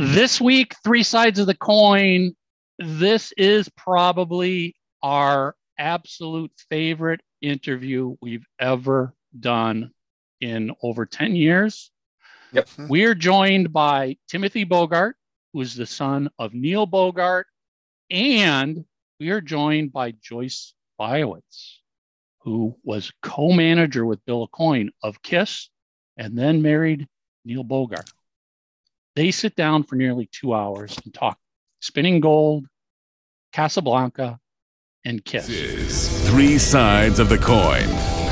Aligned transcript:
This 0.00 0.40
week, 0.40 0.76
three 0.84 1.02
sides 1.02 1.40
of 1.40 1.48
the 1.48 1.56
coin. 1.56 2.36
This 2.78 3.32
is 3.36 3.68
probably 3.70 4.76
our 5.02 5.56
absolute 5.76 6.52
favorite 6.70 7.20
interview 7.42 8.14
we've 8.20 8.46
ever 8.60 9.12
done 9.40 9.90
in 10.40 10.70
over 10.84 11.04
10 11.04 11.34
years. 11.34 11.90
Yep. 12.52 12.68
Hmm. 12.68 12.86
We 12.88 13.06
are 13.06 13.14
joined 13.16 13.72
by 13.72 14.18
Timothy 14.28 14.62
Bogart, 14.62 15.16
who 15.52 15.62
is 15.62 15.74
the 15.74 15.84
son 15.84 16.30
of 16.38 16.54
Neil 16.54 16.86
Bogart, 16.86 17.48
and 18.08 18.84
we 19.18 19.30
are 19.30 19.40
joined 19.40 19.92
by 19.92 20.12
Joyce 20.12 20.74
Biawitz, 21.00 21.78
who 22.42 22.76
was 22.84 23.10
co 23.20 23.50
manager 23.50 24.06
with 24.06 24.24
Bill 24.26 24.46
Aucoin 24.46 24.90
of 25.02 25.20
Kiss 25.22 25.70
and 26.16 26.38
then 26.38 26.62
married 26.62 27.08
Neil 27.44 27.64
Bogart. 27.64 28.08
They 29.18 29.32
sit 29.32 29.56
down 29.56 29.82
for 29.82 29.96
nearly 29.96 30.28
two 30.30 30.54
hours 30.54 30.96
and 31.04 31.12
talk 31.12 31.40
spinning 31.80 32.20
gold, 32.20 32.66
Casablanca, 33.52 34.38
and 35.04 35.24
Kiss. 35.24 35.48
Is 35.48 36.30
Three 36.30 36.56
sides 36.56 37.18
of 37.18 37.28
the 37.28 37.36
coin, 37.36 37.88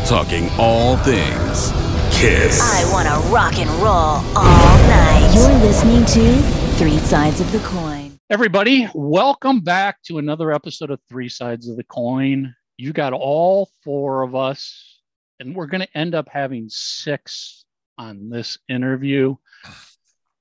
talking 0.07 0.49
all 0.61 0.97
things 0.99 1.73
Kiss. 2.17 2.61
I 2.63 2.89
want 2.93 3.09
to 3.09 3.35
rock 3.35 3.59
and 3.59 3.69
roll 3.83 4.23
all 4.37 4.79
night. 4.87 5.33
You're 5.35 5.59
listening 5.59 6.05
to 6.05 6.41
Three 6.79 6.99
Sides 6.99 7.41
of 7.41 7.51
the 7.51 7.59
Coin. 7.59 8.17
Everybody, 8.31 8.89
welcome 8.95 9.63
back 9.63 10.01
to 10.05 10.19
another 10.19 10.53
episode 10.53 10.93
of 10.93 11.01
Three 11.09 11.29
Sides 11.29 11.69
of 11.69 11.77
the 11.77 11.83
Coin. 11.83 12.55
You 12.77 12.93
got 12.93 13.13
all 13.13 13.71
four 13.83 14.23
of 14.23 14.37
us, 14.37 15.01
and 15.41 15.53
we're 15.53 15.67
going 15.67 15.81
to 15.81 15.99
end 15.99 16.15
up 16.15 16.29
having 16.29 16.69
six 16.69 17.65
on 17.99 18.29
this 18.29 18.57
interview. 18.69 19.35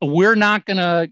We're 0.01 0.35
not 0.35 0.65
going 0.65 0.77
to 0.77 1.11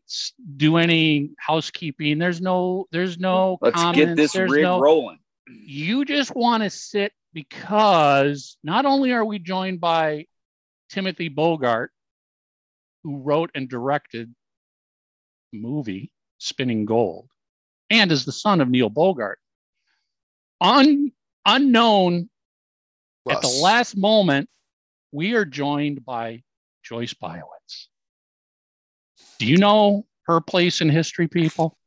do 0.57 0.77
any 0.77 1.31
housekeeping. 1.37 2.19
There's 2.19 2.41
no, 2.41 2.87
there's 2.91 3.17
no. 3.17 3.57
Let's 3.61 3.75
comments. 3.75 3.99
get 3.99 4.15
this 4.15 4.33
There's 4.33 4.51
rig 4.51 4.63
no, 4.63 4.79
rolling. 4.79 5.19
you 5.47 6.05
just 6.05 6.35
want 6.35 6.63
to 6.63 6.69
sit 6.69 7.13
because 7.33 8.57
not 8.63 8.85
only 8.85 9.13
are 9.13 9.25
we 9.25 9.39
joined 9.39 9.79
by 9.79 10.25
Timothy 10.89 11.29
Bogart, 11.29 11.91
who 13.03 13.17
wrote 13.17 13.51
and 13.55 13.67
directed 13.67 14.33
the 15.51 15.59
movie 15.59 16.11
Spinning 16.37 16.85
Gold, 16.85 17.29
and 17.89 18.11
is 18.11 18.25
the 18.25 18.31
son 18.31 18.61
of 18.61 18.69
Neil 18.69 18.89
Bogart. 18.89 19.39
Un, 20.61 21.11
unknown 21.45 22.29
at 23.29 23.41
the 23.41 23.59
last 23.61 23.95
moment, 23.95 24.49
we 25.11 25.33
are 25.33 25.45
joined 25.45 26.03
by 26.03 26.43
Joyce 26.83 27.13
Biawitz. 27.13 27.52
Do 29.39 29.45
you 29.45 29.57
know 29.57 30.05
her 30.27 30.39
place 30.41 30.81
in 30.81 30.89
history, 30.89 31.27
people? 31.27 31.77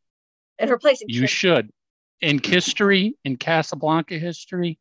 and 0.59 0.71
her 0.71 0.79
place 0.79 1.03
in 1.03 1.09
You 1.11 1.23
Kiss. 1.23 1.31
should. 1.31 1.71
In 2.23 2.41
history, 2.43 3.15
in 3.25 3.37
Casablanca 3.37 4.19
history, 4.19 4.79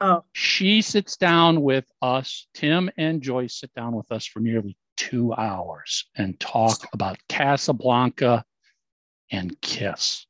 Oh, 0.00 0.22
she 0.32 0.80
sits 0.82 1.16
down 1.16 1.62
with 1.62 1.90
us, 2.02 2.46
Tim 2.54 2.88
and 2.98 3.20
Joyce 3.20 3.58
sit 3.58 3.74
down 3.74 3.96
with 3.96 4.12
us 4.12 4.24
for 4.26 4.38
nearly 4.38 4.76
two 4.96 5.32
hours 5.34 6.04
and 6.14 6.38
talk 6.38 6.86
about 6.92 7.18
Casablanca 7.28 8.44
and 9.32 9.60
Kiss. 9.60 10.26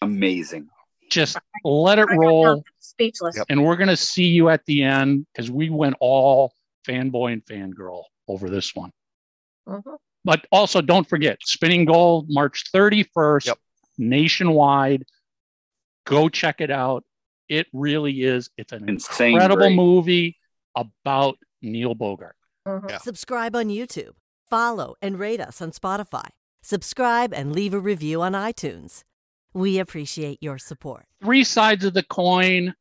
Amazing. 0.00 0.68
Just 1.08 1.38
let 1.62 1.98
it 2.00 2.08
roll. 2.10 2.64
Speechless. 2.80 3.36
Yep. 3.36 3.46
and 3.48 3.62
we're 3.64 3.76
going 3.76 3.88
to 3.88 3.96
see 3.96 4.24
you 4.26 4.48
at 4.48 4.64
the 4.66 4.82
end 4.82 5.26
because 5.32 5.50
we 5.50 5.70
went 5.70 5.94
all 6.00 6.52
fanboy 6.88 7.32
and 7.34 7.44
fangirl 7.44 8.04
over 8.28 8.50
this 8.50 8.74
one. 8.74 8.90
Mhm. 9.68 9.98
But 10.24 10.46
also, 10.52 10.80
don't 10.80 11.08
forget 11.08 11.38
Spinning 11.44 11.84
Gold, 11.84 12.26
March 12.28 12.64
31st, 12.72 13.46
Yep. 13.46 13.58
nationwide. 13.98 15.04
Go 16.04 16.28
check 16.28 16.60
it 16.60 16.70
out. 16.70 17.04
It 17.48 17.66
really 17.72 18.22
is. 18.22 18.48
It's 18.56 18.72
an 18.72 18.88
Insane 18.88 19.32
incredible 19.32 19.66
great. 19.66 19.76
movie 19.76 20.38
about 20.76 21.38
Neil 21.60 21.94
Bogart. 21.94 22.36
Mhm. 22.66 22.88
Yeah. 22.90 22.98
Subscribe 22.98 23.54
on 23.56 23.66
YouTube. 23.66 24.14
Follow 24.48 24.94
and 25.02 25.18
rate 25.18 25.40
us 25.40 25.60
on 25.60 25.72
Spotify. 25.72 26.28
Subscribe 26.62 27.34
and 27.34 27.52
leave 27.52 27.74
a 27.74 27.80
review 27.80 28.22
on 28.22 28.32
iTunes. 28.32 29.02
We 29.52 29.78
appreciate 29.78 30.38
your 30.40 30.58
support. 30.58 31.06
Three 31.22 31.44
sides 31.44 31.84
of 31.84 31.94
the 31.94 32.02
coin. 32.04 32.74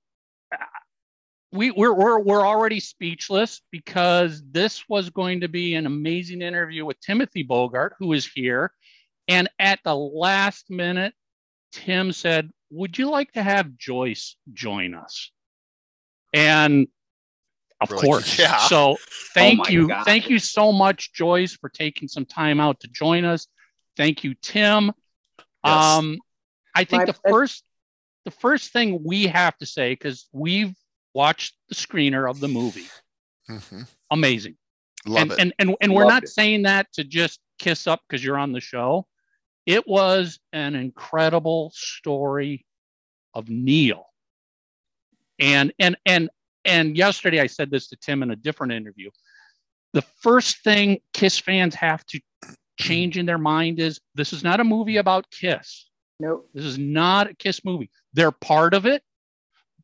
We, 1.52 1.72
we're, 1.72 1.94
we're, 1.94 2.20
we're 2.20 2.46
already 2.48 2.80
speechless 2.80 3.62
because 3.72 4.42
this 4.52 4.88
was 4.88 5.10
going 5.10 5.42
to 5.42 5.50
be 5.50 5.76
an 5.76 5.86
amazing 5.86 6.42
interview 6.42 6.86
with 6.86 7.00
Timothy 7.02 7.44
Bogart, 7.44 7.96
who 8.00 8.14
is 8.14 8.26
here. 8.26 8.72
And 9.28 9.50
at 9.60 9.80
the 9.84 9.96
last 9.96 10.70
minute, 10.70 11.14
Tim 11.74 12.12
said, 12.14 12.50
Would 12.70 12.98
you 12.98 13.10
like 13.10 13.34
to 13.34 13.44
have 13.44 13.78
Joyce 13.78 14.38
join 14.54 14.94
us? 14.94 15.32
And 16.34 16.88
of 17.82 17.92
Really? 17.92 18.08
course. 18.08 18.40
Yeah. 18.40 18.58
So 18.68 18.98
thank 19.34 19.60
my 19.60 19.66
you. 19.70 19.88
God. 19.88 20.06
Thank 20.06 20.30
you 20.30 20.40
so 20.40 20.72
much, 20.72 21.14
Joyce, 21.14 21.54
for 21.54 21.70
taking 21.70 22.08
some 22.08 22.26
time 22.26 22.60
out 22.60 22.80
to 22.82 22.88
join 22.88 23.26
us. 23.26 23.48
Thank 23.98 24.24
you, 24.24 24.36
Tim. 24.42 24.92
Yes. 25.66 25.86
Um, 25.86 26.18
I 26.74 26.86
think 26.86 27.02
My 27.02 27.06
the 27.06 27.14
pleasure. 27.14 27.34
first 27.34 27.64
the 28.24 28.32
first 28.32 28.72
thing 28.72 29.02
we 29.04 29.28
have 29.28 29.58
to 29.58 29.66
say, 29.66 29.94
because 29.94 30.28
we've 30.32 30.76
watched 31.14 31.56
the 31.70 31.76
screener 31.76 32.30
of 32.30 32.40
the 32.40 32.48
movie, 32.48 32.88
Mhm. 33.50 33.88
amazing. 34.12 34.58
Love 35.06 35.22
and, 35.24 35.32
it. 35.32 35.40
and 35.40 35.54
and 35.60 35.76
and 35.82 35.94
we're 35.94 36.04
Loved 36.06 36.14
not 36.14 36.24
it. 36.24 36.30
saying 36.30 36.64
that 36.64 36.92
to 36.94 37.04
just 37.04 37.40
kiss 37.60 37.88
up 37.88 38.02
because 38.08 38.24
you're 38.24 38.38
on 38.38 38.52
the 38.52 38.60
show. 38.60 39.08
It 39.66 39.88
was 39.88 40.40
an 40.54 40.76
incredible 40.76 41.72
story 41.76 42.66
of 43.34 43.50
Neil. 43.50 44.06
And 45.40 45.74
and 45.80 45.98
and 46.06 46.30
and 46.66 46.96
yesterday 46.96 47.40
I 47.40 47.48
said 47.48 47.72
this 47.72 47.88
to 47.90 47.96
Tim 47.96 48.22
in 48.24 48.32
a 48.32 48.36
different 48.36 48.74
interview. 48.74 49.10
The 49.94 50.04
first 50.22 50.64
thing 50.64 51.00
Kiss 51.14 51.38
fans 51.40 51.76
have 51.76 52.06
to 52.08 52.20
change 52.80 53.18
in 53.18 53.26
their 53.26 53.38
mind 53.38 53.80
is 53.80 54.00
this 54.16 54.34
is 54.34 54.44
not 54.44 54.60
a 54.60 54.64
movie 54.64 54.98
about 54.98 55.26
Kiss. 55.32 55.88
Nope. 56.20 56.50
This 56.54 56.66
is 56.66 56.78
not 56.78 57.30
a 57.32 57.34
Kiss 57.34 57.66
movie. 57.66 57.90
They're 58.14 58.32
part 58.32 58.74
of 58.76 58.86
it, 58.86 59.04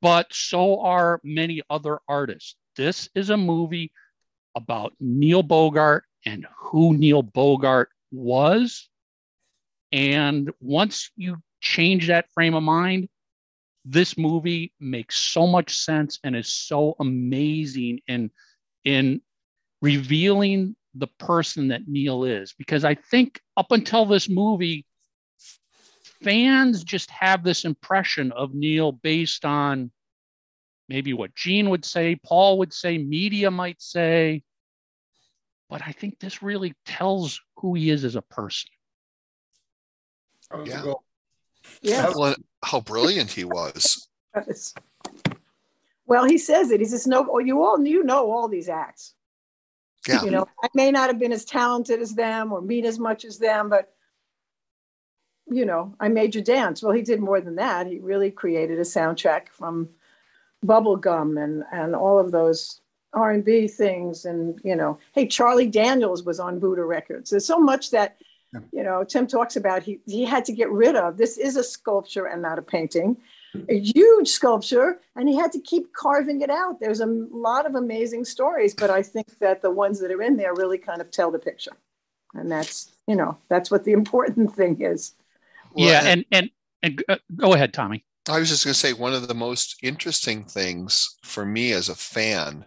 but 0.01 0.27
so 0.31 0.81
are 0.81 1.19
many 1.23 1.61
other 1.69 1.99
artists. 2.07 2.55
This 2.75 3.09
is 3.15 3.29
a 3.29 3.37
movie 3.37 3.91
about 4.55 4.93
Neil 4.99 5.43
Bogart 5.43 6.03
and 6.25 6.45
who 6.57 6.97
Neil 6.97 7.21
Bogart 7.21 7.89
was. 8.11 8.89
And 9.91 10.51
once 10.59 11.11
you 11.15 11.37
change 11.61 12.07
that 12.07 12.31
frame 12.33 12.53
of 12.53 12.63
mind, 12.63 13.07
this 13.85 14.17
movie 14.17 14.73
makes 14.79 15.17
so 15.17 15.47
much 15.47 15.77
sense 15.77 16.19
and 16.23 16.35
is 16.35 16.51
so 16.51 16.95
amazing 16.99 17.99
in 18.07 18.29
in 18.83 19.21
revealing 19.81 20.75
the 20.93 21.07
person 21.19 21.69
that 21.69 21.87
Neil 21.87 22.23
is. 22.23 22.53
Because 22.57 22.83
I 22.83 22.95
think 22.95 23.39
up 23.55 23.71
until 23.71 24.05
this 24.05 24.27
movie, 24.27 24.85
fans 26.23 26.83
just 26.83 27.09
have 27.11 27.43
this 27.43 27.65
impression 27.65 28.31
of 28.31 28.53
Neil 28.53 28.91
based 28.91 29.45
on 29.45 29.91
maybe 30.89 31.13
what 31.13 31.35
Gene 31.35 31.69
would 31.69 31.85
say, 31.85 32.15
Paul 32.15 32.59
would 32.59 32.73
say, 32.73 32.97
media 32.97 33.51
might 33.51 33.81
say. 33.81 34.43
But 35.69 35.81
I 35.85 35.91
think 35.91 36.19
this 36.19 36.41
really 36.41 36.73
tells 36.85 37.41
who 37.57 37.73
he 37.75 37.89
is 37.89 38.05
as 38.05 38.15
a 38.15 38.21
person. 38.21 38.69
Oh, 40.51 40.65
yeah. 40.65 40.93
Yeah. 41.81 42.13
Well, 42.15 42.35
how 42.63 42.79
brilliant 42.81 43.31
he 43.31 43.43
was. 43.43 44.07
Well, 46.07 46.23
he 46.23 46.37
says 46.37 46.71
it. 46.71 46.79
He 46.79 46.85
says, 46.85 47.05
"No, 47.05 47.27
oh, 47.29 47.39
you 47.39 47.61
all 47.61 47.85
you 47.85 48.01
know 48.03 48.31
all 48.31 48.47
these 48.47 48.69
acts. 48.69 49.13
Yeah. 50.07 50.23
You 50.23 50.31
know, 50.31 50.47
I 50.63 50.69
may 50.73 50.89
not 50.89 51.09
have 51.09 51.19
been 51.19 51.33
as 51.33 51.43
talented 51.43 52.01
as 52.01 52.15
them 52.15 52.53
or 52.53 52.61
mean 52.61 52.85
as 52.85 52.97
much 52.97 53.25
as 53.25 53.37
them, 53.37 53.67
but 53.67 53.93
you 55.49 55.65
know, 55.65 55.93
I 55.99 56.07
made 56.09 56.35
you 56.35 56.41
dance. 56.41 56.81
Well, 56.81 56.93
he 56.93 57.01
did 57.01 57.19
more 57.19 57.41
than 57.41 57.55
that. 57.55 57.87
He 57.87 57.99
really 57.99 58.31
created 58.31 58.79
a 58.79 58.83
soundtrack 58.83 59.49
from 59.49 59.89
Bubblegum 60.65 61.41
and 61.41 61.63
and 61.71 61.95
all 61.95 62.19
of 62.19 62.31
those 62.31 62.81
R 63.13 63.31
and 63.31 63.45
B 63.45 63.67
things. 63.67 64.25
And 64.25 64.59
you 64.63 64.75
know, 64.75 64.99
hey, 65.13 65.27
Charlie 65.27 65.67
Daniels 65.67 66.23
was 66.23 66.39
on 66.39 66.59
Buddah 66.59 66.87
Records. 66.87 67.29
There's 67.29 67.45
so 67.45 67.59
much 67.59 67.91
that 67.91 68.17
you 68.71 68.83
know 68.83 69.03
Tim 69.03 69.27
talks 69.27 69.55
about. 69.55 69.83
He 69.83 69.99
he 70.05 70.25
had 70.25 70.45
to 70.45 70.53
get 70.53 70.69
rid 70.69 70.95
of. 70.95 71.17
This 71.17 71.37
is 71.37 71.55
a 71.55 71.63
sculpture 71.63 72.25
and 72.25 72.41
not 72.41 72.59
a 72.59 72.61
painting 72.61 73.17
a 73.69 73.79
huge 73.79 74.27
sculpture 74.27 74.99
and 75.15 75.27
he 75.27 75.35
had 75.35 75.51
to 75.51 75.59
keep 75.59 75.93
carving 75.93 76.41
it 76.41 76.49
out 76.49 76.79
there's 76.79 76.99
a 76.99 77.05
lot 77.05 77.65
of 77.65 77.75
amazing 77.75 78.25
stories 78.25 78.73
but 78.73 78.89
i 78.89 79.01
think 79.01 79.39
that 79.39 79.61
the 79.61 79.71
ones 79.71 79.99
that 79.99 80.11
are 80.11 80.21
in 80.21 80.37
there 80.37 80.53
really 80.53 80.77
kind 80.77 81.01
of 81.01 81.09
tell 81.11 81.31
the 81.31 81.39
picture 81.39 81.71
and 82.33 82.51
that's 82.51 82.91
you 83.07 83.15
know 83.15 83.37
that's 83.49 83.71
what 83.71 83.83
the 83.83 83.91
important 83.91 84.53
thing 84.53 84.81
is 84.81 85.13
Well, 85.77 85.89
yeah, 85.89 86.01
and 86.05 86.25
and 86.31 86.49
and 86.81 87.03
uh, 87.07 87.17
go 87.35 87.53
ahead, 87.53 87.73
Tommy. 87.73 88.03
I 88.29 88.39
was 88.39 88.49
just 88.49 88.65
going 88.65 88.73
to 88.73 88.79
say 88.79 88.93
one 88.93 89.13
of 89.13 89.27
the 89.27 89.35
most 89.35 89.77
interesting 89.83 90.43
things 90.43 91.17
for 91.23 91.45
me 91.45 91.71
as 91.71 91.87
a 91.87 91.95
fan 91.95 92.65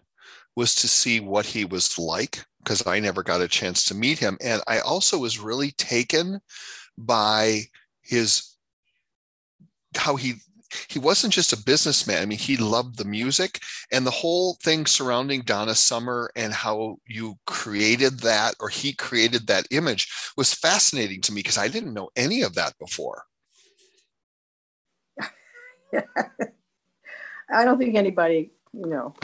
was 0.56 0.74
to 0.76 0.88
see 0.88 1.20
what 1.20 1.44
he 1.44 1.64
was 1.64 1.98
like 1.98 2.44
because 2.62 2.86
I 2.86 3.00
never 3.00 3.22
got 3.22 3.40
a 3.40 3.48
chance 3.48 3.84
to 3.86 3.94
meet 3.94 4.18
him. 4.18 4.38
And 4.40 4.62
I 4.66 4.80
also 4.80 5.18
was 5.18 5.38
really 5.38 5.72
taken 5.72 6.40
by 6.96 7.62
his 8.02 8.56
how 9.96 10.16
he 10.16 10.34
he 10.88 10.98
wasn't 10.98 11.32
just 11.32 11.52
a 11.52 11.62
businessman. 11.62 12.22
I 12.22 12.26
mean, 12.26 12.38
he 12.38 12.56
loved 12.56 12.96
the 12.96 13.04
music 13.04 13.60
and 13.92 14.06
the 14.06 14.10
whole 14.10 14.54
thing 14.62 14.86
surrounding 14.86 15.42
Donna 15.42 15.74
Summer 15.74 16.30
and 16.36 16.52
how 16.52 16.96
you 17.06 17.36
created 17.46 18.20
that 18.20 18.54
or 18.60 18.68
he 18.68 18.92
created 18.92 19.46
that 19.46 19.66
image 19.70 20.08
was 20.36 20.54
fascinating 20.54 21.20
to 21.22 21.32
me 21.32 21.40
because 21.40 21.58
I 21.58 21.68
didn't 21.68 21.94
know 21.94 22.10
any 22.16 22.42
of 22.42 22.54
that 22.54 22.78
before. 22.78 23.24
I 27.52 27.64
don't 27.64 27.78
think 27.78 27.96
anybody, 27.96 28.52
you 28.72 28.86
know, 28.86 29.14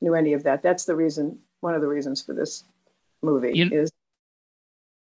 knew 0.00 0.14
any 0.14 0.32
of 0.32 0.42
that. 0.44 0.62
That's 0.62 0.84
the 0.84 0.96
reason, 0.96 1.38
one 1.60 1.74
of 1.74 1.80
the 1.80 1.88
reasons 1.88 2.22
for 2.22 2.34
this 2.34 2.64
movie 3.22 3.52
You- 3.54 3.70
is 3.70 3.90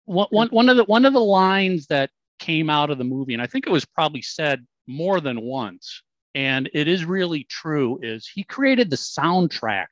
one, 0.05 0.27
one, 0.31 0.49
one 0.49 0.69
of 0.69 0.77
the 0.77 0.83
one 0.85 1.05
of 1.05 1.13
the 1.13 1.19
lines 1.19 1.87
that 1.87 2.09
came 2.39 2.69
out 2.69 2.89
of 2.89 2.97
the 2.97 3.03
movie, 3.03 3.33
and 3.33 3.41
I 3.41 3.47
think 3.47 3.65
it 3.67 3.71
was 3.71 3.85
probably 3.85 4.21
said 4.21 4.65
more 4.87 5.19
than 5.19 5.41
once, 5.41 6.03
and 6.35 6.69
it 6.73 6.87
is 6.87 7.05
really 7.05 7.43
true, 7.45 7.99
is 8.01 8.27
he 8.27 8.43
created 8.43 8.89
the 8.89 8.95
soundtrack 8.95 9.87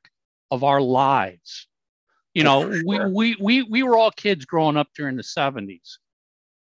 of 0.50 0.64
our 0.64 0.80
lives. 0.80 1.68
You 2.34 2.44
know, 2.44 2.70
for 2.70 2.82
we, 2.86 3.04
we 3.08 3.36
we 3.40 3.62
we 3.62 3.82
were 3.82 3.96
all 3.96 4.12
kids 4.12 4.44
growing 4.44 4.76
up 4.76 4.88
during 4.94 5.16
the 5.16 5.22
70s. 5.22 5.98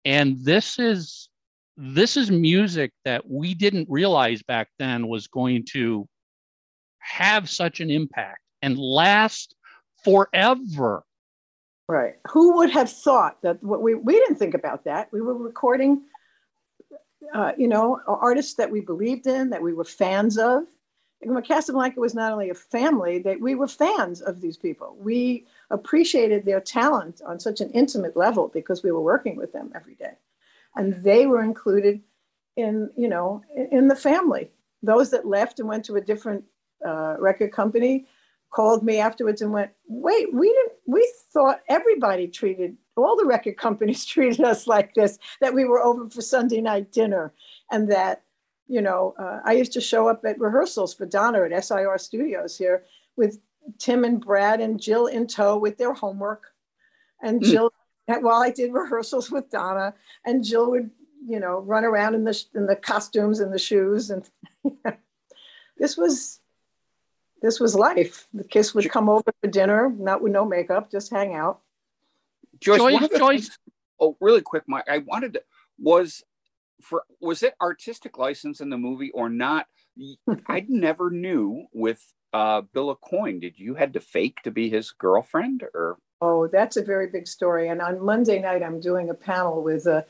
And 0.05 0.37
this 0.44 0.79
is 0.79 1.29
this 1.76 2.17
is 2.17 2.31
music 2.31 2.93
that 3.05 3.29
we 3.29 3.55
didn't 3.55 3.88
realize 3.91 4.43
back 4.43 4.69
then 4.79 5.09
was 5.09 5.26
going 5.26 5.65
to 5.73 6.06
have 6.99 7.50
such 7.50 7.81
an 7.81 7.91
impact 7.91 8.41
and 8.62 8.79
last 8.79 9.55
forever. 10.05 11.03
Right. 11.88 12.15
Who 12.29 12.56
would 12.56 12.71
have 12.71 12.91
thought 12.91 13.43
that 13.43 13.62
what 13.62 13.82
we 13.82 13.94
we 13.94 14.15
didn't 14.15 14.37
think 14.37 14.55
about 14.55 14.85
that. 14.85 15.09
We 15.12 15.21
were 15.21 15.35
recording 15.35 16.03
uh, 17.32 17.53
you 17.56 17.69
know, 17.69 18.00
artists 18.06 18.55
that 18.55 18.71
we 18.71 18.81
believed 18.81 19.26
in, 19.26 19.50
that 19.50 19.62
we 19.62 19.73
were 19.73 19.85
fans 19.85 20.38
of. 20.38 20.65
Casablanca 21.47 21.99
was 21.99 22.15
not 22.15 22.32
only 22.32 22.50
a 22.50 22.55
family, 22.55 23.19
that 23.21 23.41
we 23.41 23.55
were 23.55 23.67
fans 23.67 24.21
of 24.21 24.43
these 24.43 24.59
people. 24.59 24.94
We 25.00 25.47
appreciated 25.71 26.44
their 26.44 26.61
talent 26.61 27.23
on 27.26 27.41
such 27.41 27.62
an 27.62 27.71
intimate 27.71 28.15
level 28.15 28.49
because 28.49 28.82
we 28.82 28.93
were 28.93 29.00
working 29.00 29.37
with 29.37 29.53
them 29.53 29.73
every 29.75 29.94
day. 29.94 30.12
And 30.76 31.03
they 31.03 31.26
were 31.26 31.43
included 31.43 32.03
in, 32.56 32.91
you 32.97 33.09
know, 33.09 33.43
in- 33.56 33.69
in 33.69 33.88
the 33.88 33.97
family. 33.97 34.50
Those 34.82 35.11
that 35.11 35.26
left 35.26 35.61
and 35.61 35.69
went 35.69 35.85
to 35.87 35.97
a 35.97 36.00
different 36.00 36.44
uh, 36.85 37.17
record 37.19 37.53
company 37.53 38.06
called 38.54 38.84
me 38.84 38.98
afterwards 38.98 39.42
and 39.42 39.52
went, 39.52 39.72
"Wait, 39.88 40.32
we 40.32 40.48
didn't. 40.48 40.72
We 40.86 41.12
thought 41.32 41.60
everybody 41.68 42.28
treated 42.28 42.76
all 42.96 43.16
the 43.16 43.24
record 43.24 43.56
companies 43.56 44.04
treated 44.14 44.44
us 44.44 44.66
like 44.66 44.94
this. 44.94 45.18
That 45.40 45.54
we 45.54 45.64
were 45.64 45.82
over 45.82 46.08
for 46.08 46.22
Sunday 46.22 46.60
night 46.60 46.92
dinner, 46.92 47.32
and 47.70 47.90
that, 47.90 48.22
you 48.68 48.80
know, 48.80 49.14
uh, 49.18 49.40
I 49.44 49.52
used 49.52 49.72
to 49.72 49.80
show 49.80 50.08
up 50.08 50.24
at 50.24 50.38
rehearsals 50.40 50.94
for 50.94 51.04
Donna 51.06 51.42
at 51.42 51.64
SIR 51.64 51.98
Studios 51.98 52.56
here 52.56 52.84
with 53.16 53.40
Tim 53.78 54.04
and 54.04 54.24
Brad 54.24 54.60
and 54.60 54.80
Jill 54.80 55.06
in 55.06 55.26
tow 55.26 55.58
with 55.58 55.76
their 55.76 55.92
homework, 55.92 56.52
and 57.22 57.40
Mm. 57.40 57.44
Jill 57.44 57.72
while 58.06 58.42
I 58.42 58.50
did 58.50 58.72
rehearsals 58.72 59.30
with 59.30 59.50
Donna, 59.50 59.94
and 60.26 60.44
Jill 60.44 60.70
would, 60.70 60.90
you 61.26 61.40
know, 61.40 61.58
run 61.60 61.84
around 61.84 62.14
in 62.14 62.24
the 62.24 62.44
in 62.54 62.66
the 62.66 62.76
costumes 62.76 63.40
and 63.40 63.52
the 63.52 63.58
shoes, 63.58 64.10
and 64.10 64.28
this 65.78 65.96
was 65.96 66.40
this 67.42 67.60
was 67.60 67.75
life. 67.75 68.26
The 68.32 68.44
kiss 68.44 68.75
would 68.75 68.90
come 68.90 69.08
over 69.08 69.32
for 69.40 69.48
dinner, 69.48 69.90
not 69.98 70.22
with 70.22 70.32
no 70.32 70.44
makeup, 70.44 70.90
just 70.90 71.10
hang 71.10 71.34
out. 71.34 71.60
Joyce, 72.60 72.78
Joyce- 72.78 73.08
the 73.10 73.19
Joyce- 73.19 73.48
things- 73.48 73.58
oh, 74.00 74.16
really 74.20 74.40
quick, 74.42 74.64
Mike. 74.66 74.88
I 74.88 74.98
wanted 74.98 75.34
to 75.34 75.42
was 75.78 76.22
for 76.81 77.04
was 77.20 77.42
it 77.42 77.54
artistic 77.60 78.16
license 78.19 78.60
in 78.60 78.70
the 78.70 78.78
movie 78.78 79.10
or 79.12 79.28
not? 79.28 79.66
I 80.48 80.64
never 80.69 81.10
knew 81.10 81.66
with 81.72 82.00
uh, 82.32 82.62
Bill 82.62 82.94
Aucoin. 82.96 83.40
Did 83.40 83.58
you 83.58 83.75
had 83.75 83.92
to 83.94 84.00
fake 84.00 84.42
to 84.42 84.50
be 84.50 84.69
his 84.69 84.90
girlfriend 84.90 85.62
or? 85.75 85.98
Oh, 86.20 86.46
that's 86.48 86.76
a 86.76 86.82
very 86.82 87.08
big 87.08 87.26
story. 87.28 87.69
And 87.69 87.82
on 87.82 88.02
Monday 88.04 88.40
night, 88.40 88.62
I'm 88.62 88.80
doing 88.80 89.10
a 89.10 89.14
panel 89.14 89.62
with 89.62 89.87
a, 89.87 90.06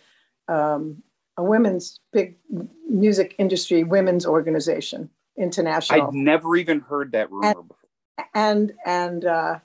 um, 0.48 1.02
a 1.36 1.42
women's 1.42 1.98
big 2.12 2.36
music 2.88 3.34
industry 3.38 3.82
women's 3.84 4.24
organization, 4.24 5.10
international. 5.38 6.08
I'd 6.08 6.14
never 6.14 6.56
even 6.56 6.80
heard 6.80 7.12
that 7.12 7.30
rumor 7.30 7.54
before. 7.54 7.76
and 8.34 8.72
and 8.84 9.24
uh, 9.24 9.58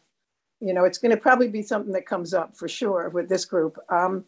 you 0.59 0.73
know 0.73 0.85
it's 0.85 0.97
going 0.97 1.11
to 1.11 1.17
probably 1.17 1.47
be 1.47 1.61
something 1.61 1.93
that 1.93 2.05
comes 2.05 2.33
up 2.33 2.55
for 2.55 2.67
sure 2.67 3.09
with 3.09 3.29
this 3.29 3.45
group. 3.45 3.77
Um, 3.89 4.25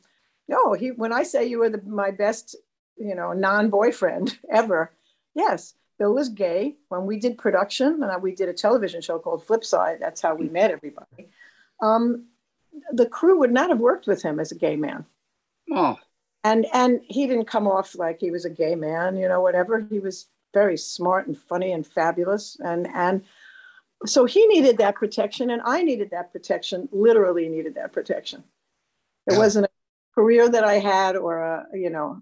no, 0.48 0.74
he 0.74 0.92
when 0.92 1.14
I 1.14 1.24
say 1.24 1.46
you 1.46 1.60
were 1.60 1.70
the, 1.70 1.82
my 1.86 2.12
best, 2.12 2.56
you 2.98 3.16
know, 3.16 3.34
non-boyfriend 3.34 4.38
ever, 4.52 4.92
yes, 5.36 5.74
Bill 5.98 6.14
was 6.14 6.30
gay 6.30 6.76
when 6.90 7.06
we 7.06 7.20
did 7.20 7.38
production 7.38 8.04
and 8.04 8.24
we 8.24 8.36
did 8.36 8.50
a 8.50 8.54
television 8.54 9.02
show 9.02 9.20
called 9.20 9.46
Flipside. 9.46 10.00
That's 10.00 10.22
how 10.22 10.36
we 10.36 10.50
met 10.50 10.72
everybody. 10.72 11.30
Um, 11.82 12.26
the 12.92 13.06
crew 13.06 13.40
would 13.40 13.52
not 13.52 13.70
have 13.70 13.80
worked 13.80 14.08
with 14.08 14.22
him 14.22 14.40
as 14.40 14.52
a 14.52 14.56
gay 14.56 14.76
man 14.76 15.06
Oh, 15.74 15.98
and 16.44 16.66
and 16.74 17.02
he 17.08 17.28
didn't 17.28 17.46
come 17.46 17.68
off 17.68 17.96
like 17.96 18.20
he 18.20 18.32
was 18.32 18.46
a 18.46 18.50
gay 18.50 18.76
man 18.76 19.16
you 19.16 19.28
know 19.28 19.42
whatever 19.42 19.80
he 19.80 20.00
was 20.00 20.28
very 20.54 20.78
smart 20.78 21.28
and 21.28 21.38
funny 21.38 21.72
and 21.72 21.86
fabulous. 21.86 22.58
And 22.60 22.88
and 22.94 23.24
so 24.06 24.26
he 24.26 24.46
needed 24.48 24.78
that 24.80 24.96
protection 24.96 25.52
and 25.52 25.62
i 25.64 25.84
needed 25.84 26.10
that 26.10 26.32
protection 26.32 26.90
literally 26.92 27.48
needed 27.48 27.76
that 27.76 27.94
protection. 27.94 28.44
It 29.28 29.34
Yeah. 29.34 29.38
wasn't 29.40 29.66
a 29.66 29.70
career 30.16 30.50
that 30.50 30.64
i 30.64 30.80
had 30.80 31.16
or 31.16 31.38
a 31.38 31.68
you 31.74 31.90
know 31.90 32.22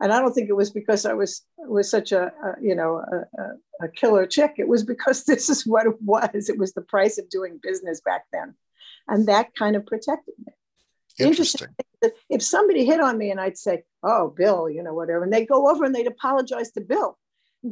and 0.00 0.12
i 0.12 0.20
don't 0.20 0.34
think 0.34 0.48
it 0.50 0.56
was 0.56 0.70
because 0.70 1.06
i 1.06 1.14
was 1.14 1.46
was 1.68 1.90
such 1.90 2.12
a, 2.12 2.26
a 2.26 2.54
you 2.60 2.74
know 2.74 2.98
a, 2.98 3.84
a, 3.84 3.88
killer 3.88 4.26
chick. 4.26 4.54
It 4.58 4.68
was 4.68 4.84
because 4.84 5.24
this 5.30 5.48
is 5.48 5.66
what 5.66 5.86
it 5.86 6.00
was. 6.02 6.48
It 6.48 6.58
was 6.58 6.72
the 6.72 6.82
price 6.82 7.18
of 7.18 7.28
doing 7.28 7.60
business 7.62 8.00
back 8.00 8.24
then. 8.32 8.54
And 9.08 9.26
that 9.28 9.54
kind 9.54 9.76
of 9.76 9.86
protected 9.86 10.34
me. 10.44 10.52
Interesting. 11.18 11.68
that 12.02 12.12
if 12.28 12.42
somebody 12.42 12.84
hit 12.84 13.00
on 13.00 13.16
me 13.16 13.30
and 13.30 13.40
I'd 13.40 13.56
say, 13.56 13.84
"Oh, 14.06 14.28
Bill," 14.28 14.70
you 14.70 14.82
know, 14.82 14.94
whatever, 14.94 15.24
and 15.24 15.32
they'd 15.32 15.48
go 15.48 15.68
over 15.68 15.84
and 15.84 15.94
they'd 15.94 16.06
apologize 16.06 16.70
to 16.72 16.80
Bill. 16.80 17.18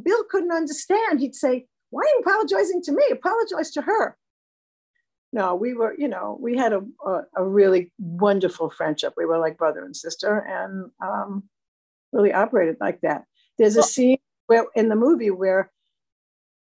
Bill 0.03 0.23
couldn't 0.29 0.51
understand. 0.51 1.19
He'd 1.19 1.35
say, 1.35 1.67
"Why 1.89 2.01
are 2.01 2.13
you 2.15 2.19
apologizing 2.19 2.81
to 2.83 2.91
me? 2.91 3.03
Apologize 3.11 3.71
to 3.71 3.81
her." 3.81 4.17
No, 5.31 5.55
we 5.55 5.73
were, 5.73 5.95
you 5.97 6.07
know, 6.07 6.37
we 6.39 6.57
had 6.57 6.73
a 6.73 6.81
a, 7.05 7.21
a 7.37 7.43
really 7.43 7.91
wonderful 7.97 8.69
friendship. 8.69 9.13
We 9.17 9.25
were 9.25 9.39
like 9.39 9.57
brother 9.57 9.83
and 9.83 9.95
sister, 9.95 10.39
and 10.39 10.91
um, 11.01 11.43
really 12.11 12.33
operated 12.33 12.77
like 12.79 13.01
that. 13.01 13.25
There's 13.57 13.77
a 13.77 13.83
scene 13.83 14.17
where 14.47 14.65
in 14.75 14.89
the 14.89 14.95
movie 14.95 15.31
where 15.31 15.71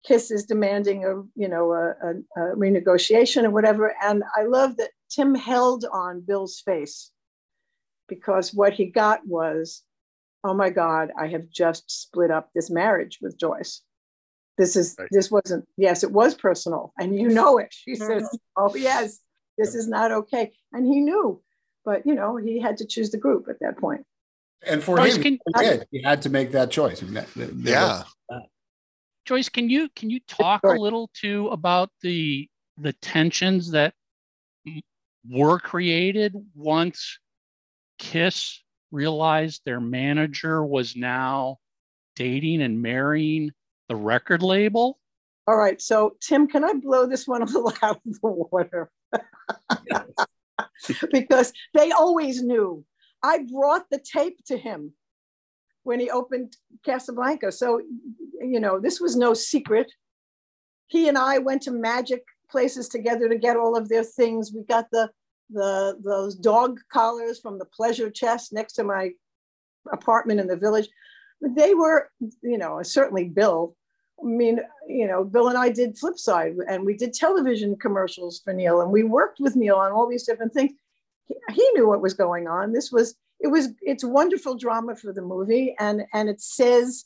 Kiss 0.06 0.30
is 0.30 0.44
demanding 0.44 1.04
a 1.04 1.22
you 1.34 1.48
know 1.48 1.72
a, 1.72 1.90
a, 2.02 2.10
a 2.36 2.56
renegotiation 2.56 3.44
or 3.44 3.50
whatever, 3.50 3.94
and 4.02 4.22
I 4.36 4.44
love 4.44 4.76
that 4.78 4.90
Tim 5.10 5.34
held 5.34 5.84
on 5.92 6.20
Bill's 6.20 6.60
face 6.60 7.10
because 8.08 8.52
what 8.54 8.72
he 8.72 8.86
got 8.86 9.26
was, 9.26 9.82
oh 10.44 10.54
my 10.54 10.70
God, 10.70 11.10
I 11.18 11.28
have 11.28 11.48
just 11.50 11.90
split 11.90 12.30
up 12.30 12.50
this 12.54 12.70
marriage 12.70 13.18
with 13.20 13.38
Joyce. 13.38 13.82
This 14.56 14.74
is 14.74 14.96
Right. 14.98 15.08
this 15.12 15.30
wasn't 15.30 15.66
yes, 15.76 16.02
it 16.02 16.10
was 16.10 16.34
personal, 16.34 16.92
and 16.98 17.14
you 17.14 17.28
know 17.28 17.58
it. 17.58 17.68
She 17.72 17.94
says, 17.94 18.28
oh 18.56 18.74
yes, 18.74 19.20
this 19.56 19.74
is 19.74 19.86
not 19.88 20.10
okay, 20.10 20.52
and 20.72 20.84
he 20.86 21.00
knew, 21.00 21.40
but 21.84 22.04
you 22.04 22.14
know 22.14 22.36
he 22.36 22.58
had 22.60 22.76
to 22.78 22.86
choose 22.86 23.10
the 23.10 23.18
group 23.18 23.46
at 23.48 23.60
that 23.60 23.78
point. 23.78 24.04
And 24.66 24.82
for 24.82 24.96
Joyce, 24.96 25.14
him, 25.16 25.22
can- 25.22 25.38
he 25.46 25.62
did. 25.62 25.86
He 25.92 26.02
had 26.02 26.22
to 26.22 26.30
make 26.30 26.50
that 26.52 26.70
choice. 26.72 27.00
I 27.02 27.04
mean, 27.06 27.14
that- 27.14 27.32
that- 27.34 27.62
there 27.62 27.74
Yeah. 27.74 28.02
Joyce, 29.26 29.48
can 29.48 29.68
you 29.70 29.88
can 29.94 30.10
you 30.10 30.18
talk 30.26 30.64
a 30.64 30.68
little 30.72 31.10
too 31.14 31.48
about 31.48 31.90
the 32.02 32.48
the 32.78 32.92
tensions 32.94 33.70
that 33.72 33.94
were 35.28 35.58
created 35.60 36.34
once 36.54 37.18
Kiss 37.98 38.62
realized 38.90 39.62
their 39.64 39.80
manager 39.80 40.64
was 40.64 40.96
now 40.96 41.58
dating 42.16 42.62
and 42.62 42.82
marrying 42.82 43.52
the 43.88 43.96
record 43.96 44.42
label? 44.42 44.98
All 45.46 45.56
right, 45.56 45.80
so 45.80 46.16
Tim, 46.20 46.46
can 46.46 46.64
I 46.64 46.74
blow 46.74 47.06
this 47.06 47.26
one 47.26 47.42
a 47.42 47.46
little 47.46 47.72
out 47.82 47.96
of 47.96 48.02
the 48.04 48.18
water? 48.22 48.90
because 51.12 51.52
they 51.74 51.90
always 51.92 52.42
knew. 52.42 52.84
I 53.22 53.44
brought 53.50 53.86
the 53.90 53.98
tape 53.98 54.44
to 54.46 54.56
him 54.56 54.92
when 55.82 56.00
he 56.00 56.10
opened 56.10 56.56
Casablanca. 56.84 57.50
So, 57.50 57.80
you 58.40 58.60
know, 58.60 58.78
this 58.78 59.00
was 59.00 59.16
no 59.16 59.34
secret. 59.34 59.90
He 60.86 61.08
and 61.08 61.18
I 61.18 61.38
went 61.38 61.62
to 61.62 61.72
magic 61.72 62.22
places 62.50 62.88
together 62.88 63.28
to 63.28 63.36
get 63.36 63.56
all 63.56 63.76
of 63.76 63.88
their 63.88 64.04
things. 64.04 64.52
We 64.54 64.62
got 64.62 64.86
the 64.92 65.10
the 65.50 65.98
those 66.02 66.34
dog 66.34 66.80
collars 66.92 67.40
from 67.40 67.58
the 67.58 67.64
pleasure 67.64 68.10
chest 68.10 68.52
next 68.52 68.74
to 68.74 68.84
my 68.84 69.10
apartment 69.92 70.40
in 70.40 70.46
the 70.46 70.56
village. 70.56 70.88
They 71.40 71.74
were, 71.74 72.10
you 72.42 72.58
know, 72.58 72.82
certainly 72.82 73.24
Bill 73.24 73.76
I 74.20 74.26
mean, 74.26 74.60
you 74.88 75.06
know, 75.06 75.22
Bill 75.22 75.48
and 75.48 75.58
I 75.58 75.68
did 75.68 75.96
Flipside 75.96 76.56
and 76.68 76.84
we 76.84 76.96
did 76.96 77.14
television 77.14 77.76
commercials 77.76 78.40
for 78.40 78.52
Neil 78.52 78.80
and 78.80 78.90
we 78.90 79.04
worked 79.04 79.38
with 79.40 79.54
Neil 79.54 79.76
on 79.76 79.92
all 79.92 80.08
these 80.08 80.24
different 80.24 80.52
things. 80.52 80.72
He, 81.26 81.36
he 81.50 81.70
knew 81.70 81.86
what 81.86 82.02
was 82.02 82.14
going 82.14 82.48
on. 82.48 82.72
This 82.72 82.90
was, 82.90 83.14
it 83.40 83.48
was, 83.48 83.68
it's 83.80 84.04
wonderful 84.04 84.56
drama 84.56 84.96
for 84.96 85.12
the 85.12 85.22
movie 85.22 85.76
and, 85.78 86.02
and 86.12 86.28
it 86.28 86.40
says 86.40 87.04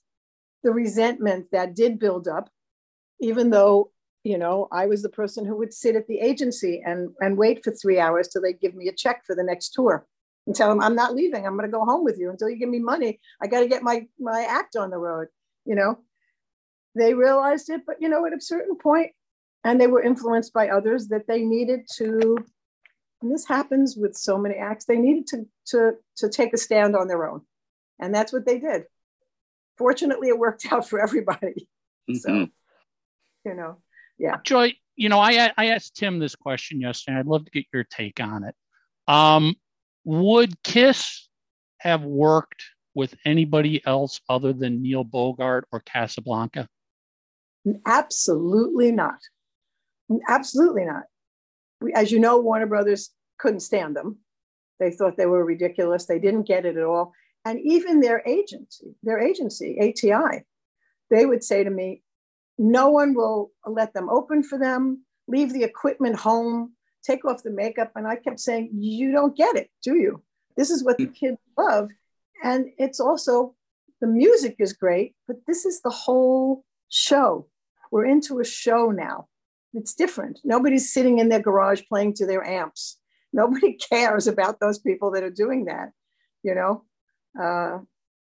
the 0.62 0.72
resentment 0.72 1.46
that 1.52 1.74
did 1.74 1.98
build 1.98 2.28
up, 2.28 2.48
even 3.20 3.50
though, 3.50 3.90
you 4.24 4.38
know, 4.38 4.68
I 4.70 4.86
was 4.86 5.02
the 5.02 5.08
person 5.08 5.44
who 5.44 5.56
would 5.56 5.72
sit 5.72 5.96
at 5.96 6.06
the 6.06 6.20
agency 6.20 6.82
and, 6.84 7.10
and 7.20 7.36
wait 7.36 7.64
for 7.64 7.72
three 7.72 7.98
hours 7.98 8.28
till 8.28 8.42
they 8.42 8.52
give 8.52 8.74
me 8.74 8.88
a 8.88 8.92
check 8.92 9.24
for 9.26 9.34
the 9.34 9.42
next 9.42 9.70
tour 9.70 10.06
and 10.46 10.54
tell 10.54 10.68
them 10.68 10.80
I'm 10.80 10.94
not 10.94 11.14
leaving. 11.14 11.46
I'm 11.46 11.56
going 11.56 11.68
to 11.68 11.76
go 11.76 11.84
home 11.84 12.04
with 12.04 12.18
you 12.18 12.30
until 12.30 12.48
you 12.48 12.56
give 12.56 12.68
me 12.68 12.78
money. 12.78 13.20
I 13.42 13.46
got 13.48 13.60
to 13.60 13.68
get 13.68 13.82
my, 13.82 14.06
my 14.20 14.46
act 14.48 14.76
on 14.76 14.90
the 14.90 14.98
road, 14.98 15.28
you 15.64 15.74
know? 15.74 15.98
they 16.94 17.14
realized 17.14 17.70
it, 17.70 17.82
but 17.86 17.96
you 18.00 18.08
know, 18.08 18.26
at 18.26 18.32
a 18.32 18.40
certain 18.40 18.76
point, 18.76 19.12
and 19.64 19.80
they 19.80 19.86
were 19.86 20.02
influenced 20.02 20.52
by 20.52 20.68
others 20.68 21.08
that 21.08 21.26
they 21.26 21.42
needed 21.42 21.80
to, 21.96 22.36
and 23.22 23.32
this 23.32 23.46
happens 23.46 23.96
with 23.96 24.16
so 24.16 24.36
many 24.36 24.56
acts, 24.56 24.84
they 24.84 24.98
needed 24.98 25.26
to 25.28 25.46
to 25.66 25.92
to 26.16 26.28
take 26.28 26.52
a 26.52 26.58
stand 26.58 26.96
on 26.96 27.08
their 27.08 27.28
own. 27.28 27.42
And 28.00 28.14
that's 28.14 28.32
what 28.32 28.44
they 28.44 28.58
did. 28.58 28.84
Fortunately, 29.78 30.28
it 30.28 30.38
worked 30.38 30.66
out 30.72 30.88
for 30.88 31.00
everybody. 31.00 31.68
Mm-hmm. 32.10 32.14
So, 32.16 32.48
you 33.44 33.54
know, 33.54 33.78
yeah. 34.22 34.36
Joy, 34.44 34.72
you 34.94 35.08
know, 35.08 35.18
I 35.18 35.52
I 35.56 35.66
asked 35.66 35.96
Tim 35.96 36.20
this 36.20 36.36
question 36.36 36.80
yesterday. 36.80 37.18
I'd 37.18 37.26
love 37.26 37.44
to 37.44 37.50
get 37.50 37.66
your 37.74 37.84
take 37.84 38.20
on 38.20 38.44
it. 38.44 38.54
Um, 39.08 39.56
would 40.04 40.62
Kiss 40.62 41.28
have 41.78 42.04
worked 42.04 42.62
with 42.94 43.16
anybody 43.24 43.84
else 43.84 44.20
other 44.28 44.52
than 44.52 44.80
Neil 44.80 45.02
Bogart 45.02 45.66
or 45.72 45.80
Casablanca? 45.80 46.68
Absolutely 47.84 48.92
not. 48.92 49.18
Absolutely 50.28 50.84
not. 50.84 51.02
We, 51.80 51.92
as 51.92 52.12
you 52.12 52.20
know, 52.20 52.38
Warner 52.38 52.66
Brothers 52.66 53.10
couldn't 53.38 53.60
stand 53.60 53.96
them. 53.96 54.18
They 54.78 54.92
thought 54.92 55.16
they 55.16 55.26
were 55.26 55.44
ridiculous. 55.44 56.06
They 56.06 56.20
didn't 56.20 56.46
get 56.46 56.64
it 56.64 56.76
at 56.76 56.84
all. 56.84 57.12
And 57.44 57.58
even 57.64 58.00
their 58.00 58.22
agency, 58.24 58.94
their 59.02 59.18
agency, 59.18 59.78
ATI, 59.80 60.44
they 61.10 61.26
would 61.26 61.42
say 61.42 61.64
to 61.64 61.70
me, 61.70 62.02
no 62.58 62.90
one 62.90 63.14
will 63.14 63.50
let 63.66 63.94
them 63.94 64.08
open 64.08 64.42
for 64.42 64.58
them, 64.58 65.04
leave 65.28 65.52
the 65.52 65.62
equipment 65.62 66.16
home, 66.16 66.72
take 67.04 67.24
off 67.24 67.42
the 67.42 67.50
makeup. 67.50 67.92
And 67.96 68.06
I 68.06 68.16
kept 68.16 68.40
saying, 68.40 68.70
you 68.72 69.12
don't 69.12 69.36
get 69.36 69.56
it, 69.56 69.70
do 69.82 69.96
you? 69.96 70.22
This 70.56 70.70
is 70.70 70.84
what 70.84 70.98
the 70.98 71.06
kids 71.06 71.38
love. 71.58 71.88
And 72.44 72.66
it's 72.78 73.00
also, 73.00 73.54
the 74.00 74.06
music 74.06 74.56
is 74.58 74.72
great, 74.72 75.14
but 75.26 75.36
this 75.46 75.64
is 75.64 75.80
the 75.80 75.90
whole 75.90 76.64
show. 76.88 77.46
We're 77.90 78.06
into 78.06 78.40
a 78.40 78.44
show 78.44 78.90
now. 78.90 79.28
It's 79.74 79.94
different. 79.94 80.40
Nobody's 80.44 80.92
sitting 80.92 81.18
in 81.18 81.28
their 81.28 81.40
garage 81.40 81.82
playing 81.88 82.14
to 82.14 82.26
their 82.26 82.44
amps. 82.44 82.98
Nobody 83.32 83.74
cares 83.74 84.26
about 84.26 84.60
those 84.60 84.78
people 84.78 85.12
that 85.12 85.22
are 85.22 85.30
doing 85.30 85.64
that. 85.64 85.92
You 86.42 86.54
know, 86.54 86.84
uh, 87.40 87.78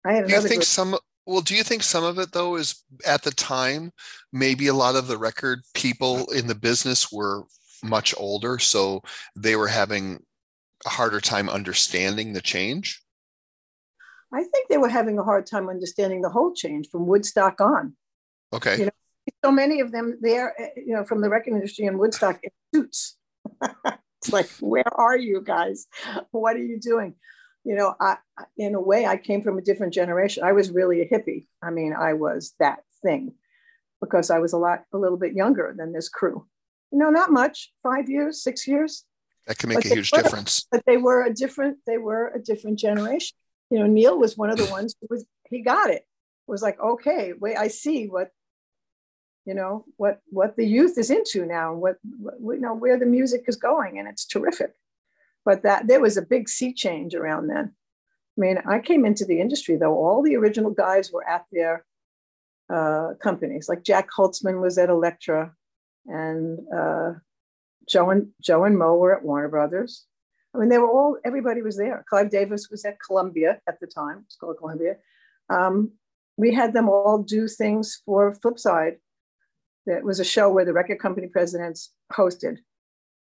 I 0.05 0.13
had 0.13 0.27
Do 0.27 0.33
you 0.33 0.41
think 0.41 0.55
group- 0.55 0.63
some? 0.63 0.97
Well, 1.25 1.41
do 1.41 1.55
you 1.55 1.63
think 1.63 1.83
some 1.83 2.03
of 2.03 2.17
it 2.17 2.31
though 2.31 2.55
is 2.55 2.83
at 3.05 3.23
the 3.23 3.31
time 3.31 3.91
maybe 4.33 4.67
a 4.67 4.73
lot 4.73 4.95
of 4.95 5.07
the 5.07 5.17
record 5.17 5.61
people 5.73 6.25
in 6.31 6.47
the 6.47 6.55
business 6.55 7.11
were 7.11 7.43
much 7.83 8.13
older, 8.17 8.59
so 8.59 9.03
they 9.35 9.55
were 9.55 9.67
having 9.67 10.23
a 10.85 10.89
harder 10.89 11.21
time 11.21 11.49
understanding 11.49 12.33
the 12.33 12.41
change? 12.41 13.01
I 14.33 14.43
think 14.43 14.69
they 14.69 14.77
were 14.77 14.89
having 14.89 15.17
a 15.17 15.23
hard 15.23 15.45
time 15.47 15.69
understanding 15.69 16.21
the 16.21 16.29
whole 16.29 16.53
change 16.53 16.89
from 16.89 17.07
Woodstock 17.07 17.59
on. 17.61 17.95
Okay. 18.53 18.77
You 18.77 18.85
know, 18.85 18.91
so 19.43 19.51
many 19.51 19.79
of 19.79 19.91
them 19.91 20.17
there, 20.21 20.53
eh, 20.59 20.69
you 20.85 20.93
know, 20.93 21.03
from 21.03 21.21
the 21.21 21.29
record 21.29 21.53
industry 21.53 21.85
in 21.85 21.97
Woodstock 21.97 22.39
in 22.43 22.51
suits. 22.73 23.17
it's 23.61 24.31
like, 24.31 24.49
where 24.59 24.91
are 24.93 25.17
you 25.17 25.41
guys? 25.43 25.87
What 26.31 26.55
are 26.55 26.63
you 26.63 26.79
doing? 26.79 27.15
You 27.69 27.75
know, 27.75 27.93
I, 28.01 28.17
in 28.57 28.73
a 28.73 28.81
way, 28.81 29.05
I 29.05 29.15
came 29.15 29.43
from 29.43 29.59
a 29.59 29.61
different 29.61 29.93
generation. 29.93 30.43
I 30.43 30.53
was 30.53 30.71
really 30.71 31.01
a 31.01 31.07
hippie. 31.07 31.45
I 31.61 31.69
mean, 31.69 31.93
I 31.93 32.13
was 32.13 32.55
that 32.59 32.79
thing 33.03 33.33
because 34.01 34.31
I 34.31 34.39
was 34.39 34.53
a 34.53 34.57
lot, 34.57 34.85
a 34.91 34.97
little 34.97 35.19
bit 35.19 35.33
younger 35.33 35.75
than 35.77 35.93
this 35.93 36.09
crew. 36.09 36.47
No, 36.91 37.11
not 37.11 37.31
much. 37.31 37.71
Five 37.83 38.09
years, 38.09 38.41
six 38.41 38.67
years. 38.67 39.05
That 39.45 39.59
can 39.59 39.69
make 39.69 39.77
But 39.77 39.85
a 39.85 39.89
huge 39.89 40.11
were- 40.11 40.23
difference. 40.23 40.65
But 40.71 40.83
they 40.87 40.97
were 40.97 41.21
a 41.25 41.31
different. 41.31 41.77
They 41.85 41.99
were 41.99 42.29
a 42.33 42.39
different 42.39 42.79
generation. 42.79 43.37
You 43.69 43.77
know, 43.77 43.85
Neil 43.85 44.17
was 44.17 44.35
one 44.35 44.49
of 44.49 44.57
the 44.57 44.71
ones 44.71 44.95
who 44.99 45.05
was. 45.11 45.23
He 45.47 45.61
got 45.61 45.91
it. 45.91 46.07
Was 46.47 46.63
like, 46.63 46.79
okay, 46.79 47.33
wait, 47.39 47.55
I 47.55 47.67
see 47.67 48.07
what. 48.07 48.31
You 49.45 49.53
know 49.53 49.85
what 49.97 50.21
what 50.31 50.57
the 50.57 50.65
youth 50.65 50.97
is 50.97 51.11
into 51.11 51.45
now, 51.45 51.75
what, 51.75 51.97
what 52.19 52.55
you 52.55 52.61
know 52.61 52.73
where 52.73 52.97
the 52.97 53.05
music 53.05 53.43
is 53.47 53.57
going, 53.57 53.99
and 53.99 54.07
it's 54.07 54.25
terrific. 54.25 54.71
But 55.49 55.63
that 55.63 55.87
there 55.87 55.99
was 55.99 56.15
a 56.15 56.21
big 56.21 56.47
sea 56.47 56.71
change 56.71 57.15
around 57.15 57.47
then. 57.47 57.73
I 58.37 58.37
mean, 58.37 58.59
I 58.67 58.77
came 58.77 59.03
into 59.03 59.25
the 59.25 59.41
industry 59.41 59.77
though; 59.77 59.95
all 59.95 60.21
the 60.21 60.35
original 60.35 60.69
guys 60.69 61.11
were 61.11 61.27
at 61.27 61.45
their 61.51 61.85
uh, 62.71 63.15
companies. 63.19 63.67
Like 63.67 63.83
Jac 63.83 64.09
Holzman 64.15 64.61
was 64.61 64.77
at 64.77 64.91
Elektra, 64.91 65.51
and 66.05 66.59
uh, 66.71 67.13
Joe 67.89 68.11
and 68.11 68.27
Joe 68.39 68.65
and 68.65 68.77
Mo 68.77 68.95
were 68.97 69.17
at 69.17 69.23
Warner 69.23 69.49
Brothers. 69.49 70.05
I 70.53 70.59
mean, 70.59 70.69
they 70.69 70.77
were 70.77 70.87
all 70.87 71.17
everybody 71.25 71.63
was 71.63 71.77
there. 71.77 72.05
Clive 72.07 72.29
Davis 72.29 72.69
was 72.69 72.85
at 72.85 73.01
Columbia 73.03 73.59
at 73.67 73.79
the 73.79 73.87
time. 73.87 74.25
It's 74.27 74.35
called 74.35 74.59
Columbia. 74.59 74.97
Um, 75.49 75.93
we 76.37 76.53
had 76.53 76.73
them 76.73 76.89
all 76.89 77.23
do 77.23 77.47
things 77.47 77.99
for 78.05 78.35
Flipside. 78.35 78.97
That 79.87 80.03
was 80.03 80.19
a 80.19 80.31
show 80.35 80.51
where 80.51 80.65
the 80.65 80.73
record 80.73 80.99
company 80.99 81.25
presidents 81.25 81.91
hosted. 82.13 82.59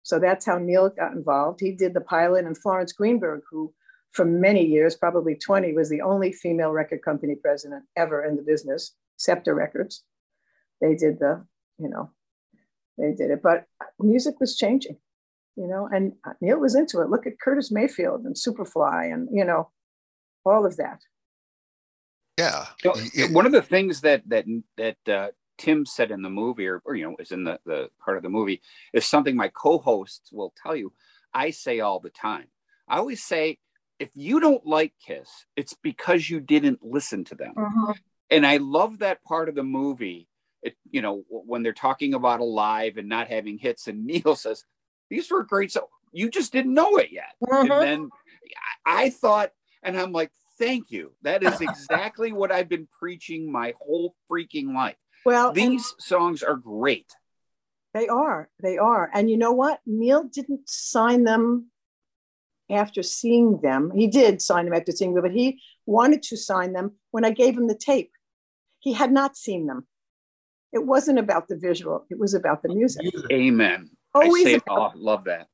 So 0.04 0.18
that's 0.18 0.44
how 0.44 0.58
Neil 0.58 0.90
got 0.90 1.12
involved. 1.12 1.60
He 1.60 1.72
did 1.72 1.94
the 1.94 2.00
pilot, 2.00 2.44
and 2.44 2.56
Florence 2.56 2.92
Greenberg, 2.92 3.42
who 3.50 3.74
for 4.12 4.24
many 4.24 4.64
years, 4.64 4.94
probably 4.94 5.34
20, 5.34 5.72
was 5.72 5.88
the 5.88 6.02
only 6.02 6.30
female 6.30 6.70
record 6.70 7.02
company 7.02 7.34
president 7.34 7.84
ever 7.96 8.24
in 8.24 8.36
the 8.36 8.42
business, 8.42 8.94
Scepter 9.16 9.54
Records. 9.54 10.04
They 10.80 10.94
did 10.94 11.18
the, 11.18 11.44
you 11.78 11.88
know, 11.88 12.10
they 12.96 13.12
did 13.12 13.30
it. 13.30 13.42
But 13.42 13.64
music 13.98 14.38
was 14.38 14.56
changing, 14.56 14.98
you 15.56 15.66
know, 15.66 15.88
and 15.92 16.12
Neil 16.40 16.60
was 16.60 16.76
into 16.76 17.00
it. 17.00 17.08
Look 17.08 17.26
at 17.26 17.40
Curtis 17.40 17.72
Mayfield 17.72 18.24
and 18.24 18.36
Superfly 18.36 19.12
and, 19.12 19.28
you 19.32 19.44
know, 19.44 19.70
all 20.44 20.64
of 20.64 20.76
that. 20.76 21.00
Yeah. 22.38 22.66
You 22.84 23.28
know, 23.28 23.34
one 23.34 23.46
of 23.46 23.52
the 23.52 23.62
things 23.62 24.00
that 24.02 24.22
that 24.28 24.44
that 24.76 24.96
uh, 25.08 25.28
Tim 25.58 25.86
said 25.86 26.10
in 26.10 26.22
the 26.22 26.30
movie, 26.30 26.66
or, 26.66 26.82
or 26.84 26.94
you 26.94 27.04
know, 27.04 27.16
is 27.18 27.32
in 27.32 27.44
the 27.44 27.58
the 27.64 27.88
part 28.04 28.16
of 28.16 28.22
the 28.22 28.28
movie, 28.28 28.62
is 28.92 29.06
something 29.06 29.36
my 29.36 29.48
co-hosts 29.48 30.32
will 30.32 30.52
tell 30.62 30.74
you. 30.74 30.92
I 31.32 31.50
say 31.50 31.80
all 31.80 32.00
the 32.00 32.10
time. 32.10 32.46
I 32.88 32.98
always 32.98 33.22
say, 33.22 33.58
if 33.98 34.10
you 34.14 34.40
don't 34.40 34.66
like 34.66 34.92
Kiss, 35.04 35.28
it's 35.56 35.74
because 35.74 36.28
you 36.28 36.40
didn't 36.40 36.80
listen 36.82 37.24
to 37.24 37.34
them. 37.34 37.54
Mm-hmm. 37.56 37.92
And 38.30 38.46
I 38.46 38.58
love 38.58 38.98
that 38.98 39.24
part 39.24 39.48
of 39.48 39.54
the 39.54 39.62
movie. 39.62 40.28
It, 40.62 40.76
you 40.90 41.02
know, 41.02 41.24
when 41.28 41.62
they're 41.62 41.72
talking 41.72 42.14
about 42.14 42.40
Alive 42.40 42.96
and 42.96 43.08
not 43.08 43.28
having 43.28 43.58
hits, 43.58 43.86
and 43.86 44.04
Neil 44.06 44.36
says, 44.36 44.64
"These 45.10 45.30
were 45.30 45.44
great." 45.44 45.72
So 45.72 45.88
you 46.12 46.30
just 46.30 46.52
didn't 46.52 46.74
know 46.74 46.96
it 46.96 47.10
yet. 47.10 47.34
And 47.40 47.70
mm-hmm. 47.70 47.80
then 47.80 48.08
I 48.86 49.04
I 49.04 49.10
thought, 49.10 49.50
and 49.82 49.98
I'm 49.98 50.12
like, 50.12 50.30
thank 50.58 50.90
you. 50.90 51.12
That 51.22 51.42
is 51.42 51.60
exactly 51.60 52.32
what 52.32 52.52
I've 52.52 52.68
been 52.68 52.88
preaching 52.98 53.50
my 53.50 53.74
whole 53.80 54.14
freaking 54.30 54.74
life. 54.74 54.96
Well, 55.24 55.52
These 55.52 55.94
songs 55.98 56.42
are 56.42 56.56
great. 56.56 57.14
They 57.94 58.08
are. 58.08 58.48
They 58.62 58.76
are. 58.76 59.10
And 59.14 59.30
you 59.30 59.36
know 59.36 59.52
what? 59.52 59.80
Neil 59.86 60.24
didn't 60.24 60.68
sign 60.68 61.24
them 61.24 61.70
after 62.70 63.02
seeing 63.02 63.60
them. 63.60 63.92
He 63.94 64.06
did 64.08 64.42
sign 64.42 64.64
them 64.64 64.74
after 64.74 64.92
seeing 64.92 65.14
them, 65.14 65.22
but 65.22 65.32
he 65.32 65.60
wanted 65.86 66.22
to 66.24 66.36
sign 66.36 66.72
them 66.72 66.92
when 67.10 67.24
I 67.24 67.30
gave 67.30 67.56
him 67.56 67.68
the 67.68 67.74
tape. 67.76 68.10
He 68.80 68.92
had 68.92 69.12
not 69.12 69.36
seen 69.36 69.66
them. 69.66 69.86
It 70.72 70.84
wasn't 70.84 71.20
about 71.20 71.46
the 71.46 71.56
visual, 71.56 72.04
it 72.10 72.18
was 72.18 72.34
about 72.34 72.62
the 72.62 72.74
music. 72.74 73.06
Amen. 73.32 73.90
Always 74.12 74.46
I 74.46 74.50
say, 74.50 74.54
about- 74.56 74.92
oh, 74.96 74.98
love 74.98 75.24
that. 75.24 75.46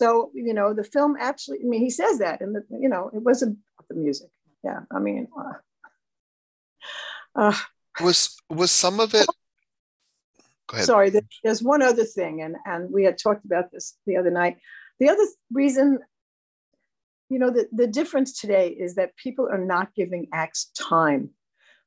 So, 0.00 0.30
you 0.34 0.54
know, 0.54 0.74
the 0.74 0.84
film 0.84 1.16
actually, 1.18 1.58
I 1.60 1.66
mean, 1.66 1.80
he 1.80 1.90
says 1.90 2.18
that, 2.18 2.40
and, 2.40 2.56
you 2.80 2.88
know, 2.88 3.10
it 3.14 3.22
wasn't 3.22 3.58
about 3.78 3.88
the 3.88 3.94
music. 3.94 4.28
Yeah. 4.64 4.80
I 4.92 4.98
mean, 4.98 5.28
uh, 5.38 5.52
uh, 7.36 7.56
Was 8.00 8.36
was 8.50 8.70
some 8.70 9.00
of 9.00 9.14
it? 9.14 9.26
Go 10.66 10.76
ahead. 10.76 10.86
Sorry, 10.86 11.12
there's 11.42 11.62
one 11.62 11.82
other 11.82 12.04
thing, 12.04 12.40
and, 12.40 12.56
and 12.64 12.90
we 12.90 13.04
had 13.04 13.18
talked 13.18 13.44
about 13.44 13.70
this 13.70 13.98
the 14.06 14.16
other 14.16 14.30
night. 14.30 14.56
The 14.98 15.10
other 15.10 15.24
reason, 15.52 15.98
you 17.28 17.38
know, 17.38 17.50
the, 17.50 17.68
the 17.70 17.86
difference 17.86 18.40
today 18.40 18.68
is 18.68 18.94
that 18.94 19.14
people 19.16 19.46
are 19.50 19.58
not 19.58 19.94
giving 19.94 20.28
acts 20.32 20.70
time. 20.74 21.30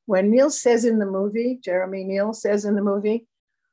When 0.06 0.30
Neil 0.30 0.48
says 0.48 0.84
in 0.84 1.00
the 1.00 1.06
movie, 1.06 1.58
Jeremy 1.62 2.04
Neal 2.04 2.32
says 2.32 2.64
in 2.64 2.76
the 2.76 2.82
movie, 2.82 3.26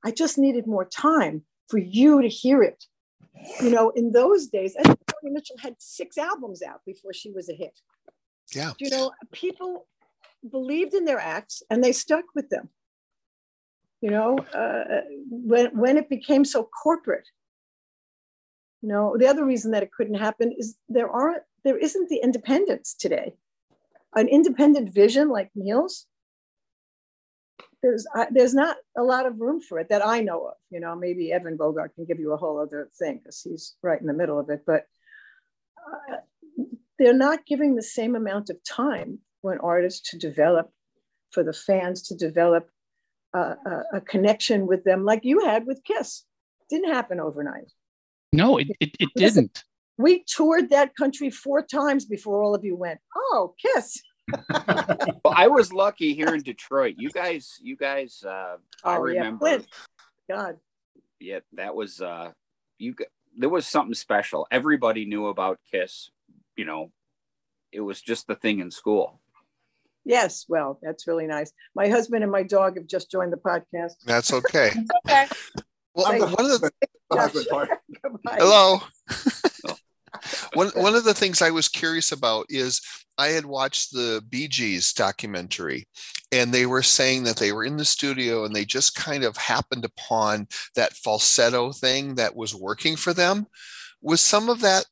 I 0.03 0.11
just 0.11 0.39
needed 0.39 0.65
more 0.65 0.85
time 0.85 1.43
for 1.69 1.77
you 1.77 2.21
to 2.21 2.27
hear 2.27 2.63
it. 2.63 2.85
You 3.61 3.69
know, 3.69 3.91
in 3.91 4.11
those 4.11 4.47
days, 4.47 4.75
and 4.75 4.97
Mitchell 5.23 5.57
had 5.59 5.75
six 5.77 6.17
albums 6.17 6.61
out 6.63 6.81
before 6.85 7.13
she 7.13 7.31
was 7.31 7.49
a 7.49 7.53
hit. 7.53 7.79
Yeah. 8.53 8.73
You 8.79 8.89
know, 8.89 9.11
people 9.31 9.87
believed 10.51 10.93
in 10.93 11.05
their 11.05 11.19
acts 11.19 11.63
and 11.69 11.83
they 11.83 11.91
stuck 11.91 12.25
with 12.33 12.49
them. 12.49 12.69
You 14.01 14.11
know, 14.11 14.37
uh, 14.53 15.01
when 15.29 15.77
when 15.77 15.97
it 15.97 16.09
became 16.09 16.45
so 16.45 16.69
corporate. 16.83 17.27
You 18.81 18.89
know, 18.89 19.15
the 19.17 19.27
other 19.27 19.45
reason 19.45 19.71
that 19.71 19.81
it 19.81 19.91
couldn't 19.91 20.15
happen 20.15 20.53
is 20.55 20.77
there 20.89 21.09
aren't 21.09 21.43
there 21.63 21.77
isn't 21.77 22.09
the 22.09 22.17
independence 22.17 22.93
today. 22.93 23.33
An 24.15 24.27
independent 24.27 24.93
vision 24.93 25.29
like 25.29 25.49
Neil's, 25.55 26.05
there's 27.85 28.07
uh, 28.15 28.25
there's 28.31 28.53
not 28.53 28.77
a 28.97 29.03
lot 29.03 29.25
of 29.25 29.39
room 29.39 29.61
for 29.61 29.79
it 29.79 29.89
that 29.89 30.05
I 30.05 30.21
know 30.21 30.47
of. 30.47 30.55
You 30.71 30.79
know, 30.79 30.95
maybe 30.95 31.31
Evan 31.31 31.55
Bogart 31.55 31.93
can 31.95 32.05
give 32.05 32.19
you 32.19 32.33
a 32.33 32.37
whole 32.37 32.59
other 32.59 32.89
thing 32.97 33.19
because 33.19 33.41
he's 33.41 33.75
right 33.83 33.99
in 33.99 34.07
the 34.07 34.13
middle 34.13 34.39
of 34.39 34.49
it. 34.49 34.61
But 34.65 34.85
uh, 35.77 36.17
they're 36.97 37.13
not 37.13 37.45
giving 37.45 37.75
the 37.75 37.83
same 37.83 38.15
amount 38.15 38.49
of 38.49 38.57
time 38.63 39.19
when 39.45 39.59
artist 39.59 40.07
to 40.07 40.17
develop, 40.17 40.71
for 41.31 41.43
the 41.43 41.53
fans 41.53 42.01
to 42.07 42.15
develop 42.15 42.69
uh, 43.35 43.55
a, 43.65 43.97
a 43.97 44.01
connection 44.01 44.65
with 44.65 44.83
them, 44.83 45.05
like 45.05 45.23
you 45.23 45.45
had 45.45 45.65
with 45.67 45.83
Kiss. 45.83 46.23
Didn't 46.69 46.91
happen 46.91 47.19
overnight. 47.19 47.71
No, 48.33 48.57
it, 48.57 48.67
it, 48.79 48.89
it 48.99 49.09
Listen, 49.15 49.43
didn't. 49.45 49.63
We 49.97 50.23
toured 50.27 50.71
that 50.71 50.95
country 50.95 51.29
four 51.29 51.61
times 51.61 52.05
before 52.05 52.41
all 52.41 52.55
of 52.55 52.65
you 52.65 52.75
went. 52.75 52.99
Oh, 53.15 53.53
Kiss. 53.61 54.01
Well, 55.23 55.33
I 55.35 55.47
was 55.47 55.71
lucky 55.71 56.13
here 56.15 56.33
in 56.33 56.41
Detroit. 56.41 56.95
You 56.97 57.09
guys, 57.11 57.59
you 57.61 57.75
guys, 57.77 58.23
uh, 58.25 58.57
I 58.83 58.97
Oh, 58.97 59.05
yeah, 59.05 59.19
remember. 59.19 59.45
Flint. 59.45 59.67
God. 60.29 60.57
Yeah, 61.19 61.39
that 61.53 61.75
was 61.75 62.01
uh, 62.01 62.31
you. 62.79 62.95
There 63.37 63.49
was 63.49 63.67
something 63.67 63.93
special. 63.93 64.47
Everybody 64.51 65.05
knew 65.05 65.27
about 65.27 65.59
Kiss. 65.71 66.09
You 66.55 66.65
know, 66.65 66.91
it 67.71 67.81
was 67.81 68.01
just 68.01 68.25
the 68.27 68.35
thing 68.35 68.59
in 68.59 68.71
school. 68.71 69.19
Yes, 70.05 70.45
well, 70.47 70.79
that's 70.83 71.07
really 71.07 71.25
nice. 71.25 71.51
My 71.75 71.87
husband 71.87 72.23
and 72.23 72.31
my 72.31 72.43
dog 72.43 72.77
have 72.77 72.87
just 72.87 73.09
joined 73.11 73.33
the 73.33 73.37
podcast. 73.37 73.93
That's 74.05 74.31
okay. 74.31 74.71
Okay. 75.07 75.27
Well, 75.95 76.07
Thank 76.07 76.37
one 76.37 76.51
of 76.51 76.61
the 76.61 76.71
The 77.09 77.17
husband 77.17 77.47
part. 77.49 77.69
Goodbye. 78.03 78.37
hello. 78.37 78.79
one 80.53 80.69
one 80.75 80.95
of 80.95 81.05
the 81.05 81.13
things 81.13 81.41
I 81.41 81.51
was 81.51 81.69
curious 81.69 82.11
about 82.11 82.45
is 82.49 82.81
I 83.17 83.27
had 83.27 83.45
watched 83.45 83.93
the 83.93 84.21
Bee 84.29 84.47
Gees 84.47 84.91
documentary, 84.93 85.87
and 86.31 86.53
they 86.53 86.65
were 86.65 86.83
saying 86.83 87.23
that 87.23 87.37
they 87.37 87.51
were 87.53 87.63
in 87.63 87.77
the 87.77 87.85
studio 87.85 88.43
and 88.43 88.53
they 88.53 88.65
just 88.65 88.95
kind 88.95 89.23
of 89.23 89.37
happened 89.37 89.85
upon 89.85 90.47
that 90.75 90.93
falsetto 90.93 91.71
thing 91.71 92.15
that 92.15 92.35
was 92.35 92.53
working 92.53 92.95
for 92.97 93.13
them. 93.13 93.47
Was 94.01 94.21
some 94.21 94.49
of 94.49 94.61
that 94.61 94.85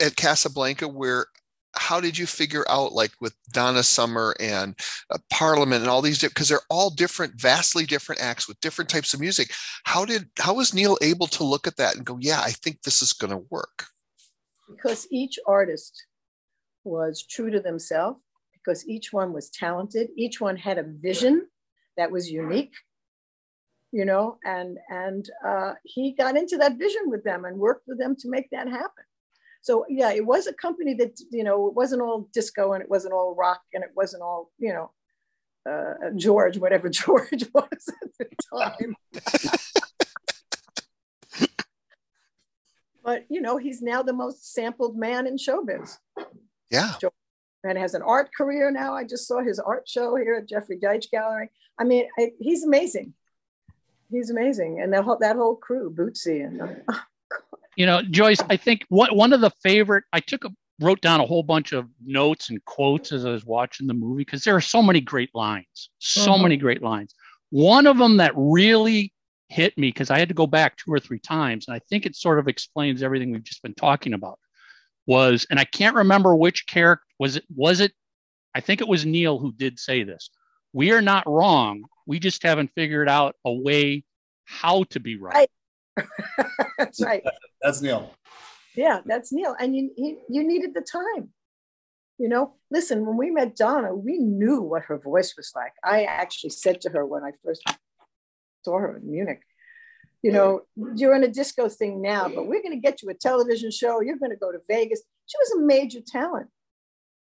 at 0.00 0.16
Casablanca 0.16 0.88
where? 0.88 1.26
How 1.78 2.00
did 2.00 2.18
you 2.18 2.26
figure 2.26 2.64
out, 2.68 2.92
like 2.92 3.12
with 3.20 3.34
Donna 3.52 3.82
Summer 3.82 4.34
and 4.40 4.74
uh, 5.10 5.18
Parliament 5.30 5.82
and 5.82 5.90
all 5.90 6.02
these, 6.02 6.20
because 6.20 6.48
they're 6.48 6.60
all 6.68 6.90
different, 6.90 7.40
vastly 7.40 7.86
different 7.86 8.20
acts 8.20 8.48
with 8.48 8.60
different 8.60 8.90
types 8.90 9.14
of 9.14 9.20
music. 9.20 9.52
How 9.84 10.04
did 10.04 10.28
how 10.38 10.54
was 10.54 10.74
Neil 10.74 10.98
able 11.00 11.26
to 11.28 11.44
look 11.44 11.66
at 11.66 11.76
that 11.76 11.96
and 11.96 12.04
go, 12.04 12.18
yeah, 12.20 12.40
I 12.40 12.50
think 12.50 12.82
this 12.82 13.02
is 13.02 13.12
going 13.12 13.30
to 13.30 13.46
work? 13.50 13.86
because 14.68 15.06
each 15.10 15.38
artist 15.46 16.04
was 16.84 17.24
true 17.24 17.50
to 17.50 17.60
themselves 17.60 18.18
because 18.52 18.86
each 18.88 19.12
one 19.12 19.32
was 19.32 19.50
talented 19.50 20.08
each 20.16 20.40
one 20.40 20.56
had 20.56 20.78
a 20.78 20.82
vision 21.00 21.46
that 21.96 22.10
was 22.10 22.30
unique 22.30 22.74
you 23.92 24.04
know 24.04 24.38
and 24.44 24.78
and 24.88 25.30
uh, 25.44 25.74
he 25.84 26.12
got 26.12 26.36
into 26.36 26.56
that 26.56 26.78
vision 26.78 27.02
with 27.06 27.24
them 27.24 27.44
and 27.44 27.58
worked 27.58 27.86
with 27.86 27.98
them 27.98 28.14
to 28.16 28.28
make 28.28 28.48
that 28.50 28.68
happen 28.68 29.04
so 29.60 29.84
yeah 29.88 30.12
it 30.12 30.24
was 30.24 30.46
a 30.46 30.52
company 30.52 30.94
that 30.94 31.18
you 31.30 31.44
know 31.44 31.66
it 31.66 31.74
wasn't 31.74 32.00
all 32.00 32.28
disco 32.32 32.72
and 32.72 32.82
it 32.82 32.90
wasn't 32.90 33.12
all 33.12 33.34
rock 33.34 33.62
and 33.74 33.82
it 33.84 33.90
wasn't 33.94 34.22
all 34.22 34.50
you 34.58 34.72
know 34.72 34.90
uh, 35.70 36.10
george 36.16 36.58
whatever 36.58 36.88
george 37.00 37.44
was 37.52 37.92
at 38.00 38.18
the 38.18 38.28
time. 38.52 38.96
But 43.08 43.24
you 43.30 43.40
know 43.40 43.56
he's 43.56 43.80
now 43.80 44.02
the 44.02 44.12
most 44.12 44.52
sampled 44.52 44.94
man 44.94 45.26
in 45.26 45.38
showbiz. 45.38 45.96
Yeah. 46.70 46.92
and 47.64 47.78
has 47.78 47.94
an 47.94 48.02
art 48.02 48.28
career 48.36 48.70
now. 48.70 48.92
I 48.92 49.04
just 49.04 49.26
saw 49.26 49.42
his 49.42 49.58
art 49.58 49.88
show 49.88 50.14
here 50.16 50.34
at 50.34 50.46
jeffrey 50.46 50.76
deitch 50.76 51.10
gallery. 51.10 51.48
I 51.78 51.84
mean 51.84 52.06
I, 52.18 52.32
he's 52.38 52.64
amazing. 52.64 53.14
He's 54.10 54.28
amazing. 54.28 54.82
And 54.82 54.92
that 54.92 55.04
whole 55.04 55.16
that 55.20 55.36
whole 55.36 55.56
crew 55.56 55.90
bootsy 55.90 56.44
and 56.44 56.60
uh, 56.60 56.98
You 57.78 57.86
know, 57.86 58.02
Joyce, 58.02 58.40
I 58.50 58.56
think 58.56 58.84
one, 58.88 59.14
one 59.14 59.32
of 59.32 59.40
the 59.40 59.52
favorite, 59.62 60.02
I 60.12 60.18
took 60.18 60.44
a, 60.44 60.50
wrote 60.80 61.00
down 61.00 61.20
a 61.20 61.26
whole 61.26 61.44
bunch 61.44 61.72
of 61.72 61.88
notes 62.04 62.50
and 62.50 62.62
quotes 62.64 63.12
as 63.12 63.24
I 63.24 63.30
was 63.30 63.44
watching 63.44 63.86
the 63.86 63.94
movie 63.94 64.22
because 64.22 64.42
there 64.42 64.56
are 64.56 64.60
so 64.60 64.82
many 64.82 65.00
great 65.00 65.32
lines, 65.32 65.90
so 66.00 66.32
Mhm. 66.32 66.42
many 66.42 66.56
great 66.56 66.82
lines. 66.82 67.14
One 67.50 67.86
of 67.86 67.96
them 67.96 68.16
that 68.16 68.32
really 68.34 69.12
hit 69.48 69.78
me 69.78 69.90
because 69.90 70.10
I 70.10 70.18
had 70.18 70.26
to 70.28 70.34
go 70.34 70.48
back 70.48 70.76
two 70.76 70.92
or 70.92 70.98
three 70.98 71.20
times, 71.20 71.68
and 71.68 71.74
I 71.76 71.78
think 71.78 72.04
it 72.04 72.16
sort 72.16 72.40
of 72.40 72.48
explains 72.48 73.00
everything 73.00 73.30
we've 73.30 73.44
just 73.44 73.62
been 73.62 73.74
talking 73.74 74.12
about. 74.12 74.40
Was 75.06 75.46
and 75.48 75.60
I 75.60 75.64
can't 75.64 75.94
remember 75.94 76.34
which 76.34 76.66
character 76.66 77.06
was 77.20 77.36
it. 77.36 77.44
Was 77.54 77.78
it? 77.78 77.92
I 78.56 78.60
think 78.60 78.80
it 78.80 78.88
was 78.88 79.06
Neil 79.06 79.38
who 79.38 79.52
did 79.52 79.78
say 79.78 80.02
this. 80.02 80.30
We 80.72 80.90
are 80.90 81.00
not 81.00 81.28
wrong. 81.28 81.84
We 82.06 82.18
just 82.18 82.42
haven't 82.42 82.72
figured 82.74 83.08
out 83.08 83.36
a 83.44 83.52
way 83.52 84.02
how 84.46 84.82
to 84.90 84.98
be 84.98 85.16
right. 85.16 85.48
That's 86.78 87.02
right. 87.02 87.22
That's 87.62 87.82
Neil. 87.82 88.14
yeah 88.76 89.00
that's 89.04 89.32
neil. 89.32 89.56
And 89.58 89.74
you 89.74 89.90
he, 89.96 90.16
you 90.28 90.46
needed 90.46 90.74
the 90.74 90.82
time. 90.82 91.30
You 92.18 92.28
know 92.28 92.54
listen 92.70 93.06
when 93.06 93.16
we 93.16 93.30
met 93.30 93.56
donna 93.56 93.94
we 93.94 94.18
knew 94.18 94.60
what 94.60 94.82
her 94.84 94.98
voice 94.98 95.34
was 95.36 95.52
like. 95.54 95.72
I 95.84 96.04
actually 96.04 96.50
said 96.50 96.80
to 96.82 96.90
her 96.90 97.04
when 97.06 97.22
i 97.24 97.32
first 97.44 97.62
saw 98.64 98.78
her 98.78 98.96
in 98.96 99.10
munich 99.10 99.42
you 100.22 100.32
know 100.32 100.62
you're 100.96 101.14
in 101.14 101.22
a 101.24 101.28
disco 101.28 101.68
thing 101.68 102.02
now 102.02 102.28
but 102.28 102.46
we're 102.48 102.62
going 102.62 102.74
to 102.74 102.80
get 102.80 103.02
you 103.02 103.08
a 103.08 103.14
television 103.14 103.70
show. 103.70 104.00
You're 104.00 104.18
going 104.18 104.32
to 104.32 104.36
go 104.36 104.50
to 104.50 104.58
vegas. 104.68 105.02
She 105.26 105.36
was 105.38 105.52
a 105.52 105.64
major 105.64 106.00
talent. 106.04 106.48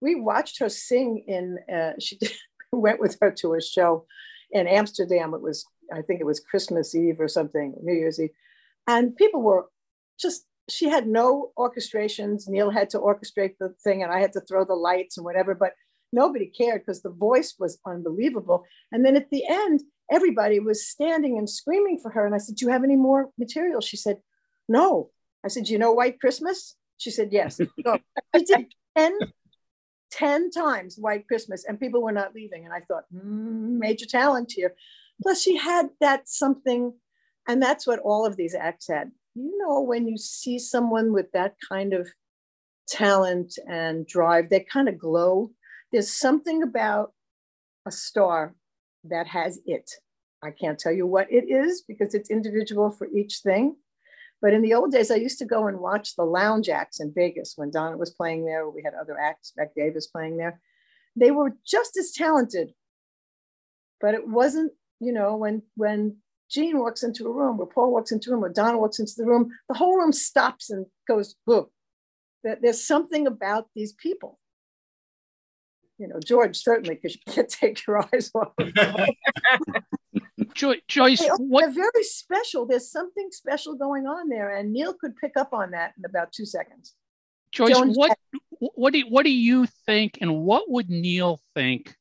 We 0.01 0.15
watched 0.15 0.59
her 0.61 0.69
sing 0.71 1.25
in 1.27 1.59
uh, 1.75 1.93
she 1.99 2.17
did, 2.17 2.33
went 2.73 3.01
with 3.01 3.19
her 3.21 3.31
to 3.31 3.55
a 3.55 3.61
show 3.61 4.07
in 4.51 4.67
amsterdam. 4.67 5.35
It 5.35 5.43
was 5.43 5.65
i 5.93 6.03
think 6.03 6.21
it 6.21 6.27
was 6.27 6.41
christmas 6.41 6.95
eve 6.95 7.21
or 7.21 7.29
something 7.29 7.75
new 7.83 7.95
year's 7.95 8.21
eve 8.21 8.31
and 8.87 9.16
people 9.16 9.42
were 9.42 9.66
just 10.18 10.46
she 10.68 10.88
had 10.88 11.07
no 11.07 11.53
orchestrations. 11.57 12.49
Neil 12.49 12.70
had 12.70 12.90
to 12.90 12.99
orchestrate 12.99 13.55
the 13.59 13.75
thing 13.83 14.03
and 14.03 14.12
i 14.12 14.20
had 14.20 14.33
to 14.33 14.40
throw 14.40 14.64
the 14.64 14.75
lights 14.75 15.16
and 15.16 15.25
whatever 15.25 15.55
but 15.55 15.72
nobody 16.12 16.46
cared 16.46 16.83
because 16.83 17.03
the 17.03 17.11
voice 17.11 17.55
was 17.59 17.79
unbelievable. 17.87 18.64
And 18.92 19.05
then 19.05 19.16
at 19.16 19.31
the 19.31 19.44
end 19.49 19.83
everybody 20.11 20.61
was 20.61 20.87
standing 20.87 21.37
and 21.37 21.49
screaming 21.49 21.99
for 22.01 22.11
her. 22.11 22.27
And 22.27 22.35
i 22.35 22.38
said 22.38 22.57
do 22.57 22.64
you 22.64 22.72
have 22.72 22.85
any 22.85 22.96
more 22.96 23.31
material? 23.38 23.81
She 23.81 23.96
said 23.96 24.18
no. 24.68 25.11
I 25.44 25.49
said 25.49 25.68
you 25.68 25.79
know 25.79 25.92
white 25.92 26.20
christmas? 26.20 26.77
She 26.96 27.11
said 27.11 27.29
yes. 27.33 27.61
So 27.85 27.99
i 28.35 28.38
did 28.38 28.66
10 28.96 29.18
10 30.12 30.51
times 30.51 30.96
white 30.96 31.27
christmas 31.29 31.64
and 31.66 31.79
people 31.79 32.03
were 32.03 32.12
not 32.12 32.35
leaving. 32.35 32.64
And 32.64 32.75
i 32.75 32.81
thought 32.81 33.05
mm, 33.14 33.79
major 33.79 34.07
talent 34.07 34.53
here. 34.53 34.75
Plus 35.22 35.40
she 35.40 35.57
had 35.57 35.88
that 36.01 36.29
something 36.29 36.92
and 37.49 37.63
that's 37.63 37.87
what 37.87 38.01
all 38.01 38.27
of 38.27 38.37
these 38.37 38.55
acts 38.55 38.89
had 38.89 39.11
you 39.35 39.57
know 39.59 39.81
when 39.81 40.07
you 40.07 40.17
see 40.17 40.59
someone 40.59 41.13
with 41.13 41.31
that 41.33 41.55
kind 41.69 41.93
of 41.93 42.09
talent 42.89 43.59
and 43.69 44.07
drive 44.07 44.49
they 44.49 44.61
kind 44.61 44.89
of 44.89 44.99
glow 44.99 45.51
there's 45.93 46.13
something 46.13 46.63
about 46.63 47.13
a 47.87 47.91
star 47.91 48.55
that 49.05 49.27
has 49.29 49.61
it. 49.67 49.91
I 50.43 50.51
can't 50.51 50.79
tell 50.79 50.93
you 50.93 51.07
what 51.07 51.31
it 51.31 51.51
is 51.51 51.83
because 51.87 52.15
it's 52.15 52.31
individual 52.31 52.91
for 52.91 53.09
each 53.09 53.39
thing. 53.39 53.77
But 54.43 54.53
in 54.53 54.61
the 54.61 54.75
old 54.75 54.93
days 54.93 55.11
i 55.11 55.15
used 55.15 55.39
to 55.39 55.47
go 55.47 55.67
and 55.67 55.79
watch 55.81 56.15
the 56.15 56.25
lounge 56.25 56.69
acts 56.69 57.01
in 57.01 57.13
vegas 57.15 57.55
when 57.57 57.71
donna 57.71 57.97
was 57.97 58.11
playing 58.11 58.45
there 58.45 58.69
we 58.69 58.83
had 58.83 58.93
other 58.93 59.19
acts 59.19 59.55
mac 59.57 59.75
davis 59.75 60.07
playing 60.07 60.37
there. 60.37 60.61
They 61.17 61.31
were 61.31 61.57
just 61.67 61.97
as 61.97 62.13
talented. 62.13 62.75
But 64.01 64.15
it 64.15 64.29
wasn't 64.29 64.73
you 65.01 65.13
know 65.13 65.37
when 65.37 65.63
when 65.77 66.19
Gene 66.51 66.79
walks 66.79 67.03
into 67.03 67.27
a 67.27 67.33
room, 67.33 67.59
or 67.61 67.67
Paul 67.67 67.93
walks 67.93 68.13
into 68.13 68.31
a 68.31 68.35
room, 68.35 68.45
or 68.45 68.49
Donna 68.49 68.79
walks 68.79 68.99
into 69.01 69.15
the 69.17 69.25
room, 69.27 69.51
the 69.69 69.75
whole 69.77 69.97
room 69.97 70.13
stops 70.13 70.71
and 70.71 70.87
goes, 71.09 71.35
boom. 71.47 71.67
There's 72.45 72.87
something 72.87 73.27
about 73.27 73.67
these 73.75 73.93
people. 73.93 74.39
You 75.99 76.07
know, 76.09 76.21
George, 76.25 76.57
certainly, 76.57 76.95
because 76.95 77.17
you 77.17 77.33
can't 77.33 77.49
take 77.63 77.85
your 77.87 77.99
eyes 77.99 78.31
off. 78.35 78.53
of 78.59 78.73
them. 78.75 79.07
Jo- 80.55 80.75
Joyce, 80.87 81.21
They- 81.21 81.29
what 81.39 81.63
They're 81.63 81.75
very 81.91 82.05
special. 82.05 82.67
There's 82.67 82.91
something 82.91 83.29
special 83.33 83.75
going 83.75 84.07
on 84.07 84.29
there. 84.29 84.55
And 84.55 84.73
Neil 84.73 84.95
could 84.95 85.17
pick 85.17 85.33
up 85.37 85.53
on 85.53 85.73
that 85.73 85.95
in 85.99 86.05
about 86.05 86.33
two 86.33 86.47
seconds. 86.47 86.95
Joyce, 87.51 87.71
Jones- 87.77 87.97
what 87.97 88.17
what 88.75 88.93
do 88.93 89.03
what 89.09 89.25
do 89.25 89.31
you 89.31 89.67
think, 89.87 90.19
and 90.21 90.43
what 90.45 90.71
would 90.71 90.89
Neil 90.89 91.41
think 91.55 91.95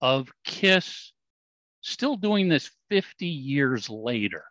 of 0.00 0.30
Kiss 0.44 1.12
still 1.82 2.16
doing 2.16 2.48
this 2.48 2.70
50 2.90 3.26
years 3.26 3.90
later? 3.90 4.44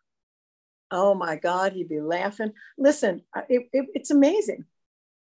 Oh 0.92 1.16
my 1.16 1.38
God, 1.38 1.74
he'd 1.74 1.90
be 1.90 2.02
laughing. 2.02 2.52
Listen, 2.78 3.24
it, 3.50 3.68
it, 3.72 3.88
it's 3.94 4.12
amazing, 4.12 4.66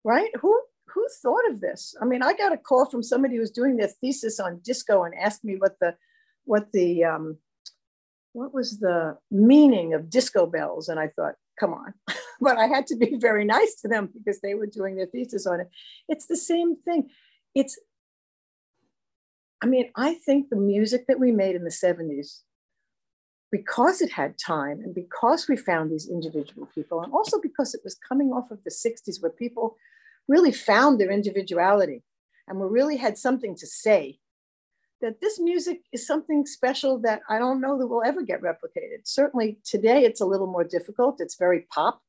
right? 0.02 0.30
Who 0.40 0.60
who 0.88 1.06
thought 1.22 1.48
of 1.50 1.60
this? 1.60 1.94
I 2.00 2.04
mean, 2.04 2.22
I 2.22 2.34
got 2.34 2.52
a 2.52 2.56
call 2.56 2.86
from 2.86 3.02
somebody 3.02 3.36
who 3.36 3.40
was 3.40 3.50
doing 3.50 3.76
their 3.76 3.88
thesis 3.88 4.40
on 4.40 4.60
disco 4.64 5.04
and 5.04 5.14
asked 5.14 5.44
me 5.44 5.56
what 5.56 5.76
the 5.80 5.94
what 6.44 6.72
the 6.72 7.04
um, 7.04 7.38
what 8.32 8.54
was 8.54 8.78
the 8.78 9.18
meaning 9.30 9.94
of 9.94 10.10
disco 10.10 10.46
bells? 10.46 10.88
And 10.88 10.98
I 10.98 11.08
thought, 11.08 11.34
come 11.58 11.74
on. 11.74 11.94
but 12.40 12.56
I 12.58 12.66
had 12.66 12.86
to 12.88 12.96
be 12.96 13.16
very 13.16 13.44
nice 13.44 13.76
to 13.82 13.88
them 13.88 14.10
because 14.12 14.40
they 14.40 14.54
were 14.54 14.66
doing 14.66 14.96
their 14.96 15.06
thesis 15.06 15.46
on 15.46 15.60
it. 15.60 15.68
It's 16.08 16.26
the 16.26 16.36
same 16.36 16.76
thing. 16.76 17.10
It's, 17.54 17.78
I 19.62 19.66
mean, 19.66 19.90
I 19.94 20.14
think 20.14 20.48
the 20.48 20.56
music 20.56 21.06
that 21.06 21.20
we 21.20 21.30
made 21.30 21.54
in 21.54 21.62
the 21.62 21.70
70s, 21.70 22.40
because 23.52 24.00
it 24.00 24.10
had 24.10 24.36
time 24.36 24.80
and 24.80 24.92
because 24.94 25.46
we 25.48 25.56
found 25.56 25.90
these 25.90 26.08
individual 26.08 26.68
people, 26.74 27.02
and 27.02 27.12
also 27.12 27.40
because 27.40 27.74
it 27.74 27.82
was 27.84 27.94
coming 27.94 28.32
off 28.32 28.50
of 28.50 28.64
the 28.64 28.70
60s 28.70 29.22
where 29.22 29.30
people 29.30 29.76
really 30.26 30.52
found 30.52 30.98
their 30.98 31.10
individuality 31.10 32.02
and 32.48 32.58
we 32.58 32.66
really 32.66 32.96
had 32.96 33.16
something 33.16 33.54
to 33.56 33.66
say 33.66 34.18
that 35.00 35.20
this 35.20 35.38
music 35.38 35.82
is 35.92 36.06
something 36.06 36.46
special 36.46 36.98
that 37.00 37.20
I 37.28 37.38
don't 37.38 37.60
know 37.60 37.78
that 37.78 37.86
will 37.86 38.02
ever 38.04 38.22
get 38.22 38.40
replicated. 38.40 39.00
Certainly 39.04 39.58
today 39.64 40.04
it's 40.04 40.20
a 40.20 40.26
little 40.26 40.46
more 40.46 40.64
difficult. 40.64 41.20
It's 41.20 41.36
very 41.36 41.66
pop. 41.72 42.00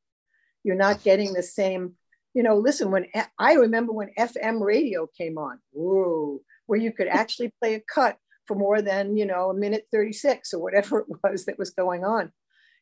You're 0.63 0.76
not 0.76 1.04
getting 1.04 1.34
the 1.34 1.44
same, 1.44 1.94
you 2.34 2.44
know, 2.44 2.56
listen, 2.56 2.92
when 2.92 3.08
I 3.38 3.54
remember 3.54 3.94
when 3.94 4.13
FM 4.18 4.62
radio 4.62 5.08
came 5.08 5.38
on, 5.38 5.60
whoa, 5.72 6.42
where 6.67 6.80
you 6.80 6.91
could 6.91 7.08
actually 7.08 7.54
play 7.62 7.76
a 7.76 7.82
cut 7.82 8.17
for 8.47 8.56
more 8.56 8.82
than, 8.82 9.15
you 9.15 9.26
know, 9.26 9.49
a 9.49 9.54
minute 9.54 9.88
36 9.91 10.54
or 10.54 10.62
whatever 10.62 10.99
it 11.10 11.17
was 11.23 11.45
that 11.45 11.60
was 11.60 11.71
going 11.71 12.04
on. 12.04 12.32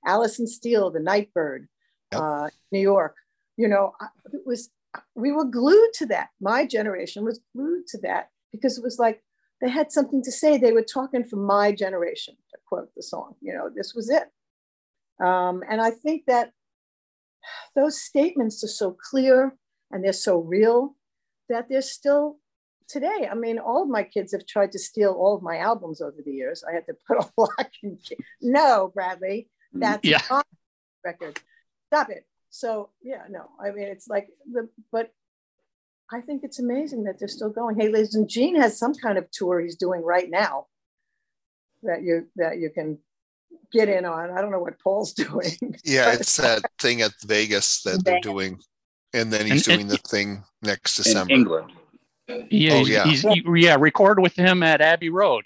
Alison 0.05 0.47
Steele, 0.47 0.89
the 0.89 0.99
Nightbird, 0.99 1.67
yep. 2.11 2.21
uh, 2.21 2.49
New 2.71 2.79
York, 2.79 3.15
you 3.57 3.67
know, 3.67 3.93
it 4.33 4.41
was, 4.45 4.69
we 5.15 5.31
were 5.31 5.45
glued 5.45 5.93
to 5.95 6.05
that. 6.07 6.29
My 6.39 6.65
generation 6.65 7.23
was 7.23 7.39
glued 7.55 7.87
to 7.87 7.99
that 7.99 8.29
because 8.51 8.77
it 8.77 8.83
was 8.83 8.97
like, 8.97 9.23
they 9.61 9.69
had 9.69 9.91
something 9.91 10.23
to 10.23 10.31
say. 10.31 10.57
They 10.57 10.71
were 10.71 10.81
talking 10.81 11.23
for 11.23 11.35
my 11.35 11.71
generation, 11.71 12.35
to 12.49 12.57
quote 12.65 12.89
the 12.95 13.03
song. 13.03 13.35
You 13.41 13.53
know, 13.53 13.69
this 13.69 13.93
was 13.93 14.09
it. 14.09 14.23
Um, 15.23 15.61
and 15.69 15.79
I 15.79 15.91
think 15.91 16.23
that 16.25 16.51
those 17.75 18.01
statements 18.01 18.63
are 18.63 18.67
so 18.67 18.97
clear 19.09 19.55
and 19.91 20.03
they're 20.03 20.13
so 20.13 20.39
real 20.39 20.95
that 21.49 21.69
they're 21.69 21.81
still 21.81 22.37
today. 22.91 23.27
I 23.31 23.35
mean, 23.35 23.57
all 23.57 23.83
of 23.83 23.89
my 23.89 24.03
kids 24.03 24.31
have 24.33 24.45
tried 24.45 24.71
to 24.73 24.79
steal 24.79 25.11
all 25.11 25.35
of 25.35 25.41
my 25.41 25.57
albums 25.57 26.01
over 26.01 26.17
the 26.23 26.31
years. 26.31 26.63
I 26.69 26.73
had 26.73 26.85
to 26.87 26.95
put 27.07 27.17
a 27.17 27.27
lock 27.37 27.71
in. 27.81 27.97
No, 28.41 28.91
Bradley, 28.93 29.49
mm, 29.75 29.79
that's 29.81 30.05
yeah. 30.07 30.21
not 30.29 30.45
record. 31.03 31.39
Stop 31.87 32.09
it. 32.09 32.25
So 32.49 32.89
yeah, 33.01 33.23
no. 33.29 33.49
I 33.63 33.71
mean, 33.71 33.87
it's 33.87 34.07
like 34.07 34.27
the 34.51 34.69
but 34.91 35.11
I 36.11 36.19
think 36.21 36.43
it's 36.43 36.59
amazing 36.59 37.05
that 37.05 37.17
they're 37.17 37.27
still 37.29 37.49
going. 37.49 37.79
Hey, 37.79 37.87
ladies, 37.87 38.15
and 38.15 38.27
Gene 38.27 38.59
has 38.59 38.77
some 38.77 38.93
kind 38.93 39.17
of 39.17 39.31
tour 39.31 39.61
he's 39.61 39.77
doing 39.77 40.01
right 40.03 40.29
now 40.29 40.67
that 41.83 42.03
you 42.03 42.27
that 42.35 42.59
you 42.59 42.69
can 42.69 42.99
get 43.71 43.87
in 43.87 44.03
on. 44.05 44.31
I 44.31 44.41
don't 44.41 44.51
know 44.51 44.59
what 44.59 44.79
Paul's 44.79 45.13
doing. 45.25 45.53
Yeah, 45.85 46.11
it's 46.13 46.35
that 46.37 46.61
thing 46.79 47.01
at 47.01 47.13
Vegas 47.23 47.81
that 47.83 48.03
they're 48.03 48.19
doing, 48.19 48.59
and 49.13 49.31
then 49.31 49.45
he's 49.47 49.67
And- 49.67 49.77
doing 49.77 49.87
the 49.87 49.97
thing 49.97 50.43
next 50.61 50.97
In 50.99 51.03
December. 51.03 51.33
England. 51.33 51.71
Yeah, 52.49 52.73
Oh, 52.73 52.77
he's, 52.79 52.89
yeah. 52.89 53.03
he's- 53.05 53.43
yeah. 53.55 53.75
Record 53.79 54.19
with 54.19 54.35
him 54.35 54.63
at 54.63 54.81
Abbey 54.81 55.09
Road. 55.09 55.45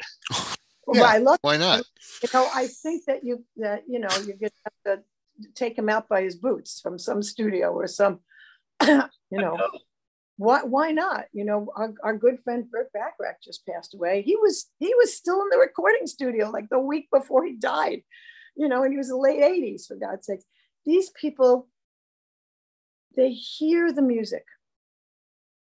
Well, 0.88 1.04
I 1.04 1.18
love 1.18 1.40
Why 1.42 1.58
not? 1.58 1.84
you 2.22 2.30
know, 2.34 2.48
I 2.54 2.68
think 2.68 3.06
that 3.06 3.24
you 3.24 3.44
that 3.58 3.84
you 3.88 4.00
know 4.00 4.10
you're 4.26 4.38
gonna 4.38 4.52
have 4.66 4.98
to 4.98 5.04
take 5.56 5.78
him 5.78 5.90
out 5.90 6.08
by 6.08 6.22
his 6.22 6.36
boots 6.36 6.80
from 6.80 6.98
some 7.00 7.22
studio 7.24 7.72
or 7.74 7.88
some, 7.88 8.20
you 8.86 9.02
know, 9.32 9.58
why 10.38 10.62
why 10.64 10.92
not? 10.92 11.26
You 11.34 11.44
know, 11.46 11.72
our, 11.76 11.94
our 12.04 12.16
good 12.18 12.38
friend 12.44 12.70
Burt 12.70 12.92
Bacharach 12.94 13.42
just 13.44 13.66
passed 13.66 13.96
away. 13.96 14.22
He 14.22 14.36
was 14.36 14.68
he 14.80 14.94
was 14.96 15.16
still 15.16 15.42
in 15.42 15.50
the 15.50 15.58
recording 15.58 16.06
studio 16.08 16.50
like 16.52 16.70
the 16.70 16.80
week 16.80 17.08
before 17.12 17.44
he 17.46 17.54
died, 17.54 18.02
you 18.56 18.68
know, 18.68 18.84
and 18.84 18.94
he 18.94 18.98
was 18.98 19.10
in 19.10 19.16
the 19.16 19.22
late 19.22 19.42
80s 19.42 19.88
for 19.88 19.96
God's 19.96 20.28
sakes. 20.28 20.46
These 20.86 21.10
people, 21.20 21.68
they 23.16 23.32
hear 23.32 23.92
the 23.92 24.04
music, 24.04 24.46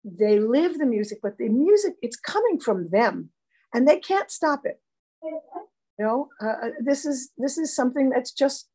they 0.05 0.39
live 0.39 0.79
the 0.79 0.87
music, 0.87 1.19
but 1.23 1.39
the 1.39 1.49
music 1.49 1.95
it's 2.03 2.17
coming 2.17 2.59
from 2.59 2.89
them, 2.91 3.31
and 3.75 3.87
they 3.87 3.99
can't 3.99 4.31
stop 4.31 4.63
it. 4.65 4.81
You 5.23 6.07
know 6.07 6.29
uh, 6.41 6.71
this 6.81 7.05
is 7.05 7.31
this 7.37 7.59
is 7.59 7.75
something 7.75 8.09
that's 8.11 8.33
just 8.33 8.69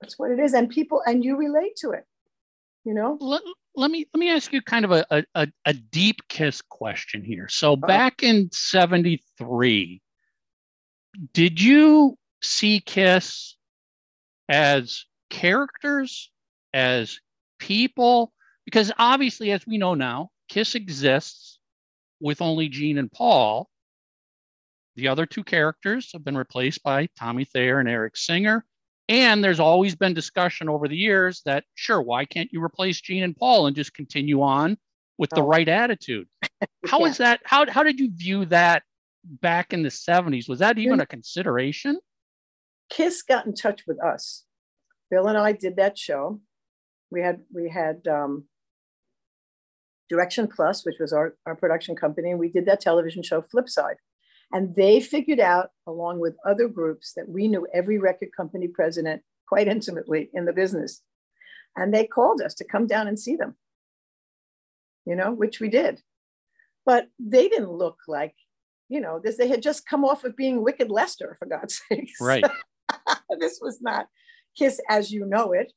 that's 0.00 0.18
what 0.18 0.30
it 0.30 0.38
is 0.38 0.52
and 0.52 0.68
people 0.68 1.00
and 1.06 1.24
you 1.24 1.36
relate 1.36 1.76
to 1.76 1.92
it 1.92 2.04
you 2.84 2.94
know? 2.94 3.16
Let, 3.20 3.42
let 3.74 3.90
me 3.90 4.06
let 4.12 4.18
me 4.18 4.30
ask 4.30 4.52
you 4.52 4.60
kind 4.62 4.84
of 4.84 4.92
a, 4.92 5.24
a, 5.34 5.48
a 5.64 5.72
deep 5.72 6.20
kiss 6.28 6.60
question 6.60 7.24
here. 7.24 7.48
So 7.48 7.76
back 7.76 8.22
in 8.22 8.50
73 8.52 10.02
did 11.32 11.60
you 11.60 12.16
see 12.42 12.80
kiss 12.80 13.56
as 14.48 15.04
characters 15.30 16.30
as 16.72 17.18
people? 17.58 18.32
Because 18.64 18.90
obviously 18.98 19.52
as 19.52 19.66
we 19.66 19.78
know 19.78 19.94
now 19.94 20.30
kiss 20.48 20.74
exists 20.74 21.58
with 22.20 22.40
only 22.40 22.68
gene 22.68 22.98
and 22.98 23.10
paul 23.10 23.68
the 24.96 25.08
other 25.08 25.26
two 25.26 25.42
characters 25.44 26.10
have 26.12 26.24
been 26.24 26.36
replaced 26.36 26.82
by 26.82 27.08
tommy 27.18 27.44
thayer 27.44 27.80
and 27.80 27.88
eric 27.88 28.16
singer 28.16 28.64
and 29.08 29.42
there's 29.42 29.60
always 29.60 29.94
been 29.94 30.14
discussion 30.14 30.68
over 30.68 30.86
the 30.88 30.96
years 30.96 31.42
that, 31.44 31.64
sure, 31.74 32.00
why 32.00 32.24
can't 32.24 32.50
you 32.52 32.62
replace 32.62 33.00
Gene 33.00 33.24
and 33.24 33.36
Paul 33.36 33.66
and 33.66 33.74
just 33.76 33.92
continue 33.92 34.40
on 34.40 34.78
with 35.18 35.28
the 35.30 35.42
Oh. 35.42 35.46
right 35.46 35.68
attitude? 35.68 36.28
How 36.86 37.04
is 37.04 37.18
that? 37.18 37.40
How, 37.44 37.68
how 37.70 37.82
did 37.82 37.98
you 37.98 38.10
view 38.14 38.44
that 38.46 38.84
back 39.24 39.72
in 39.72 39.82
the 39.82 39.88
70s? 39.88 40.48
Was 40.48 40.60
that 40.60 40.78
even 40.78 41.00
a 41.00 41.06
consideration? 41.06 41.98
kiss 42.90 43.22
got 43.22 43.44
in 43.46 43.54
touch 43.54 43.82
with 43.86 44.02
us 44.02 44.44
bill 45.10 45.26
and 45.26 45.38
i 45.38 45.50
did 45.52 45.76
that 45.76 45.96
show 45.96 46.40
we 47.10 47.22
had 47.22 47.40
we 47.52 47.68
had 47.68 48.06
um, 48.06 48.44
direction 50.08 50.46
plus 50.46 50.84
which 50.84 50.96
was 51.00 51.12
our, 51.12 51.34
our 51.46 51.56
production 51.56 51.96
company 51.96 52.30
and 52.30 52.40
we 52.40 52.48
did 52.48 52.66
that 52.66 52.80
television 52.80 53.22
show 53.22 53.42
flipside. 53.42 53.96
And 54.54 54.76
they 54.76 55.00
figured 55.00 55.40
out 55.40 55.70
along 55.86 56.18
with 56.18 56.36
other 56.46 56.68
groups 56.68 57.14
that 57.16 57.28
we 57.28 57.48
knew 57.48 57.66
every 57.72 57.98
record 57.98 58.28
company 58.36 58.68
president 58.68 59.22
quite 59.48 59.66
intimately 59.66 60.28
in 60.34 60.44
the 60.44 60.52
business. 60.52 61.00
And 61.74 61.92
they 61.92 62.06
called 62.06 62.42
us 62.42 62.54
to 62.56 62.64
come 62.64 62.86
down 62.86 63.08
and 63.08 63.18
see 63.18 63.36
them 63.36 63.56
you 65.06 65.16
know 65.16 65.32
which 65.32 65.60
we 65.60 65.68
did. 65.68 66.00
But 66.84 67.08
they 67.18 67.48
didn't 67.48 67.72
look 67.72 67.98
like 68.08 68.34
you 68.88 69.00
know 69.00 69.20
this 69.22 69.36
they 69.36 69.48
had 69.48 69.62
just 69.62 69.86
come 69.86 70.04
off 70.04 70.24
of 70.24 70.36
being 70.36 70.62
wicked 70.62 70.90
lester 70.90 71.36
for 71.38 71.46
god's 71.46 71.80
sakes. 71.88 72.20
Right. 72.20 72.44
this 73.38 73.58
was 73.60 73.80
not 73.80 74.06
kiss 74.56 74.80
as 74.88 75.10
you 75.10 75.24
know 75.24 75.52
it 75.52 75.72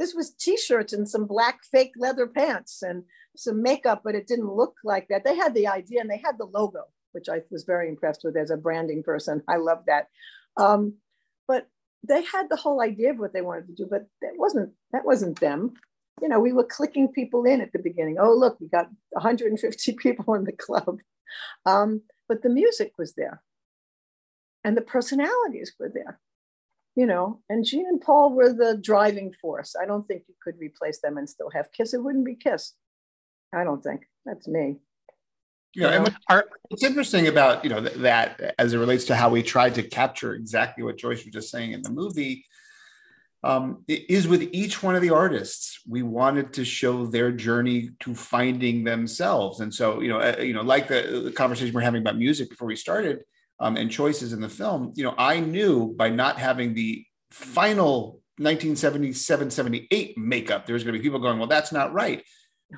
this 0.00 0.14
was 0.14 0.30
t-shirts 0.30 0.94
and 0.94 1.06
some 1.06 1.26
black 1.26 1.60
fake 1.70 1.92
leather 1.96 2.26
pants 2.26 2.82
and 2.82 3.04
some 3.36 3.62
makeup 3.62 4.00
but 4.02 4.14
it 4.14 4.26
didn't 4.26 4.50
look 4.50 4.76
like 4.82 5.06
that. 5.08 5.24
They 5.24 5.36
had 5.36 5.54
the 5.54 5.68
idea 5.68 6.00
and 6.00 6.10
they 6.10 6.22
had 6.24 6.38
the 6.38 6.46
logo 6.46 6.84
which 7.12 7.28
i 7.28 7.40
was 7.50 7.64
very 7.64 7.88
impressed 7.88 8.22
with 8.24 8.36
as 8.36 8.50
a 8.50 8.56
branding 8.56 9.02
person. 9.02 9.42
I 9.48 9.56
love 9.56 9.80
that. 9.88 10.06
Um, 10.56 10.94
but 11.46 11.66
they 12.08 12.22
had 12.24 12.48
the 12.48 12.56
whole 12.56 12.80
idea 12.80 13.10
of 13.10 13.18
what 13.18 13.34
they 13.34 13.42
wanted 13.42 13.66
to 13.66 13.74
do 13.74 13.86
but 13.88 14.06
that 14.22 14.32
wasn't 14.36 14.72
that 14.92 15.04
wasn't 15.04 15.38
them. 15.38 15.74
You 16.22 16.28
know 16.28 16.40
we 16.40 16.54
were 16.54 16.64
clicking 16.64 17.08
people 17.08 17.44
in 17.44 17.60
at 17.60 17.72
the 17.72 17.78
beginning. 17.78 18.16
Oh 18.18 18.32
look 18.32 18.58
we 18.58 18.68
got 18.68 18.88
150 19.10 19.92
people 20.02 20.34
in 20.34 20.44
the 20.44 20.52
club. 20.52 20.98
Um, 21.66 22.02
but 22.26 22.42
the 22.42 22.48
music 22.48 22.92
was 22.96 23.12
there. 23.14 23.42
And 24.64 24.76
the 24.76 24.82
personalities 24.82 25.72
were 25.78 25.90
there 25.92 26.20
you 26.96 27.06
know 27.06 27.40
and 27.48 27.64
gene 27.64 27.86
and 27.86 28.00
paul 28.00 28.32
were 28.34 28.52
the 28.52 28.76
driving 28.82 29.32
force. 29.32 29.74
I 29.80 29.86
don't 29.86 30.06
think 30.08 30.24
you 30.28 30.34
could 30.42 30.58
replace 30.58 31.00
them 31.00 31.16
and 31.18 31.28
still 31.28 31.50
have 31.50 31.72
kiss. 31.72 31.94
It 31.94 32.02
wouldn't 32.02 32.24
be 32.26 32.34
kiss 32.36 32.74
i 33.52 33.64
don't 33.64 33.82
think. 33.82 34.02
That's 34.24 34.46
me. 34.46 34.76
Yeah, 35.74 35.88
and 35.88 36.02
what- 36.04 36.14
Are, 36.28 36.44
what's 36.68 36.84
interesting 36.84 37.26
about 37.28 37.64
you 37.64 37.70
know 37.70 37.80
th- 37.80 37.94
that 37.98 38.54
as 38.58 38.74
it 38.74 38.78
relates 38.78 39.04
to 39.06 39.14
how 39.16 39.28
we 39.30 39.42
tried 39.42 39.74
to 39.76 39.82
capture 39.82 40.34
exactly 40.34 40.82
what 40.84 40.98
Joyce 40.98 41.24
was 41.24 41.32
just 41.32 41.50
saying 41.50 41.72
in 41.72 41.82
the 41.82 41.90
movie 41.90 42.44
um, 43.42 43.84
i- 43.88 44.04
is 44.08 44.28
with 44.28 44.42
each 44.52 44.82
one 44.82 44.94
of 44.96 45.02
the 45.02 45.10
artists 45.10 45.80
we 45.88 46.02
wanted 46.02 46.52
to 46.54 46.64
show 46.64 47.06
their 47.06 47.32
journey 47.32 47.90
to 48.00 48.14
finding 48.14 48.84
themselves. 48.84 49.60
And 49.60 49.72
so 49.72 50.00
you 50.00 50.08
know 50.08 50.20
uh, 50.20 50.36
you 50.40 50.54
know 50.54 50.62
like 50.62 50.88
the, 50.88 51.22
the 51.24 51.32
conversation 51.32 51.74
we're 51.74 51.80
having 51.80 52.02
about 52.02 52.18
music 52.18 52.50
before 52.50 52.68
we 52.68 52.76
started 52.76 53.24
um, 53.60 53.76
and 53.76 53.90
choices 53.90 54.32
in 54.32 54.40
the 54.40 54.48
film 54.48 54.92
you 54.96 55.04
know 55.04 55.14
i 55.18 55.38
knew 55.38 55.94
by 55.94 56.08
not 56.08 56.38
having 56.38 56.74
the 56.74 57.04
final 57.30 58.20
1977 58.38 59.50
78 59.50 60.18
makeup 60.18 60.66
there 60.66 60.74
was 60.74 60.82
going 60.82 60.94
to 60.94 60.98
be 60.98 61.02
people 61.02 61.20
going 61.20 61.38
well 61.38 61.46
that's 61.46 61.72
not 61.72 61.92
right 61.92 62.24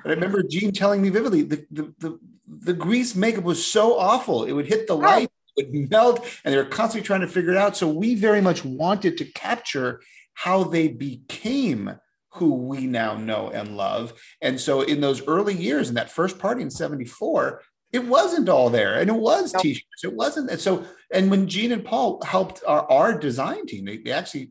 but 0.01 0.11
I 0.11 0.13
remember 0.15 0.43
Gene 0.43 0.71
telling 0.71 1.01
me 1.01 1.09
vividly 1.09 1.43
the, 1.43 1.65
the, 1.69 1.93
the, 1.99 2.19
the 2.47 2.73
grease 2.73 3.15
makeup 3.15 3.43
was 3.43 3.65
so 3.65 3.97
awful. 3.97 4.45
It 4.45 4.53
would 4.53 4.65
hit 4.65 4.87
the 4.87 4.95
light, 4.95 5.29
it 5.55 5.67
would 5.71 5.91
melt, 5.91 6.25
and 6.43 6.53
they 6.53 6.57
were 6.57 6.65
constantly 6.65 7.05
trying 7.05 7.21
to 7.21 7.27
figure 7.27 7.51
it 7.51 7.57
out. 7.57 7.77
So 7.77 7.87
we 7.87 8.15
very 8.15 8.41
much 8.41 8.65
wanted 8.65 9.17
to 9.19 9.25
capture 9.25 10.01
how 10.33 10.63
they 10.63 10.87
became 10.87 11.95
who 12.33 12.55
we 12.55 12.87
now 12.87 13.15
know 13.15 13.51
and 13.51 13.77
love. 13.77 14.13
And 14.41 14.59
so 14.59 14.81
in 14.81 15.01
those 15.01 15.25
early 15.27 15.53
years, 15.53 15.89
in 15.89 15.95
that 15.95 16.09
first 16.09 16.39
party 16.39 16.63
in 16.63 16.71
74, 16.71 17.61
It 17.93 18.05
wasn't 18.07 18.49
all 18.49 18.71
there, 18.71 18.99
and 18.99 19.07
it 19.07 19.15
was 19.15 19.53
t-shirts. 19.53 20.03
It 20.03 20.13
wasn't 20.13 20.49
and 20.49 20.59
so. 20.59 20.83
And 21.11 21.29
when 21.29 21.47
Gene 21.47 21.71
and 21.71 21.85
Paul 21.85 22.19
helped 22.25 22.63
our, 22.67 22.89
our 22.91 23.17
design 23.17 23.67
team, 23.67 23.85
they, 23.85 23.97
they 23.97 24.11
actually 24.11 24.49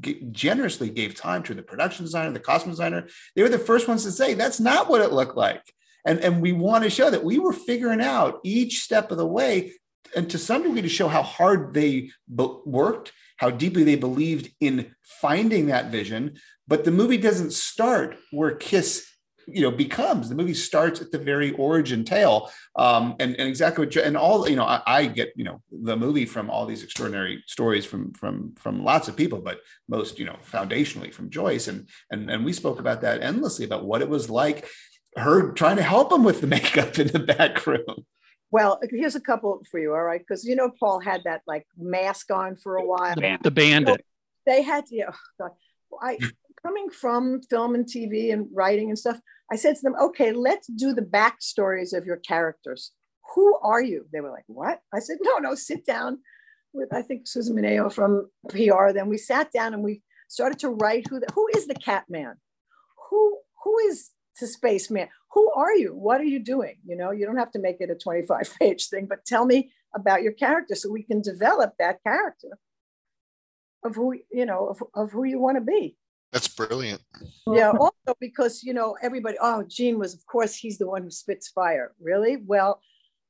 g- 0.00 0.22
generously 0.30 0.90
gave 0.90 1.14
time 1.14 1.42
to 1.44 1.54
the 1.54 1.62
production 1.62 2.04
designer, 2.04 2.30
the 2.30 2.40
costume 2.40 2.72
designer. 2.72 3.08
They 3.34 3.42
were 3.42 3.48
the 3.48 3.58
first 3.58 3.88
ones 3.88 4.04
to 4.04 4.12
say 4.12 4.34
that's 4.34 4.60
not 4.60 4.90
what 4.90 5.00
it 5.00 5.12
looked 5.12 5.34
like, 5.36 5.62
and 6.04 6.20
and 6.20 6.42
we 6.42 6.52
want 6.52 6.84
to 6.84 6.90
show 6.90 7.08
that 7.08 7.24
we 7.24 7.38
were 7.38 7.54
figuring 7.54 8.02
out 8.02 8.40
each 8.44 8.82
step 8.82 9.10
of 9.10 9.16
the 9.16 9.26
way, 9.26 9.72
and 10.14 10.28
to 10.30 10.36
some 10.36 10.62
degree 10.62 10.82
to 10.82 10.88
show 10.88 11.08
how 11.08 11.22
hard 11.22 11.72
they 11.72 12.10
b- 12.34 12.56
worked, 12.66 13.12
how 13.38 13.48
deeply 13.48 13.84
they 13.84 13.96
believed 13.96 14.52
in 14.60 14.94
finding 15.02 15.66
that 15.66 15.90
vision. 15.90 16.36
But 16.68 16.84
the 16.84 16.90
movie 16.90 17.18
doesn't 17.18 17.52
start 17.52 18.16
where 18.30 18.54
Kiss 18.54 19.06
you 19.46 19.62
know 19.62 19.70
becomes 19.70 20.28
the 20.28 20.34
movie 20.34 20.54
starts 20.54 21.00
at 21.00 21.10
the 21.10 21.18
very 21.18 21.52
origin 21.52 22.04
tale 22.04 22.50
um 22.76 23.14
and, 23.20 23.34
and 23.36 23.48
exactly 23.48 23.82
what 23.82 23.90
Jo- 23.90 24.02
and 24.02 24.16
all 24.16 24.48
you 24.48 24.56
know 24.56 24.64
I, 24.64 24.82
I 24.86 25.06
get 25.06 25.32
you 25.36 25.44
know 25.44 25.62
the 25.70 25.96
movie 25.96 26.26
from 26.26 26.50
all 26.50 26.66
these 26.66 26.82
extraordinary 26.82 27.42
stories 27.46 27.84
from 27.84 28.12
from 28.12 28.54
from 28.56 28.84
lots 28.84 29.08
of 29.08 29.16
people 29.16 29.40
but 29.40 29.60
most 29.88 30.18
you 30.18 30.24
know 30.24 30.36
foundationally 30.50 31.12
from 31.12 31.30
joyce 31.30 31.68
and 31.68 31.88
and 32.10 32.30
and 32.30 32.44
we 32.44 32.52
spoke 32.52 32.80
about 32.80 33.00
that 33.02 33.22
endlessly 33.22 33.64
about 33.64 33.84
what 33.84 34.02
it 34.02 34.08
was 34.08 34.30
like 34.30 34.68
her 35.16 35.52
trying 35.52 35.76
to 35.76 35.82
help 35.82 36.12
him 36.12 36.24
with 36.24 36.40
the 36.40 36.46
makeup 36.56 36.98
in 36.98 37.08
the 37.08 37.20
back 37.20 37.66
room 37.66 38.06
Well, 38.50 38.78
here's 38.88 39.16
a 39.16 39.20
couple 39.20 39.64
for 39.68 39.80
you, 39.80 39.94
all 39.94 40.02
right? 40.04 40.20
Because 40.20 40.44
you 40.44 40.54
know 40.54 40.70
Paul 40.78 41.00
had 41.00 41.22
that 41.24 41.42
like 41.44 41.66
mask 41.76 42.30
on 42.30 42.54
for 42.54 42.76
a 42.76 42.86
while. 42.86 43.16
The, 43.16 43.36
the 43.42 43.50
bandit. 43.50 44.04
They 44.46 44.62
had 44.62 44.86
to. 44.86 45.06
Oh 45.08 45.14
God, 45.40 45.50
I 46.00 46.18
coming 46.64 46.88
from 46.90 47.40
film 47.50 47.74
and 47.74 47.86
TV 47.86 48.32
and 48.32 48.48
writing 48.52 48.88
and 48.88 48.98
stuff. 48.98 49.20
I 49.52 49.56
said 49.56 49.76
to 49.76 49.82
them, 49.82 49.94
"Okay, 50.00 50.32
let's 50.32 50.66
do 50.66 50.92
the 50.94 51.02
backstories 51.02 51.96
of 51.96 52.06
your 52.06 52.16
characters. 52.16 52.92
Who 53.34 53.58
are 53.62 53.82
you?" 53.82 54.06
They 54.12 54.20
were 54.20 54.30
like, 54.30 54.44
"What?" 54.46 54.80
I 54.92 55.00
said, 55.00 55.18
"No, 55.20 55.38
no, 55.38 55.54
sit 55.54 55.84
down." 55.84 56.20
With 56.72 56.92
I 56.92 57.02
think 57.02 57.26
Susan 57.26 57.56
Mineo 57.56 57.92
from 57.92 58.30
PR. 58.48 58.92
Then 58.92 59.08
we 59.08 59.18
sat 59.18 59.52
down 59.52 59.74
and 59.74 59.84
we 59.84 60.02
started 60.28 60.58
to 60.60 60.70
write 60.70 61.06
who 61.08 61.20
the, 61.20 61.26
who 61.34 61.46
is 61.54 61.66
the 61.66 61.74
Cat 61.74 62.04
Man, 62.08 62.36
who 63.10 63.38
who 63.62 63.78
is 63.78 64.10
the 64.40 64.46
spaceman 64.46 65.08
who 65.32 65.50
are 65.54 65.74
you 65.74 65.94
what 65.94 66.20
are 66.20 66.24
you 66.24 66.38
doing 66.38 66.76
you 66.84 66.96
know 66.96 67.10
you 67.10 67.24
don't 67.24 67.36
have 67.36 67.52
to 67.52 67.60
make 67.60 67.76
it 67.80 67.90
a 67.90 67.94
25 67.94 68.54
page 68.60 68.88
thing 68.88 69.06
but 69.06 69.24
tell 69.24 69.44
me 69.46 69.70
about 69.94 70.22
your 70.22 70.32
character 70.32 70.74
so 70.74 70.90
we 70.90 71.02
can 71.02 71.20
develop 71.22 71.74
that 71.78 72.02
character 72.02 72.58
of 73.84 73.94
who 73.94 74.14
you 74.32 74.46
know 74.46 74.68
of, 74.68 74.82
of 74.94 75.12
who 75.12 75.24
you 75.24 75.38
want 75.38 75.56
to 75.56 75.60
be 75.60 75.96
That's 76.34 76.48
brilliant. 76.48 77.00
yeah 77.46 77.70
also 77.70 78.14
because 78.20 78.62
you 78.62 78.74
know 78.74 78.96
everybody 79.02 79.36
oh 79.40 79.64
gene 79.66 79.98
was 79.98 80.12
of 80.14 80.26
course 80.26 80.54
he's 80.54 80.76
the 80.78 80.86
one 80.86 81.02
who 81.04 81.10
spits 81.10 81.48
fire 81.48 81.92
really 82.00 82.36
well 82.44 82.80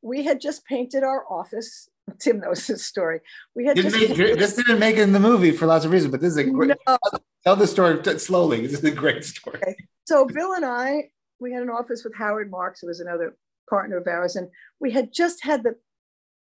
we 0.03 0.25
had 0.25 0.41
just 0.41 0.65
painted 0.65 1.05
our 1.05 1.25
office 1.31 1.89
tim 2.19 2.41
knows 2.41 2.67
this 2.67 2.85
story 2.85 3.21
we 3.55 3.67
had 3.67 3.77
Didn't 3.77 3.93
just 3.93 4.19
make- 4.19 4.39
this 4.39 4.55
didn't 4.57 4.79
make 4.79 4.97
it 4.97 5.03
in 5.03 5.13
the 5.13 5.21
movie 5.21 5.53
for 5.53 5.67
lots 5.67 5.85
of 5.85 5.93
reasons 5.93 6.11
but 6.13 6.21
this 6.23 6.33
is 6.33 6.39
a 6.39 6.45
great 6.45 6.77
No. 6.89 6.99
tell 7.45 7.57
the 7.57 7.67
story 7.67 8.03
slowly 8.19 8.67
this 8.67 8.79
is 8.81 8.85
a 8.85 8.91
great 8.91 9.23
story 9.25 9.61
so 10.07 10.27
Bill 10.27 10.53
and 10.55 10.65
I, 10.65 11.11
we 11.41 11.53
had 11.53 11.63
an 11.63 11.71
office 11.71 12.05
with 12.05 12.15
Howard 12.15 12.51
Marks, 12.51 12.81
who 12.81 12.89
was 12.89 13.01
another 13.01 13.37
partner 13.71 13.97
of 13.97 14.07
ours, 14.07 14.37
and 14.37 14.49
we 14.79 14.91
had 14.91 15.15
just 15.15 15.43
had 15.43 15.63
the 15.63 15.77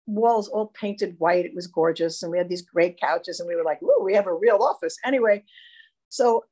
walls 0.07 0.49
all 0.49 0.69
painted 0.69 1.15
white. 1.19 1.45
It 1.45 1.55
was 1.55 1.67
gorgeous, 1.67 2.23
and 2.23 2.33
we 2.33 2.39
had 2.39 2.49
these 2.49 2.63
great 2.63 2.99
couches, 2.99 3.39
and 3.39 3.47
we 3.47 3.55
were 3.57 3.63
like, 3.63 3.83
"Ooh, 3.83 4.01
we 4.03 4.15
have 4.15 4.27
a 4.27 4.35
real 4.35 4.63
office." 4.63 4.97
Anyway, 5.05 5.45
so 6.09 6.45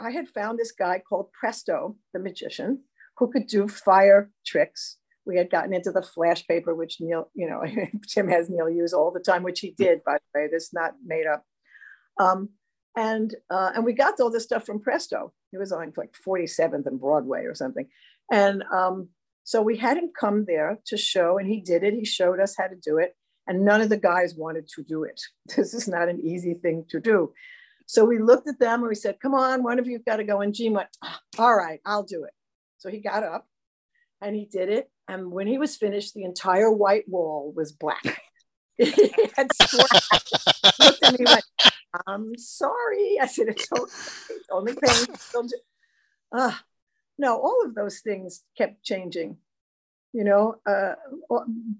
I 0.00 0.10
had 0.10 0.28
found 0.28 0.58
this 0.58 0.72
guy 0.72 1.00
called 1.06 1.32
Presto, 1.32 1.96
the 2.12 2.20
magician, 2.20 2.84
who 3.18 3.30
could 3.30 3.46
do 3.46 3.68
fire 3.68 4.30
tricks. 4.46 4.96
We 5.26 5.36
had 5.36 5.50
gotten 5.50 5.74
into 5.74 5.92
the 5.92 6.02
flash 6.02 6.46
paper, 6.46 6.74
which 6.74 6.96
Neil, 7.00 7.30
you 7.34 7.48
know, 7.48 7.62
Tim 8.08 8.28
has 8.28 8.48
Neil 8.48 8.70
use 8.70 8.92
all 8.92 9.10
the 9.10 9.20
time, 9.20 9.42
which 9.42 9.60
he 9.60 9.72
did, 9.76 10.02
by 10.04 10.14
the 10.14 10.40
way. 10.40 10.48
This 10.50 10.64
is 10.64 10.72
not 10.72 10.94
made 11.04 11.26
up. 11.26 11.44
Um, 12.18 12.48
and 12.96 13.34
uh, 13.50 13.70
and 13.74 13.84
we 13.84 13.92
got 13.92 14.18
all 14.20 14.30
this 14.30 14.44
stuff 14.44 14.64
from 14.64 14.80
Presto. 14.80 15.32
It 15.52 15.58
was 15.58 15.70
on 15.70 15.92
like 15.96 16.14
47th 16.26 16.86
and 16.86 16.98
Broadway 17.00 17.44
or 17.44 17.54
something. 17.54 17.86
And 18.32 18.64
um, 18.72 19.08
so 19.44 19.62
we 19.62 19.76
had 19.76 19.96
him 19.96 20.10
come 20.18 20.44
there 20.46 20.78
to 20.86 20.96
show, 20.96 21.38
and 21.38 21.48
he 21.48 21.60
did 21.60 21.84
it. 21.84 21.94
He 21.94 22.04
showed 22.04 22.40
us 22.40 22.56
how 22.58 22.66
to 22.66 22.74
do 22.74 22.98
it, 22.98 23.14
and 23.46 23.64
none 23.64 23.80
of 23.80 23.90
the 23.90 23.96
guys 23.96 24.34
wanted 24.34 24.66
to 24.74 24.82
do 24.82 25.04
it. 25.04 25.20
This 25.56 25.74
is 25.74 25.86
not 25.86 26.08
an 26.08 26.20
easy 26.20 26.54
thing 26.54 26.84
to 26.88 27.00
do. 27.00 27.32
So 27.90 28.04
we 28.04 28.20
looked 28.20 28.46
at 28.46 28.60
them 28.60 28.82
and 28.82 28.88
we 28.88 28.94
said, 28.94 29.18
"Come 29.18 29.34
on, 29.34 29.64
one 29.64 29.80
of 29.80 29.88
you've 29.88 30.04
got 30.04 30.18
to 30.18 30.24
go." 30.24 30.40
And 30.40 30.54
Gene 30.54 30.74
went, 30.74 30.90
"Ah, 31.02 31.20
"All 31.40 31.56
right, 31.56 31.80
I'll 31.84 32.04
do 32.04 32.22
it." 32.22 32.32
So 32.78 32.88
he 32.88 33.00
got 33.00 33.24
up 33.24 33.48
and 34.20 34.36
he 34.36 34.44
did 34.44 34.68
it. 34.68 34.88
And 35.08 35.32
when 35.32 35.48
he 35.48 35.58
was 35.58 35.74
finished, 35.74 36.14
the 36.14 36.22
entire 36.22 36.70
white 36.70 37.08
wall 37.08 37.52
was 37.52 37.72
black. 37.72 38.22
he 38.78 38.92
had 39.34 39.48
looked 40.78 41.02
at 41.02 41.18
me 41.18 41.26
like, 41.26 41.42
I'm 42.06 42.38
sorry. 42.38 43.18
I 43.20 43.26
said, 43.26 43.48
it's 43.48 43.66
okay. 43.72 43.82
It's 43.82 44.48
only 44.52 44.74
paint. 44.74 45.10
Do-" 45.32 45.58
Ah, 46.32 46.62
no, 47.18 47.40
all 47.40 47.64
of 47.64 47.74
those 47.74 47.98
things 47.98 48.44
kept 48.56 48.84
changing. 48.84 49.38
You 50.12 50.22
know, 50.22 50.60
uh, 50.64 50.94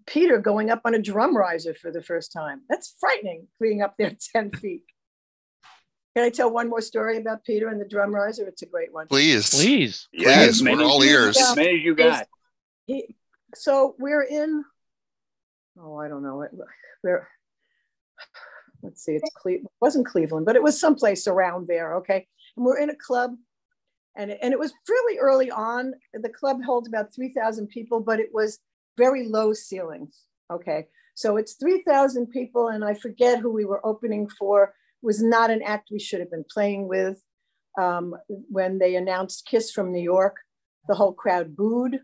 Peter 0.07 0.39
going 0.39 0.71
up 0.71 0.81
on 0.85 0.95
a 0.95 1.01
drum 1.01 1.37
riser 1.37 1.73
for 1.73 1.93
the 1.93 2.03
first 2.03 2.33
time. 2.33 2.63
That's 2.69 2.97
frightening, 2.99 3.47
being 3.61 3.81
up 3.81 3.95
there 3.97 4.17
10 4.33 4.51
feet. 4.51 4.83
Can 6.17 6.25
I 6.25 6.31
tell 6.31 6.51
one 6.51 6.69
more 6.69 6.81
story 6.81 7.19
about 7.19 7.45
Peter 7.45 7.69
and 7.69 7.81
the 7.81 7.87
drum 7.87 8.13
riser? 8.13 8.47
It's 8.47 8.63
a 8.63 8.67
great 8.67 8.93
one. 8.93 9.07
Please. 9.07 9.51
Please. 9.51 10.09
Yeah, 10.13 10.45
Please, 10.45 10.63
we're 10.63 10.83
all 10.83 11.03
ears. 11.03 11.37
As 11.37 11.57
many 11.57 11.79
as 11.79 11.85
you 11.85 11.95
got. 11.95 12.27
He, 12.87 13.15
so 13.55 13.95
we're 13.99 14.23
in, 14.23 14.65
oh, 15.81 15.97
I 15.99 16.09
don't 16.09 16.23
know. 16.23 16.43
It, 16.43 16.51
we're, 17.05 17.29
let's 18.83 19.05
see, 19.05 19.13
it's 19.13 19.31
Cle- 19.41 19.53
it 19.53 19.63
wasn't 19.81 20.07
Cleveland, 20.07 20.47
but 20.47 20.57
it 20.57 20.63
was 20.63 20.81
someplace 20.81 21.29
around 21.29 21.69
there. 21.69 21.97
Okay. 21.97 22.27
And 22.57 22.67
we're 22.67 22.79
in 22.79 22.91
a 22.91 22.97
club 22.97 23.37
and 24.17 24.31
it, 24.31 24.39
and 24.43 24.53
it 24.53 24.59
was 24.59 24.73
really 24.89 25.19
early 25.19 25.51
on. 25.51 25.95
The 26.13 26.29
club 26.29 26.63
holds 26.65 26.89
about 26.89 27.15
3,000 27.15 27.69
people, 27.69 28.01
but 28.01 28.21
it 28.21 28.31
was 28.33 28.59
very 28.99 29.29
low 29.29 29.53
ceilings. 29.53 30.25
Okay. 30.53 30.87
So 31.15 31.37
it's 31.37 31.55
3,000 31.55 32.27
people. 32.27 32.69
And 32.69 32.85
I 32.85 32.95
forget 32.95 33.39
who 33.39 33.53
we 33.53 33.65
were 33.65 33.85
opening 33.87 34.29
for. 34.29 34.75
Was 35.03 35.23
not 35.23 35.51
an 35.51 35.63
act 35.63 35.89
we 35.91 35.99
should 35.99 36.21
have 36.21 36.31
been 36.31 36.45
playing 36.49 36.89
with. 36.89 37.23
Um, 37.79 38.15
when 38.29 38.79
they 38.79 38.97
announced 38.97 39.47
Kiss 39.47 39.71
from 39.71 39.93
New 39.93 40.03
York, 40.03 40.37
the 40.89 40.95
whole 40.95 41.13
crowd 41.13 41.57
booed. 41.57 42.01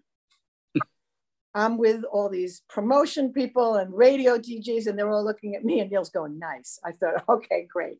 I'm 1.55 1.77
with 1.77 2.05
all 2.05 2.29
these 2.29 2.63
promotion 2.69 3.33
people 3.33 3.75
and 3.75 3.93
radio 3.93 4.39
DJs, 4.39 4.87
and 4.87 4.99
they're 4.99 5.11
all 5.11 5.25
looking 5.25 5.55
at 5.55 5.65
me, 5.65 5.81
and 5.81 5.91
Neil's 5.91 6.11
going, 6.11 6.39
nice. 6.39 6.79
I 6.85 6.93
thought, 6.93 7.25
okay, 7.29 7.67
great. 7.71 7.99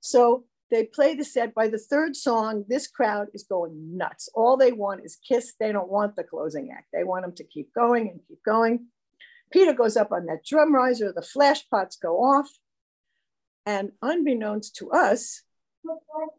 So 0.00 0.44
they 0.70 0.84
play 0.84 1.14
the 1.14 1.24
set. 1.24 1.54
By 1.54 1.68
the 1.68 1.78
third 1.78 2.14
song, 2.14 2.64
this 2.68 2.86
crowd 2.86 3.28
is 3.32 3.44
going 3.44 3.96
nuts. 3.96 4.28
All 4.34 4.56
they 4.56 4.72
want 4.72 5.04
is 5.04 5.16
Kiss. 5.16 5.54
They 5.58 5.72
don't 5.72 5.90
want 5.90 6.14
the 6.16 6.24
closing 6.24 6.70
act. 6.76 6.88
They 6.92 7.04
want 7.04 7.24
them 7.24 7.34
to 7.36 7.44
keep 7.44 7.72
going 7.72 8.08
and 8.08 8.20
keep 8.28 8.42
going. 8.44 8.86
Peter 9.50 9.72
goes 9.72 9.96
up 9.96 10.12
on 10.12 10.26
that 10.26 10.44
drum 10.44 10.74
riser, 10.74 11.12
the 11.12 11.22
flash 11.22 11.66
pots 11.68 11.96
go 11.96 12.16
off. 12.18 12.48
And 13.68 13.92
unbeknownst 14.02 14.76
to 14.76 14.90
us, 14.90 15.42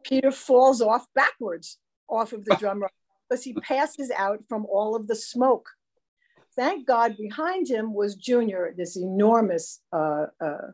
Peter 0.03 0.31
falls 0.31 0.81
off 0.81 1.05
backwards 1.13 1.77
off 2.07 2.33
of 2.33 2.43
the 2.45 2.55
drum 2.61 2.83
because 3.29 3.43
he 3.43 3.53
passes 3.53 4.11
out 4.15 4.39
from 4.49 4.65
all 4.65 4.95
of 4.95 5.07
the 5.07 5.15
smoke 5.15 5.67
thank 6.59 6.85
God 6.85 7.15
behind 7.17 7.69
him 7.69 7.93
was 7.93 8.15
Junior, 8.15 8.73
this 8.75 8.97
enormous 8.97 9.81
uh, 9.93 10.25
uh, 10.41 10.71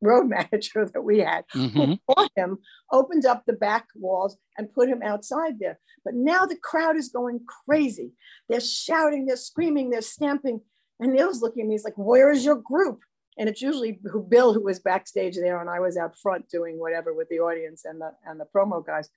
road 0.00 0.28
manager 0.36 0.88
that 0.92 1.02
we 1.02 1.18
had, 1.18 1.44
Mhm. 1.54 1.72
who 1.72 1.98
caught 2.14 2.30
him, 2.36 2.58
opened 2.92 3.26
up 3.26 3.44
the 3.44 3.52
back 3.54 3.86
walls, 3.96 4.36
and 4.56 4.72
put 4.72 4.88
him 4.88 5.02
outside 5.02 5.58
there. 5.58 5.78
But 6.04 6.14
now 6.14 6.46
the 6.46 6.56
crowd 6.56 6.96
is 6.96 7.08
going 7.08 7.40
crazy. 7.66 8.12
They're 8.48 8.60
shouting, 8.60 9.26
they're 9.26 9.36
screaming, 9.36 9.90
they're 9.90 10.00
stamping. 10.16 10.60
And 11.00 11.12
Neil's 11.12 11.42
looking 11.42 11.62
at 11.62 11.68
me, 11.68 11.74
he's 11.74 11.84
like, 11.84 11.98
Where 11.98 12.30
is 12.30 12.44
your 12.44 12.56
group? 12.56 13.00
And 13.40 13.48
it's 13.48 13.62
usually 13.62 13.98
who 14.04 14.22
Bill, 14.22 14.52
who 14.52 14.62
was 14.62 14.80
backstage 14.80 15.34
there, 15.34 15.62
and 15.62 15.70
I 15.70 15.80
was 15.80 15.96
out 15.96 16.18
front 16.18 16.50
doing 16.50 16.78
whatever 16.78 17.14
with 17.14 17.30
the 17.30 17.38
audience 17.38 17.86
and 17.86 17.98
the 17.98 18.12
and 18.26 18.38
the 18.38 18.44
promo 18.54 18.84
guys. 18.84 19.08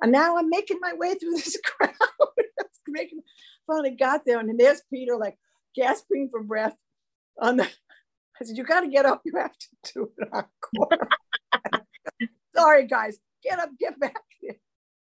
And 0.00 0.10
now 0.10 0.38
I'm 0.38 0.48
making 0.48 0.78
my 0.80 0.94
way 0.94 1.14
through 1.14 1.32
this 1.36 1.58
crowd. 1.62 1.92
Making, 2.88 3.20
finally 3.66 3.90
got 3.90 4.22
there, 4.24 4.38
and 4.40 4.58
there's 4.58 4.82
Peter 4.90 5.18
like 5.18 5.36
gasping 5.76 6.30
for 6.30 6.42
breath. 6.42 6.74
On 7.40 7.58
the, 7.58 7.64
I 7.64 8.44
said, 8.44 8.56
"You 8.56 8.64
got 8.64 8.80
to 8.80 8.88
get 8.88 9.04
up. 9.04 9.20
You 9.26 9.34
have 9.36 9.52
to 9.52 9.92
do 9.92 10.10
it 10.16 10.28
encore." 10.32 11.08
Sorry, 12.56 12.86
guys, 12.86 13.18
get 13.42 13.58
up, 13.58 13.68
get 13.78 14.00
back 14.00 14.16
there. 14.42 14.56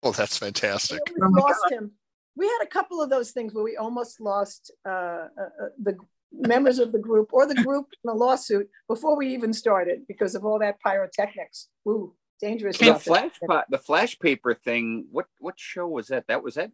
Oh, 0.02 0.12
that's 0.12 0.36
fantastic. 0.36 1.00
We 1.14 1.22
almost 1.22 1.46
lost 1.46 1.72
him. 1.72 1.92
We 2.36 2.46
had 2.46 2.60
a 2.62 2.66
couple 2.66 3.00
of 3.00 3.08
those 3.08 3.30
things 3.30 3.54
where 3.54 3.64
we 3.64 3.78
almost 3.78 4.20
lost 4.20 4.70
uh, 4.86 4.90
uh, 4.90 5.50
uh, 5.62 5.68
the 5.82 5.96
members 6.38 6.78
of 6.78 6.92
the 6.92 6.98
group 6.98 7.30
or 7.32 7.46
the 7.46 7.54
group 7.54 7.86
in 8.02 8.08
the 8.08 8.14
lawsuit 8.14 8.68
before 8.88 9.16
we 9.16 9.32
even 9.34 9.52
started 9.52 10.06
because 10.08 10.34
of 10.34 10.44
all 10.44 10.58
that 10.58 10.80
pyrotechnics. 10.80 11.68
Ooh, 11.88 12.14
dangerous 12.40 12.76
The 12.78 12.86
stuff. 12.86 13.02
flash 13.04 13.32
the 13.68 13.78
flash 13.78 14.18
paper 14.18 14.54
thing. 14.54 15.06
What 15.10 15.26
what 15.38 15.54
show 15.58 15.86
was 15.86 16.08
that? 16.08 16.26
That 16.28 16.42
was 16.42 16.54
that 16.54 16.70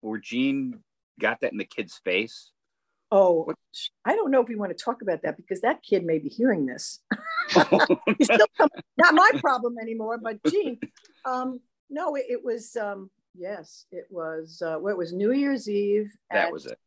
where 0.00 0.18
Gene 0.20 0.80
got 1.18 1.40
that 1.40 1.52
in 1.52 1.58
the 1.58 1.64
kid's 1.64 1.96
face. 2.04 2.50
Oh, 3.10 3.52
I 4.04 4.16
don't 4.16 4.30
know 4.30 4.40
if 4.42 4.48
we 4.48 4.56
want 4.56 4.76
to 4.76 4.84
talk 4.84 5.02
about 5.02 5.22
that 5.22 5.36
because 5.36 5.60
that 5.60 5.82
kid 5.82 6.04
may 6.04 6.18
be 6.18 6.28
hearing 6.28 6.66
this. 6.66 7.00
He's 8.18 8.26
still 8.26 8.46
coming- 8.56 8.70
not 8.96 9.14
my 9.14 9.30
problem 9.40 9.76
anymore, 9.80 10.18
but 10.18 10.38
Gene. 10.50 10.78
Um, 11.24 11.60
no, 11.90 12.16
it, 12.16 12.24
it 12.28 12.44
was 12.44 12.74
um, 12.76 13.10
yes, 13.34 13.86
it 13.92 14.06
was 14.10 14.62
uh, 14.64 14.78
well, 14.80 14.92
it 14.92 14.98
was 14.98 15.12
New 15.12 15.32
Year's 15.32 15.68
Eve. 15.68 16.10
That 16.30 16.46
at- 16.46 16.52
was 16.52 16.66
it. 16.66 16.78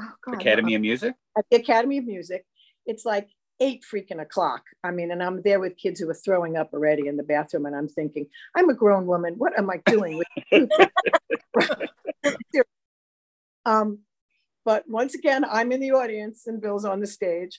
Oh, 0.00 0.12
God, 0.24 0.34
Academy 0.34 0.74
of 0.74 0.80
Music. 0.80 1.14
at 1.36 1.44
the 1.50 1.58
Academy 1.58 1.98
of 1.98 2.06
Music. 2.06 2.44
It's 2.86 3.04
like 3.04 3.28
eight 3.60 3.82
freaking 3.82 4.20
o'clock. 4.20 4.62
I 4.84 4.90
mean, 4.90 5.10
and 5.10 5.22
I'm 5.22 5.42
there 5.42 5.60
with 5.60 5.76
kids 5.76 6.00
who 6.00 6.08
are 6.08 6.14
throwing 6.14 6.56
up 6.56 6.70
already 6.72 7.08
in 7.08 7.16
the 7.16 7.22
bathroom, 7.22 7.66
and 7.66 7.74
I'm 7.76 7.88
thinking, 7.88 8.26
I'm 8.56 8.70
a 8.70 8.74
grown 8.74 9.06
woman. 9.06 9.34
What 9.36 9.58
am 9.58 9.70
I 9.70 9.78
doing? 9.86 10.22
with 10.52 10.70
um, 13.66 14.00
but 14.64 14.84
once 14.86 15.14
again, 15.14 15.44
I'm 15.50 15.72
in 15.72 15.80
the 15.80 15.92
audience 15.92 16.46
and 16.46 16.60
Bill's 16.60 16.84
on 16.84 17.00
the 17.00 17.06
stage. 17.06 17.58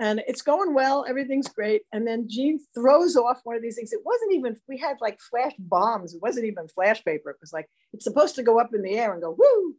And 0.00 0.22
it's 0.26 0.42
going 0.42 0.74
well, 0.74 1.06
everything's 1.08 1.48
great. 1.48 1.82
And 1.92 2.06
then 2.06 2.26
Gene 2.28 2.58
throws 2.74 3.16
off 3.16 3.40
one 3.44 3.56
of 3.56 3.62
these 3.62 3.76
things. 3.76 3.92
It 3.92 4.00
wasn't 4.04 4.34
even, 4.34 4.56
we 4.68 4.76
had 4.76 4.96
like 5.00 5.20
flash 5.20 5.52
bombs. 5.58 6.14
It 6.14 6.20
wasn't 6.20 6.46
even 6.46 6.68
flash 6.68 7.02
paper. 7.04 7.30
It 7.30 7.36
was 7.40 7.52
like, 7.52 7.70
it's 7.92 8.04
supposed 8.04 8.34
to 8.34 8.42
go 8.42 8.58
up 8.58 8.74
in 8.74 8.82
the 8.82 8.98
air 8.98 9.12
and 9.12 9.22
go, 9.22 9.34
woo. 9.38 9.76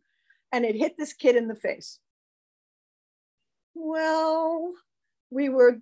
And 0.55 0.63
it 0.63 0.77
hit 0.77 0.95
this 0.95 1.11
kid 1.11 1.35
in 1.35 1.49
the 1.49 1.55
face. 1.55 1.99
Well, 3.73 4.71
we 5.29 5.49
were 5.49 5.79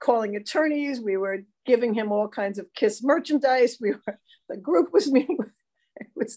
calling 0.00 0.34
attorneys. 0.34 1.00
We 1.00 1.16
were 1.16 1.44
giving 1.64 1.94
him 1.94 2.10
all 2.10 2.26
kinds 2.26 2.58
of 2.58 2.66
KISS 2.74 3.00
merchandise. 3.04 3.78
We 3.80 3.92
were, 3.92 4.18
the 4.48 4.56
group 4.56 4.92
was 4.92 5.08
meeting 5.12 5.36
with, 5.38 5.52
it 5.94 6.08
was, 6.16 6.36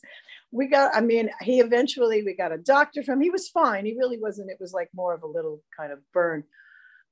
we 0.52 0.68
got, 0.68 0.94
I 0.94 1.02
mean, 1.02 1.32
he 1.42 1.60
eventually, 1.60 2.22
we 2.22 2.36
got 2.36 2.52
a 2.52 2.60
doctor 2.60 3.02
from, 3.02 3.20
he 3.20 3.32
was 3.32 3.50
fine. 3.50 3.88
He 3.88 3.98
really 3.98 4.20
wasn't, 4.20 4.52
it 4.52 4.58
was 4.60 4.74
like 4.74 4.90
more 4.94 5.16
of 5.16 5.24
a 5.24 5.28
little 5.28 5.64
kind 5.76 5.92
of 5.92 5.98
burn. 6.14 6.44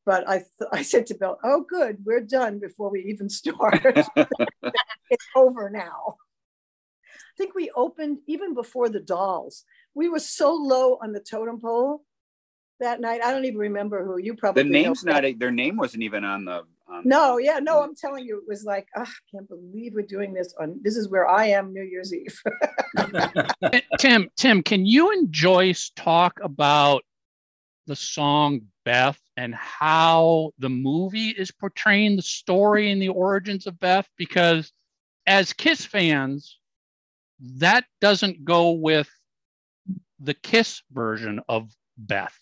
But 0.06 0.30
I, 0.30 0.38
th- 0.38 0.70
I 0.72 0.84
said 0.84 1.08
to 1.08 1.16
Bill, 1.16 1.40
oh, 1.44 1.66
good, 1.68 2.06
we're 2.06 2.22
done 2.22 2.60
before 2.60 2.92
we 2.92 3.06
even 3.06 3.28
start. 3.32 3.82
it's 5.10 5.28
over 5.36 5.72
now. 5.72 6.18
I 7.40 7.42
think 7.42 7.56
we 7.56 7.72
opened 7.74 8.18
even 8.28 8.54
before 8.54 8.90
the 8.90 9.00
dolls. 9.00 9.64
We 9.94 10.10
were 10.10 10.20
so 10.20 10.54
low 10.54 11.00
on 11.02 11.14
the 11.14 11.22
totem 11.22 11.62
pole 11.62 12.04
that 12.82 13.00
night. 13.00 13.22
I 13.24 13.32
don't 13.32 13.46
even 13.46 13.60
remember 13.60 14.04
who 14.06 14.18
you 14.18 14.36
probably 14.36 14.64
The 14.64 14.70
know. 14.70 14.82
name's 14.82 15.06
not. 15.06 15.24
A, 15.24 15.32
their 15.34 15.52
name 15.52 15.78
wasn't 15.78 16.04
even 16.04 16.26
on 16.26 16.44
the. 16.44 16.64
On 16.90 17.04
No, 17.06 17.38
yeah, 17.38 17.60
no, 17.60 17.82
I'm 17.82 17.96
telling 17.96 18.26
you, 18.26 18.40
it 18.40 18.44
was 18.46 18.66
like, 18.66 18.88
"Ah, 18.98 19.04
I 19.04 19.32
can't 19.32 19.48
believe 19.48 19.94
we're 19.94 20.06
doing 20.06 20.34
this 20.34 20.54
on 20.60 20.80
this 20.82 20.98
is 20.98 21.08
where 21.08 21.30
I 21.30 21.46
am 21.46 21.72
New 21.72 21.84
Year's 21.84 22.14
Eve. 22.14 22.42
Tim, 24.00 24.30
Tim, 24.36 24.62
can 24.62 24.86
you 24.86 25.12
and 25.12 25.32
Joyce 25.32 25.92
talk 25.96 26.40
about 26.44 27.04
the 27.88 27.96
song 27.96 28.64
Beth 28.84 29.20
and 29.38 29.56
how 29.56 30.52
the 30.60 30.70
movie 30.70 31.30
is 31.30 31.52
portraying 31.52 32.18
the 32.18 32.22
story 32.22 32.92
and 32.92 33.02
the 33.02 33.10
origins 33.10 33.66
of 33.66 33.80
Beth? 33.80 34.10
Because 34.18 34.74
as 35.26 35.54
Kiss 35.54 35.86
fans, 35.86 36.59
that 37.40 37.86
doesn't 38.02 38.44
go 38.44 38.72
with 38.72 39.10
the 40.20 40.34
Kiss 40.34 40.82
version 40.92 41.42
of 41.48 41.72
Beth. 41.98 42.38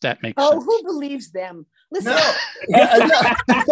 That 0.00 0.22
makes 0.22 0.34
oh, 0.36 0.52
sense. 0.52 0.64
who 0.64 0.82
believes 0.84 1.30
them? 1.30 1.66
Listen, 1.90 2.12
No. 2.12 2.34
Yeah, 2.68 2.96
no. 2.96 3.54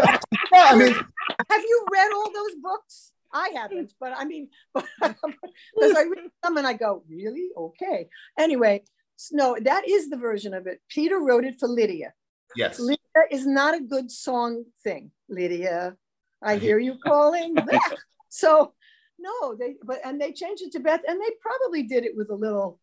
no, 0.53 0.64
I 0.64 0.77
mean, 0.77 0.94
have 0.94 1.62
you 1.62 1.87
read 1.92 2.12
all 2.12 2.33
those 2.33 2.55
books? 2.62 3.12
I 3.33 3.51
haven't, 3.55 3.92
but 4.01 4.12
I 4.16 4.25
mean, 4.25 4.49
because 4.75 5.96
I 5.96 6.03
read 6.03 6.31
them 6.42 6.57
and 6.57 6.66
I 6.66 6.73
go, 6.75 7.05
really? 7.09 7.49
Okay. 7.57 8.09
Anyway, 8.38 8.83
no, 9.31 9.57
that 9.62 9.88
is 9.88 10.11
the 10.11 10.16
version 10.16 10.55
of 10.55 10.66
it. 10.66 10.81
Peter 10.88 11.18
wrote 11.18 11.44
it 11.44 11.59
for 11.59 11.68
Lydia. 11.68 12.12
yes. 12.57 12.81
Lydia 12.81 12.99
is 13.31 13.46
not 13.46 13.75
a 13.75 13.81
good 13.81 14.11
song 14.11 14.64
thing. 14.83 15.12
Lydia, 15.29 15.96
I 16.42 16.57
hear 16.57 16.79
you 16.79 16.96
calling 17.05 17.55
Beth. 17.55 17.94
So 18.29 18.73
no, 19.20 19.54
they 19.54 19.74
but 19.85 20.00
and 20.04 20.20
they 20.20 20.33
changed 20.33 20.62
it 20.62 20.72
to 20.72 20.80
Beth, 20.80 21.00
and 21.06 21.20
they 21.20 21.30
probably 21.40 21.83
did 21.85 22.04
it 22.04 22.16
with 22.16 22.30
a 22.30 22.35
little, 22.35 22.78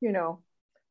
you 0.00 0.12
know, 0.12 0.40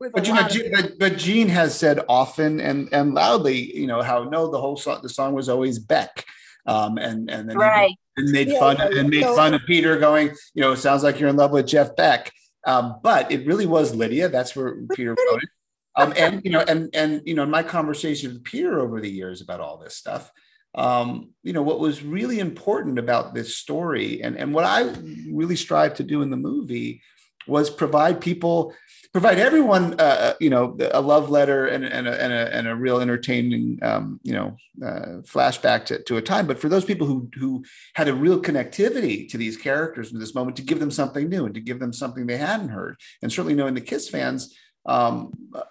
with 0.00 0.12
But 0.12 0.26
you 0.26 0.34
know, 0.34 0.40
lot 0.40 0.50
of- 0.50 0.56
Gene, 0.56 0.72
but, 0.72 0.98
but 0.98 1.16
Gene 1.16 1.48
has 1.48 1.78
said 1.78 2.00
often 2.08 2.60
and 2.60 2.88
and 2.92 3.14
loudly, 3.14 3.76
you 3.76 3.86
know, 3.86 4.02
how 4.02 4.24
no, 4.24 4.50
the 4.50 4.60
whole 4.60 4.76
song, 4.76 5.00
the 5.02 5.08
song 5.08 5.34
was 5.34 5.48
always 5.48 5.78
Beck, 5.78 6.24
um, 6.66 6.98
and 6.98 7.30
and 7.30 7.48
then 7.48 7.56
he- 7.56 7.98
and 8.16 8.30
made 8.30 8.48
Yeah, 8.48 8.58
fun 8.60 8.76
yeah, 8.78 9.00
and 9.00 9.10
made 9.10 9.22
so- 9.22 9.34
fun 9.36 9.54
of 9.54 9.62
Peter, 9.66 9.98
going, 9.98 10.28
you 10.54 10.60
know, 10.62 10.72
it 10.72 10.78
sounds 10.78 11.02
like 11.02 11.20
you're 11.20 11.28
in 11.28 11.36
love 11.36 11.52
with 11.52 11.66
Jeff 11.66 11.94
Beck, 11.96 12.32
um, 12.66 13.00
but 13.02 13.30
it 13.30 13.46
really 13.46 13.66
was 13.66 13.94
Lydia. 13.94 14.28
That's 14.28 14.54
where 14.56 14.76
Peter 14.94 15.10
wrote 15.10 15.42
it. 15.42 15.48
Um, 15.96 16.12
and 16.16 16.40
you 16.44 16.50
know, 16.52 16.60
and 16.60 16.90
and 16.94 17.22
you 17.26 17.34
know, 17.34 17.42
in 17.42 17.50
my 17.50 17.62
conversation 17.64 18.32
with 18.32 18.44
Peter 18.44 18.78
over 18.78 19.00
the 19.00 19.10
years 19.10 19.40
about 19.40 19.60
all 19.60 19.78
this 19.78 19.96
stuff, 19.96 20.30
um, 20.78 21.30
you 21.42 21.52
know, 21.52 21.62
what 21.62 21.80
was 21.80 22.04
really 22.04 22.38
important 22.38 23.00
about 23.00 23.34
this 23.34 23.56
story, 23.56 24.22
and 24.22 24.36
and 24.36 24.54
what 24.54 24.64
I 24.64 24.94
really 25.30 25.56
strive 25.56 25.94
to 25.94 26.04
do 26.04 26.22
in 26.22 26.30
the 26.30 26.36
movie 26.36 27.02
was 27.48 27.68
provide 27.68 28.20
people 28.20 28.72
provide 29.12 29.38
everyone 29.38 29.98
uh, 29.98 30.34
you 30.38 30.50
know 30.50 30.76
a 30.92 31.00
love 31.00 31.30
letter 31.30 31.66
and, 31.66 31.84
and, 31.84 32.06
a, 32.06 32.22
and, 32.22 32.32
a, 32.32 32.54
and 32.54 32.68
a 32.68 32.76
real 32.76 33.00
entertaining 33.00 33.78
um, 33.82 34.20
you 34.22 34.32
know 34.32 34.56
uh, 34.86 35.20
flashback 35.22 35.84
to, 35.86 36.00
to 36.04 36.16
a 36.16 36.22
time. 36.22 36.46
But 36.46 36.60
for 36.60 36.68
those 36.68 36.84
people 36.84 37.08
who 37.08 37.28
who 37.34 37.64
had 37.94 38.06
a 38.06 38.14
real 38.14 38.40
connectivity 38.40 39.28
to 39.30 39.36
these 39.36 39.56
characters 39.56 40.12
in 40.12 40.20
this 40.20 40.34
moment 40.34 40.56
to 40.58 40.62
give 40.62 40.78
them 40.78 40.92
something 40.92 41.28
new 41.28 41.44
and 41.44 41.54
to 41.56 41.60
give 41.60 41.80
them 41.80 41.92
something 41.92 42.26
they 42.26 42.36
hadn't 42.36 42.68
heard. 42.68 42.96
And 43.20 43.32
certainly 43.32 43.56
knowing 43.56 43.74
the 43.74 43.80
kiss 43.80 44.08
fans 44.08 44.56
um, 44.86 45.32
uh, 45.52 45.62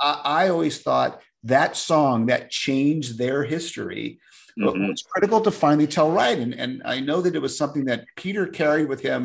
I, 0.00 0.20
I 0.24 0.48
always 0.48 0.80
thought 0.80 1.20
that 1.48 1.76
song 1.76 2.26
that 2.26 2.50
changed 2.50 3.18
their 3.18 3.44
history 3.44 4.18
Mhm. 4.58 4.88
was 4.90 5.02
critical 5.02 5.40
to 5.42 5.50
finally 5.52 5.86
tell 5.86 6.10
right 6.10 6.38
and, 6.44 6.52
and 6.62 6.82
i 6.84 6.98
know 7.00 7.20
that 7.22 7.36
it 7.36 7.42
was 7.46 7.56
something 7.56 7.84
that 7.86 8.04
peter 8.16 8.44
carried 8.46 8.88
with 8.88 9.00
him 9.00 9.22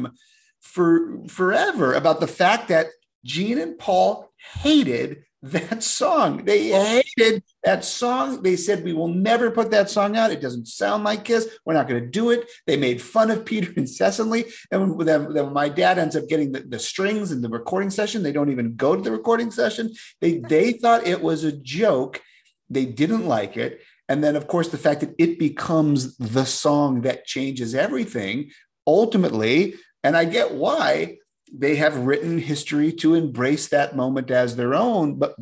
for 0.61 1.17
forever 1.27 1.93
about 1.93 2.19
the 2.19 2.27
fact 2.41 2.67
that 2.69 2.87
Gene 3.25 3.57
and 3.57 3.77
Paul 3.77 4.31
hated 4.63 5.23
that 5.41 5.81
song. 5.83 6.45
They 6.45 6.69
hated 6.69 7.43
that 7.63 7.85
song. 7.85 8.43
They 8.43 8.55
said, 8.55 8.83
We 8.83 8.93
will 8.93 9.07
never 9.07 9.51
put 9.51 9.71
that 9.71 9.89
song 9.89 10.15
out. 10.17 10.31
It 10.31 10.41
doesn't 10.41 10.67
sound 10.67 11.03
like 11.03 11.23
Kiss. 11.23 11.49
We're 11.65 11.73
not 11.73 11.87
going 11.87 12.01
to 12.01 12.09
do 12.09 12.29
it. 12.31 12.49
They 12.67 12.77
made 12.77 13.01
fun 13.01 13.31
of 13.31 13.45
Peter 13.45 13.71
incessantly. 13.77 14.45
And 14.71 14.95
when, 14.95 15.07
then, 15.07 15.33
then 15.33 15.53
my 15.53 15.69
dad 15.69 15.97
ends 15.97 16.15
up 16.15 16.27
getting 16.27 16.51
the, 16.51 16.61
the 16.61 16.79
strings 16.79 17.31
in 17.31 17.41
the 17.41 17.49
recording 17.49 17.89
session, 17.89 18.23
they 18.23 18.31
don't 18.31 18.51
even 18.51 18.75
go 18.75 18.95
to 18.95 19.01
the 19.01 19.11
recording 19.11 19.51
session. 19.51 19.93
They, 20.21 20.37
they 20.49 20.73
thought 20.73 21.07
it 21.07 21.21
was 21.21 21.43
a 21.43 21.51
joke. 21.51 22.21
They 22.69 22.85
didn't 22.85 23.27
like 23.27 23.57
it. 23.57 23.81
And 24.09 24.23
then, 24.23 24.35
of 24.35 24.47
course, 24.47 24.69
the 24.69 24.77
fact 24.77 24.99
that 24.99 25.15
it 25.17 25.39
becomes 25.39 26.17
the 26.17 26.45
song 26.45 27.01
that 27.01 27.25
changes 27.25 27.73
everything 27.73 28.51
ultimately 28.85 29.75
and 30.03 30.17
I 30.17 30.25
get 30.25 30.53
why 30.53 31.17
they 31.51 31.75
have 31.77 32.05
written 32.05 32.37
history 32.37 32.91
to 32.93 33.15
embrace 33.15 33.69
that 33.69 33.95
moment 33.95 34.31
as 34.31 34.55
their 34.55 34.73
own, 34.73 35.15
but 35.15 35.35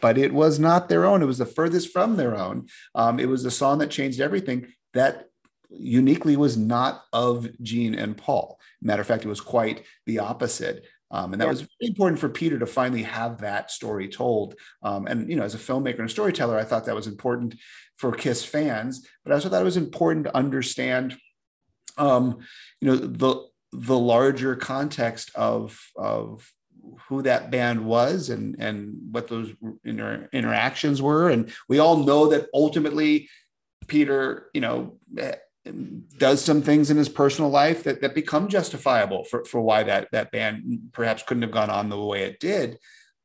but 0.00 0.18
it 0.18 0.32
was 0.32 0.58
not 0.58 0.88
their 0.88 1.04
own. 1.04 1.22
It 1.22 1.26
was 1.26 1.38
the 1.38 1.46
furthest 1.46 1.92
from 1.92 2.16
their 2.16 2.36
own. 2.36 2.66
Um, 2.94 3.18
it 3.18 3.28
was 3.28 3.42
the 3.42 3.50
song 3.50 3.78
that 3.78 3.90
changed 3.90 4.20
everything 4.20 4.66
that 4.94 5.26
uniquely 5.70 6.36
was 6.36 6.56
not 6.56 7.02
of 7.12 7.48
Gene 7.62 7.94
and 7.94 8.16
Paul. 8.16 8.58
Matter 8.80 9.02
of 9.02 9.08
fact, 9.08 9.24
it 9.24 9.28
was 9.28 9.40
quite 9.40 9.84
the 10.06 10.20
opposite. 10.20 10.84
Um, 11.10 11.32
and 11.32 11.40
that 11.40 11.46
Yeah. 11.46 11.50
was 11.52 11.60
really 11.62 11.90
important 11.90 12.18
for 12.18 12.28
Peter 12.28 12.58
to 12.58 12.66
finally 12.66 13.02
have 13.04 13.40
that 13.40 13.70
story 13.70 14.08
told. 14.08 14.54
Um, 14.82 15.06
and 15.06 15.28
you 15.30 15.36
know, 15.36 15.44
as 15.44 15.54
a 15.54 15.58
filmmaker 15.58 16.00
and 16.00 16.08
a 16.08 16.12
storyteller, 16.12 16.58
I 16.58 16.64
thought 16.64 16.84
that 16.86 16.94
was 16.94 17.06
important 17.06 17.54
for 17.94 18.12
Kiss 18.12 18.44
fans, 18.44 19.06
but 19.24 19.32
I 19.32 19.36
also 19.36 19.48
thought 19.48 19.60
it 19.60 19.64
was 19.64 19.76
important 19.76 20.26
to 20.26 20.36
understand, 20.36 21.16
um, 21.96 22.38
you 22.80 22.88
know, 22.88 22.96
the 22.96 23.46
the 23.72 23.98
larger 23.98 24.56
context 24.56 25.30
of 25.34 25.78
of 25.96 26.50
who 27.08 27.22
that 27.22 27.50
band 27.50 27.84
was 27.84 28.30
and 28.30 28.56
and 28.58 28.96
what 29.10 29.28
those 29.28 29.52
inter- 29.84 30.28
interactions 30.32 31.00
were. 31.00 31.28
And 31.28 31.52
we 31.68 31.78
all 31.78 31.98
know 31.98 32.28
that 32.28 32.48
ultimately 32.54 33.28
peter 33.88 34.48
you 34.52 34.60
know 34.60 34.98
eh, 35.16 35.36
does 36.18 36.44
some 36.44 36.62
things 36.62 36.90
in 36.90 36.96
his 36.96 37.08
personal 37.08 37.50
life 37.50 37.84
that, 37.84 38.00
that 38.00 38.14
become 38.14 38.48
justifiable 38.48 39.24
for, 39.24 39.44
for 39.44 39.60
why 39.60 39.82
that 39.82 40.08
that 40.12 40.30
band 40.30 40.90
perhaps 40.92 41.22
couldn't 41.22 41.42
have 41.42 41.50
gone 41.50 41.70
on 41.70 41.88
the 41.88 41.98
way 41.98 42.22
it 42.22 42.40
did. 42.40 42.78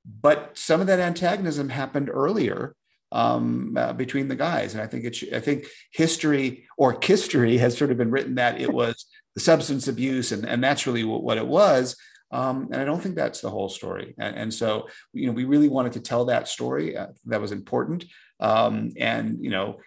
But 0.05 0.57
some 0.57 0.81
of 0.81 0.87
that 0.87 0.99
antagonism 0.99 1.69
happened 1.69 2.09
earlier 2.11 2.75
um, 3.11 3.75
uh, 3.77 3.93
between 3.93 4.27
the 4.27 4.35
guys. 4.35 4.73
And 4.73 4.81
i 4.81 4.87
think 4.87 5.05
it 5.05 5.33
i 5.33 5.39
think 5.39 5.67
history 5.91 6.67
or 6.77 6.97
history 7.01 7.57
has 7.57 7.77
sort 7.77 7.91
of 7.91 7.97
been 7.97 8.11
written 8.11 8.35
that 8.35 8.59
it 8.59 8.73
was 8.73 9.05
the 9.35 9.41
substance 9.41 9.87
abuse 9.87 10.31
and, 10.31 10.45
and 10.45 10.63
that's 10.63 10.85
really 10.87 11.03
what, 11.03 11.23
what 11.23 11.37
it 11.37 11.47
was 11.47 11.95
um, 12.31 12.67
and 12.71 12.81
i 12.81 12.85
don't 12.85 13.01
think 13.01 13.15
that's 13.15 13.41
the 13.41 13.49
whole 13.49 13.69
story 13.69 14.13
and, 14.17 14.35
and 14.35 14.53
so 14.53 14.87
you 15.13 15.27
know 15.27 15.33
we 15.33 15.45
really 15.45 15.69
wanted 15.69 15.93
to 15.93 15.99
tell 15.99 16.25
that 16.25 16.47
story 16.47 16.97
uh, 16.97 17.07
that 17.25 17.41
was 17.41 17.51
important 17.51 18.05
um, 18.39 18.91
and 18.97 19.37
you 19.43 19.49
know 19.49 19.77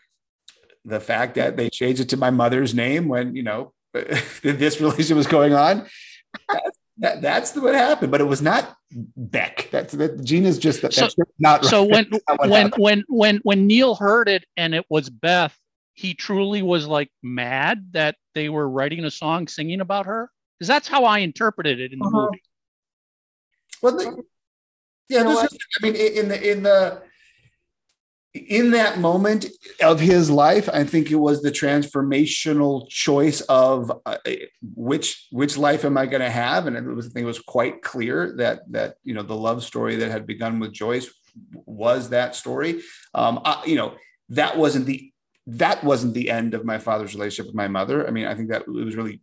the 0.84 1.01
fact 1.01 1.34
that 1.36 1.57
they 1.57 1.70
changed 1.70 2.01
it 2.01 2.09
to 2.11 2.16
my 2.16 2.30
mother's 2.30 2.74
name 2.74 3.09
when 3.09 3.34
you 3.34 3.42
know 3.42 3.72
this 4.42 4.80
relationship 4.80 5.16
was 5.16 5.26
going 5.26 5.55
on 5.55 5.86
That, 6.99 7.22
that's 7.22 7.57
what 7.57 7.74
happened, 7.74 8.12
but 8.12 8.20
it 8.20 8.24
was 8.24 8.40
not 8.40 8.76
Beck. 9.16 9.68
That's 9.72 9.95
that. 9.95 10.22
Gina's 10.22 10.59
just 10.59 10.80
that. 10.82 10.95
So- 10.95 11.01
That's 11.03 11.16
just 11.16 11.30
not 11.40 11.64
So 11.64 11.82
right. 11.82 11.90
when 11.90 12.11
That's 12.28 12.49
when 12.49 12.62
happened. 12.66 12.82
when 12.82 13.05
when 13.09 13.36
when 13.42 13.66
Neil 13.66 13.97
heard 13.97 14.28
it 14.28 14.45
and 14.57 14.76
it 14.76 14.84
was 14.88 15.11
Beth, 15.11 15.57
he 15.95 16.14
truly 16.14 16.62
was 16.62 16.86
like 16.86 17.11
mad 17.20 17.88
that 17.95 18.14
they 18.36 18.49
were 18.49 18.68
writing 18.68 19.05
a 19.05 19.11
song 19.11 19.49
singing 19.49 19.80
about 19.80 20.07
her. 20.07 20.30
Because 20.59 20.68
that's 20.68 20.88
how 20.88 21.05
I 21.05 21.18
interpreted 21.18 21.80
it 21.80 21.92
in 21.92 21.98
the 21.98 22.07
Uh-huh. 22.07 22.26
movie. 22.26 22.42
Well, 23.82 23.96
the, 23.96 24.24
yeah, 25.09 25.18
You 25.18 25.24
know 25.24 25.42
this 25.42 25.52
is, 25.52 25.59
I 25.82 25.86
mean, 25.86 25.96
in 25.96 26.28
the 26.28 26.50
in 26.50 26.62
the 26.62 27.02
in 28.34 28.72
that 28.72 28.98
moment 28.98 29.46
of 29.80 30.00
his 30.00 30.28
life, 30.28 30.68
I 30.72 30.82
think 30.84 31.11
it 31.11 31.16
was 31.16 31.40
the 31.42 31.52
transformational 31.52 32.88
choice 32.88 33.40
of 33.42 33.92
uh, 34.07 34.16
which 34.74 35.28
which 35.30 35.57
life 35.57 35.84
am 35.84 35.96
I 35.96 36.07
going 36.07 36.22
to 36.22 36.30
have, 36.30 36.66
and 36.66 36.76
it 36.76 36.82
was 36.82 37.07
I 37.07 37.11
think 37.11 37.24
it 37.24 37.26
was 37.26 37.38
quite 37.40 37.82
clear 37.82 38.34
that 38.38 38.61
that 38.72 38.96
you 39.05 39.14
know 39.14 39.22
the 39.22 39.36
love 39.36 39.62
story 39.62 39.96
that 39.96 40.11
had 40.11 40.26
begun 40.26 40.59
with 40.59 40.72
Joyce 40.72 41.12
was 41.66 42.11
that 42.11 42.34
story. 42.34 42.82
Um, 43.12 43.40
I, 43.44 43.62
you 43.66 43.76
know, 43.76 43.94
that 44.30 44.57
wasn't 44.57 44.86
the 44.86 45.12
that 45.47 45.84
wasn't 45.84 46.14
the 46.14 46.30
end 46.30 46.55
of 46.55 46.64
my 46.64 46.78
father's 46.78 47.14
relationship 47.14 47.47
with 47.47 47.55
my 47.55 47.68
mother. 47.68 48.07
I 48.07 48.11
mean, 48.11 48.26
I 48.26 48.34
think 48.34 48.49
that 48.49 48.62
it 48.62 48.68
was 48.68 48.97
really 48.97 49.20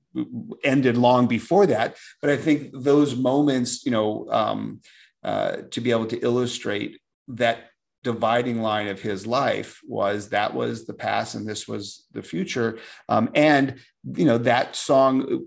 ended 0.64 0.98
long 0.98 1.28
before 1.28 1.66
that. 1.68 1.98
But 2.22 2.30
I 2.30 2.38
think 2.38 2.72
those 2.74 3.16
moments, 3.16 3.86
you 3.86 3.92
know, 3.92 4.28
um, 4.30 4.82
uh, 5.24 5.58
to 5.72 5.82
be 5.82 5.92
able 5.92 6.08
to 6.08 6.20
illustrate 6.20 7.00
that 7.28 7.70
dividing 8.04 8.62
line 8.62 8.88
of 8.88 9.00
his 9.00 9.28
life 9.28 9.80
was 9.88 10.30
that 10.30 10.54
was 10.54 10.86
the 10.86 10.94
past 10.94 11.36
and 11.36 11.48
this 11.48 11.68
was 11.68 12.08
the 12.14 12.24
future. 12.24 12.80
Um, 13.10 13.30
and 13.36 13.80
you 14.04 14.26
know, 14.26 14.38
that 14.40 14.76
song. 14.76 15.46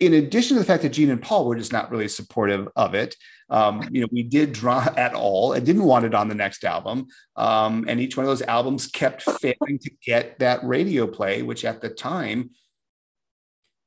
In 0.00 0.14
addition 0.14 0.56
to 0.56 0.60
the 0.60 0.66
fact 0.66 0.82
that 0.82 0.88
Gene 0.88 1.10
and 1.10 1.22
Paul 1.22 1.46
were 1.46 1.54
just 1.54 1.72
not 1.72 1.92
really 1.92 2.08
supportive 2.08 2.68
of 2.74 2.94
it, 2.94 3.14
um, 3.48 3.88
you 3.92 4.00
know, 4.00 4.08
we 4.10 4.22
did 4.22 4.52
draw 4.52 4.88
at 4.96 5.14
all. 5.14 5.54
I 5.54 5.60
didn't 5.60 5.84
want 5.84 6.04
it 6.04 6.14
on 6.14 6.28
the 6.28 6.34
next 6.34 6.64
album. 6.64 7.06
Um, 7.36 7.84
and 7.88 8.00
each 8.00 8.16
one 8.16 8.24
of 8.24 8.30
those 8.30 8.42
albums 8.42 8.86
kept 8.86 9.22
failing 9.22 9.78
to 9.80 9.90
get 10.04 10.38
that 10.38 10.64
radio 10.64 11.06
play, 11.06 11.42
which 11.42 11.64
at 11.64 11.80
the 11.80 11.88
time, 11.88 12.50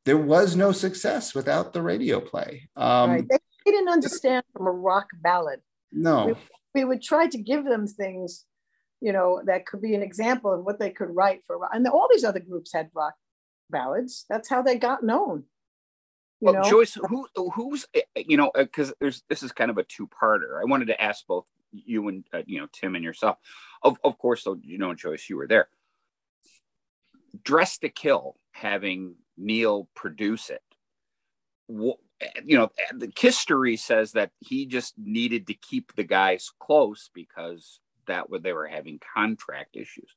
there 0.06 0.18
was 0.18 0.56
no 0.56 0.72
success 0.72 1.36
without 1.36 1.74
the 1.74 1.82
radio 1.82 2.20
play. 2.20 2.70
Um, 2.76 3.12
right. 3.12 3.28
They, 3.30 3.38
they 3.66 3.72
didn't 3.72 3.90
understand 3.90 4.44
from 4.54 4.68
a 4.68 4.72
rock 4.72 5.08
ballad. 5.22 5.60
No, 5.92 6.36
We 6.74 6.86
would 6.86 7.02
try 7.02 7.28
to 7.28 7.38
give 7.38 7.66
them 7.66 7.88
things, 7.88 8.46
you 9.02 9.12
know, 9.12 9.42
that 9.46 9.66
could 9.66 9.82
be 9.82 9.96
an 9.96 10.04
example 10.04 10.54
of 10.54 10.64
what 10.64 10.80
they 10.80 10.92
could 10.92 11.10
write 11.16 11.42
for. 11.46 11.60
And 11.74 11.88
all 11.88 12.08
these 12.12 12.24
other 12.24 12.40
groups 12.40 12.74
had 12.74 12.90
rock 12.94 13.16
ballads. 13.70 14.26
That's 14.30 14.50
how 14.50 14.62
they 14.62 14.78
got 14.78 15.04
known. 15.04 15.46
Well, 16.42 16.56
know, 16.56 16.64
Joyce, 16.64 16.94
who 16.96 17.28
who's 17.36 17.86
eh, 17.94 18.02
you 18.16 18.38
know 18.38 18.52
because 18.56 18.94
there's 19.00 19.24
this 19.30 19.44
is 19.44 19.52
kind 19.52 19.70
of 19.72 19.78
a 19.78 19.84
two 19.84 20.08
parter. 20.08 20.60
I 20.62 20.66
wanted 20.66 20.86
to 20.88 21.02
ask 21.02 21.26
both 21.28 21.46
you 21.72 22.08
and 22.08 22.24
uh, 22.34 22.42
you 22.46 22.60
know 22.60 22.68
Tim 22.72 22.96
and 22.96 23.04
yourself. 23.04 23.38
Of 23.84 23.98
of 24.04 24.18
course, 24.18 24.44
though 24.44 24.58
you 24.62 24.78
know 24.78 24.94
Joyce, 24.94 25.30
you 25.30 25.38
were 25.38 25.48
there. 25.48 25.70
Dress 27.44 27.78
to 27.80 27.90
Kill, 27.90 28.36
having 28.52 29.16
Neil 29.38 29.88
produce 29.96 30.50
it. 30.50 30.62
wh- 31.70 32.00
You 32.44 32.58
know, 32.58 32.72
the 32.94 33.12
history 33.18 33.78
says 33.78 34.14
that 34.14 34.32
he 34.40 34.66
just 34.66 34.96
needed 34.98 35.48
to 35.48 35.54
keep 35.54 35.96
the 35.96 36.04
guys 36.04 36.52
close 36.60 37.10
because 37.14 37.80
that 38.08 38.30
would 38.30 38.44
they 38.44 38.54
were 38.54 38.68
having 38.68 39.00
contract 39.16 39.76
issues. 39.76 40.16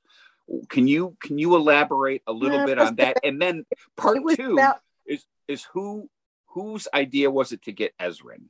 Can 0.68 0.86
you 0.88 1.16
can 1.20 1.38
you 1.38 1.54
elaborate 1.56 2.22
a 2.26 2.32
little 2.32 2.58
Yeah, 2.58 2.64
bit 2.66 2.78
on 2.78 2.96
that? 2.96 3.18
And 3.22 3.40
then 3.40 3.64
part 3.96 4.18
two 4.36 4.52
about 4.54 4.80
is 5.07 5.24
is 5.48 5.64
who 5.72 6.09
whose 6.46 6.88
idea 6.92 7.30
was 7.30 7.53
it 7.53 7.62
to 7.62 7.72
get 7.72 7.96
Ezrin? 7.98 8.48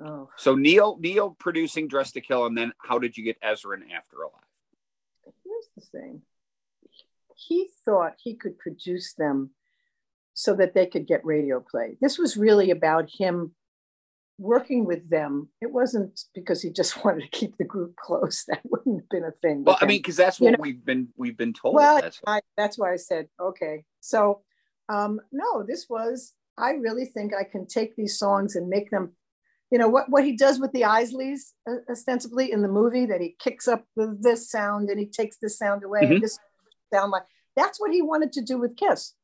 oh, 0.00 0.30
So 0.36 0.54
Neil 0.54 0.96
Neil 1.00 1.30
producing 1.38 1.88
Dress 1.88 2.12
to 2.12 2.20
Kill, 2.20 2.46
and 2.46 2.56
then 2.56 2.72
how 2.78 2.98
did 2.98 3.16
you 3.16 3.24
get 3.24 3.40
Ezrin 3.42 3.90
after 3.94 4.22
Alive? 4.22 4.42
here's 5.44 5.68
the 5.76 5.98
thing. 5.98 6.22
He 7.36 7.68
thought 7.84 8.14
he 8.18 8.34
could 8.34 8.58
produce 8.58 9.14
them 9.14 9.50
so 10.34 10.54
that 10.54 10.74
they 10.74 10.86
could 10.86 11.06
get 11.06 11.24
radio 11.24 11.60
play. 11.60 11.96
This 12.00 12.18
was 12.18 12.36
really 12.36 12.70
about 12.70 13.10
him 13.10 13.54
working 14.38 14.84
with 14.84 15.08
them. 15.10 15.48
It 15.60 15.72
wasn't 15.72 16.20
because 16.34 16.62
he 16.62 16.70
just 16.70 16.92
wanted 17.04 17.22
to 17.22 17.28
keep 17.38 17.56
the 17.58 17.64
group 17.64 17.96
close. 17.96 18.44
That 18.48 18.60
wouldn't 18.64 19.00
have 19.02 19.08
been 19.10 19.24
a 19.24 19.32
thing. 19.42 19.64
Well, 19.64 19.78
I 19.80 19.86
mean, 19.86 19.98
because 19.98 20.16
that's 20.16 20.40
You 20.40 20.46
what 20.46 20.52
know- 20.58 20.62
we've 20.62 20.84
been 20.84 21.08
we've 21.16 21.36
been 21.36 21.52
told. 21.52 21.74
well, 21.74 22.00
that's 22.00 22.20
I, 22.26 22.40
that's 22.56 22.78
why 22.78 22.92
I 22.92 22.96
said, 22.96 23.28
okay. 23.40 23.84
So, 24.00 24.42
um, 24.88 25.20
no, 25.32 25.62
this 25.62 25.86
was, 25.88 26.34
I 26.56 26.70
really 26.70 27.04
think 27.04 27.32
I 27.34 27.44
can 27.44 27.66
take 27.66 27.94
these 27.96 28.18
songs 28.18 28.56
and 28.56 28.68
make 28.68 28.90
them, 28.90 29.12
you 29.70 29.78
know, 29.78 29.88
what, 29.88 30.08
what 30.08 30.24
he 30.24 30.34
does 30.36 30.58
with 30.58 30.72
the 30.72 30.82
Isleys, 30.82 31.52
uh, 31.68 31.76
ostensibly 31.90 32.50
in 32.52 32.62
the 32.62 32.68
movie, 32.68 33.06
that 33.06 33.20
he 33.20 33.36
kicks 33.38 33.68
up 33.68 33.84
the, 33.96 34.16
this 34.20 34.50
sound 34.50 34.88
and 34.88 34.98
he 34.98 35.06
takes 35.06 35.36
this 35.42 35.58
sound 35.58 35.84
away 35.84 36.02
Mhm. 36.02 36.10
and 36.14 36.22
this 36.22 36.38
sound 36.92 37.10
like, 37.10 37.24
that's 37.54 37.78
what 37.80 37.92
he 37.92 38.00
wanted 38.02 38.32
to 38.32 38.40
do 38.42 38.58
with 38.58 38.76
Kiss. 38.76 39.14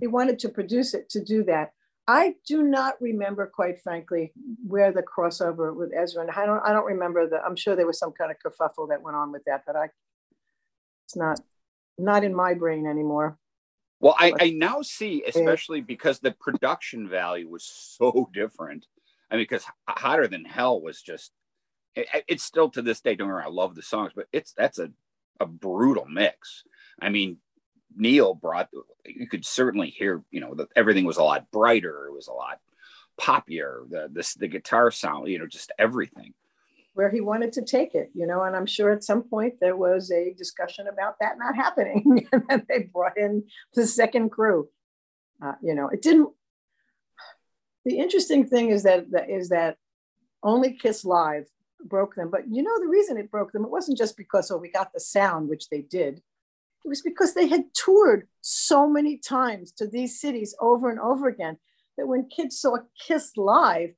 He 0.00 0.06
wanted 0.06 0.38
to 0.40 0.48
produce 0.48 0.94
it 0.94 1.10
to 1.10 1.22
do 1.22 1.44
that. 1.44 1.72
I 2.10 2.34
do 2.44 2.64
not 2.64 3.00
remember, 3.00 3.46
quite 3.46 3.80
frankly, 3.80 4.32
where 4.66 4.90
the 4.90 5.02
crossover 5.02 5.74
with 5.74 5.92
Ezrin. 5.92 6.22
And 6.22 6.30
I 6.32 6.44
don't. 6.44 6.60
I 6.66 6.72
don't 6.72 6.86
remember 6.86 7.28
the. 7.28 7.40
I'm 7.40 7.54
sure 7.54 7.76
there 7.76 7.86
was 7.86 8.00
some 8.00 8.10
kind 8.10 8.32
of 8.32 8.38
kerfuffle 8.38 8.88
that 8.88 9.00
went 9.00 9.16
on 9.16 9.30
with 9.30 9.44
that, 9.44 9.62
but 9.64 9.76
I. 9.76 9.90
It's 11.06 11.16
not, 11.16 11.40
not 11.98 12.24
in 12.24 12.34
my 12.34 12.54
brain 12.54 12.86
anymore. 12.86 13.38
Well, 14.00 14.16
I, 14.18 14.32
I 14.40 14.50
now 14.50 14.80
see, 14.82 15.22
especially 15.24 15.82
because 15.82 16.18
the 16.18 16.32
production 16.32 17.08
value 17.08 17.48
was 17.48 17.64
so 17.64 18.28
different. 18.34 18.86
I 19.30 19.36
mean, 19.36 19.42
because 19.42 19.64
Hotter 19.88 20.26
Than 20.26 20.44
Hell 20.44 20.80
was 20.80 21.02
just, 21.02 21.32
it, 21.94 22.08
it's 22.26 22.42
still 22.42 22.70
to 22.70 22.82
this 22.82 23.00
day, 23.00 23.14
don't 23.14 23.28
wrong, 23.28 23.44
I 23.44 23.50
love 23.50 23.74
the 23.74 23.82
songs, 23.82 24.12
but 24.16 24.26
it's, 24.32 24.52
that's 24.52 24.78
a, 24.78 24.90
a 25.38 25.46
brutal 25.46 26.06
mix. 26.06 26.64
I 27.00 27.10
mean, 27.10 27.38
Neil 27.96 28.34
brought, 28.34 28.68
you 29.04 29.26
could 29.26 29.44
certainly 29.44 29.90
hear, 29.90 30.22
you 30.30 30.40
know, 30.40 30.54
that 30.54 30.68
everything 30.76 31.04
was 31.04 31.16
a 31.16 31.22
lot 31.22 31.50
brighter. 31.50 32.06
It 32.06 32.12
was 32.12 32.28
a 32.28 32.32
lot 32.32 32.60
poppier. 33.20 33.88
The, 33.88 34.08
the, 34.12 34.34
the 34.38 34.48
guitar 34.48 34.90
sound, 34.90 35.28
you 35.28 35.38
know, 35.38 35.46
just 35.46 35.72
everything. 35.78 36.34
Where 36.94 37.10
he 37.10 37.20
wanted 37.20 37.52
to 37.54 37.62
take 37.62 37.94
it, 37.94 38.10
you 38.14 38.26
know, 38.26 38.42
and 38.42 38.56
I'm 38.56 38.66
sure 38.66 38.90
at 38.90 39.04
some 39.04 39.22
point 39.22 39.54
there 39.60 39.76
was 39.76 40.10
a 40.10 40.34
discussion 40.34 40.88
about 40.88 41.16
that 41.20 41.38
not 41.38 41.54
happening, 41.54 42.28
and 42.50 42.66
they 42.68 42.90
brought 42.92 43.16
in 43.16 43.44
the 43.74 43.86
second 43.86 44.30
crew. 44.30 44.68
Uh, 45.42 45.54
you 45.62 45.74
know, 45.74 45.88
it 45.88 46.02
didn't. 46.02 46.30
The 47.84 47.98
interesting 47.98 48.46
thing 48.46 48.70
is 48.70 48.82
that 48.82 49.06
is 49.28 49.50
that 49.50 49.76
only 50.42 50.74
Kiss 50.74 51.04
Live 51.04 51.46
broke 51.82 52.16
them, 52.16 52.28
but 52.28 52.48
you 52.50 52.62
know 52.62 52.78
the 52.80 52.88
reason 52.88 53.16
it 53.16 53.30
broke 53.30 53.52
them, 53.52 53.64
it 53.64 53.70
wasn't 53.70 53.96
just 53.96 54.16
because 54.16 54.50
oh 54.50 54.58
we 54.58 54.70
got 54.70 54.92
the 54.92 55.00
sound, 55.00 55.48
which 55.48 55.70
they 55.70 55.80
did. 55.80 56.20
It 56.84 56.88
was 56.88 57.02
because 57.02 57.34
they 57.34 57.46
had 57.46 57.64
toured 57.74 58.26
so 58.40 58.88
many 58.88 59.18
times 59.18 59.72
to 59.72 59.86
these 59.86 60.20
cities 60.20 60.54
over 60.60 60.90
and 60.90 60.98
over 60.98 61.28
again 61.28 61.58
that 61.96 62.06
when 62.06 62.28
kids 62.28 62.58
saw 62.58 62.76
Kiss 63.06 63.32
live, 63.36 63.90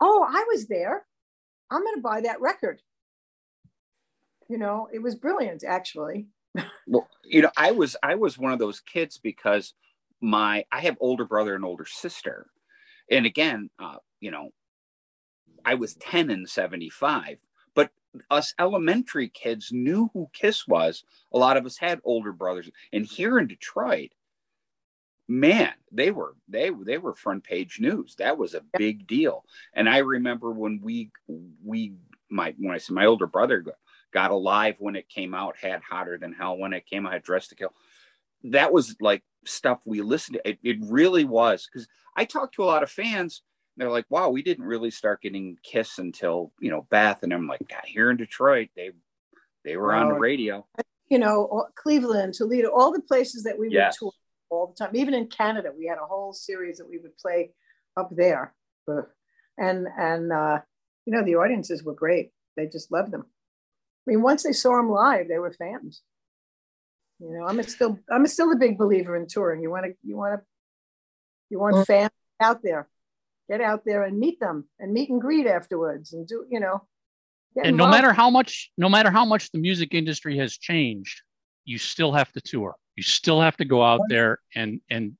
oh, 0.00 0.26
I 0.28 0.44
was 0.48 0.66
there. 0.66 1.04
I'm 1.70 1.82
going 1.82 1.96
to 1.96 2.00
buy 2.00 2.22
that 2.22 2.40
record. 2.40 2.80
You 4.48 4.58
know, 4.58 4.88
it 4.92 5.00
was 5.00 5.14
brilliant, 5.14 5.62
actually. 5.64 6.26
Well, 6.86 7.08
you 7.24 7.42
know, 7.42 7.50
I 7.56 7.70
was 7.70 7.96
I 8.02 8.16
was 8.16 8.36
one 8.36 8.52
of 8.52 8.58
those 8.58 8.80
kids 8.80 9.18
because 9.22 9.74
my 10.20 10.64
I 10.72 10.80
have 10.80 10.96
older 10.98 11.24
brother 11.24 11.54
and 11.54 11.64
older 11.64 11.86
sister, 11.86 12.46
and 13.08 13.26
again, 13.26 13.70
uh, 13.78 13.98
you 14.18 14.32
know, 14.32 14.50
I 15.64 15.74
was 15.74 15.94
ten 15.94 16.30
in 16.30 16.46
'75, 16.46 17.38
but 17.38 17.49
us 18.30 18.54
elementary 18.58 19.28
kids 19.28 19.70
knew 19.72 20.10
who 20.12 20.30
Kiss 20.32 20.66
was. 20.66 21.04
A 21.32 21.38
lot 21.38 21.56
of 21.56 21.66
us 21.66 21.78
had 21.78 22.00
older 22.04 22.32
brothers, 22.32 22.70
and 22.92 23.06
here 23.06 23.38
in 23.38 23.46
Detroit, 23.46 24.12
man, 25.30 25.72
they 25.92 26.10
were 26.10 26.34
they 26.48 26.70
they 26.70 26.98
were 26.98 27.14
front 27.14 27.44
page 27.44 27.78
news. 27.80 28.16
That 28.16 28.36
was 28.36 28.54
a 28.54 28.64
big 28.76 29.06
deal. 29.06 29.44
And 29.72 29.88
I 29.88 29.98
remember 29.98 30.50
when 30.50 30.80
we 30.82 31.12
we 31.64 31.94
my 32.28 32.54
when 32.58 32.74
I 32.74 32.78
said 32.78 32.94
my 32.94 33.06
older 33.06 33.26
brother 33.26 33.64
got, 34.12 34.30
alive 34.32 34.74
when 34.78 34.96
it 34.96 35.08
came 35.08 35.34
out, 35.34 35.56
had 35.56 35.82
hotter 35.88 36.18
than 36.18 36.32
hell 36.32 36.58
when 36.58 36.72
it 36.72 36.86
came 36.86 37.06
out, 37.06 37.12
had 37.12 37.22
dressed 37.22 37.50
to 37.50 37.54
kill. 37.54 37.72
That 38.44 38.72
was 38.72 38.96
like 39.00 39.22
stuff 39.44 39.80
we 39.86 40.02
listened 40.02 40.38
to. 40.42 40.48
It, 40.48 40.58
it 40.62 40.78
really 40.82 41.24
was 41.24 41.68
because 41.70 41.86
I 42.16 42.24
talked 42.24 42.56
to 42.56 42.64
a 42.64 42.66
lot 42.66 42.82
of 42.82 42.90
fans. 42.90 43.42
They're 43.76 43.90
like, 43.90 44.06
"Wow, 44.10 44.30
we 44.30 44.42
didn't 44.42 44.64
really 44.64 44.90
start 44.90 45.22
getting 45.22 45.56
Kiss 45.62 45.98
until 45.98 46.52
you 46.60 46.70
know 46.70 46.86
Beth," 46.90 47.22
and 47.22 47.32
I'm 47.32 47.46
like, 47.46 47.66
God, 47.68 47.84
"Here 47.84 48.10
in 48.10 48.16
Detroit, 48.16 48.68
they 48.76 48.90
they 49.64 49.76
were 49.76 49.94
on 49.94 50.08
the 50.08 50.14
radio." 50.14 50.66
You 51.08 51.18
know, 51.18 51.66
Cleveland, 51.74 52.34
Toledo, 52.34 52.68
all 52.68 52.92
the 52.92 53.00
places 53.00 53.42
that 53.42 53.58
we 53.58 53.68
would 53.68 53.74
Yes. 53.74 53.98
tour 53.98 54.12
all 54.48 54.68
the 54.68 54.74
time. 54.74 54.94
Even 54.94 55.14
in 55.14 55.26
Canada, 55.26 55.72
we 55.76 55.86
had 55.86 55.98
a 55.98 56.06
whole 56.06 56.32
series 56.32 56.78
that 56.78 56.88
we 56.88 56.98
would 56.98 57.16
play 57.18 57.52
up 57.96 58.10
there. 58.12 58.54
And 59.58 59.86
and 59.98 60.32
uh, 60.32 60.60
you 61.06 61.12
know, 61.12 61.24
the 61.24 61.36
audiences 61.36 61.82
were 61.82 61.94
great. 61.94 62.30
They 62.56 62.66
just 62.66 62.92
loved 62.92 63.12
them. 63.12 63.26
I 64.06 64.10
mean, 64.10 64.22
once 64.22 64.42
they 64.42 64.52
saw 64.52 64.76
them 64.76 64.90
live, 64.90 65.28
they 65.28 65.38
were 65.38 65.52
fans. 65.52 66.02
You 67.20 67.32
know, 67.32 67.46
I'm 67.46 67.58
a 67.58 67.62
still 67.64 67.98
I'm 68.10 68.24
a 68.24 68.28
still 68.28 68.52
a 68.52 68.56
big 68.56 68.78
believer 68.78 69.16
in 69.16 69.26
touring. 69.26 69.62
You 69.62 69.70
want 69.70 69.86
to 69.86 69.92
you 70.02 70.16
want 70.16 70.40
to 70.40 70.46
You 71.50 71.58
want 71.58 71.86
fans 71.86 72.10
out 72.40 72.62
there. 72.62 72.88
Get 73.50 73.60
out 73.60 73.82
there 73.84 74.04
and 74.04 74.18
meet 74.18 74.38
them 74.38 74.68
and 74.78 74.92
meet 74.92 75.10
and 75.10 75.20
greet 75.20 75.46
afterwards 75.46 76.12
and 76.12 76.26
do, 76.26 76.46
you 76.48 76.60
know. 76.60 76.86
get 77.54 77.66
and 77.66 77.76
no 77.76 77.88
matter 77.88 78.12
how 78.12 78.30
much 78.30 78.70
no 78.78 78.88
matter 78.88 79.10
how 79.10 79.24
much 79.24 79.50
the 79.50 79.58
music 79.58 79.92
industry 79.92 80.38
has 80.38 80.56
changed 80.56 81.22
you 81.64 81.78
still 81.78 82.12
have 82.12 82.30
to 82.32 82.40
tour 82.40 82.76
you 82.96 83.02
still 83.02 83.40
have 83.40 83.56
to 83.56 83.64
go 83.64 83.82
out 83.82 84.00
there 84.08 84.38
and 84.54 84.80
and 84.88 85.16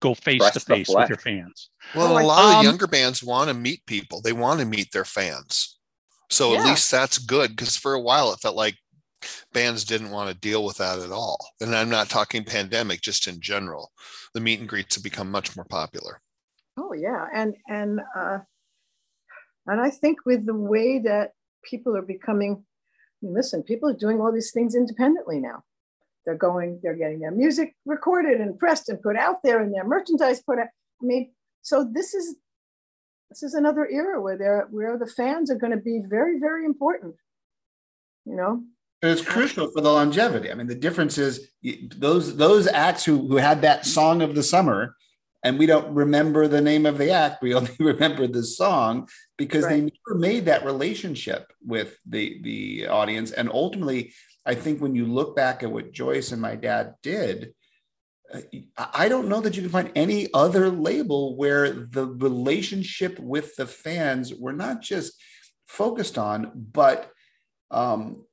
go 0.00 0.14
face 0.14 0.40
Press 0.40 0.54
to 0.54 0.60
face 0.60 0.88
with 0.88 1.08
your 1.08 1.18
fans 1.18 1.70
Well, 1.94 2.16
a 2.16 2.20
a 2.20 2.22
I- 2.22 2.24
lot 2.24 2.44
of 2.44 2.50
um, 2.50 2.56
the 2.64 2.70
younger 2.70 2.86
bands 2.86 3.22
want 3.22 3.48
to 3.48 3.54
meet 3.54 3.86
people. 3.86 4.20
They 4.20 4.32
want 4.32 4.58
to 4.60 4.66
meet 4.66 4.90
their 4.92 5.04
fans. 5.04 5.78
So 6.30 6.54
at 6.56 6.64
least 6.64 6.90
that's 6.90 7.18
good 7.18 7.50
because 7.50 7.76
for 7.76 7.94
a 7.94 8.00
while 8.00 8.32
it 8.32 8.40
felt 8.40 8.56
like 8.56 8.76
bands 9.52 9.84
didn't 9.84 10.10
want 10.10 10.28
to 10.30 10.34
deal 10.48 10.64
with 10.64 10.78
that 10.78 10.98
at 11.00 11.12
all. 11.12 11.38
And 11.60 11.74
I'm 11.74 11.90
not 11.90 12.08
talking 12.08 12.44
pandemic, 12.44 13.00
just 13.00 13.26
in 13.28 13.40
general. 13.40 13.90
The 14.34 14.40
meet 14.40 14.60
and 14.60 14.68
greets 14.68 14.94
have 14.94 15.04
become 15.04 15.30
much 15.30 15.54
more 15.56 15.66
popular. 15.66 16.20
Oh 16.80 16.94
yeah, 16.94 17.26
and 17.34 17.54
and 17.68 18.00
uh, 18.16 18.38
and 19.66 19.80
I 19.80 19.90
think 19.90 20.24
with 20.24 20.46
the 20.46 20.54
way 20.54 20.98
that 21.00 21.32
people 21.62 21.94
are 21.96 22.02
becoming, 22.02 22.64
I 23.22 23.26
mean, 23.26 23.34
listen, 23.34 23.62
people 23.62 23.90
are 23.90 23.96
doing 23.96 24.20
all 24.20 24.32
these 24.32 24.52
things 24.52 24.74
independently 24.74 25.40
now. 25.40 25.62
They're 26.24 26.36
going, 26.36 26.80
they're 26.82 26.96
getting 26.96 27.20
their 27.20 27.30
music 27.30 27.74
recorded 27.84 28.40
and 28.40 28.58
pressed 28.58 28.88
and 28.88 29.02
put 29.02 29.16
out 29.16 29.42
there, 29.42 29.60
and 29.60 29.74
their 29.74 29.84
merchandise 29.84 30.40
put 30.42 30.58
out. 30.58 30.68
I 31.02 31.04
mean, 31.04 31.32
so 31.60 31.86
this 31.90 32.14
is 32.14 32.36
this 33.28 33.42
is 33.42 33.54
another 33.54 33.86
era 33.86 34.20
where 34.20 34.38
they're 34.38 34.66
where 34.70 34.96
the 34.98 35.06
fans 35.06 35.50
are 35.50 35.58
going 35.58 35.72
to 35.72 35.82
be 35.82 36.00
very 36.08 36.38
very 36.38 36.64
important. 36.64 37.14
You 38.24 38.36
know, 38.36 38.62
And 39.02 39.10
it's 39.10 39.22
crucial 39.22 39.70
for 39.70 39.80
the 39.80 39.90
longevity. 39.90 40.50
I 40.50 40.54
mean, 40.54 40.66
the 40.66 40.74
difference 40.74 41.18
is 41.18 41.50
those 41.96 42.36
those 42.36 42.66
acts 42.68 43.04
who 43.04 43.28
who 43.28 43.36
had 43.36 43.62
that 43.62 43.84
song 43.86 44.22
of 44.22 44.34
the 44.34 44.42
summer, 44.42 44.94
and 45.42 45.58
we 45.58 45.66
don't 45.66 45.94
remember 45.94 46.46
the 46.48 46.60
name 46.60 46.86
of 46.86 46.98
the 46.98 47.10
act. 47.10 47.42
We 47.42 47.54
only 47.54 47.74
remember 47.80 48.26
the 48.26 48.44
song 48.44 49.08
because 49.38 49.66
they 49.66 49.80
never 49.80 50.18
made 50.18 50.44
that 50.46 50.64
relationship 50.64 51.52
with 51.64 51.96
the 52.06 52.40
the 52.42 52.88
audience. 52.88 53.32
And 53.32 53.50
ultimately, 53.50 54.12
I 54.44 54.54
think 54.54 54.80
when 54.80 54.94
you 54.94 55.06
look 55.06 55.34
back 55.34 55.62
at 55.62 55.72
what 55.72 55.92
Joyce 55.92 56.32
and 56.32 56.42
my 56.42 56.56
dad 56.56 56.94
did, 57.02 57.54
uh, 58.32 58.40
I 58.76 59.08
don't 59.08 59.28
know 59.28 59.40
that 59.40 59.56
you 59.56 59.62
can 59.62 59.70
find 59.70 59.90
any 59.94 60.28
other 60.34 60.70
label 60.70 61.36
where 61.36 61.70
the 61.70 62.06
relationship 62.06 63.18
with 63.18 63.56
the 63.56 63.66
fans 63.66 64.34
were 64.34 64.52
not 64.52 64.82
just 64.82 65.14
focused 65.66 66.18
on, 66.18 66.52
but 66.54 67.10
um, 67.70 68.24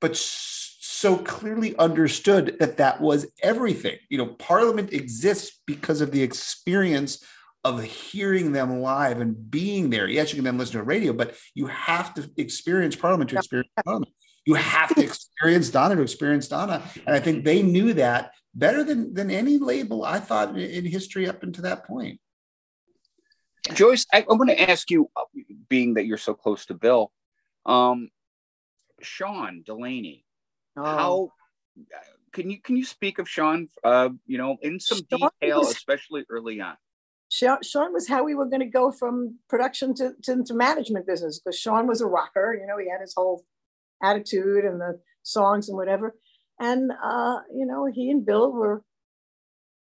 but 0.00 0.12
s- 0.12 0.63
so 1.04 1.18
clearly 1.18 1.76
understood 1.76 2.56
that 2.60 2.78
that 2.78 2.98
was 2.98 3.26
everything. 3.42 3.98
You 4.08 4.16
know, 4.16 4.26
Parliament 4.26 4.90
exists 4.90 5.60
because 5.66 6.00
of 6.00 6.12
the 6.12 6.22
experience 6.22 7.22
of 7.62 7.82
hearing 7.82 8.52
them 8.52 8.80
live 8.80 9.20
and 9.20 9.50
being 9.50 9.90
there. 9.90 10.08
Yes, 10.08 10.30
you 10.30 10.36
can 10.36 10.44
then 10.44 10.56
listen 10.56 10.76
to 10.76 10.80
a 10.80 10.82
radio, 10.82 11.12
but 11.12 11.34
you 11.54 11.66
have 11.66 12.14
to 12.14 12.30
experience 12.38 12.96
Parliament 12.96 13.28
to 13.28 13.36
experience 13.36 13.68
Parliament. 13.84 14.12
You 14.46 14.54
have 14.54 14.94
to 14.94 15.04
experience 15.04 15.68
Donna 15.68 15.94
to 15.94 16.00
experience 16.00 16.48
Donna, 16.48 16.82
and 17.06 17.14
I 17.14 17.20
think 17.20 17.44
they 17.44 17.60
knew 17.60 17.92
that 17.92 18.32
better 18.54 18.82
than 18.82 19.12
than 19.12 19.30
any 19.30 19.58
label 19.58 20.06
I 20.06 20.20
thought 20.20 20.56
in, 20.56 20.56
in 20.56 20.86
history 20.86 21.28
up 21.28 21.42
until 21.42 21.64
that 21.64 21.86
point. 21.86 22.18
Joyce, 23.74 24.06
I, 24.10 24.20
I 24.22 24.32
want 24.32 24.48
to 24.48 24.70
ask 24.70 24.90
you, 24.90 25.10
uh, 25.14 25.24
being 25.68 25.94
that 25.94 26.06
you're 26.06 26.16
so 26.16 26.32
close 26.32 26.64
to 26.66 26.74
Bill, 26.74 27.12
um, 27.66 28.08
Sean 29.02 29.62
Delaney, 29.66 30.23
Oh. 30.76 30.84
how 30.84 31.32
can 32.32 32.50
you 32.50 32.60
can 32.60 32.76
you 32.76 32.84
speak 32.84 33.18
of 33.18 33.28
Sean? 33.28 33.68
Uh, 33.82 34.10
you 34.26 34.38
know, 34.38 34.56
in 34.62 34.80
some 34.80 34.98
Sean 35.10 35.30
detail, 35.40 35.60
was- 35.60 35.70
especially 35.70 36.24
early 36.28 36.60
on. 36.60 36.76
Sean, 37.30 37.58
Sean 37.62 37.92
was 37.92 38.06
how 38.06 38.22
we 38.22 38.34
were 38.34 38.46
going 38.46 38.60
to 38.60 38.66
go 38.66 38.92
from 38.92 39.38
production 39.48 39.94
to, 39.94 40.12
to, 40.22 40.44
to 40.44 40.54
management 40.54 41.06
business 41.06 41.40
because 41.40 41.58
Sean 41.58 41.88
was 41.88 42.00
a 42.00 42.06
rocker. 42.06 42.56
You 42.58 42.66
know, 42.66 42.78
he 42.78 42.88
had 42.88 43.00
his 43.00 43.14
whole 43.16 43.44
attitude 44.02 44.64
and 44.64 44.80
the 44.80 45.00
songs 45.22 45.68
and 45.68 45.76
whatever. 45.76 46.14
And, 46.60 46.92
uh, 46.92 47.38
you 47.52 47.66
know, 47.66 47.88
he 47.92 48.10
and 48.10 48.24
Bill 48.24 48.52
were 48.52 48.84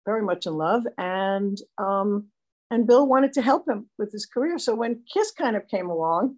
very 0.06 0.22
much 0.22 0.46
in 0.46 0.54
love. 0.54 0.84
And, 0.96 1.58
um, 1.78 2.28
and 2.70 2.86
Bill 2.86 3.06
wanted 3.06 3.32
to 3.32 3.42
help 3.42 3.68
him 3.68 3.88
with 3.98 4.12
his 4.12 4.26
career. 4.26 4.58
So 4.58 4.74
when 4.74 5.02
Kiss 5.12 5.32
kind 5.32 5.56
of 5.56 5.66
came 5.66 5.90
along, 5.90 6.36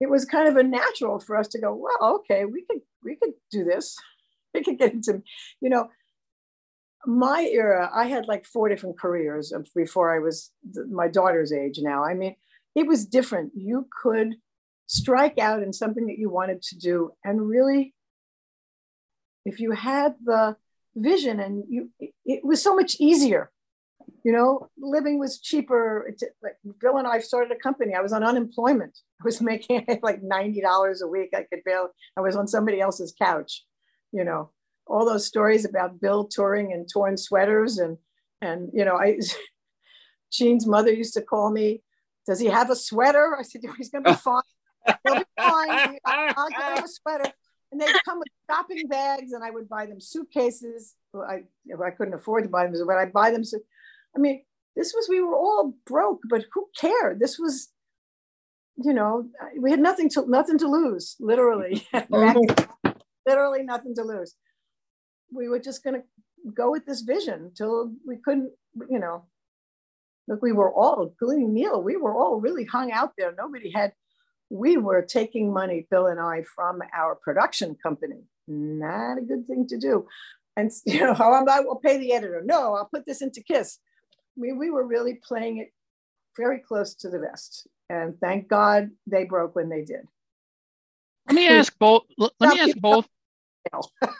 it 0.00 0.10
was 0.10 0.24
kind 0.24 0.48
of 0.48 0.56
a 0.56 0.62
natural 0.62 1.18
for 1.20 1.36
us 1.36 1.48
to 1.48 1.60
go, 1.60 1.74
well, 1.74 2.16
okay, 2.16 2.44
we 2.44 2.64
could, 2.68 2.80
we 3.02 3.16
could 3.16 3.34
do 3.50 3.64
this. 3.64 3.96
We 4.56 4.62
could 4.62 4.78
get 4.78 4.92
into, 4.92 5.20
you 5.60 5.68
know, 5.68 5.88
my 7.06 7.42
era, 7.42 7.90
I 7.92 8.04
had 8.04 8.28
like 8.28 8.46
four 8.46 8.68
different 8.68 8.96
careers 8.96 9.52
before 9.74 10.14
I 10.14 10.20
was 10.20 10.52
my 10.88 11.08
daughter's 11.08 11.52
age 11.52 11.80
now. 11.82 12.04
I 12.04 12.14
mean, 12.14 12.36
it 12.76 12.86
was 12.86 13.04
different. 13.04 13.50
You 13.56 13.88
could 14.02 14.36
strike 14.86 15.38
out 15.38 15.64
in 15.64 15.72
something 15.72 16.06
that 16.06 16.18
you 16.18 16.30
wanted 16.30 16.62
to 16.62 16.78
do 16.78 17.10
and 17.24 17.48
really, 17.48 17.94
if 19.44 19.60
you 19.60 19.72
had 19.72 20.14
the 20.24 20.56
vision 20.96 21.40
and 21.40 21.64
you, 21.68 21.90
it 22.24 22.44
was 22.44 22.62
so 22.62 22.74
much 22.74 22.96
easier. 22.98 23.50
You 24.24 24.32
know, 24.32 24.70
living 24.78 25.18
was 25.18 25.38
cheaper. 25.38 26.10
Like 26.42 26.56
Bill 26.80 26.96
and 26.96 27.06
I 27.06 27.18
started 27.18 27.52
a 27.52 27.60
company. 27.60 27.94
I 27.94 28.00
was 28.00 28.12
on 28.12 28.24
unemployment. 28.24 28.98
I 29.20 29.24
was 29.24 29.40
making 29.40 29.86
like 30.02 30.22
ninety 30.22 30.60
dollars 30.60 31.02
a 31.02 31.06
week. 31.06 31.30
I 31.34 31.42
could 31.42 31.62
barely. 31.64 31.90
I 32.16 32.20
was 32.20 32.34
on 32.34 32.48
somebody 32.48 32.80
else's 32.80 33.14
couch. 33.16 33.64
You 34.12 34.24
know, 34.24 34.50
all 34.86 35.04
those 35.04 35.26
stories 35.26 35.64
about 35.64 36.00
Bill 36.00 36.26
touring 36.26 36.70
in 36.70 36.86
torn 36.86 37.16
sweaters 37.16 37.78
and 37.78 37.98
and 38.40 38.70
you 38.72 38.84
know 38.84 38.96
I 38.96 39.18
Gene's 40.32 40.66
mother 40.66 40.92
used 40.92 41.14
to 41.14 41.22
call 41.22 41.50
me, 41.50 41.82
does 42.26 42.40
he 42.40 42.46
have 42.46 42.70
a 42.70 42.76
sweater? 42.76 43.36
I 43.38 43.42
said, 43.42 43.62
he's 43.76 43.90
gonna 43.90 44.10
be 44.10 44.16
fine. 44.16 44.42
He'll 45.04 45.14
be 45.16 45.24
fine. 45.38 45.98
I'll 46.04 46.48
get 46.48 46.78
him 46.78 46.84
a 46.84 46.88
sweater. 46.88 47.32
And 47.72 47.80
they'd 47.80 47.94
come 48.04 48.18
with 48.18 48.28
shopping 48.50 48.86
bags 48.88 49.32
and 49.32 49.42
I 49.42 49.50
would 49.50 49.68
buy 49.68 49.86
them 49.86 50.00
suitcases. 50.00 50.94
Well, 51.12 51.28
I 51.28 51.42
I 51.84 51.90
couldn't 51.90 52.14
afford 52.14 52.44
to 52.44 52.50
buy 52.50 52.66
them, 52.66 52.74
but 52.86 52.96
I'd 52.96 53.12
buy 53.12 53.30
them. 53.30 53.44
So 53.44 53.58
I 54.16 54.20
mean, 54.20 54.42
this 54.76 54.92
was 54.94 55.08
we 55.08 55.20
were 55.20 55.36
all 55.36 55.74
broke, 55.86 56.20
but 56.28 56.44
who 56.52 56.66
cared? 56.78 57.20
This 57.20 57.38
was, 57.38 57.68
you 58.76 58.92
know, 58.92 59.28
we 59.58 59.70
had 59.70 59.80
nothing 59.80 60.08
to 60.10 60.28
nothing 60.28 60.58
to 60.58 60.68
lose, 60.68 61.16
literally. 61.20 61.86
literally 63.26 63.62
nothing 63.62 63.94
to 63.94 64.02
lose 64.02 64.34
we 65.34 65.48
were 65.48 65.58
just 65.58 65.82
going 65.82 66.00
to 66.00 66.52
go 66.52 66.70
with 66.70 66.86
this 66.86 67.02
vision 67.02 67.50
till 67.56 67.92
we 68.06 68.16
couldn't, 68.16 68.50
you 68.88 68.98
know. 68.98 69.24
Look, 70.26 70.40
we 70.40 70.52
were 70.52 70.72
all, 70.72 71.02
including 71.02 71.52
Neil, 71.52 71.82
we 71.82 71.96
were 71.96 72.14
all 72.14 72.40
really 72.40 72.64
hung 72.64 72.90
out 72.90 73.12
there. 73.18 73.34
Nobody 73.36 73.70
had, 73.74 73.92
we 74.48 74.78
were 74.78 75.02
taking 75.02 75.52
money, 75.52 75.86
Bill 75.90 76.06
and 76.06 76.18
I, 76.18 76.44
from 76.54 76.80
our 76.96 77.14
production 77.14 77.76
company. 77.82 78.22
Not 78.48 79.18
a 79.18 79.22
good 79.22 79.46
thing 79.46 79.66
to 79.68 79.76
do. 79.76 80.06
And, 80.56 80.70
you 80.86 81.00
know, 81.00 81.12
how 81.12 81.34
am 81.34 81.48
I, 81.48 81.60
will 81.60 81.76
pay 81.76 81.98
the 81.98 82.14
editor. 82.14 82.42
No, 82.42 82.74
I'll 82.74 82.88
put 82.92 83.04
this 83.04 83.20
into 83.20 83.42
KISS. 83.42 83.80
We, 84.36 84.52
we 84.52 84.70
were 84.70 84.86
really 84.86 85.14
playing 85.14 85.58
it 85.58 85.72
very 86.36 86.58
close 86.58 86.94
to 86.96 87.08
the 87.08 87.18
vest. 87.18 87.66
And 87.88 88.18
thank 88.20 88.48
God 88.48 88.90
they 89.06 89.24
broke 89.24 89.54
when 89.54 89.68
they 89.68 89.82
did. 89.82 90.06
let 91.26 91.34
me 91.36 91.48
ask 91.48 91.76
both 91.78 92.02
let 92.18 92.32
me 92.40 92.60
ask 92.60 92.76
both 92.78 93.06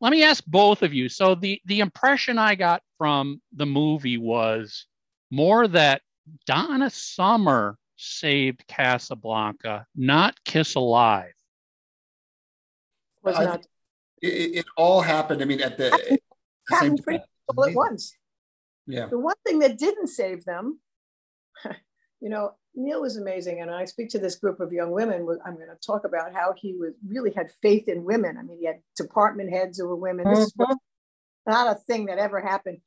let 0.00 0.10
me 0.10 0.22
ask 0.22 0.44
both 0.46 0.82
of 0.82 0.94
you 0.94 1.08
so 1.08 1.34
the 1.34 1.60
the 1.66 1.80
impression 1.80 2.38
i 2.38 2.54
got 2.54 2.82
from 2.96 3.40
the 3.52 3.66
movie 3.66 4.16
was 4.16 4.86
more 5.30 5.68
that 5.68 6.00
donna 6.46 6.88
summer 6.88 7.76
saved 7.96 8.64
casablanca 8.66 9.86
not 9.94 10.42
kiss 10.44 10.74
alive 10.74 11.34
Was 13.22 13.36
uh, 13.36 13.44
not 13.44 13.66
It, 14.22 14.56
it 14.60 14.66
all 14.76 15.00
happened. 15.02 15.42
I 15.42 15.44
mean, 15.44 15.60
at 15.60 15.76
the, 15.76 15.92
at 15.92 16.20
the 16.68 16.76
same 16.76 16.96
time. 16.96 17.20
all 17.48 17.64
at 17.64 17.74
once. 17.74 18.14
Yeah. 18.86 19.06
The 19.06 19.18
one 19.18 19.36
thing 19.46 19.60
that 19.60 19.78
didn't 19.78 20.08
save 20.08 20.44
them, 20.44 20.80
you 22.20 22.28
know, 22.28 22.52
Neil 22.74 23.00
was 23.02 23.16
amazing. 23.16 23.60
And 23.60 23.70
I 23.70 23.84
speak 23.84 24.10
to 24.10 24.18
this 24.18 24.36
group 24.36 24.60
of 24.60 24.72
young 24.72 24.90
women. 24.92 25.26
I'm 25.44 25.54
going 25.56 25.68
to 25.68 25.86
talk 25.86 26.04
about 26.04 26.32
how 26.32 26.54
he 26.56 26.74
was 26.74 26.92
really 27.06 27.32
had 27.32 27.50
faith 27.62 27.88
in 27.88 28.04
women. 28.04 28.36
I 28.38 28.42
mean, 28.42 28.58
he 28.60 28.66
had 28.66 28.80
department 28.96 29.50
heads 29.50 29.78
who 29.78 29.88
were 29.88 29.96
women. 29.96 30.26
This 30.28 30.46
is 30.46 30.52
what- 30.56 30.78
not 31.46 31.74
a 31.74 31.80
thing 31.80 32.06
that 32.06 32.18
ever 32.18 32.40
happened. 32.40 32.78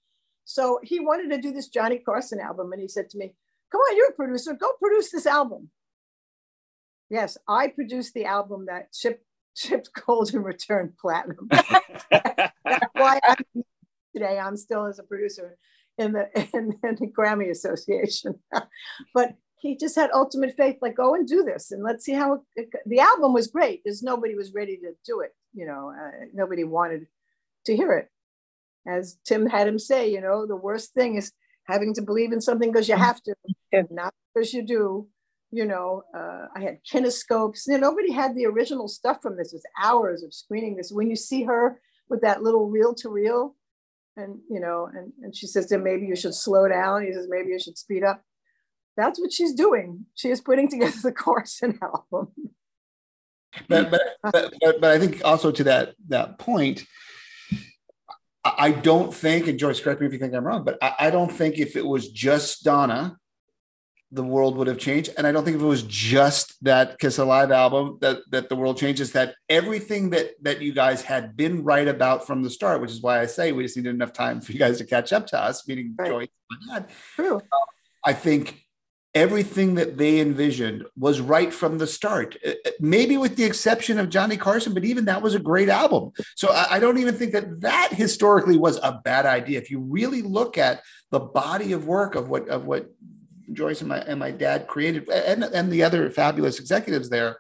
So 0.45 0.79
he 0.83 0.99
wanted 0.99 1.31
to 1.31 1.41
do 1.41 1.51
this 1.51 1.67
Johnny 1.67 1.97
Carson 1.97 2.39
album. 2.39 2.71
And 2.71 2.81
he 2.81 2.87
said 2.87 3.09
to 3.09 3.17
me, 3.17 3.33
Come 3.71 3.79
on, 3.81 3.97
you're 3.97 4.09
a 4.09 4.13
producer. 4.13 4.53
Go 4.53 4.71
produce 4.79 5.11
this 5.11 5.25
album. 5.25 5.71
Yes, 7.09 7.37
I 7.47 7.67
produced 7.69 8.13
the 8.13 8.25
album 8.25 8.67
that 8.67 8.89
shipped, 8.93 9.25
shipped 9.55 9.89
gold 10.05 10.33
and 10.33 10.45
returned 10.45 10.97
platinum. 10.97 11.47
That's 11.51 12.85
why 12.93 13.19
I'm 13.27 13.63
today. 14.15 14.37
I'm 14.39 14.57
still 14.57 14.85
as 14.85 14.99
a 14.99 15.03
producer 15.03 15.57
in 15.97 16.13
the 16.13 16.29
in, 16.53 16.73
in 16.83 16.95
the 16.95 17.07
Grammy 17.07 17.49
Association. 17.49 18.35
but 19.13 19.35
he 19.59 19.77
just 19.77 19.95
had 19.95 20.11
ultimate 20.13 20.55
faith, 20.57 20.77
like 20.81 20.95
go 20.95 21.15
and 21.15 21.27
do 21.27 21.43
this, 21.43 21.71
and 21.71 21.83
let's 21.83 22.03
see 22.03 22.13
how 22.13 22.33
it, 22.33 22.41
it, 22.55 22.69
the 22.85 22.99
album 22.99 23.33
was 23.33 23.47
great. 23.47 23.81
There's 23.85 24.03
nobody 24.03 24.35
was 24.35 24.53
ready 24.53 24.77
to 24.77 24.93
do 25.05 25.21
it. 25.21 25.33
You 25.53 25.65
know, 25.65 25.93
uh, 25.97 26.25
nobody 26.33 26.63
wanted 26.63 27.07
to 27.65 27.75
hear 27.75 27.93
it. 27.93 28.09
as 28.85 29.17
Tim 29.25 29.45
had 29.45 29.67
him 29.67 29.79
say, 29.79 30.11
you 30.11 30.19
know, 30.19 30.45
the 30.45 30.55
worst 30.55 30.93
thing 30.93 31.15
is 31.15 31.31
having 31.65 31.93
to 31.93 32.01
believe 32.01 32.33
in 32.33 32.41
something 32.41 32.71
because 32.71 32.89
you 32.89 32.97
have 32.97 33.21
to, 33.23 33.35
not 33.89 34.13
because 34.33 34.53
you 34.53 34.63
do. 34.63 35.07
You 35.51 35.65
know, 35.65 36.01
uh, 36.17 36.47
I 36.55 36.61
had 36.61 36.79
kinescopes. 36.83 37.67
You 37.67 37.77
know, 37.77 37.89
nobody 37.91 38.11
had 38.11 38.35
the 38.35 38.47
original 38.47 38.87
stuff 38.87 39.21
from 39.21 39.37
this. 39.37 39.53
It 39.53 39.57
was 39.57 39.63
hours 39.81 40.23
of 40.23 40.33
screening 40.33 40.75
this. 40.75 40.91
When 40.91 41.09
you 41.09 41.15
see 41.15 41.43
her 41.43 41.79
with 42.09 42.21
that 42.21 42.41
little 42.41 42.69
reel 42.69 42.95
to 42.95 43.09
reel, 43.09 43.55
and 44.16 44.39
you 44.49 44.59
know, 44.59 44.89
and, 44.93 45.11
and 45.22 45.36
she 45.36 45.47
says, 45.47 45.70
then 45.70 45.84
maybe 45.84 46.05
you 46.05 46.16
should 46.16 46.36
slow 46.36 46.68
down. 46.68 47.05
He 47.05 47.14
says, 47.14 47.28
maybe 47.30 47.49
you 47.49 47.59
should 47.59 47.78
speed 47.78 48.03
up. 48.03 48.22
That's 48.95 49.20
what 49.20 49.34
she's 49.34 49.53
doing. 49.53 50.05
She 50.14 50.30
is 50.30 50.41
putting 50.41 50.70
together 50.70 50.97
the 51.01 51.11
Carson 51.11 51.80
album. 51.82 52.32
but, 53.68 53.91
but, 53.91 54.01
but, 54.22 54.53
but, 54.61 54.82
but 54.82 54.91
I 54.91 54.99
think 54.99 55.22
also 55.26 55.51
to 55.51 55.64
that 55.66 55.95
that 56.09 56.38
point, 56.38 56.86
I 58.43 58.53
I 58.57 58.72
don't 58.72 59.14
think, 59.14 59.47
and 59.47 59.57
Joyce, 59.57 59.80
correct 59.80 60.01
me 60.01 60.07
if 60.07 60.14
you 60.14 60.20
think 60.20 60.34
I'm 60.34 60.45
wrong, 60.45 60.64
but 60.64 60.78
I, 60.82 60.95
I 60.99 61.09
don't 61.09 61.32
think 61.32 61.57
if 61.57 61.76
it 61.76 61.86
was 61.86 62.09
just 62.09 62.64
Donna, 62.64 63.18
the 64.14 64.24
world 64.24 64.55
would 64.57 64.68
have 64.68 64.78
changed. 64.78 65.09
And 65.18 65.26
I 65.26 65.32
don't 65.32 65.43
think 65.43 65.57
if 65.57 65.64
it 65.64 65.66
was 65.66 65.84
just 65.84 66.64
that 66.64 66.99
Kiss 66.99 67.18
Alive 67.18 67.51
album 67.51 67.97
that 68.01 68.20
that 68.30 68.47
the 68.47 68.55
world 68.55 68.78
changes. 68.78 69.11
That 69.14 69.36
everything 69.49 70.11
that 70.11 70.32
that 70.43 70.61
you 70.61 70.74
guys 70.74 71.01
had 71.01 71.36
been 71.36 71.64
right 71.64 71.88
about 71.88 72.26
from 72.28 72.43
the 72.43 72.49
start, 72.49 72.80
which 72.82 72.91
is 72.91 73.01
why 73.01 73.20
I 73.20 73.26
say 73.26 73.51
we 73.51 73.64
just 73.64 73.76
needed 73.76 73.95
enough 73.95 74.14
time 74.14 74.39
for 74.39 74.51
you 74.51 74.59
guys 74.59 74.78
to 74.78 74.86
catch 74.86 75.11
up 75.11 75.28
to 75.28 75.41
us, 75.41 75.68
meaning 75.68 75.95
Right. 75.97 76.09
Joyce 76.09 76.28
and 76.51 76.59
my 76.68 76.80
dad. 76.80 76.89
True. 77.16 77.41
I 78.05 78.14
think 78.14 78.64
everything 79.16 79.76
that 79.76 79.97
they 79.97 80.20
envisioned 80.20 80.84
was 80.97 81.22
right 81.22 81.53
from 81.53 81.78
the 81.78 81.86
start. 81.86 82.36
Uh, 82.45 82.51
uh, 82.66 82.72
Maybe 82.80 83.16
with 83.18 83.36
the 83.36 83.43
exception 83.43 83.99
of 83.99 84.09
Johnny 84.09 84.38
Carson, 84.38 84.74
but 84.74 84.86
even 84.86 85.05
that 85.05 85.22
was 85.22 85.36
a 85.36 85.39
great 85.39 85.70
album. 85.70 86.11
So 86.36 86.49
I, 86.49 86.76
I 86.76 86.80
don't 86.80 86.97
even 86.97 87.16
think 87.16 87.32
that 87.34 87.61
that 87.61 87.93
historically 87.93 88.57
was 88.57 88.78
a 88.78 88.99
bad 89.03 89.26
idea. 89.26 89.59
If 89.59 89.70
you 89.70 89.80
really 89.80 90.22
look 90.22 90.57
at 90.57 90.82
the 91.11 91.20
body 91.20 91.74
of 91.74 91.86
work 91.86 92.16
of 92.16 92.28
what 92.30 92.49
of 92.49 92.66
what 92.66 92.91
Joyce 93.51 93.81
and 93.81 93.89
my 93.89 93.99
and 93.99 94.19
my 94.19 94.31
dad 94.31 94.67
created, 94.67 95.09
and 95.09 95.43
and 95.43 95.71
the 95.71 95.83
other 95.83 96.09
fabulous 96.09 96.59
executives 96.59 97.09
there. 97.09 97.37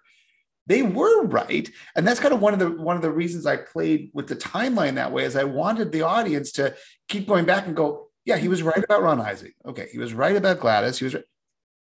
They 0.65 0.81
were 0.81 1.25
right, 1.25 1.69
and 1.95 2.07
that's 2.07 2.21
kind 2.21 2.33
of 2.33 2.39
one 2.39 2.53
of 2.53 2.59
the 2.59 2.71
one 2.71 2.95
of 2.95 3.01
the 3.01 3.11
reasons 3.11 3.45
I 3.45 3.57
played 3.57 4.11
with 4.13 4.27
the 4.27 4.35
timeline 4.35 4.95
that 4.95 5.11
way. 5.11 5.25
Is 5.25 5.35
I 5.35 5.43
wanted 5.43 5.91
the 5.91 6.03
audience 6.03 6.51
to 6.53 6.75
keep 7.09 7.27
going 7.27 7.45
back 7.45 7.67
and 7.67 7.75
go, 7.75 8.07
yeah, 8.25 8.37
he 8.37 8.47
was 8.47 8.63
right 8.63 8.83
about 8.83 9.03
Ron 9.03 9.21
Isley. 9.21 9.53
Okay, 9.65 9.89
he 9.91 9.97
was 9.97 10.13
right 10.13 10.35
about 10.35 10.59
Gladys. 10.59 10.99
He 10.99 11.05
was 11.05 11.15
right. 11.15 11.25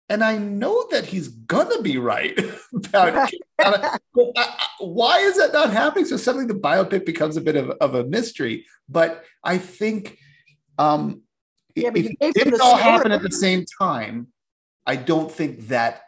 And 0.10 0.24
I 0.24 0.38
know 0.38 0.88
that 0.92 1.06
he's 1.06 1.30
gonna 1.30 1.82
be 1.82 1.98
right 1.98 2.38
about 2.74 3.32
why 4.80 5.20
is 5.20 5.38
that 5.38 5.54
not 5.54 5.72
happening? 5.72 6.06
So 6.06 6.18
suddenly 6.18 6.48
the 6.48 6.60
biopic 6.60 7.06
becomes 7.06 7.38
a 7.38 7.42
bit 7.42 7.56
of, 7.56 7.70
of 7.70 7.96
a 7.96 8.04
mystery. 8.04 8.66
But 8.90 9.24
I 9.44 9.58
think 9.58 10.18
um 10.78 11.22
Yeah, 11.76 11.90
but 11.90 12.00
if 12.00 12.06
you 12.06 12.12
it 12.12 12.20
gave 12.20 12.34
them 12.34 12.44
didn't 12.46 12.58
the 12.60 12.64
all 12.64 12.78
story. 12.78 12.92
happen 12.92 13.12
at 13.12 13.22
the 13.22 13.32
same 13.32 13.66
time, 13.80 14.28
I 14.86 14.96
don't 14.96 15.32
think 15.32 15.68
that 15.68 16.02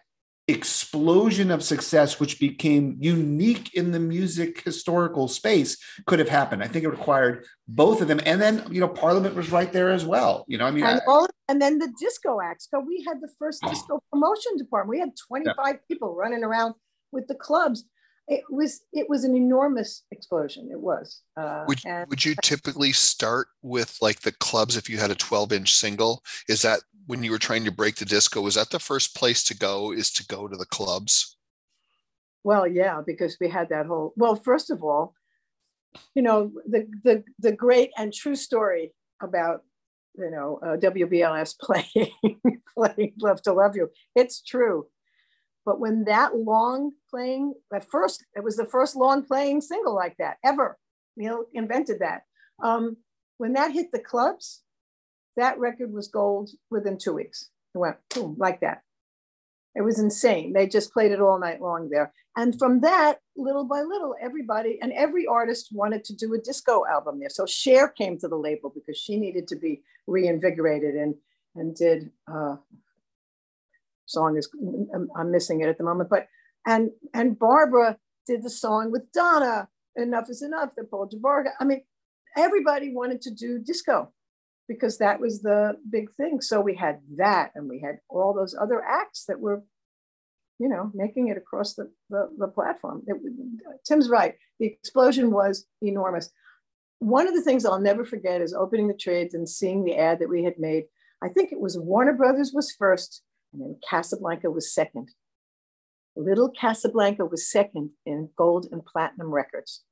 explosion 0.50 1.52
of 1.52 1.64
success, 1.64 2.20
which 2.20 2.38
became 2.40 2.98
unique 3.00 3.74
in 3.76 3.92
the 3.92 4.00
music 4.00 4.62
historical 4.64 5.28
space, 5.30 5.78
could 6.06 6.20
have 6.20 6.28
happened. 6.28 6.62
I 6.62 6.68
think 6.68 6.84
it 6.84 6.90
required 6.90 7.46
both 7.68 8.02
of 8.02 8.10
them. 8.10 8.20
And 8.26 8.42
then, 8.42 8.64
you 8.70 8.82
know, 8.82 8.90
Parliament 8.90 9.36
was 9.36 9.52
right 9.52 9.72
there 9.72 9.90
as 9.92 10.06
well. 10.06 10.44
You 10.50 10.58
know, 10.58 10.66
I 10.66 10.72
mean, 10.72 10.84
and 10.84 11.00
I- 11.00 11.06
all 11.08 11.28
and 11.48 11.62
then 11.62 11.80
the 11.80 11.92
disco 12.00 12.40
acts. 12.42 12.68
So 12.70 12.80
we 12.80 13.04
had 13.08 13.22
the 13.22 13.30
first 13.40 13.62
disco 13.62 14.02
promotion 14.12 14.58
department. 14.58 14.90
We 14.90 15.00
had 15.00 15.12
25 15.28 15.76
people 15.88 16.16
running 16.16 16.44
around 16.44 16.76
with 17.12 17.28
the 17.28 17.36
clubs. 17.36 17.86
It 18.28 18.42
was 18.50 18.82
it 18.94 19.10
was 19.10 19.26
an 19.26 19.36
enormous 19.36 20.04
explosion. 20.12 20.70
It 20.72 20.80
was. 20.80 21.22
Uh, 21.36 21.66
Would 21.68 21.82
and 21.86 22.10
would 22.10 22.24
you 22.24 22.36
typically 22.42 22.94
start 22.94 23.48
with 23.62 23.98
like 24.02 24.22
the 24.22 24.32
clubs 24.32 24.78
if 24.78 24.90
you 24.90 24.98
had 24.98 25.12
a 25.12 25.16
12 25.16 25.52
inch 25.52 25.74
single? 25.74 26.24
Is 26.48 26.62
that 26.62 26.80
when 27.06 27.22
you 27.24 27.32
were 27.32 27.40
trying 27.40 27.66
to 27.66 27.72
break 27.72 27.96
the 27.96 28.06
disco? 28.06 28.42
Was 28.42 28.56
that 28.56 28.70
the 28.70 28.80
first 28.80 29.16
place 29.16 29.44
to 29.46 29.58
go? 29.58 29.92
Is 29.92 30.12
to 30.14 30.26
go 30.26 30.48
to 30.48 30.56
the 30.56 30.66
clubs? 30.66 31.36
well, 32.44 32.68
yeah, 32.68 33.02
because 33.06 33.38
we 33.40 33.50
had 33.50 33.70
that 33.70 33.86
whole. 33.86 34.14
Well, 34.16 34.36
first 34.36 34.70
of 34.70 34.84
all, 34.84 35.16
you 36.14 36.22
know 36.22 36.52
the 36.68 36.88
the 37.04 37.24
the 37.40 37.52
great 37.52 37.92
and 37.98 38.14
true 38.14 38.36
story 38.36 38.94
about 39.22 39.62
you 40.16 40.30
know 40.30 40.60
uh, 40.62 40.78
WBLS 40.78 41.56
playing 41.62 42.42
playing 42.78 43.14
"Love 43.20 43.42
to 43.44 43.54
Love 43.54 43.76
You." 43.76 43.90
It's 44.16 44.42
true. 44.42 44.88
But 45.66 45.80
when 45.80 46.06
that 46.06 46.36
long 46.36 46.92
playing, 47.10 47.54
at 47.74 47.90
first, 47.90 48.26
it 48.36 48.44
was 48.44 48.58
the 48.58 48.66
first 48.66 48.96
long 48.96 49.24
playing 49.24 49.62
single 49.62 49.96
like 49.96 50.18
that 50.18 50.38
ever. 50.44 50.78
Neil 51.16 51.46
invented 51.54 52.00
that. 52.00 52.24
Um, 52.62 52.98
when 53.38 53.54
that 53.54 53.72
hit 53.72 53.92
the 53.92 54.00
clubs, 54.00 54.62
that 55.38 55.60
record 55.60 55.94
was 55.94 56.08
gold 56.08 56.50
within 56.70 56.98
two 56.98 57.14
weeks. 57.14 57.50
It 57.74 57.78
went 57.78 57.98
boom, 58.14 58.36
like 58.38 58.62
that. 58.62 58.82
It 59.76 59.82
was 59.82 60.00
insane. 60.00 60.54
They 60.54 60.68
just 60.68 60.94
played 60.94 61.12
it 61.12 61.22
all 61.22 61.40
night 61.40 61.62
long 61.62 61.90
there. 61.90 62.14
And 62.36 62.58
from 62.58 62.82
that, 62.82 63.20
little 63.36 63.64
by 63.64 63.82
little, 63.82 64.16
everybody 64.22 64.80
and 64.82 64.92
every 64.94 65.26
artist 65.26 65.70
wanted 65.72 66.04
to 66.06 66.16
do 66.16 66.34
a 66.34 66.40
disco 66.40 66.86
album 66.86 67.20
there. 67.20 67.30
So 67.30 67.46
Cher 67.46 67.88
came 67.88 68.18
to 68.20 68.28
the 68.28 68.36
label 68.36 68.72
because 68.74 68.98
she 68.98 69.18
needed 69.18 69.48
to 69.48 69.56
be 69.56 69.82
reinvigorated 70.08 70.96
and 70.96 71.16
and 71.56 71.76
did 71.76 72.10
uh, 72.32 72.56
song 74.14 74.38
is 74.38 74.50
I'm, 75.18 75.32
missing 75.32 75.62
it 75.62 75.70
at 75.70 75.78
the 75.78 75.84
moment, 75.84 76.10
but 76.10 76.28
and 76.66 76.92
and 77.14 77.38
Barbara 77.38 77.98
did 78.28 78.44
the 78.44 78.50
song 78.50 78.92
with 78.92 79.12
Donna. 79.12 79.68
Enough 79.96 80.30
is 80.30 80.42
enough. 80.42 80.70
The 80.76 80.86
Paul 80.86 81.10
Jabara. 81.10 81.52
I 81.60 81.66
mean, 81.66 81.82
everybody 82.38 82.94
wanted 82.94 83.22
to 83.24 83.32
do 83.32 83.60
disco 83.60 84.12
because 84.68 84.98
that 84.98 85.20
was 85.20 85.42
the 85.42 85.78
big 85.90 86.12
thing. 86.14 86.42
So 86.42 86.62
we 86.62 86.76
had 86.76 87.00
that, 87.18 87.52
and 87.56 87.70
we 87.70 87.80
had 87.80 87.98
all 88.10 88.34
those 88.34 88.56
other 88.60 88.82
acts 88.84 89.26
that 89.26 89.40
were, 89.40 89.64
you 90.60 90.70
know, 90.70 90.92
making 90.94 91.28
it 91.28 91.38
across 91.38 91.74
the 91.76 91.92
the, 92.10 92.30
the 92.38 92.48
platform. 92.48 93.04
It, 93.08 93.18
Tim's 93.86 94.10
right. 94.10 94.36
The 94.60 94.68
explosion 94.68 95.32
was 95.32 95.66
enormous. 95.82 96.30
One 97.00 97.28
of 97.28 97.34
the 97.34 97.42
things 97.42 97.66
I'll 97.66 97.82
never 97.82 98.06
forget 98.06 98.42
is 98.42 98.54
opening 98.54 98.88
the 98.88 98.94
trades 98.94 99.34
and 99.34 99.48
seeing 99.48 99.84
the 99.84 99.98
ad 99.98 100.20
that 100.20 100.30
we 100.30 100.44
had 100.44 100.58
made. 100.58 100.86
I 101.22 101.30
think 101.30 101.52
it 101.52 101.60
was 101.60 101.78
Warner 101.78 102.14
Brothers 102.14 102.52
was 102.54 102.72
first, 102.72 103.22
and 103.54 103.62
then 103.62 103.78
Casablanca 103.88 104.50
was 104.50 104.74
second. 104.74 105.10
Little 106.16 106.50
Casablanca 106.52 107.26
was 107.26 107.50
second 107.50 107.92
in 108.06 108.30
gold 108.36 108.68
and 108.72 108.86
platinum 108.86 109.28
records. 109.34 109.84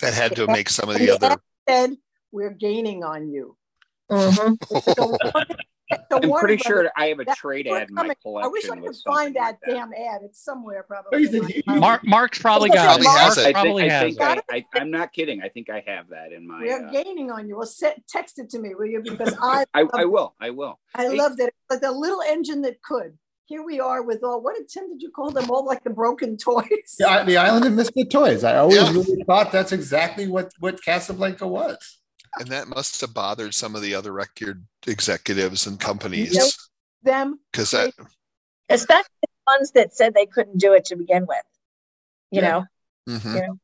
That 0.00 0.14
had 0.14 0.36
to 0.36 0.46
make 0.46 0.68
some 0.68 0.88
of 0.88 0.96
And 0.96 1.04
the 1.04 1.10
other. 1.14 1.26
ad 1.32 1.40
said, 1.68 1.96
"We're 2.32 2.50
gaining 2.50 3.02
on 3.04 3.30
you." 3.30 3.56
Mhm. 4.10 4.58
So 5.90 6.18
I'm 6.22 6.28
Warner 6.28 6.46
pretty 6.46 6.62
sure 6.62 6.90
I 6.96 7.06
have 7.06 7.18
a 7.20 7.24
trade 7.34 7.66
ad 7.66 7.88
in 7.88 7.94
my 7.94 8.14
collection. 8.22 8.44
I 8.44 8.48
wish 8.48 8.68
I 8.70 8.76
could 8.78 8.96
find 9.04 9.34
that 9.36 9.58
like 9.66 9.74
damn 9.74 9.92
ad. 9.92 10.20
It's 10.24 10.42
somewhere 10.44 10.84
probably. 10.84 11.18
He's 11.20 11.34
a- 11.34 11.44
he- 11.44 11.62
Mark 11.66 12.06
Mark's 12.06 12.38
probably 12.38 12.70
got 12.70 13.00
Probably 13.00 13.06
it. 13.06 13.10
has 13.18 13.36
Mark 13.36 13.38
it. 13.38 13.40
I 13.40 13.44
think, 13.44 13.54
probably 13.56 13.82
I, 13.84 13.88
has 13.92 14.02
think 14.16 14.20
it. 14.38 14.44
I, 14.50 14.56
I, 14.56 14.64
I'm 14.80 14.90
not 14.90 15.12
kidding. 15.12 15.42
I 15.42 15.48
think 15.48 15.70
I 15.70 15.82
have 15.86 16.08
that 16.10 16.32
in 16.32 16.46
my. 16.46 16.60
We're 16.60 16.86
Uh, 16.86 16.90
gaining 16.90 17.30
on 17.30 17.48
you. 17.48 17.56
Well, 17.56 17.66
set, 17.66 18.06
text 18.08 18.38
it 18.38 18.50
to 18.50 18.58
me, 18.58 18.74
will 18.74 18.86
you? 18.86 19.02
Because 19.02 19.34
I, 19.40 19.64
I, 19.74 19.84
I 19.92 20.04
will. 20.04 20.34
I 20.40 20.50
will. 20.50 20.78
I 20.94 21.08
loved 21.08 21.40
it. 21.40 21.52
Like 21.68 21.80
the 21.80 21.90
little 21.92 22.22
engine 22.22 22.62
that 22.62 22.80
could. 22.82 23.16
Here 23.46 23.64
we 23.64 23.80
are 23.80 24.02
with 24.04 24.22
all. 24.22 24.40
What 24.42 24.56
did 24.56 24.68
Tim? 24.68 24.88
Did 24.90 25.02
you 25.02 25.10
call 25.10 25.30
them 25.32 25.50
all 25.50 25.64
like 25.66 25.82
the 25.82 25.90
broken 25.90 26.36
toys? 26.36 26.94
the, 27.00 27.08
I- 27.10 27.24
the 27.24 27.36
island 27.36 27.64
of 27.66 27.72
misfit 27.72 28.08
toys. 28.10 28.44
I 28.44 28.58
always 28.58 28.76
Yeah. 28.76 28.92
really 28.92 29.24
thought 29.24 29.50
that's 29.50 29.72
exactly 29.72 30.28
what 30.28 30.52
what 30.60 30.80
Casablanca 30.84 31.48
was. 31.48 31.98
And 32.38 32.48
that 32.48 32.68
must 32.68 33.00
have 33.00 33.12
bothered 33.12 33.54
some 33.54 33.74
of 33.74 33.82
the 33.82 33.94
other 33.94 34.12
record 34.12 34.64
executives 34.86 35.66
and 35.66 35.80
companies 35.80 36.34
Yep. 36.34 36.46
Them. 37.02 37.40
because 37.50 37.70
that 37.72 37.92
Especially 38.68 39.08
the 39.22 39.28
ones 39.58 39.72
that 39.72 39.94
said 39.94 40.14
they 40.14 40.26
couldn't 40.26 40.58
do 40.58 40.72
it 40.74 40.84
to 40.86 40.96
begin 40.96 41.26
with. 41.26 41.42
You 42.30 42.42
Yeah. 42.42 42.50
know, 42.50 42.66
Mhm. 43.14 43.34
you 43.34 43.40
know. 43.40 43.58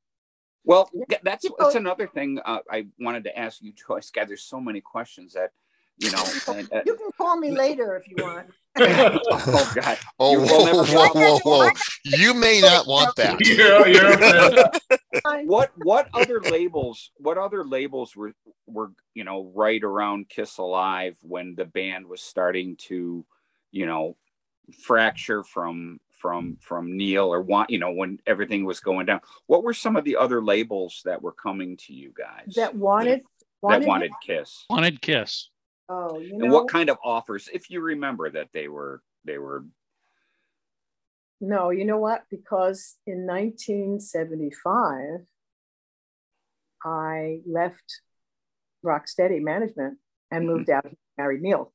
Well, 0.65 0.91
that's 1.23 1.49
that's 1.57 1.75
another 1.77 2.09
thing 2.09 2.41
uh, 2.45 2.59
I 2.69 2.89
wanted 2.99 3.23
to 3.25 3.39
ask 3.39 3.63
you, 3.63 3.73
Joyce. 3.73 4.11
God, 4.11 4.27
there's 4.27 4.43
so 4.43 4.61
many 4.61 4.81
questions 4.81 5.35
that 5.35 5.53
you 5.99 6.11
know. 6.11 6.25
And, 6.49 6.73
uh, 6.73 6.83
You 6.85 6.97
can 6.97 7.11
call 7.17 7.37
me 7.37 7.53
later 7.53 7.97
if 7.97 8.09
you 8.09 8.17
want. 8.17 8.51
Oh 8.79 9.73
God! 9.75 9.99
Oh, 10.19 10.33
You 10.33 10.41
whoa, 10.41 10.85
whoa, 10.85 11.09
whoa, 11.09 11.39
whoa! 11.45 11.71
You 12.05 12.35
may 12.35 12.61
not 12.61 12.87
want 12.87 13.15
that. 13.17 13.41
You're- 13.45 13.93
you're- 13.93 14.71
What 15.47 15.73
what 15.79 16.09
other 16.15 16.41
labels? 16.41 17.11
What 17.17 17.39
other 17.39 17.65
labels 17.65 18.15
were 18.15 18.33
were 18.67 18.93
you 19.15 19.25
know 19.25 19.51
right 19.55 19.83
around 19.83 20.29
Kiss 20.29 20.59
Alive 20.59 21.17
when 21.23 21.55
the 21.57 21.65
band 21.65 22.07
was 22.07 22.21
starting 22.21 22.77
to, 22.89 23.25
you 23.73 23.87
know, 23.87 24.17
fracture 24.83 25.43
from 25.43 26.01
from 26.13 26.59
from 26.61 26.97
Neil 26.97 27.33
or 27.33 27.41
want 27.41 27.71
you 27.71 27.79
know 27.79 27.91
when 27.93 28.19
everything 28.27 28.65
was 28.65 28.81
going 28.81 29.07
down? 29.07 29.21
What 29.47 29.65
were 29.65 29.75
some 29.75 29.97
of 29.97 30.05
the 30.05 30.17
other 30.17 30.43
labels 30.43 31.01
that 31.05 31.23
were 31.23 31.33
coming 31.33 31.77
to 31.87 31.93
you 31.95 32.13
guys 32.17 32.55
That 32.55 32.75
wanted. 32.75 33.23
that 33.63 33.83
wanted 33.83 34.13
Kiss? 34.25 34.65
Wanted 34.71 35.01
Kiss. 35.01 35.49
Oh, 35.89 36.19
you 36.19 36.39
And 36.43 36.51
what 36.51 36.69
kind 36.69 36.91
of 36.91 36.99
offers, 37.05 37.49
if 37.53 37.71
you 37.71 37.81
remember 37.81 38.31
that 38.31 38.49
they 38.53 38.69
were 38.69 39.03
they 39.25 39.39
were 39.39 39.65
No, 41.41 41.71
you 41.71 41.85
know 41.85 41.99
what? 41.99 42.25
Because 42.31 42.97
in 43.07 43.27
1975, 43.27 45.27
I 46.85 47.41
left 47.47 48.01
Rocksteady 48.85 49.41
Management 49.41 49.99
and 50.31 50.47
moved 50.47 50.71
out, 50.71 50.87
married 51.19 51.43
Neil. 51.43 51.73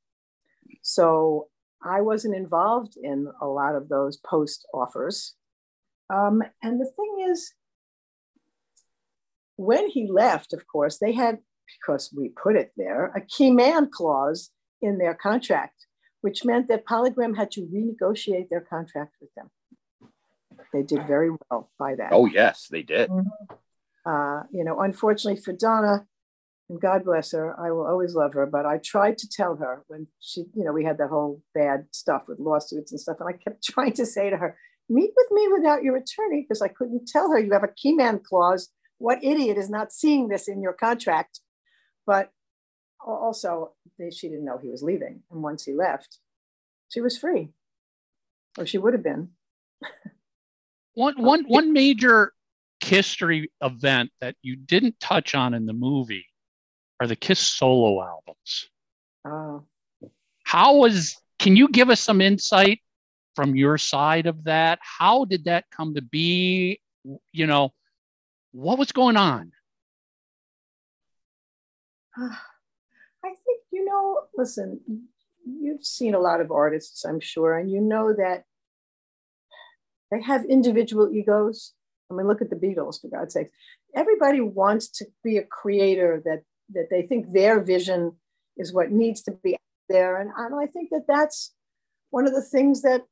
So 0.82 1.48
I 1.84 2.00
wasn't 2.00 2.34
involved 2.34 2.96
in 3.02 3.28
a 3.40 3.46
lot 3.46 3.74
of 3.74 3.88
those 3.88 4.16
post 4.18 4.66
offers. 4.72 5.34
Um, 6.10 6.42
and 6.62 6.80
the 6.80 6.90
thing 6.96 7.30
is, 7.30 7.52
when 9.56 9.88
he 9.88 10.10
left, 10.10 10.52
of 10.52 10.66
course, 10.66 10.98
they 10.98 11.12
had, 11.12 11.38
because 11.80 12.12
we 12.16 12.30
put 12.30 12.56
it 12.56 12.72
there, 12.76 13.06
a 13.16 13.20
key 13.20 13.50
man 13.50 13.90
clause 13.90 14.50
in 14.80 14.98
their 14.98 15.14
contract, 15.14 15.86
which 16.20 16.44
meant 16.44 16.68
that 16.68 16.86
Polygram 16.86 17.36
had 17.36 17.50
to 17.52 17.62
renegotiate 17.62 18.48
their 18.48 18.60
contract 18.60 19.14
with 19.20 19.30
them. 19.34 19.50
They 20.72 20.82
did 20.82 21.06
very 21.06 21.30
well 21.30 21.70
by 21.78 21.94
that. 21.96 22.10
Oh, 22.12 22.26
yes, 22.26 22.68
they 22.70 22.82
did. 22.82 23.10
Uh, 24.04 24.42
you 24.50 24.64
know, 24.64 24.80
unfortunately 24.80 25.40
for 25.40 25.52
Donna, 25.52 26.06
and 26.68 26.80
God 26.80 27.04
bless 27.04 27.32
her, 27.32 27.54
I 27.60 27.70
will 27.70 27.86
always 27.86 28.14
love 28.14 28.32
her, 28.32 28.46
but 28.46 28.64
I 28.64 28.78
tried 28.78 29.18
to 29.18 29.28
tell 29.28 29.56
her 29.56 29.84
when 29.88 30.06
she, 30.20 30.46
you 30.54 30.64
know, 30.64 30.72
we 30.72 30.84
had 30.84 30.98
that 30.98 31.10
whole 31.10 31.42
bad 31.54 31.86
stuff 31.92 32.24
with 32.28 32.38
lawsuits 32.38 32.92
and 32.92 33.00
stuff. 33.00 33.18
And 33.20 33.28
I 33.28 33.32
kept 33.32 33.62
trying 33.70 33.92
to 33.94 34.06
say 34.06 34.30
to 34.30 34.36
her, 34.36 34.56
meet 34.88 35.10
with 35.14 35.30
me 35.30 35.48
without 35.52 35.82
your 35.82 35.96
attorney, 35.96 36.42
because 36.42 36.62
I 36.62 36.68
couldn't 36.68 37.06
tell 37.08 37.30
her 37.30 37.38
you 37.38 37.52
have 37.52 37.64
a 37.64 37.74
key 37.76 37.92
man 37.92 38.20
clause. 38.20 38.70
What 38.98 39.22
idiot 39.22 39.58
is 39.58 39.68
not 39.68 39.92
seeing 39.92 40.28
this 40.28 40.48
in 40.48 40.62
your 40.62 40.72
contract? 40.72 41.40
But 42.06 42.30
also, 43.04 43.72
they, 43.98 44.10
she 44.10 44.28
didn't 44.28 44.44
know 44.44 44.58
he 44.58 44.68
was 44.68 44.82
leaving. 44.82 45.22
And 45.30 45.42
once 45.42 45.64
he 45.64 45.72
left, 45.72 46.18
she 46.88 47.00
was 47.00 47.18
free, 47.18 47.50
or 48.58 48.66
she 48.66 48.78
would 48.78 48.92
have 48.94 49.02
been. 49.02 49.30
One 50.94 51.14
one 51.22 51.44
one 51.44 51.72
major 51.72 52.34
history 52.84 53.50
event 53.62 54.10
that 54.20 54.36
you 54.42 54.56
didn't 54.56 55.00
touch 55.00 55.34
on 55.34 55.54
in 55.54 55.64
the 55.64 55.72
movie 55.72 56.26
are 57.00 57.06
the 57.06 57.16
Kiss 57.16 57.38
solo 57.38 58.04
albums. 58.04 58.68
Oh, 59.24 59.64
How 60.44 60.76
was 60.76 61.16
can 61.38 61.56
you 61.56 61.68
give 61.68 61.88
us 61.88 62.00
some 62.00 62.20
insight 62.20 62.80
from 63.34 63.56
your 63.56 63.78
side 63.78 64.26
of 64.26 64.44
that? 64.44 64.80
How 64.82 65.24
did 65.24 65.44
that 65.44 65.64
come 65.70 65.94
to 65.94 66.02
be? 66.02 66.78
You 67.32 67.46
know, 67.46 67.72
what 68.52 68.78
was 68.78 68.92
going 68.92 69.16
on? 69.16 69.52
I 73.24 73.28
think, 73.28 73.60
you 73.70 73.84
know, 73.84 74.20
listen, 74.36 74.80
you've 75.46 75.84
seen 75.84 76.14
a 76.14 76.20
lot 76.20 76.40
of 76.40 76.50
artists, 76.50 77.04
I'm 77.04 77.20
sure, 77.20 77.58
and 77.58 77.70
you 77.70 77.80
know 77.80 78.12
that 78.12 78.44
they 80.10 80.20
have 80.22 80.44
individual 80.44 81.10
egos. 81.12 81.72
I 82.10 82.14
mean, 82.14 82.28
look 82.28 82.42
at 82.42 82.50
the 82.50 82.56
Beatles, 82.56 83.00
for 83.00 83.08
God's 83.08 83.34
sake. 83.34 83.50
Everybody 83.96 84.40
wants 84.40 84.88
to 84.98 85.06
be 85.24 85.38
a 85.38 85.44
creator 85.44 86.22
that, 86.24 86.42
that 86.74 86.88
they 86.90 87.02
think 87.02 87.32
their 87.32 87.60
vision 87.60 88.12
is 88.56 88.72
what 88.72 88.90
needs 88.90 89.22
to 89.22 89.32
be 89.42 89.56
there. 89.88 90.20
And, 90.20 90.30
and 90.36 90.54
I 90.54 90.66
think 90.66 90.90
that 90.90 91.06
that's 91.08 91.54
one 92.10 92.26
of 92.26 92.34
the 92.34 92.42
things 92.42 92.82
that, 92.82 93.02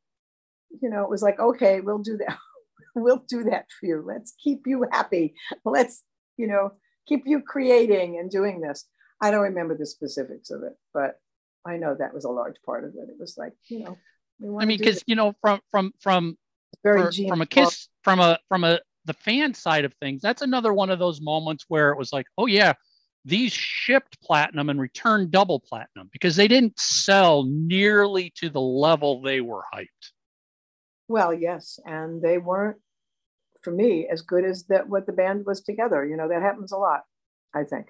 you 0.82 0.90
know, 0.90 1.02
it 1.02 1.10
was 1.10 1.22
like, 1.22 1.40
okay, 1.40 1.80
we'll 1.80 1.98
do 1.98 2.18
that. 2.18 2.36
we'll 2.94 3.24
do 3.28 3.44
that 3.44 3.66
for 3.78 3.86
you. 3.86 4.04
Let's 4.06 4.34
keep 4.42 4.66
you 4.66 4.86
happy. 4.90 5.34
Let's, 5.64 6.02
you 6.36 6.46
know, 6.46 6.72
keep 7.10 7.26
you 7.26 7.42
creating 7.42 8.18
and 8.18 8.30
doing 8.30 8.60
this. 8.60 8.86
I 9.20 9.30
don't 9.30 9.42
remember 9.42 9.76
the 9.76 9.86
specifics 9.86 10.50
of 10.50 10.62
it, 10.62 10.78
but 10.94 11.20
I 11.66 11.76
know 11.76 11.94
that 11.98 12.14
was 12.14 12.24
a 12.24 12.30
large 12.30 12.56
part 12.64 12.84
of 12.84 12.94
it. 12.94 13.08
It 13.10 13.18
was 13.18 13.36
like, 13.36 13.52
you 13.68 13.80
know, 13.80 13.98
we 14.38 14.62
I 14.62 14.66
mean, 14.66 14.78
because 14.78 15.02
you 15.06 15.16
know, 15.16 15.34
from 15.40 15.60
from 15.70 15.92
from 16.00 16.38
for- 16.82 17.12
from 17.28 17.40
a 17.42 17.46
kiss 17.46 17.88
from 18.04 18.20
a 18.20 18.38
from 18.48 18.64
a 18.64 18.80
the 19.04 19.12
fan 19.14 19.52
side 19.54 19.84
of 19.84 19.92
things, 19.94 20.22
that's 20.22 20.42
another 20.42 20.72
one 20.72 20.90
of 20.90 20.98
those 20.98 21.20
moments 21.20 21.64
where 21.68 21.90
it 21.90 21.98
was 21.98 22.12
like, 22.12 22.26
oh 22.38 22.46
yeah, 22.46 22.72
these 23.24 23.52
shipped 23.52 24.20
platinum 24.22 24.70
and 24.70 24.80
returned 24.80 25.30
double 25.30 25.60
platinum 25.60 26.08
because 26.12 26.36
they 26.36 26.48
didn't 26.48 26.78
sell 26.78 27.44
nearly 27.44 28.32
to 28.36 28.48
the 28.48 28.60
level 28.60 29.20
they 29.20 29.40
were 29.40 29.64
hyped. 29.74 30.12
Well, 31.08 31.34
yes, 31.34 31.80
and 31.84 32.22
they 32.22 32.38
weren't, 32.38 32.78
for 33.62 33.70
me, 33.70 34.08
as 34.10 34.22
good 34.22 34.44
as 34.44 34.64
that 34.64 34.88
what 34.88 35.06
the 35.06 35.12
band 35.12 35.46
was 35.46 35.60
together. 35.60 36.04
You 36.04 36.16
know, 36.16 36.28
that 36.28 36.42
happens 36.42 36.72
a 36.72 36.76
lot. 36.76 37.02
I 37.54 37.64
think. 37.64 37.88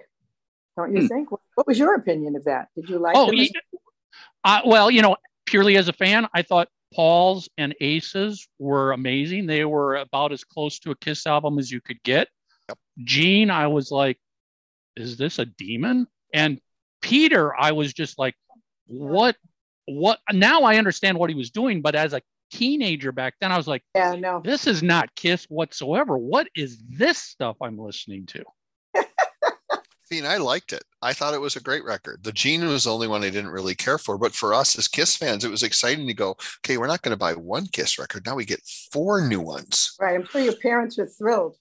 Don't 0.76 0.94
you 0.94 1.02
Hmm. 1.02 1.06
think? 1.08 1.30
What, 1.32 1.40
what 1.54 1.66
was 1.66 1.78
your 1.78 1.94
opinion 1.94 2.36
of 2.36 2.44
that? 2.44 2.68
Did 2.74 2.88
you 2.88 2.98
like? 2.98 3.16
Oh, 3.16 3.30
yeah. 3.30 3.48
Uh, 4.44 4.60
well, 4.64 4.90
you 4.90 5.02
know, 5.02 5.16
purely 5.46 5.76
as 5.76 5.88
a 5.88 5.92
fan, 5.92 6.26
I 6.32 6.42
thought 6.42 6.68
Paul's 6.94 7.48
and 7.58 7.74
Aces 7.80 8.48
were 8.58 8.92
amazing. 8.92 9.46
They 9.46 9.64
were 9.64 9.96
about 9.96 10.32
as 10.32 10.44
close 10.44 10.78
to 10.80 10.90
a 10.90 10.96
Kiss 10.96 11.26
album 11.26 11.58
as 11.58 11.70
you 11.70 11.80
could 11.80 12.02
get. 12.02 12.28
Gene, 13.04 13.50
I 13.50 13.66
was 13.66 13.90
like, 13.90 14.18
is 14.96 15.16
this 15.16 15.38
a 15.38 15.44
demon? 15.44 16.06
And 16.34 16.60
Peter, 17.00 17.54
I 17.58 17.72
was 17.72 17.92
just 17.92 18.18
like, 18.18 18.34
what? 18.86 19.36
What? 19.86 20.20
Now 20.32 20.62
I 20.62 20.76
understand 20.76 21.18
what 21.18 21.30
he 21.30 21.36
was 21.36 21.50
doing, 21.50 21.82
but 21.82 21.94
as 21.94 22.12
a 22.12 22.20
teenager 22.50 23.12
back 23.12 23.34
then, 23.40 23.52
I 23.52 23.56
was 23.56 23.66
like, 23.66 23.82
yeah, 23.94 24.14
no, 24.14 24.40
this 24.44 24.66
is 24.66 24.82
not 24.82 25.14
Kiss 25.14 25.44
whatsoever. 25.44 26.18
What 26.18 26.48
is 26.54 26.82
this 26.88 27.18
stuff 27.18 27.56
I'm 27.62 27.78
listening 27.78 28.26
to? 28.26 28.44
See, 30.04 30.18
and 30.18 30.26
I 30.26 30.38
liked 30.38 30.72
it. 30.72 30.82
I 31.02 31.12
thought 31.12 31.34
it 31.34 31.40
was 31.40 31.54
a 31.54 31.60
great 31.62 31.84
record. 31.84 32.24
The 32.24 32.32
Gene 32.32 32.66
was 32.66 32.84
the 32.84 32.92
only 32.92 33.06
one 33.06 33.22
I 33.22 33.30
didn't 33.30 33.50
really 33.52 33.76
care 33.76 33.96
for, 33.96 34.18
but 34.18 34.34
for 34.34 34.52
us 34.52 34.76
as 34.76 34.88
Kiss 34.88 35.14
fans, 35.16 35.44
it 35.44 35.50
was 35.52 35.62
exciting 35.62 36.08
to 36.08 36.14
go. 36.14 36.36
Okay, 36.64 36.78
we're 36.78 36.88
not 36.88 37.02
going 37.02 37.12
to 37.12 37.16
buy 37.16 37.34
one 37.34 37.66
Kiss 37.68 37.96
record. 37.98 38.26
Now 38.26 38.34
we 38.34 38.44
get 38.44 38.60
four 38.92 39.20
new 39.26 39.40
ones. 39.40 39.94
right. 40.00 40.16
I'm 40.16 40.26
sure 40.26 40.40
your 40.40 40.56
parents 40.56 40.98
were 40.98 41.06
thrilled. 41.06 41.56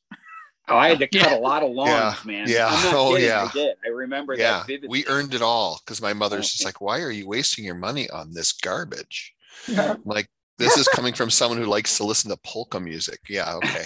Oh, 0.67 0.77
I 0.77 0.89
had 0.89 0.99
to 0.99 1.07
cut 1.07 1.31
Yeah. 1.31 1.37
a 1.37 1.39
lot 1.39 1.61
of 1.63 1.71
lawns, 1.71 1.89
Yeah. 1.91 2.15
man. 2.25 2.47
Yeah. 2.49 2.67
I'm 2.69 2.83
not 2.85 2.93
Oh, 2.95 3.11
kidding, 3.13 3.27
yeah. 3.27 3.47
I 3.49 3.51
did. 3.53 3.75
I 3.85 3.89
remember 3.89 4.33
Yeah, 4.33 4.57
that 4.59 4.67
vividly. 4.67 4.89
we 4.89 5.05
earned 5.07 5.33
it 5.35 5.41
all 5.43 5.79
because 5.85 6.01
my 6.01 6.13
mother's 6.13 6.45
oh, 6.45 6.49
just 6.49 6.65
like, 6.65 6.81
"Why 6.81 7.01
are 7.01 7.09
you 7.11 7.27
wasting 7.27 7.65
your 7.65 7.75
money 7.75 8.09
on 8.09 8.33
this 8.33 8.51
garbage?" 8.51 9.33
Yeah. 9.67 9.95
Like, 10.05 10.27
this 10.59 10.77
is 10.77 10.87
coming 10.93 11.13
from 11.13 11.29
someone 11.31 11.57
who 11.57 11.65
likes 11.65 11.97
to 11.97 12.03
listen 12.03 12.29
to 12.29 12.37
polka 12.45 12.79
music. 12.79 13.19
Yeah, 13.27 13.55
okay, 13.55 13.85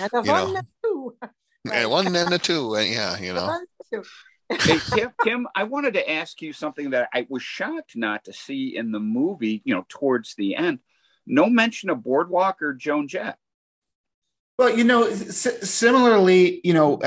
And 0.00 0.10
the 0.12 0.22
You 0.24 0.32
know. 0.32 0.44
one 0.44 0.56
and 0.56 0.66
two. 0.84 1.16
and 1.72 1.90
one 1.90 2.14
and 2.14 2.32
a 2.34 2.38
two, 2.38 2.74
and 2.74 2.90
yeah, 2.90 3.18
you 3.18 3.32
know. 3.32 3.46
One 3.46 3.64
and 3.90 4.04
two. 4.04 4.58
hey, 4.58 4.78
Tim, 4.94 5.10
Tim, 5.24 5.48
I 5.54 5.64
wanted 5.64 5.94
to 5.94 6.10
ask 6.10 6.42
you 6.42 6.52
something 6.52 6.90
that 6.90 7.08
I 7.14 7.26
was 7.30 7.42
shocked 7.42 7.96
not 7.96 8.24
to 8.24 8.32
see 8.34 8.76
in 8.76 8.92
the 8.92 9.00
movie, 9.00 9.62
you 9.64 9.74
know, 9.74 9.86
towards 9.88 10.34
the 10.34 10.56
end. 10.56 10.80
No 11.26 11.48
mention 11.48 11.88
of 11.88 12.02
Boardwalk 12.02 12.60
or 12.60 12.74
Joan 12.74 13.08
Jett. 13.08 13.38
Well, 14.56 14.76
you 14.76 14.84
know, 14.84 15.10
similarly, 15.12 16.60
you 16.62 16.74
know, 16.74 17.00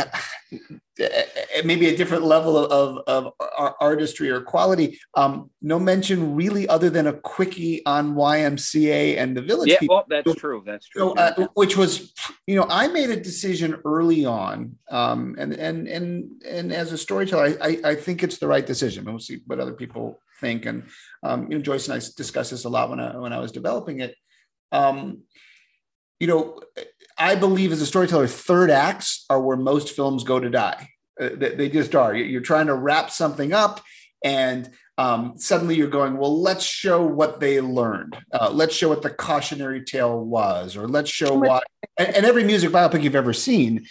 maybe 1.64 1.88
a 1.88 1.95
different 1.95 2.24
level 2.24 2.58
of, 2.58 2.98
of, 3.08 3.34
of 3.39 3.74
artistry 3.80 4.30
or 4.30 4.41
quality. 4.41 5.00
Um, 5.16 5.50
no 5.62 5.80
mention 5.80 6.36
really, 6.36 6.68
other 6.68 6.89
than 6.89 7.08
a 7.08 7.14
quickie 7.14 7.86
on 7.86 8.16
YMCA 8.16 9.18
and 9.18 9.36
the 9.36 9.41
Village 9.41 9.70
Yeah, 9.70 9.80
People. 9.80 9.95
well, 9.95 10.06
that's 10.10 10.36
true. 10.36 10.64
That's 10.66 10.89
true. 10.89 11.14
So, 11.16 11.16
uh, 11.16 11.48
which 11.54 11.78
was, 11.78 12.14
you 12.48 12.56
know, 12.56 12.68
I 12.70 12.88
made 12.88 13.12
a 13.12 13.20
decision 13.20 13.80
early 13.86 14.26
on, 14.26 14.76
um, 14.91 15.36
and 15.38 15.54
and 15.54 15.88
and 15.88 16.43
and 16.43 16.74
as 16.74 16.91
a 16.91 16.98
storyteller, 16.98 17.58
I, 17.62 17.70
I, 17.70 17.91
I 17.91 17.95
think 17.95 18.24
it's 18.24 18.39
the 18.39 18.48
right 18.48 18.66
decision. 18.66 19.06
We'll 19.06 19.20
see 19.20 19.39
what 19.45 19.60
other 19.60 19.74
people 19.74 20.20
think, 20.41 20.66
and 20.66 20.84
um, 21.24 21.43
you 21.50 21.58
know, 21.58 21.64
Joyce 21.64 21.88
and 21.88 21.95
I 21.95 22.06
discussed 22.18 22.52
this 22.52 22.66
a 22.66 22.70
lot 22.70 22.89
when 22.89 23.00
I 23.00 23.18
when 23.18 23.34
I 23.34 23.39
was 23.39 23.52
developing 23.52 24.02
it. 24.02 24.16
Um, 24.72 25.24
you 26.20 26.28
know, 26.28 26.60
I 27.20 27.36
believe 27.36 27.72
as 27.72 27.82
a 27.82 27.86
storyteller, 27.86 28.28
third 28.28 28.70
acts 28.70 29.26
are 29.30 29.41
where 29.41 29.57
most 29.57 29.95
films 29.95 30.24
go 30.24 30.39
to 30.39 30.49
die. 30.49 30.89
Uh, 31.20 31.30
they, 31.34 31.55
they 31.55 31.70
just 31.70 31.95
are. 31.95 32.15
You- 32.15 32.26
You're 32.26 32.41
trying 32.41 32.68
to 32.68 32.76
wrap 32.76 33.09
something 33.09 33.53
up, 33.53 33.82
and 34.24 34.70
um, 34.99 35.34
suddenly 35.38 35.76
you're 35.76 35.88
going, 35.89 36.18
well, 36.18 36.41
let's 36.41 36.63
show 36.65 37.05
what 37.05 37.39
they 37.39 37.61
learned. 37.61 38.18
Uh, 38.32 38.49
let's 38.51 38.76
show 38.76 38.89
what 38.89 39.01
the 39.03 39.09
cautionary 39.11 39.84
tale 39.84 40.24
was, 40.24 40.76
or 40.76 40.88
let's 40.88 41.09
show 41.09 41.34
why. 41.36 41.61
And, 41.97 42.15
and 42.15 42.26
every 42.26 42.43
music 42.43 42.72
biopic 42.72 43.03
you've 43.03 43.15
ever 43.15 43.34
seen, 43.34 43.86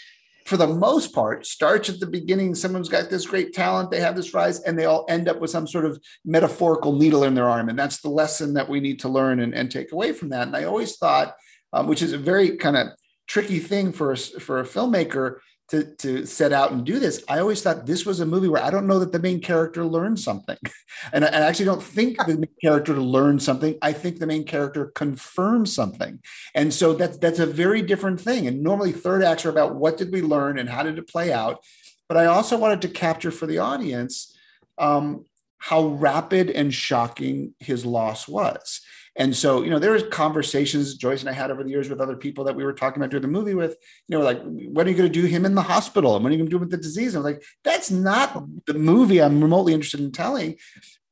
for 0.46 0.56
the 0.56 0.66
most 0.66 1.12
part, 1.12 1.46
starts 1.46 1.88
at 1.88 1.98
the 2.00 2.06
beginning. 2.06 2.54
Someone's 2.54 2.88
got 2.88 3.10
this 3.10 3.26
great 3.26 3.52
talent, 3.54 3.90
they 3.90 4.00
have 4.00 4.16
this 4.16 4.34
rise, 4.34 4.60
and 4.60 4.78
they 4.78 4.84
all 4.84 5.04
end 5.08 5.28
up 5.28 5.40
with 5.40 5.50
some 5.50 5.66
sort 5.66 5.84
of 5.84 6.00
metaphorical 6.24 6.92
needle 6.92 7.24
in 7.24 7.34
their 7.34 7.48
arm. 7.48 7.68
And 7.68 7.78
that's 7.78 8.00
the 8.00 8.10
lesson 8.10 8.54
that 8.54 8.68
we 8.68 8.80
need 8.80 9.00
to 9.00 9.08
learn 9.08 9.40
and, 9.40 9.54
and 9.54 9.70
take 9.70 9.90
away 9.92 10.12
from 10.12 10.28
that. 10.30 10.46
And 10.46 10.56
I 10.56 10.64
always 10.64 10.96
thought, 10.96 11.34
um, 11.72 11.86
which 11.88 12.02
is 12.02 12.12
a 12.12 12.18
very 12.18 12.56
kind 12.56 12.76
of 12.76 12.88
tricky 13.26 13.58
thing 13.58 13.92
for 13.92 14.12
a, 14.12 14.16
for 14.16 14.60
a 14.60 14.64
filmmaker 14.64 15.38
to, 15.68 15.82
to 15.96 16.24
set 16.26 16.52
out 16.52 16.70
and 16.70 16.84
do 16.84 17.00
this. 17.00 17.24
I 17.28 17.40
always 17.40 17.60
thought 17.60 17.86
this 17.86 18.06
was 18.06 18.20
a 18.20 18.26
movie 18.26 18.48
where 18.48 18.62
I 18.62 18.70
don't 18.70 18.86
know 18.86 19.00
that 19.00 19.10
the 19.10 19.18
main 19.18 19.40
character 19.40 19.84
learned 19.84 20.20
something. 20.20 20.58
And 21.12 21.26
I, 21.26 21.28
I 21.28 21.40
actually 21.42 21.66
don't 21.66 21.82
think 21.82 22.16
the 22.24 22.38
main 22.38 22.48
character 22.62 22.94
learned 22.94 23.42
something. 23.42 23.76
I 23.82 23.92
think 23.92 24.18
the 24.18 24.26
main 24.26 24.44
character 24.44 24.86
confirms 24.94 25.74
something. 25.74 26.20
And 26.54 26.72
so 26.72 26.94
that's, 26.94 27.18
that's 27.18 27.38
a 27.38 27.44
very 27.44 27.82
different 27.82 28.18
thing. 28.18 28.46
And 28.46 28.62
normally 28.62 28.92
third 28.92 29.22
acts 29.22 29.44
are 29.44 29.50
about 29.50 29.74
what 29.74 29.98
did 29.98 30.10
we 30.10 30.22
learn 30.22 30.58
and 30.58 30.70
how 30.70 30.82
did 30.82 30.96
it 30.96 31.06
play 31.06 31.34
out? 31.34 31.62
But 32.08 32.16
I 32.16 32.26
also 32.26 32.56
wanted 32.56 32.80
to 32.82 32.88
capture 32.88 33.30
for 33.30 33.46
the 33.46 33.58
audience 33.58 34.34
um, 34.78 35.26
how 35.58 35.86
rapid 35.88 36.48
and 36.50 36.72
shocking 36.72 37.54
his 37.58 37.84
loss 37.84 38.26
was. 38.26 38.80
And 39.18 39.34
so, 39.34 39.62
you 39.62 39.70
know, 39.70 39.78
there 39.78 39.92
was 39.92 40.02
conversations 40.10 40.94
Joyce 40.96 41.20
and 41.20 41.30
I 41.30 41.32
had 41.32 41.50
over 41.50 41.64
the 41.64 41.70
years 41.70 41.88
with 41.88 42.02
other 42.02 42.16
people 42.16 42.44
that 42.44 42.54
we 42.54 42.64
were 42.64 42.74
talking 42.74 43.02
about 43.02 43.10
doing 43.10 43.22
the 43.22 43.28
movie 43.28 43.54
with, 43.54 43.76
you 44.08 44.18
know, 44.18 44.22
like, 44.22 44.42
when 44.42 44.86
are 44.86 44.90
you 44.90 44.96
going 44.96 45.10
to 45.10 45.20
do 45.20 45.26
him 45.26 45.46
in 45.46 45.54
the 45.54 45.62
hospital? 45.62 46.16
And 46.16 46.22
when 46.22 46.32
are 46.32 46.36
you 46.36 46.38
going 46.40 46.50
to 46.50 46.50
do 46.50 46.56
him 46.56 46.68
with 46.68 46.70
the 46.70 46.76
disease? 46.76 47.14
And 47.14 47.24
I 47.24 47.26
was 47.26 47.34
like, 47.34 47.44
that's 47.64 47.90
not 47.90 48.44
the 48.66 48.74
movie 48.74 49.22
I'm 49.22 49.42
remotely 49.42 49.72
interested 49.72 50.00
in 50.00 50.12
telling. 50.12 50.56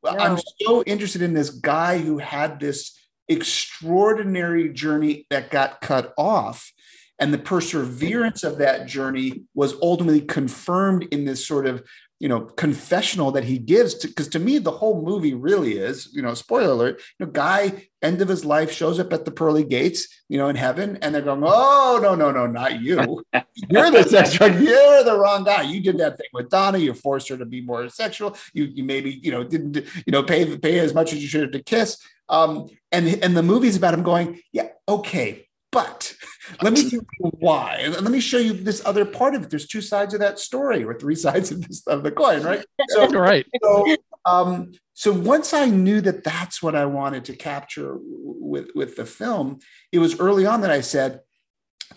No. 0.04 0.10
I'm 0.10 0.38
so 0.60 0.82
interested 0.82 1.22
in 1.22 1.32
this 1.32 1.48
guy 1.48 1.96
who 1.96 2.18
had 2.18 2.60
this 2.60 2.94
extraordinary 3.26 4.68
journey 4.70 5.26
that 5.30 5.50
got 5.50 5.80
cut 5.80 6.12
off. 6.18 6.72
And 7.18 7.32
the 7.32 7.38
perseverance 7.38 8.42
of 8.42 8.58
that 8.58 8.86
journey 8.86 9.44
was 9.54 9.76
ultimately 9.80 10.20
confirmed 10.20 11.04
in 11.10 11.24
this 11.24 11.46
sort 11.46 11.66
of 11.66 11.84
you 12.20 12.28
know 12.28 12.40
confessional 12.40 13.32
that 13.32 13.44
he 13.44 13.58
gives 13.58 13.94
because 13.94 14.28
to, 14.28 14.38
me 14.38 14.58
the 14.58 14.70
whole 14.70 15.02
movie 15.02 15.34
really 15.34 15.78
is 15.78 16.08
you 16.12 16.22
know 16.22 16.34
spoiler 16.34 16.70
alert 16.70 17.02
you 17.18 17.26
know 17.26 17.32
guy 17.32 17.88
end 18.02 18.20
of 18.20 18.28
his 18.28 18.44
life 18.44 18.70
shows 18.70 19.00
up 19.00 19.12
at 19.12 19.24
the 19.24 19.30
pearly 19.30 19.64
gates 19.64 20.08
you 20.28 20.38
know 20.38 20.48
in 20.48 20.56
heaven 20.56 20.98
and 21.02 21.14
they're 21.14 21.22
going 21.22 21.42
oh 21.44 21.98
no 22.02 22.14
no 22.14 22.30
no 22.30 22.46
not 22.46 22.80
you. 22.80 23.22
You're 23.68 23.90
the 23.90 24.02
sex 24.04 24.38
you're 24.38 25.04
the 25.04 25.16
wrong 25.18 25.44
guy. 25.44 25.62
You 25.62 25.80
did 25.80 25.98
that 25.98 26.16
thing 26.16 26.26
with 26.32 26.50
donna. 26.50 26.78
You 26.78 26.92
forced 26.92 27.28
her 27.28 27.36
to 27.36 27.44
be 27.44 27.60
more 27.60 27.88
sexual. 27.88 28.36
You 28.52 28.64
you 28.64 28.84
maybe 28.84 29.20
you 29.22 29.30
know 29.30 29.44
didn't 29.44 29.76
you 29.76 30.10
know 30.10 30.22
pay 30.22 30.56
pay 30.56 30.78
as 30.80 30.92
much 30.92 31.12
as 31.12 31.22
you 31.22 31.28
should 31.28 31.42
have 31.42 31.52
to 31.52 31.62
kiss. 31.62 31.98
Um 32.28 32.68
and 32.90 33.06
and 33.22 33.36
the 33.36 33.42
movie's 33.42 33.76
about 33.76 33.94
him 33.94 34.02
going 34.02 34.40
yeah 34.52 34.68
okay 34.88 35.46
but 35.74 36.14
let 36.62 36.72
me 36.72 36.88
tell 36.88 37.00
you 37.00 37.30
why. 37.40 37.80
And 37.82 37.94
let 37.94 38.12
me 38.12 38.20
show 38.20 38.38
you 38.38 38.52
this 38.52 38.80
other 38.86 39.04
part 39.04 39.34
of 39.34 39.42
it. 39.42 39.50
There's 39.50 39.66
two 39.66 39.80
sides 39.80 40.14
of 40.14 40.20
that 40.20 40.38
story, 40.38 40.84
or 40.84 40.94
three 40.94 41.14
sides 41.26 41.50
of 41.50 41.66
this 41.66 41.86
of 41.86 42.04
the 42.04 42.12
coin, 42.12 42.42
right? 42.42 42.64
So, 42.88 43.08
right. 43.10 43.44
So, 43.62 43.96
um, 44.24 44.72
so 44.94 45.12
once 45.12 45.52
I 45.52 45.66
knew 45.66 46.00
that 46.02 46.22
that's 46.22 46.62
what 46.62 46.76
I 46.76 46.86
wanted 46.86 47.24
to 47.26 47.36
capture 47.36 47.98
with 48.00 48.68
with 48.74 48.96
the 48.96 49.04
film, 49.04 49.58
it 49.90 49.98
was 49.98 50.18
early 50.20 50.46
on 50.46 50.60
that 50.60 50.70
I 50.70 50.80
said, 50.80 51.20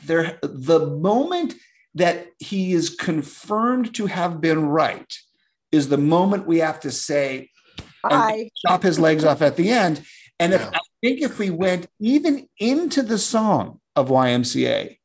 there. 0.04 0.40
The 0.42 0.88
moment 0.88 1.54
that 1.94 2.28
he 2.40 2.74
is 2.74 2.90
confirmed 2.90 3.94
to 3.96 4.08
have 4.08 4.42
been 4.42 4.68
right 4.68 5.18
is 5.72 5.90
the 5.90 5.98
moment 5.98 6.48
we 6.48 6.60
have 6.60 6.80
to 6.80 6.92
say, 6.92 7.52
and 8.04 8.14
I 8.14 8.50
chop 8.66 8.82
his 8.82 9.00
legs 9.00 9.24
off 9.24 9.44
at 9.44 9.56
the 9.56 9.70
end. 9.70 10.04
And 10.40 10.54
if 10.54 10.68
I 10.68 10.80
think 11.02 11.22
if 11.22 11.40
we 11.40 11.50
went 11.50 11.88
even 12.00 12.48
into 12.60 13.02
the 13.02 13.18
song 13.18 13.80
of 13.96 14.10
YMCA, 14.10 14.98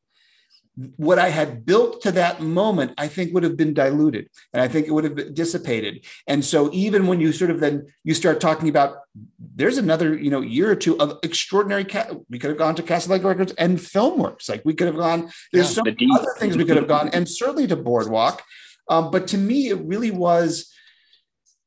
what 0.96 1.18
I 1.18 1.28
had 1.28 1.66
built 1.66 2.00
to 2.02 2.12
that 2.12 2.40
moment, 2.40 2.92
I 2.96 3.06
think 3.06 3.34
would 3.34 3.42
have 3.42 3.58
been 3.58 3.74
diluted 3.74 4.28
and 4.54 4.62
I 4.62 4.68
think 4.68 4.86
it 4.86 4.90
would 4.92 5.04
have 5.04 5.34
dissipated. 5.34 6.06
And 6.26 6.42
so 6.42 6.70
even 6.72 7.06
when 7.06 7.20
you 7.20 7.30
sort 7.32 7.50
of 7.50 7.60
then 7.60 7.86
you 8.04 8.14
start 8.14 8.40
talking 8.40 8.70
about 8.70 8.96
there's 9.38 9.76
another, 9.76 10.16
you 10.16 10.30
know, 10.30 10.40
year 10.40 10.70
or 10.70 10.74
two 10.74 10.98
of 10.98 11.18
extraordinary 11.22 11.84
ca- 11.84 12.14
we 12.30 12.38
could 12.38 12.48
have 12.48 12.58
gone 12.58 12.74
to 12.76 12.82
Casablanca 12.82 13.28
Records 13.28 13.52
and 13.58 13.78
Filmworks. 13.78 14.48
Like 14.48 14.62
we 14.64 14.72
could 14.72 14.86
have 14.86 14.96
gone, 14.96 15.30
there's 15.52 15.68
Yeah. 15.68 15.74
so 15.74 15.82
many 15.84 15.96
deep. 15.96 16.14
other 16.14 16.34
things 16.38 16.56
we 16.56 16.64
could 16.64 16.76
have 16.78 16.88
gone, 16.88 17.10
and 17.10 17.28
certainly 17.28 17.66
to 17.66 17.76
Boardwalk. 17.76 18.42
Um, 18.88 19.10
but 19.10 19.26
to 19.28 19.38
me, 19.38 19.68
it 19.68 19.78
really 19.84 20.10
was 20.10 20.72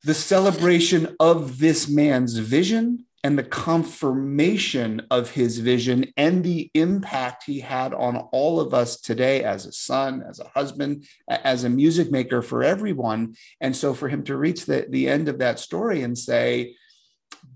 the 0.02 0.14
celebration 0.14 1.16
of 1.20 1.58
this 1.58 1.88
man's 1.88 2.36
vision 2.38 3.06
and 3.26 3.36
the 3.36 3.42
confirmation 3.42 5.04
of 5.10 5.32
his 5.32 5.58
vision 5.58 6.12
and 6.16 6.44
the 6.44 6.70
impact 6.74 7.42
he 7.42 7.58
had 7.58 7.92
on 7.92 8.16
all 8.30 8.60
of 8.60 8.72
us 8.72 9.00
today 9.00 9.42
as 9.42 9.66
a 9.66 9.72
son, 9.72 10.22
as 10.28 10.38
a 10.38 10.46
husband, 10.46 11.04
as 11.28 11.64
a 11.64 11.68
music 11.68 12.12
maker 12.12 12.40
for 12.40 12.62
everyone. 12.62 13.34
And 13.60 13.74
so 13.74 13.94
for 13.94 14.08
him 14.08 14.22
to 14.26 14.36
reach 14.36 14.64
the, 14.66 14.86
the 14.88 15.08
end 15.08 15.28
of 15.28 15.40
that 15.40 15.58
story 15.58 16.04
and 16.04 16.16
say, 16.16 16.76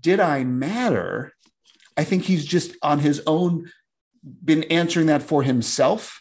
Did 0.01 0.19
I 0.19 0.43
matter? 0.43 1.35
I 1.95 2.03
think 2.03 2.23
he's 2.23 2.43
just 2.43 2.75
on 2.83 2.99
his 2.99 3.21
own 3.25 3.71
been 4.43 4.63
answering 4.63 5.05
that 5.05 5.23
for 5.23 5.41
himself 5.41 6.20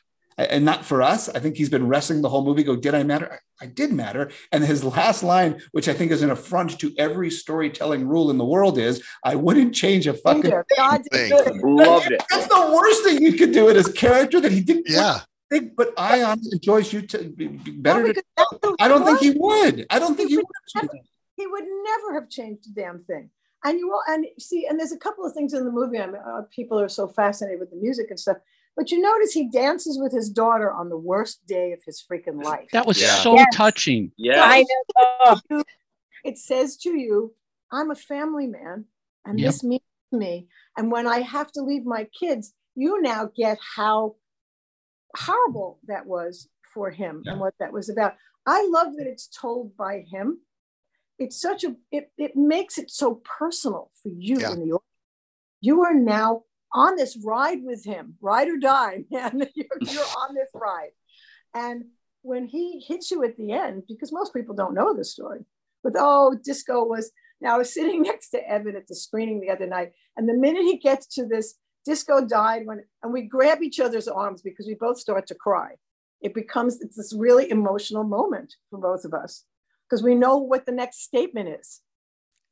and 0.51 0.65
not 0.65 0.85
for 0.85 1.03
us. 1.03 1.29
I 1.29 1.39
think 1.41 1.57
he's 1.57 1.69
been 1.69 1.87
wrestling 1.87 2.23
the 2.23 2.29
whole 2.29 2.45
movie. 2.45 2.63
Go, 2.63 2.77
did 2.77 2.95
I 2.95 3.03
matter? 3.03 3.33
I 3.33 3.39
I 3.63 3.67
did 3.67 3.93
matter. 3.93 4.31
And 4.53 4.65
his 4.65 4.83
last 4.85 5.23
line, 5.23 5.61
which 5.73 5.87
I 5.87 5.93
think 5.93 6.13
is 6.13 6.23
an 6.23 6.31
affront 6.31 6.79
to 6.81 6.95
every 6.97 7.31
storytelling 7.31 8.09
rule 8.09 8.31
in 8.31 8.39
the 8.39 8.45
world, 8.45 8.79
is 8.79 9.03
I 9.23 9.35
wouldn't 9.35 9.75
change 9.75 10.07
a 10.07 10.15
fucking 10.15 10.43
Peter, 10.43 10.65
thing. 10.71 10.79
God 10.79 11.03
thing. 11.13 11.61
Loved 11.63 12.11
it. 12.11 12.23
That's 12.31 12.47
the 12.47 12.73
worst 12.75 13.05
thing 13.05 13.21
you 13.23 13.35
could 13.35 13.53
do 13.53 13.69
in 13.69 13.77
his 13.77 13.89
character 13.93 14.41
that 14.41 14.51
he 14.51 14.63
didn't 14.63 14.89
Yeah. 14.89 15.21
think. 15.51 15.77
But 15.77 15.93
I 15.99 16.23
honestly, 16.23 16.59
Joyce, 16.59 16.91
you 16.95 17.03
t- 17.03 17.27
be- 17.29 17.49
be 17.49 17.73
No, 17.73 17.83
better. 17.83 18.03
to, 18.07 18.15
because 18.15 18.25
that's 18.37 18.51
the 18.63 18.77
I 18.81 18.89
don't 18.89 19.05
think 19.05 19.19
he 19.21 19.33
would. 19.37 19.87
I 19.91 19.99
don't 19.99 20.17
think 20.17 20.31
he 20.31 20.37
He 20.37 20.39
would. 20.39 20.47
would 20.47 20.83
never- 20.83 20.99
he 21.37 21.47
would 21.47 21.65
never 21.85 22.15
have 22.15 22.31
changed 22.31 22.67
a 22.69 22.71
damn 22.75 23.01
thing. 23.05 23.29
And 23.63 23.79
you 23.79 23.89
will, 23.89 24.01
and 24.09 24.25
see, 24.39 24.67
and 24.67 24.79
there's 24.81 24.93
a 24.93 24.97
couple 24.99 25.27
of 25.27 25.35
things 25.35 25.53
in 25.53 25.67
the 25.67 25.71
movie. 25.71 25.99
I 25.99 26.07
mean, 26.07 26.17
uh, 26.17 26.43
people 26.51 26.81
are 26.81 26.89
so 26.89 27.09
fascinated 27.09 27.61
with 27.61 27.69
the 27.71 27.77
music 27.77 28.07
and 28.09 28.19
stuff. 28.19 28.39
But 28.77 28.91
you 28.91 29.01
notice 29.01 29.33
he 29.33 29.49
dances 29.49 29.99
with 30.01 30.13
his 30.13 30.31
daughter 30.31 30.73
on 30.73 30.89
the 30.89 30.97
worst 30.97 31.47
day 31.47 31.73
of 31.73 31.81
his 31.85 32.03
freaking 32.03 32.43
life. 32.43 32.71
That 32.73 32.87
was 32.87 33.01
Yeah. 33.01 33.23
so 33.23 33.35
Yes. 33.35 33.47
touching. 33.53 34.13
Yeah. 34.17 34.43
I 34.43 34.65
know. 35.51 35.63
It 36.25 36.39
says 36.39 36.77
to 36.79 36.97
you, 36.99 37.35
I'm 37.73 37.91
a 37.91 37.95
family 37.95 38.47
man, 38.47 38.87
and 39.25 39.39
Yep. 39.39 39.47
this 39.49 39.65
means 39.65 39.83
to 40.13 40.19
me. 40.19 40.49
And 40.77 40.91
when 40.93 41.07
I 41.07 41.21
have 41.21 41.51
to 41.53 41.63
leave 41.63 41.85
my 41.85 42.05
kids, 42.19 42.55
you 42.75 43.01
now 43.01 43.27
get 43.27 43.59
how 43.77 44.17
horrible 45.17 45.81
that 45.85 46.07
was 46.07 46.49
for 46.73 46.91
him 46.91 47.25
and 47.27 47.41
what 47.41 47.55
that 47.59 47.73
was 47.73 47.89
about. 47.89 48.17
I 48.47 48.67
love 48.69 48.97
that 48.97 49.07
it's 49.07 49.27
told 49.27 49.77
by 49.77 50.01
him. 50.01 50.41
It's 51.19 51.41
such 51.41 51.65
a 51.65 51.77
it, 51.91 52.13
it 52.17 52.37
makes 52.37 52.79
it 52.79 52.91
so 52.91 53.17
personal 53.39 53.91
for 54.03 54.09
you 54.11 54.41
Yeah. 54.41 54.53
in 54.53 54.61
the 54.61 54.73
audience. 54.73 54.85
You 55.61 55.83
are 55.83 55.95
now 55.95 56.45
on 56.73 56.97
this 56.97 57.19
ride 57.25 57.63
with 57.63 57.85
him, 57.85 58.15
ride 58.21 58.49
or 58.49 58.59
die, 58.59 59.05
man. 59.11 59.43
You're, 59.55 59.67
you're 59.81 60.03
on 60.19 60.35
this 60.35 60.51
ride. 60.55 60.91
And 61.55 61.85
when 62.23 62.47
he 62.47 62.81
hits 62.81 63.11
you 63.11 63.25
at 63.25 63.37
the 63.37 63.53
end, 63.53 63.85
because 63.89 64.13
most 64.13 64.35
people 64.35 64.55
don't 64.55 64.75
know 64.75 64.95
the 64.95 65.05
story, 65.05 65.41
but 65.83 65.95
oh, 65.97 66.37
disco 66.43 66.85
was. 66.85 67.11
Now 67.41 67.55
I 67.55 67.59
was 67.59 67.73
sitting 67.73 68.03
next 68.11 68.31
to 68.31 68.49
Evan 68.49 68.77
at 68.77 68.87
the 68.87 68.95
screening 68.95 69.41
the 69.41 69.51
other 69.51 69.67
night, 69.67 69.93
and 70.17 70.29
the 70.29 70.35
minute 70.35 70.63
he 70.63 70.79
gets 70.79 71.07
to 71.15 71.27
this, 71.27 71.55
disco 71.85 72.25
died 72.25 72.67
when, 72.67 72.85
and 73.03 73.13
we 73.13 73.23
grab 73.23 73.63
each 73.63 73.81
other's 73.81 74.09
arms 74.09 74.43
because 74.43 74.67
we 74.67 74.75
both 74.75 74.99
start 74.99 75.27
to 75.29 75.35
cry. 75.35 75.73
It 76.21 76.35
becomes 76.35 76.81
it's 76.83 76.97
this 76.97 77.15
really 77.15 77.51
emotional 77.51 78.05
moment 78.05 78.55
for 78.69 78.79
both 78.79 79.07
of 79.07 79.15
us 79.15 79.45
because 79.89 80.03
we 80.03 80.15
know 80.15 80.37
what 80.37 80.67
the 80.67 80.73
next 80.73 81.03
statement 81.03 81.49
is. 81.49 81.81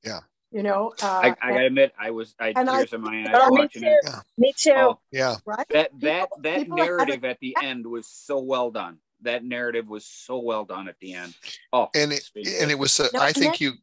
Yeah. 0.02 0.20
You 0.50 0.62
know, 0.62 0.94
uh, 1.02 1.06
I, 1.24 1.34
I 1.42 1.50
gotta 1.52 1.66
admit, 1.66 1.92
I 1.98 2.10
was 2.10 2.34
I 2.40 2.46
had 2.48 2.58
And 2.58 2.70
I- 2.70 2.78
tears 2.78 2.92
in 2.94 3.00
my 3.02 3.20
eyes 3.20 3.34
Oh, 3.34 3.50
me 3.50 3.60
watching 3.60 3.82
too. 3.82 3.88
it. 4.02 4.14
Me 4.38 4.52
too. 4.56 4.72
Oh, 4.74 4.98
Yeah. 5.12 5.36
right? 5.44 5.66
that 5.70 5.90
that 6.00 6.22
People- 6.30 6.38
that 6.42 6.58
people 6.60 6.76
narrative 6.78 7.24
at 7.24 7.38
the 7.40 7.54
end 7.62 7.86
was 7.86 8.06
so 8.06 8.38
well 8.38 8.70
done. 8.70 8.98
That 9.22 9.44
narrative 9.44 9.88
was 9.88 10.06
so 10.06 10.38
well 10.38 10.64
done 10.64 10.88
at 10.88 10.98
the 11.00 11.12
end. 11.12 11.34
Oh, 11.72 11.88
And 11.94 12.12
it, 12.12 12.22
speak 12.22 12.46
and 12.46 12.70
it. 12.70 12.74
it 12.74 12.78
was, 12.78 12.98
uh, 12.98 13.08
No, 13.12 13.20
I 13.20 13.32
think 13.32 13.58
then- 13.58 13.72
you, 13.72 13.78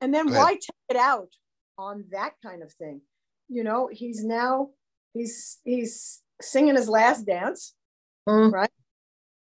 And 0.00 0.12
then 0.12 0.32
why 0.32 0.54
take 0.54 0.70
it 0.88 0.96
out 0.96 1.28
on 1.78 2.06
that 2.10 2.32
kind 2.42 2.62
of 2.64 2.72
thing? 2.72 3.02
You 3.48 3.62
know, 3.62 3.88
he's 3.92 4.24
now 4.24 4.70
he's 5.14 5.60
he's 5.62 6.20
singing 6.40 6.74
his 6.74 6.88
last 6.88 7.26
dance, 7.26 7.74
Mm. 8.28 8.50
right? 8.52 8.70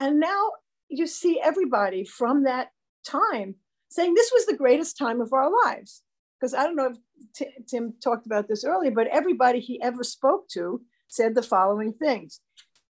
And 0.01 0.19
now 0.19 0.51
you 0.89 1.07
see 1.07 1.41
everybody 1.41 2.03
from 2.05 2.43
that 2.45 2.73
time 3.07 3.57
saying 3.91 4.15
this 4.15 4.33
was 4.33 4.47
the 4.47 4.57
greatest 4.57 4.97
time 4.99 5.21
of 5.21 5.33
our 5.33 5.51
lives. 5.65 6.03
Because 6.39 6.55
I 6.55 6.65
don't 6.65 6.77
know 6.77 6.91
if 6.91 6.97
Ti- 7.35 7.65
Tim 7.67 7.95
talked 8.03 8.27
about 8.27 8.49
this 8.49 8.65
earlier, 8.65 8.91
but 8.91 9.09
everybody 9.09 9.61
he 9.61 9.81
ever 9.83 10.05
spoke 10.05 10.49
to 10.51 10.83
said 11.09 11.35
the 11.35 11.43
following 11.43 11.93
things. 11.93 12.41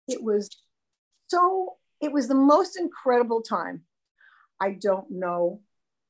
It 0.06 0.22
was 0.22 0.50
so, 1.28 1.76
it 2.00 2.12
was 2.12 2.28
the 2.28 2.34
most 2.34 2.78
incredible 2.78 3.42
time. 3.42 3.82
I 4.60 4.72
don't 4.72 5.10
know 5.10 5.60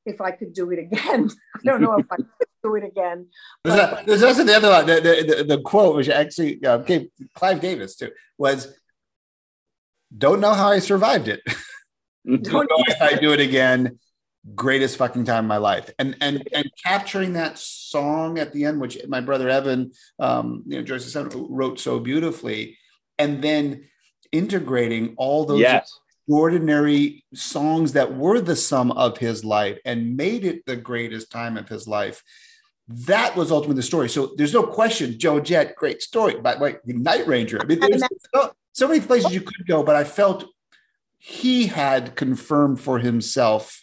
if 0.05 0.21
I 0.21 0.31
could 0.31 0.53
do 0.53 0.71
it 0.71 0.79
again. 0.79 1.29
I 1.55 1.59
don't 1.63 1.81
know 1.81 1.97
if 1.97 2.05
I 2.11 2.15
could 2.17 2.27
do 2.63 2.75
it 2.75 2.83
again. 2.83 3.27
There's, 3.63 3.79
a, 3.79 4.03
there's 4.05 4.23
also 4.23 4.43
the 4.43 4.55
other 4.55 4.69
one. 4.69 4.85
The, 4.85 4.95
the, 4.95 5.35
the, 5.35 5.43
the 5.55 5.61
quote, 5.61 5.95
which 5.95 6.09
actually 6.09 6.63
uh, 6.63 6.79
came 6.79 7.09
Clive 7.35 7.61
Davis 7.61 7.95
too, 7.95 8.11
was, 8.37 8.73
"Don't 10.17 10.39
know 10.39 10.53
how 10.53 10.69
I 10.69 10.79
survived 10.79 11.27
it. 11.27 11.41
Don't 12.25 12.43
Don't 12.43 12.69
know 12.69 12.83
if 12.87 13.01
I 13.01 13.15
do 13.15 13.33
it 13.33 13.39
again. 13.39 13.99
Greatest 14.55 14.97
fucking 14.97 15.25
time 15.25 15.45
of 15.45 15.49
my 15.49 15.57
life." 15.57 15.89
And 15.99 16.15
and 16.21 16.47
and 16.53 16.69
capturing 16.85 17.33
that 17.33 17.57
song 17.57 18.39
at 18.39 18.53
the 18.53 18.65
end, 18.65 18.79
which 18.79 18.97
my 19.07 19.21
brother 19.21 19.49
Evan, 19.49 19.91
um, 20.19 20.63
you 20.65 20.77
know, 20.77 20.83
Joyce's 20.83 21.13
son, 21.13 21.29
wrote 21.49 21.79
so 21.79 21.99
beautifully, 21.99 22.77
and 23.17 23.41
then 23.41 23.89
integrating 24.31 25.15
all 25.17 25.45
those 25.45 25.59
yes, 25.59 25.99
extraordinary 26.29 27.25
songs 27.33 27.93
that 27.93 28.15
were 28.15 28.39
the 28.39 28.55
sum 28.55 28.91
of 28.91 29.17
his 29.17 29.43
life 29.43 29.79
and 29.83 30.15
made 30.15 30.45
it 30.45 30.63
the 30.67 30.75
greatest 30.75 31.31
time 31.31 31.57
of 31.57 31.67
his 31.67 31.87
life. 31.87 32.21
That 32.87 33.35
was 33.35 33.51
ultimately 33.51 33.77
the 33.77 33.83
story. 33.83 34.09
So 34.09 34.33
there's 34.37 34.53
no 34.53 34.61
question, 34.63 35.17
Joan 35.17 35.43
Jett, 35.43 35.75
great 35.75 36.03
story. 36.03 36.39
By 36.39 36.53
the 36.55 36.59
way, 36.61 36.75
Night 36.85 37.25
Ranger. 37.25 37.59
I 37.59 37.65
mean, 37.65 37.79
there's 37.79 38.03
so, 38.35 38.53
so 38.73 38.87
many 38.87 38.99
places 38.99 39.33
you 39.33 39.41
could 39.41 39.65
go, 39.67 39.81
but 39.81 39.95
I 39.95 40.03
felt 40.03 40.45
he 41.17 41.65
had 41.65 42.15
confirmed 42.15 42.79
for 42.79 42.99
himself 42.99 43.81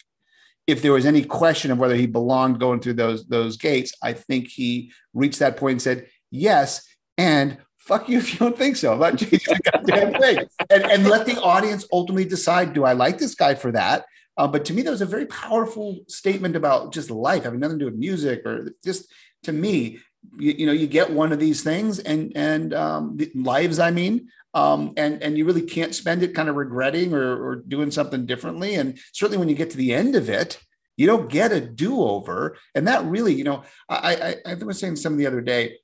if 0.67 0.81
there 0.81 0.91
was 0.91 1.05
any 1.05 1.23
question 1.23 1.71
of 1.71 1.79
whether 1.79 1.95
he 1.95 2.05
belonged 2.05 2.59
going 2.59 2.81
through 2.81 2.93
those 2.93 3.25
those 3.25 3.57
gates, 3.57 3.93
I 4.03 4.13
think 4.13 4.49
he 4.49 4.91
reached 5.13 5.39
that 5.39 5.57
point 5.57 5.73
and 5.73 5.81
said 5.81 6.07
yes. 6.29 6.85
And 7.17 7.57
fuck 7.77 8.09
you 8.09 8.17
if 8.17 8.33
you 8.33 8.39
don't 8.39 8.57
think 8.57 8.75
so. 8.75 8.95
Not 8.99 9.17
changing 9.17 9.39
the 9.39 9.71
goddamn 9.71 10.21
thing. 10.21 10.45
And, 10.69 10.83
and 10.83 11.05
let 11.05 11.25
the 11.25 11.41
audience 11.41 11.87
ultimately 11.91 12.25
decide: 12.25 12.73
Do 12.73 12.83
I 12.83 12.93
like 12.93 13.17
this 13.17 13.33
guy 13.33 13.55
for 13.55 13.71
that? 13.71 14.05
Uh, 14.37 14.47
but 14.47 14.65
to 14.65 14.73
me, 14.73 14.83
that 14.83 14.91
was 14.91 15.01
a 15.01 15.05
very 15.05 15.25
powerful 15.25 15.97
statement 16.07 16.55
about 16.55 16.93
just 16.93 17.09
life, 17.09 17.43
having 17.43 17.59
nothing 17.59 17.79
to 17.79 17.85
do 17.85 17.91
with 17.91 17.99
music 17.99 18.45
or 18.45 18.71
just 18.83 19.11
to 19.43 19.53
me. 19.53 19.99
You, 20.37 20.51
you 20.51 20.65
know, 20.65 20.73
you 20.73 20.87
get 20.87 21.09
one 21.09 21.31
of 21.31 21.39
these 21.39 21.63
things, 21.63 21.99
and 21.99 22.33
and 22.35 22.73
um, 22.73 23.17
lives. 23.33 23.79
I 23.79 23.91
mean, 23.91 24.27
um, 24.57 24.93
and 24.97 25.21
and 25.21 25.37
you 25.37 25.45
really 25.45 25.61
can't 25.61 25.93
spend 25.93 26.23
it 26.23 26.33
kind 26.33 26.49
of 26.49 26.55
regretting 26.55 27.13
or, 27.13 27.45
or 27.45 27.55
doing 27.57 27.91
something 27.91 28.25
differently. 28.25 28.73
And 28.73 28.97
certainly 29.13 29.37
when 29.37 29.49
you 29.49 29.55
get 29.55 29.69
to 29.69 29.77
the 29.77 29.93
end 29.93 30.15
of 30.15 30.29
it, 30.29 30.59
you 30.95 31.05
don't 31.05 31.29
get 31.29 31.51
a 31.51 31.61
do 31.61 32.01
over. 32.01 32.57
And 32.73 32.87
that 32.87 33.05
really, 33.05 33.35
you 33.35 33.43
know, 33.43 33.63
I, 33.87 34.39
I 34.47 34.51
I 34.51 34.53
was 34.55 34.79
saying 34.79 34.95
some 34.95 35.15
the 35.15 35.27
other 35.27 35.41
day, 35.41 35.77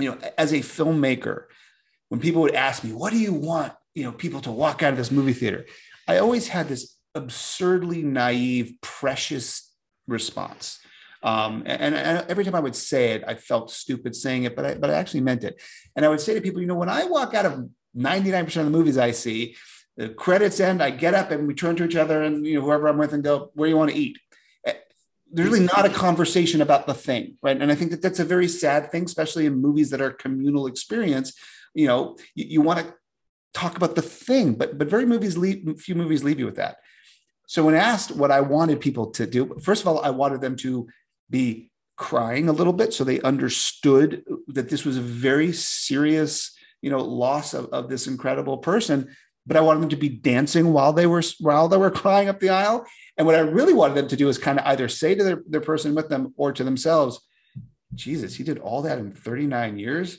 you 0.00 0.10
know, 0.10 0.18
as 0.36 0.52
a 0.52 0.58
filmmaker, 0.58 1.44
when 2.08 2.20
people 2.20 2.42
would 2.42 2.56
ask 2.56 2.82
me, 2.82 2.92
"What 2.92 3.12
do 3.12 3.18
you 3.18 3.32
want?" 3.32 3.72
you 3.94 4.02
know, 4.04 4.12
people 4.12 4.40
to 4.40 4.50
walk 4.50 4.82
out 4.82 4.92
of 4.92 4.96
this 4.96 5.12
movie 5.12 5.34
theater, 5.34 5.66
I 6.08 6.18
always 6.18 6.48
had 6.48 6.68
this 6.68 6.96
absurdly 7.14 8.02
naive, 8.02 8.72
precious 8.80 9.70
response. 10.08 10.80
Um, 11.22 11.62
and, 11.66 11.94
and, 11.94 12.26
every 12.28 12.44
time 12.44 12.56
I 12.56 12.60
would 12.60 12.74
say 12.74 13.12
it, 13.12 13.22
I 13.28 13.36
felt 13.36 13.70
stupid 13.70 14.16
saying 14.16 14.42
it, 14.42 14.56
but 14.56 14.64
I, 14.64 14.74
but 14.74 14.90
I 14.90 14.94
actually 14.94 15.20
meant 15.20 15.44
it. 15.44 15.60
And 15.94 16.04
I 16.04 16.08
would 16.08 16.20
say 16.20 16.34
to 16.34 16.40
people, 16.40 16.60
you 16.60 16.66
know, 16.66 16.74
when 16.74 16.88
I 16.88 17.04
walk 17.04 17.34
out 17.34 17.46
of 17.46 17.68
99% 17.96 18.56
of 18.56 18.64
the 18.64 18.70
movies 18.70 18.98
I 18.98 19.10
see, 19.10 19.56
the 19.96 20.08
credits 20.08 20.60
end, 20.60 20.82
I 20.82 20.90
get 20.90 21.14
up 21.14 21.30
and 21.30 21.46
we 21.46 21.54
turn 21.54 21.76
to 21.76 21.84
each 21.84 21.96
other 21.96 22.22
and 22.22 22.46
you 22.46 22.54
know 22.54 22.64
whoever 22.64 22.88
I'm 22.88 22.98
with 22.98 23.12
and 23.12 23.22
go, 23.22 23.50
where 23.54 23.66
do 23.66 23.70
you 23.70 23.76
want 23.76 23.90
to 23.90 23.96
eat? 23.96 24.18
Eh, 24.66 24.72
there's 25.30 25.50
really 25.50 25.66
not 25.66 25.84
a 25.84 25.90
conversation 25.90 26.62
about 26.62 26.86
the 26.86 26.94
thing, 26.94 27.36
right? 27.42 27.60
And 27.60 27.70
I 27.70 27.74
think 27.74 27.90
that 27.90 28.00
that's 28.00 28.20
a 28.20 28.24
very 28.24 28.48
sad 28.48 28.90
thing, 28.90 29.04
especially 29.04 29.46
in 29.46 29.60
movies 29.60 29.90
that 29.90 30.00
are 30.00 30.10
communal 30.10 30.66
experience. 30.66 31.34
You 31.74 31.86
know, 31.86 32.16
you, 32.34 32.46
you 32.46 32.60
want 32.62 32.80
to 32.80 32.94
talk 33.52 33.76
about 33.76 33.94
the 33.94 34.02
thing, 34.02 34.54
but 34.54 34.78
but 34.78 34.88
very 34.88 35.04
movies 35.04 35.36
leave 35.36 35.78
few 35.78 35.94
movies 35.94 36.24
leave 36.24 36.38
you 36.38 36.46
with 36.46 36.56
that. 36.56 36.78
So 37.46 37.64
when 37.64 37.74
asked 37.74 38.12
what 38.12 38.30
I 38.30 38.40
wanted 38.40 38.80
people 38.80 39.10
to 39.10 39.26
do, 39.26 39.58
first 39.62 39.82
of 39.82 39.88
all, 39.88 40.00
I 40.00 40.10
wanted 40.10 40.40
them 40.40 40.56
to 40.56 40.88
be 41.28 41.70
crying 41.96 42.48
a 42.48 42.52
little 42.52 42.72
bit 42.72 42.94
so 42.94 43.04
they 43.04 43.20
understood 43.20 44.24
that 44.48 44.70
this 44.70 44.84
was 44.84 44.96
a 44.96 45.02
very 45.02 45.52
serious 45.52 46.56
you 46.82 46.90
know 46.90 47.00
loss 47.00 47.54
of, 47.54 47.66
of 47.66 47.88
this 47.88 48.06
incredible 48.06 48.58
person 48.58 49.14
but 49.46 49.56
i 49.56 49.60
wanted 49.60 49.80
them 49.80 49.88
to 49.88 49.96
be 49.96 50.08
dancing 50.08 50.72
while 50.72 50.92
they 50.92 51.06
were 51.06 51.22
while 51.40 51.68
they 51.68 51.76
were 51.76 51.90
crying 52.02 52.28
up 52.28 52.40
the 52.40 52.50
aisle. 52.50 52.84
And 53.16 53.26
what 53.26 53.36
i 53.36 53.40
really 53.40 53.72
wanted 53.72 53.94
them 53.94 54.08
to 54.08 54.16
do 54.16 54.28
is 54.28 54.38
kind 54.38 54.58
of 54.58 54.66
either 54.66 54.88
say 54.88 55.14
to 55.14 55.24
their, 55.24 55.42
their 55.48 55.60
person 55.60 55.94
with 55.94 56.08
them 56.08 56.34
or 56.36 56.52
to 56.52 56.64
themselves 56.64 57.20
jesus 57.94 58.36
he 58.36 58.44
did 58.44 58.58
all 58.58 58.82
that 58.82 58.98
in 58.98 59.12
39 59.12 59.78
years? 59.78 60.18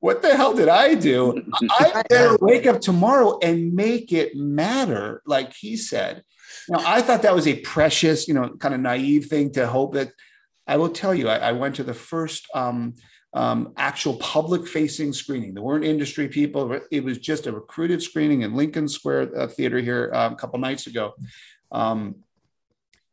What 0.00 0.20
the 0.20 0.36
hell 0.36 0.52
did 0.52 0.68
i 0.68 0.94
do? 0.94 1.40
I 1.70 2.02
better 2.08 2.36
wake 2.40 2.66
up 2.66 2.80
tomorrow 2.80 3.38
and 3.40 3.72
make 3.72 4.12
it 4.12 4.34
matter 4.34 5.22
like 5.26 5.54
he 5.54 5.76
said. 5.76 6.24
Now 6.68 6.82
i 6.84 7.02
thought 7.02 7.22
that 7.22 7.34
was 7.34 7.46
a 7.46 7.60
precious 7.60 8.26
you 8.26 8.34
know 8.34 8.50
kind 8.58 8.74
of 8.74 8.80
naive 8.80 9.26
thing 9.26 9.52
to 9.52 9.66
hope 9.66 9.94
that 9.94 10.10
i 10.66 10.76
will 10.76 10.90
tell 10.90 11.14
you 11.14 11.28
i, 11.28 11.36
I 11.36 11.52
went 11.52 11.76
to 11.76 11.84
the 11.84 11.94
first 11.94 12.46
um, 12.54 12.94
um, 13.34 13.72
actual 13.76 14.16
public 14.16 14.68
facing 14.68 15.12
screening. 15.12 15.54
There 15.54 15.62
weren't 15.62 15.84
industry 15.84 16.28
people. 16.28 16.78
It 16.90 17.02
was 17.02 17.18
just 17.18 17.46
a 17.46 17.52
recruited 17.52 18.02
screening 18.02 18.42
in 18.42 18.54
Lincoln 18.54 18.88
Square 18.88 19.38
uh, 19.38 19.46
Theater 19.46 19.78
here 19.78 20.10
uh, 20.14 20.30
a 20.32 20.34
couple 20.34 20.58
nights 20.58 20.86
ago. 20.86 21.14
Um, 21.70 22.16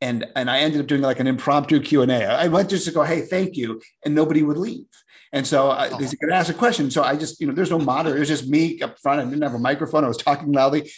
and, 0.01 0.25
and 0.35 0.49
I 0.49 0.59
ended 0.59 0.81
up 0.81 0.87
doing 0.87 1.01
like 1.01 1.19
an 1.19 1.27
impromptu 1.27 1.79
Q 1.81 2.01
and 2.01 2.11
A. 2.11 2.25
I 2.25 2.47
went 2.47 2.69
just 2.69 2.85
to 2.85 2.91
go, 2.91 3.03
hey, 3.03 3.21
thank 3.21 3.55
you, 3.55 3.81
and 4.05 4.15
nobody 4.15 4.43
would 4.43 4.57
leave. 4.57 4.85
And 5.31 5.45
so 5.45 5.69
I, 5.69 5.89
they 5.89 6.07
could 6.07 6.31
ask 6.31 6.49
a 6.49 6.57
question. 6.57 6.89
So 6.89 7.03
I 7.03 7.15
just, 7.15 7.39
you 7.39 7.47
know, 7.47 7.53
there's 7.53 7.69
no 7.69 7.77
moderator. 7.77 8.17
It 8.17 8.21
was 8.21 8.29
just 8.29 8.47
me 8.47 8.81
up 8.81 8.97
front. 8.99 9.21
I 9.21 9.25
didn't 9.25 9.43
have 9.43 9.53
a 9.53 9.59
microphone. 9.59 10.03
I 10.03 10.07
was 10.07 10.17
talking 10.17 10.51
loudly, 10.51 10.89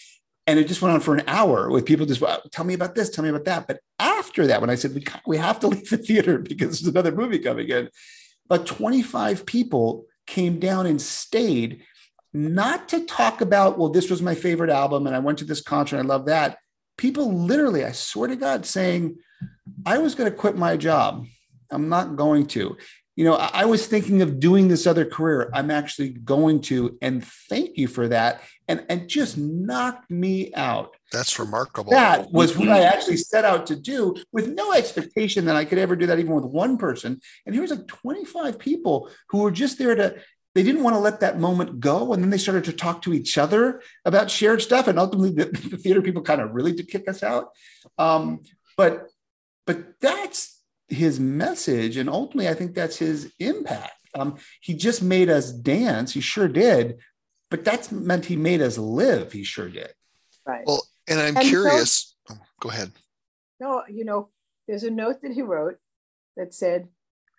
and 0.47 0.57
it 0.57 0.67
just 0.67 0.81
went 0.81 0.93
on 0.93 1.01
for 1.01 1.15
an 1.15 1.23
hour 1.27 1.69
with 1.69 1.85
people 1.85 2.05
just 2.05 2.21
well, 2.21 2.41
tell 2.51 2.65
me 2.65 2.73
about 2.73 2.95
this, 2.95 3.09
tell 3.09 3.23
me 3.23 3.29
about 3.29 3.45
that. 3.45 3.67
But 3.67 3.79
after 3.99 4.47
that, 4.47 4.61
when 4.61 4.69
I 4.69 4.75
said 4.75 4.93
we 4.93 5.03
we 5.25 5.37
have 5.37 5.59
to 5.61 5.67
leave 5.67 5.89
the 5.89 5.97
theater 5.97 6.37
because 6.49 6.79
there's 6.79 6.87
another 6.87 7.11
movie 7.11 7.39
coming 7.39 7.69
in, 7.69 7.89
but 8.51 8.65
25 8.65 9.45
people 9.45 10.07
came 10.27 10.59
down 10.59 10.85
and 10.85 11.01
stayed, 11.01 11.83
not 12.33 12.89
to 12.89 13.05
talk 13.05 13.39
about, 13.39 13.79
well, 13.79 13.87
this 13.87 14.09
was 14.09 14.21
my 14.21 14.35
favorite 14.35 14.69
album 14.69 15.07
and 15.07 15.15
I 15.15 15.19
went 15.19 15.37
to 15.37 15.45
this 15.45 15.61
concert, 15.61 15.99
I 15.99 16.01
love 16.01 16.25
that. 16.25 16.57
People 16.97 17.31
literally, 17.33 17.85
I 17.85 17.93
swear 17.93 18.27
to 18.27 18.35
God, 18.35 18.65
saying, 18.65 19.15
I 19.85 19.99
was 19.99 20.15
going 20.15 20.29
to 20.29 20.37
quit 20.37 20.57
my 20.57 20.75
job. 20.75 21.27
I'm 21.71 21.87
not 21.87 22.17
going 22.17 22.45
to 22.47 22.75
you 23.15 23.25
know, 23.25 23.35
I, 23.35 23.65
was 23.65 23.85
thinking 23.87 24.21
of 24.21 24.39
doing 24.39 24.67
this 24.67 24.87
other 24.87 25.05
career. 25.05 25.49
I'm 25.53 25.69
actually 25.69 26.09
going 26.09 26.61
to, 26.61 26.97
and 27.01 27.23
thank 27.23 27.77
you 27.77 27.87
for 27.87 28.07
that. 28.07 28.41
And 28.67 28.85
and 28.89 29.09
just 29.09 29.37
knocked 29.37 30.09
me 30.09 30.53
out. 30.55 30.95
That's 31.11 31.37
remarkable. 31.37 31.91
That 31.91 32.31
was 32.31 32.57
what 32.57 32.69
I 32.69 32.83
actually 32.83 33.17
set 33.17 33.43
out 33.43 33.67
to 33.67 33.75
do 33.75 34.15
with 34.31 34.47
no 34.47 34.73
expectation 34.73 35.45
that 35.45 35.55
I 35.55 35.65
could 35.65 35.77
ever 35.77 35.95
do 35.95 36.05
that 36.07 36.19
even 36.19 36.33
with 36.33 36.45
one 36.45 36.77
person. 36.77 37.19
And 37.45 37.53
here 37.53 37.61
was 37.61 37.71
like 37.71 37.87
25 37.87 38.57
people 38.57 39.09
who 39.29 39.39
were 39.39 39.51
just 39.51 39.77
there 39.77 39.95
to 39.95 40.15
they 40.53 40.63
didn't 40.63 40.83
want 40.83 40.95
to 40.95 40.99
let 40.99 41.21
that 41.21 41.39
moment 41.39 41.79
go. 41.79 42.11
And 42.11 42.21
then 42.21 42.29
they 42.29 42.37
started 42.37 42.65
to 42.65 42.73
talk 42.73 43.01
to 43.03 43.13
each 43.13 43.37
other 43.37 43.81
about 44.03 44.29
shared 44.29 44.61
stuff. 44.61 44.87
And 44.87 44.99
ultimately 44.99 45.31
the, 45.31 45.45
the 45.69 45.77
theater 45.77 46.01
people 46.01 46.21
kind 46.21 46.41
of 46.41 46.51
really 46.53 46.73
did 46.73 46.89
kick 46.89 47.07
us 47.07 47.23
out. 47.23 47.49
Um, 47.97 48.41
but 48.75 49.07
but 49.65 49.99
that's 49.99 50.61
his 50.87 51.19
message 51.19 51.97
and 51.97 52.09
ultimately 52.09 52.49
i 52.49 52.53
think 52.53 52.73
that's 52.73 52.97
his 52.97 53.31
impact 53.39 53.93
um, 54.13 54.37
he 54.59 54.73
just 54.73 55.01
made 55.01 55.29
us 55.29 55.51
dance 55.51 56.13
he 56.13 56.19
sure 56.19 56.49
did 56.49 56.97
but 57.49 57.63
that's 57.63 57.91
meant 57.91 58.25
he 58.25 58.35
made 58.35 58.61
us 58.61 58.77
live 58.77 59.31
he 59.31 59.43
sure 59.43 59.69
did 59.69 59.93
right 60.45 60.63
well 60.65 60.83
and 61.07 61.19
i'm 61.19 61.37
and 61.37 61.47
curious 61.47 62.15
so, 62.27 62.35
oh, 62.35 62.39
go 62.59 62.69
ahead 62.69 62.91
no 63.59 63.83
you 63.89 64.05
know 64.05 64.29
there's 64.67 64.83
a 64.83 64.91
note 64.91 65.21
that 65.21 65.31
he 65.31 65.41
wrote 65.41 65.77
that 66.37 66.53
said 66.53 66.87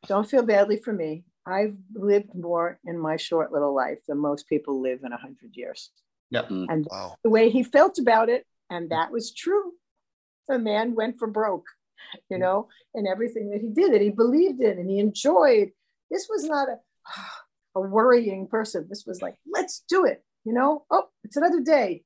don't 0.07 0.29
feel 0.29 0.43
badly 0.43 0.77
for 0.77 0.93
me 0.93 1.25
i've 1.47 1.77
lived 1.95 2.35
more 2.35 2.79
in 2.85 2.99
my 2.99 3.17
short 3.17 3.53
little 3.53 3.75
life 3.75 3.99
than 4.09 4.19
most 4.19 4.49
people 4.49 4.81
live 4.81 5.01
in 5.05 5.11
100 5.11 5.57
years 5.57 5.91
yep. 6.31 6.49
Mm. 6.49 6.67
and 6.69 6.89
wow. 6.91 7.17
the 7.23 7.31
way 7.31 7.51
he 7.51 7.63
felt 7.63 7.99
about 7.99 8.29
it 8.29 8.47
and 8.71 8.91
that 8.91 9.11
was 9.11 9.33
true 9.33 9.73
the 10.49 10.59
man 10.59 10.95
went 10.95 11.19
for 11.19 11.29
broke 11.29 11.67
you 12.31 12.37
mm. 12.37 12.41
know, 12.41 12.69
and 12.95 13.07
everything 13.07 13.51
that 13.51 13.61
he 13.61 13.69
did 13.69 13.93
that 13.93 14.01
he 14.01 14.11
believed 14.11 14.61
in 14.61 14.79
and 14.79 14.91
he 14.91 14.99
enjoyed. 14.99 15.71
This 16.11 16.29
was 16.29 16.45
not 16.45 16.69
a, 16.69 16.79
a 17.79 17.81
worrying 17.81 18.47
person. 18.47 18.87
This 18.89 19.05
was 19.07 19.23
like, 19.23 19.35
let's 19.53 19.85
do 19.89 20.05
it, 20.05 20.25
you 20.45 20.53
know. 20.53 20.85
Oh, 20.91 21.09
it's 21.25 21.37
another 21.37 21.61
day. 21.61 22.05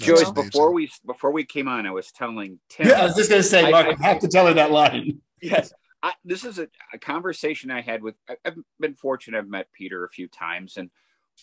Joyce, 0.00 0.30
before 0.30 0.72
we 0.72 0.90
before 1.04 1.30
we 1.30 1.44
came 1.44 1.68
on, 1.68 1.86
I 1.86 1.90
was 1.90 2.10
telling 2.12 2.58
Tim. 2.68 2.88
Yeah, 2.88 3.02
I 3.02 3.04
was 3.04 3.14
just 3.14 3.30
going 3.30 3.42
to 3.42 3.48
say, 3.48 3.70
Mark, 3.70 3.86
I, 3.86 3.90
I, 3.90 4.06
have 4.08 4.20
to 4.20 4.28
tell 4.28 4.46
her 4.46 4.54
that 4.54 4.70
line. 4.70 5.20
Yes, 5.42 5.72
I, 6.02 6.12
this 6.22 6.44
is 6.44 6.58
a, 6.58 6.68
a, 6.92 6.98
conversation 6.98 7.70
I 7.70 7.80
had 7.80 8.02
with. 8.02 8.14
I've 8.44 8.58
been 8.78 8.94
fortunate; 8.94 9.38
I've 9.38 9.48
met 9.48 9.72
Peter 9.72 10.04
a 10.04 10.08
few 10.10 10.28
times, 10.28 10.76
and 10.76 10.90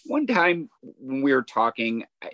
one 0.06 0.28
time 0.28 0.70
when 0.82 1.24
we 1.24 1.34
were 1.34 1.42
talking, 1.42 2.06
I, 2.22 2.30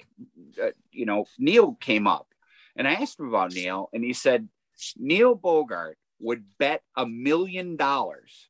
uh, 0.61 0.71
you 0.91 1.05
know, 1.05 1.24
Neil 1.39 1.78
came 1.80 2.05
up, 2.05 2.28
and 2.76 2.86
I 2.86 2.95
asked 2.95 3.17
him 3.17 3.30
about 3.30 3.53
Neil, 3.53 3.89
and 3.93 4.03
he 4.03 4.11
said 4.11 4.49
Neil 4.97 5.36
Bogart 5.36 5.97
would 6.19 6.43
bet 6.59 6.82
a 6.97 7.05
million 7.05 7.78
dollars 7.78 8.49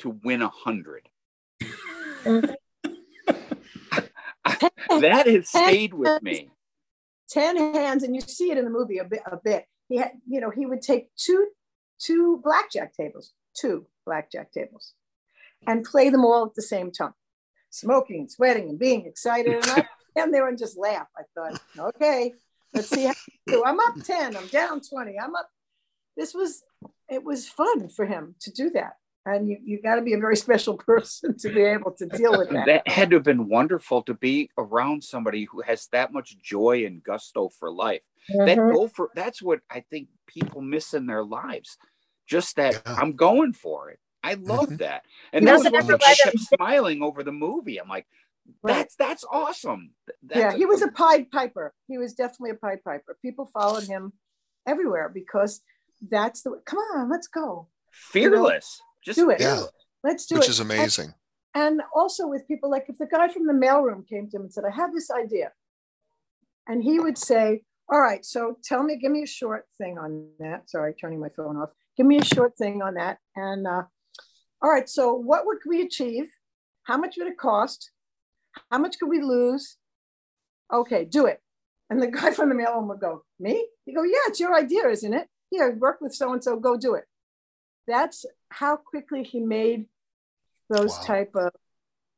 to 0.00 0.18
win 0.24 0.42
a 0.42 0.48
hundred. 0.48 1.08
that 5.00 5.26
has 5.26 5.48
stayed 5.48 5.94
with 5.94 6.22
me. 6.22 6.50
Ten 7.28 7.56
hands, 7.56 8.02
and 8.02 8.14
you 8.14 8.20
see 8.20 8.50
it 8.50 8.58
in 8.58 8.64
the 8.64 8.70
movie 8.70 8.98
a 8.98 9.04
bit. 9.04 9.22
A 9.30 9.36
bit. 9.36 9.66
He 9.88 9.96
had, 9.96 10.12
you 10.26 10.40
know, 10.40 10.50
he 10.50 10.66
would 10.66 10.82
take 10.82 11.08
two 11.16 11.48
two 12.00 12.40
blackjack 12.42 12.94
tables, 12.94 13.32
two 13.54 13.86
blackjack 14.06 14.52
tables, 14.52 14.94
and 15.66 15.84
play 15.84 16.10
them 16.10 16.24
all 16.24 16.46
at 16.46 16.54
the 16.54 16.62
same 16.62 16.90
time, 16.90 17.14
smoking, 17.70 18.20
and 18.20 18.30
sweating, 18.30 18.68
and 18.68 18.78
being 18.78 19.06
excited. 19.06 19.54
And 19.54 19.64
I 19.66 19.86
stand 20.12 20.32
there 20.34 20.48
and 20.48 20.58
just 20.58 20.78
laugh. 20.78 21.06
I 21.16 21.22
thought, 21.34 21.60
okay, 21.78 22.32
let's 22.72 22.88
see 22.88 23.04
how 23.04 23.14
do. 23.46 23.62
I'm 23.64 23.80
up 23.80 24.02
ten. 24.04 24.36
I'm 24.36 24.46
down 24.48 24.80
twenty. 24.80 25.18
I'm 25.18 25.34
up 25.34 25.48
this 26.18 26.34
was 26.34 26.62
it 27.08 27.24
was 27.24 27.48
fun 27.48 27.88
for 27.88 28.04
him 28.04 28.34
to 28.40 28.50
do 28.50 28.70
that 28.70 28.94
and 29.34 29.48
you, 29.48 29.58
you 29.64 29.82
got 29.82 29.96
to 29.96 30.02
be 30.02 30.14
a 30.14 30.18
very 30.18 30.36
special 30.46 30.76
person 30.76 31.36
to 31.38 31.52
be 31.52 31.62
able 31.62 31.92
to 31.92 32.06
deal 32.06 32.36
with 32.36 32.50
that. 32.50 32.66
That 32.66 32.88
had 32.88 33.10
to 33.10 33.16
have 33.16 33.24
been 33.24 33.48
wonderful 33.48 34.02
to 34.02 34.14
be 34.14 34.50
around 34.58 35.04
somebody 35.04 35.44
who 35.44 35.60
has 35.62 35.86
that 35.92 36.12
much 36.12 36.38
joy 36.38 36.84
and 36.84 37.02
gusto 37.02 37.48
for 37.48 37.70
life. 37.70 38.02
Mm-hmm. 38.30 38.46
That 38.46 38.56
go 38.56 38.88
for 38.88 39.10
that's 39.14 39.40
what 39.40 39.60
I 39.70 39.80
think 39.90 40.08
people 40.26 40.60
miss 40.60 40.94
in 40.94 41.06
their 41.06 41.24
lives. 41.24 41.78
Just 42.26 42.56
that 42.56 42.82
yeah. 42.84 42.94
I'm 42.98 43.12
going 43.12 43.52
for 43.52 43.90
it. 43.90 43.98
I 44.22 44.34
love 44.34 44.66
mm-hmm. 44.66 44.76
that, 44.76 45.04
and 45.32 45.46
that 45.46 45.58
was 45.58 45.88
what 45.88 46.02
I 46.04 46.14
kept 46.14 46.38
smiling 46.40 47.02
over 47.02 47.22
the 47.22 47.32
movie. 47.32 47.80
I'm 47.80 47.88
like, 47.88 48.06
that's 48.62 48.96
that's 48.96 49.24
awesome. 49.30 49.92
That's 50.22 50.38
yeah, 50.38 50.56
he 50.56 50.66
was 50.66 50.82
a 50.82 50.88
Pied 50.88 51.30
Piper. 51.30 51.72
He 51.86 51.96
was 51.98 52.14
definitely 52.14 52.50
a 52.50 52.54
Pied 52.54 52.84
Piper. 52.84 53.16
People 53.22 53.46
followed 53.46 53.84
him 53.84 54.12
everywhere 54.66 55.08
because 55.08 55.62
that's 56.10 56.42
the 56.42 56.60
come 56.64 56.78
on, 56.78 57.08
let's 57.08 57.28
go. 57.28 57.68
Fearless. 57.92 58.80
Just 59.08 59.18
do 59.18 59.30
it. 59.30 59.40
Yeah. 59.40 59.62
Let's 60.04 60.26
do 60.26 60.34
it. 60.34 60.40
Which 60.40 60.50
is 60.50 60.60
amazing. 60.60 61.14
And, 61.54 61.80
and 61.80 61.82
also 61.94 62.26
with 62.26 62.46
people 62.46 62.70
like 62.70 62.84
if 62.88 62.98
the 62.98 63.06
guy 63.06 63.28
from 63.28 63.46
the 63.46 63.54
mailroom 63.54 64.06
came 64.06 64.28
to 64.28 64.36
him 64.36 64.42
and 64.42 64.52
said, 64.52 64.64
I 64.70 64.74
have 64.74 64.92
this 64.92 65.10
idea. 65.10 65.52
And 66.66 66.84
he 66.84 67.00
would 67.00 67.16
say, 67.16 67.62
All 67.90 68.02
right, 68.02 68.22
so 68.22 68.58
tell 68.62 68.82
me, 68.82 68.96
give 68.96 69.10
me 69.10 69.22
a 69.22 69.26
short 69.26 69.64
thing 69.78 69.96
on 69.96 70.28
that. 70.40 70.68
Sorry, 70.68 70.92
turning 70.92 71.20
my 71.20 71.30
phone 71.34 71.56
off. 71.56 71.70
Give 71.96 72.04
me 72.04 72.18
a 72.18 72.24
short 72.24 72.54
thing 72.58 72.82
on 72.82 72.94
that. 72.94 73.16
And 73.34 73.66
uh, 73.66 73.84
all 74.60 74.70
right, 74.70 74.88
so 74.88 75.14
what 75.14 75.46
would 75.46 75.58
we 75.66 75.80
achieve? 75.80 76.26
How 76.82 76.98
much 76.98 77.14
would 77.16 77.28
it 77.28 77.38
cost? 77.38 77.90
How 78.70 78.76
much 78.76 78.98
could 78.98 79.08
we 79.08 79.22
lose? 79.22 79.78
Okay, 80.70 81.06
do 81.06 81.24
it. 81.24 81.40
And 81.88 82.02
the 82.02 82.08
guy 82.18 82.30
from 82.32 82.50
the 82.50 82.54
mailroom 82.54 82.88
would 82.88 83.00
go, 83.00 83.24
Me? 83.40 83.66
You 83.86 83.94
go, 83.94 84.02
Yeah, 84.02 84.26
it's 84.26 84.38
your 84.38 84.54
idea, 84.54 84.86
isn't 84.88 85.14
it? 85.14 85.28
Here, 85.50 85.74
work 85.80 86.02
with 86.02 86.14
so 86.14 86.34
and 86.34 86.44
so, 86.44 86.60
go 86.60 86.76
do 86.76 86.94
it. 86.94 87.04
That's 87.88 88.24
how 88.50 88.76
quickly 88.76 89.24
he 89.24 89.40
made 89.40 89.86
those 90.68 90.98
Wow. 90.98 91.04
type 91.06 91.34
of, 91.34 91.50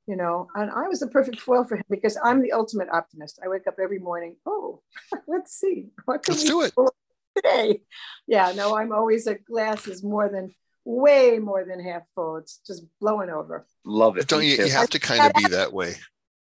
you 0.06 0.16
know, 0.16 0.48
and 0.56 0.70
I 0.70 0.88
was 0.88 1.00
the 1.00 1.06
perfect 1.06 1.40
foil 1.40 1.64
for 1.64 1.76
him 1.76 1.84
because 1.88 2.18
I'm 2.22 2.42
the 2.42 2.52
ultimate 2.52 2.88
optimist. 2.92 3.38
I 3.42 3.48
wake 3.48 3.66
up 3.68 3.76
every 3.82 4.00
morning, 4.00 4.36
oh, 4.44 4.82
let's 5.28 5.52
see, 5.52 5.90
what 6.04 6.22
can 6.24 6.32
Let's 6.34 6.42
we 6.44 6.48
do 6.50 6.60
it. 6.62 6.74
today? 7.36 7.82
Yeah, 8.26 8.52
no, 8.54 8.76
I'm 8.76 8.92
always 8.92 9.26
a 9.28 9.36
glass 9.36 9.86
is 9.86 10.02
more 10.02 10.28
than 10.28 10.54
way 10.84 11.38
more 11.38 11.64
than 11.64 11.78
half 11.78 12.02
full. 12.14 12.36
It's 12.36 12.58
just 12.66 12.84
blowing 13.00 13.30
over. 13.30 13.66
love 13.84 14.16
it. 14.16 14.20
But 14.22 14.28
don't 14.28 14.44
you, 14.44 14.56
you 14.64 14.70
have 14.70 14.90
to 14.90 14.98
kind 14.98 15.24
of 15.26 15.32
be 15.34 15.46
that 15.48 15.72
way. 15.72 15.94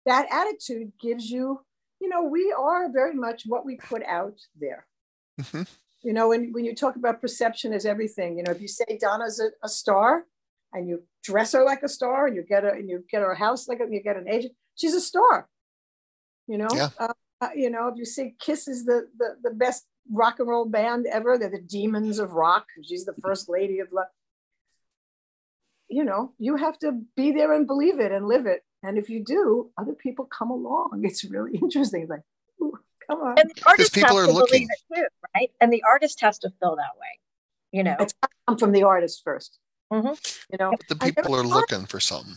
That 0.06 0.26
attitude 0.32 0.92
gives 1.00 1.30
you, 1.30 1.60
you 2.00 2.08
know, 2.08 2.24
we 2.24 2.52
are 2.58 2.90
very 2.90 3.14
much 3.14 3.44
what 3.46 3.64
we 3.64 3.76
put 3.76 4.02
out 4.04 4.40
there. 4.58 4.86
Mhm. 5.40 5.68
You 6.02 6.12
know, 6.12 6.28
when, 6.28 6.52
when 6.52 6.64
you 6.64 6.74
talk 6.74 6.96
about 6.96 7.20
perception 7.20 7.72
is 7.72 7.86
everything, 7.86 8.36
you 8.36 8.42
know, 8.42 8.50
if 8.50 8.60
you 8.60 8.68
say 8.68 8.98
Donna's 9.00 9.38
a, 9.40 9.50
a 9.64 9.68
star 9.68 10.24
and 10.72 10.88
you 10.88 11.02
dress 11.22 11.52
her 11.52 11.64
like 11.64 11.82
a 11.82 11.88
star 11.88 12.26
and 12.26 12.34
you 12.34 12.42
get 12.42 12.64
her 12.64 12.70
and 12.70 12.88
you 12.88 13.04
get 13.10 13.20
her 13.22 13.30
a 13.32 13.38
house 13.38 13.68
like 13.68 13.80
and 13.80 13.92
you 13.94 14.02
get 14.02 14.16
an 14.16 14.28
agent, 14.28 14.54
she's 14.74 14.94
a 14.94 15.00
star. 15.00 15.48
You 16.48 16.58
know, 16.58 16.68
Yeah. 16.74 16.88
uh, 16.98 17.12
uh, 17.40 17.48
you 17.54 17.70
know, 17.70 17.88
if 17.88 17.96
you 17.96 18.04
say 18.04 18.34
Kiss 18.40 18.66
is 18.68 18.84
the, 18.84 19.08
the 19.18 19.36
the 19.42 19.50
best 19.50 19.86
rock 20.10 20.40
and 20.40 20.48
roll 20.48 20.64
band 20.64 21.06
ever, 21.06 21.38
they're 21.38 21.48
the 21.50 21.60
demons 21.60 22.18
of 22.18 22.32
rock. 22.32 22.66
She's 22.82 23.04
the 23.04 23.14
first 23.22 23.48
lady 23.48 23.78
of 23.78 23.88
love. 23.92 24.06
You 25.88 26.04
know, 26.04 26.32
you 26.38 26.56
have 26.56 26.78
to 26.80 27.02
be 27.16 27.32
there 27.32 27.52
and 27.52 27.66
believe 27.66 28.00
it 28.00 28.12
and 28.12 28.26
live 28.26 28.46
it. 28.46 28.62
And 28.82 28.98
if 28.98 29.08
you 29.10 29.22
do, 29.24 29.70
other 29.78 29.92
people 29.92 30.24
come 30.24 30.50
along. 30.50 31.02
It's 31.04 31.24
really 31.24 31.58
interesting. 31.58 32.06
Like, 32.08 32.22
come 33.12 33.20
on. 33.28 33.38
And 33.38 33.50
the 33.54 33.62
artist 33.66 33.94
people 33.94 34.16
has 34.16 34.24
are 34.24 34.30
to 34.30 34.32
looking. 34.32 34.66
believe 34.66 34.68
it 34.70 34.94
too, 35.00 35.06
right? 35.34 35.50
And 35.60 35.72
the 35.72 35.82
artist 35.86 36.20
has 36.20 36.38
to 36.40 36.50
feel 36.60 36.76
that 36.76 36.94
way. 37.00 37.18
You 37.72 37.82
know, 37.84 37.96
It's 38.00 38.14
come 38.46 38.58
from 38.58 38.72
the 38.72 38.82
artist 38.82 39.22
1st 39.24 39.58
Mhm. 39.92 40.14
You 40.50 40.58
know, 40.58 40.70
But 40.70 40.88
the 40.88 40.96
people 40.96 41.34
are 41.36 41.40
are- 41.40 41.46
looking 41.46 41.84
for 41.86 42.00
something 42.00 42.34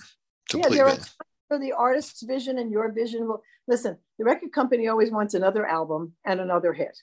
to 0.50 0.58
yeah, 0.58 0.64
believe 0.64 0.78
there 0.78 0.86
are 0.88 0.92
in. 0.92 0.98
times 0.98 1.16
where 1.48 1.60
the 1.60 1.74
artist's 1.74 2.22
vision 2.24 2.58
and 2.58 2.70
your 2.72 2.92
vision 2.92 3.28
will 3.28 3.42
listen. 3.68 3.98
The 4.20 4.26
record 4.26 4.52
company 4.52 4.88
always 4.90 5.12
wants 5.12 5.34
another 5.34 5.66
album 5.66 6.16
and 6.26 6.40
another 6.42 6.74
hit. 6.74 7.02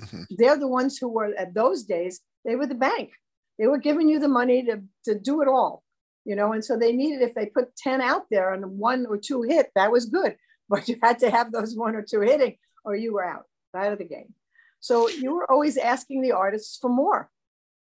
Mhm. 0.00 0.26
They're 0.38 0.56
the 0.58 0.68
ones 0.68 0.98
who 0.98 1.08
were 1.08 1.34
at 1.36 1.54
those 1.54 1.82
days. 1.84 2.20
They 2.44 2.56
were 2.56 2.66
the 2.66 2.74
bank. 2.74 3.10
They 3.58 3.66
were 3.66 3.78
giving 3.78 4.08
you 4.08 4.18
the 4.18 4.28
money 4.40 4.64
to 4.64 4.82
to 5.06 5.12
do 5.18 5.40
it 5.42 5.48
all, 5.48 5.82
you 6.24 6.34
know. 6.36 6.52
And 6.52 6.64
so 6.64 6.76
they 6.76 6.92
needed 6.92 7.22
if 7.22 7.34
they 7.34 7.46
put 7.46 7.76
ten 7.76 8.00
out 8.00 8.26
there 8.30 8.52
and 8.52 8.78
one 8.78 9.06
or 9.06 9.16
two 9.18 9.42
hit, 9.42 9.70
that 9.74 9.90
was 9.92 10.06
good. 10.06 10.36
But 10.68 10.88
you 10.88 10.96
had 11.02 11.18
to 11.20 11.30
have 11.30 11.52
those 11.52 11.76
one 11.76 11.94
or 11.94 12.02
two 12.02 12.20
hitting, 12.22 12.56
or 12.84 12.94
you 12.94 13.12
were 13.12 13.24
out 13.24 13.44
out 13.76 13.92
of 13.92 13.98
the 13.98 14.04
game. 14.04 14.34
So 14.80 15.08
you 15.08 15.34
were 15.34 15.50
always 15.50 15.76
asking 15.76 16.22
the 16.22 16.32
artists 16.32 16.78
for 16.78 16.90
more, 16.90 17.30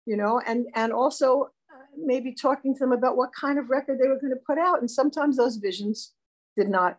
you 0.05 0.17
know, 0.17 0.41
and 0.45 0.67
and 0.75 0.93
also 0.93 1.49
uh, 1.71 1.85
maybe 1.97 2.33
talking 2.33 2.73
to 2.73 2.79
them 2.79 2.93
about 2.93 3.17
what 3.17 3.31
kind 3.33 3.59
of 3.59 3.69
record 3.69 3.99
they 3.99 4.07
were 4.07 4.19
going 4.19 4.33
to 4.33 4.39
put 4.45 4.57
out. 4.57 4.79
And 4.79 4.89
sometimes 4.89 5.37
those 5.37 5.57
visions 5.57 6.13
did 6.55 6.69
not 6.69 6.97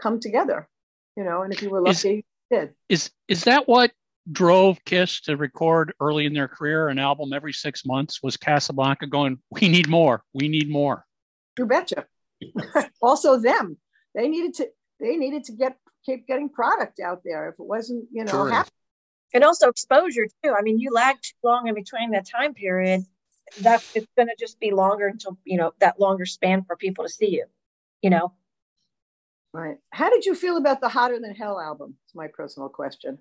come 0.00 0.18
together, 0.18 0.68
you 1.16 1.24
know. 1.24 1.42
And 1.42 1.52
if 1.52 1.62
you 1.62 1.70
were 1.70 1.86
Is- 1.88 2.04
lucky, 2.04 2.26
you 2.50 2.58
did. 2.58 2.74
Is 2.88 3.10
is 3.28 3.44
that 3.44 3.68
what 3.68 3.92
drove 4.30 4.78
Kiss 4.84 5.20
to 5.22 5.36
record 5.36 5.92
early 6.00 6.26
in 6.26 6.34
their 6.34 6.48
career 6.48 6.88
an 6.88 6.98
album 6.98 7.32
every 7.32 7.52
six 7.52 7.86
months? 7.86 8.22
Was 8.22 8.36
Casablanca 8.36 9.06
going? 9.06 9.38
We 9.50 9.68
need 9.68 9.88
more. 9.88 10.24
We 10.34 10.48
need 10.48 10.68
more. 10.68 11.04
You 11.58 11.66
betcha. 11.66 12.06
also, 13.02 13.38
them 13.38 13.76
they 14.14 14.28
needed 14.28 14.54
to 14.54 14.68
they 14.98 15.16
needed 15.16 15.44
to 15.44 15.52
get 15.52 15.76
keep 16.04 16.26
getting 16.26 16.48
product 16.48 17.00
out 17.00 17.22
there. 17.24 17.48
If 17.48 17.54
it 17.54 17.66
wasn't, 17.66 18.06
you 18.12 18.24
know, 18.24 18.32
Touring. 18.32 18.54
hap- 18.54 18.68
and 19.32 19.44
also 19.44 19.68
exposure 19.68 20.26
too. 20.42 20.54
I 20.58 20.62
mean, 20.62 20.78
you 20.78 20.90
lag 20.92 21.16
too 21.22 21.34
long 21.44 21.68
in 21.68 21.74
between 21.74 22.10
that 22.12 22.26
time 22.28 22.54
period. 22.54 23.04
That 23.62 23.82
it's 23.94 24.06
going 24.16 24.28
to 24.28 24.36
just 24.38 24.60
be 24.60 24.70
longer 24.70 25.08
until 25.08 25.36
you 25.44 25.58
know 25.58 25.72
that 25.80 25.98
longer 25.98 26.24
span 26.24 26.62
for 26.64 26.76
people 26.76 27.04
to 27.04 27.10
see 27.10 27.30
you. 27.30 27.46
You 28.00 28.10
know, 28.10 28.32
right? 29.52 29.76
How 29.90 30.08
did 30.08 30.24
you 30.24 30.34
feel 30.34 30.56
about 30.56 30.80
the 30.80 30.88
Hotter 30.88 31.18
Than 31.20 31.34
Hell 31.34 31.60
album? 31.60 31.96
It's 32.04 32.14
my 32.14 32.28
personal 32.28 32.68
question. 32.68 33.18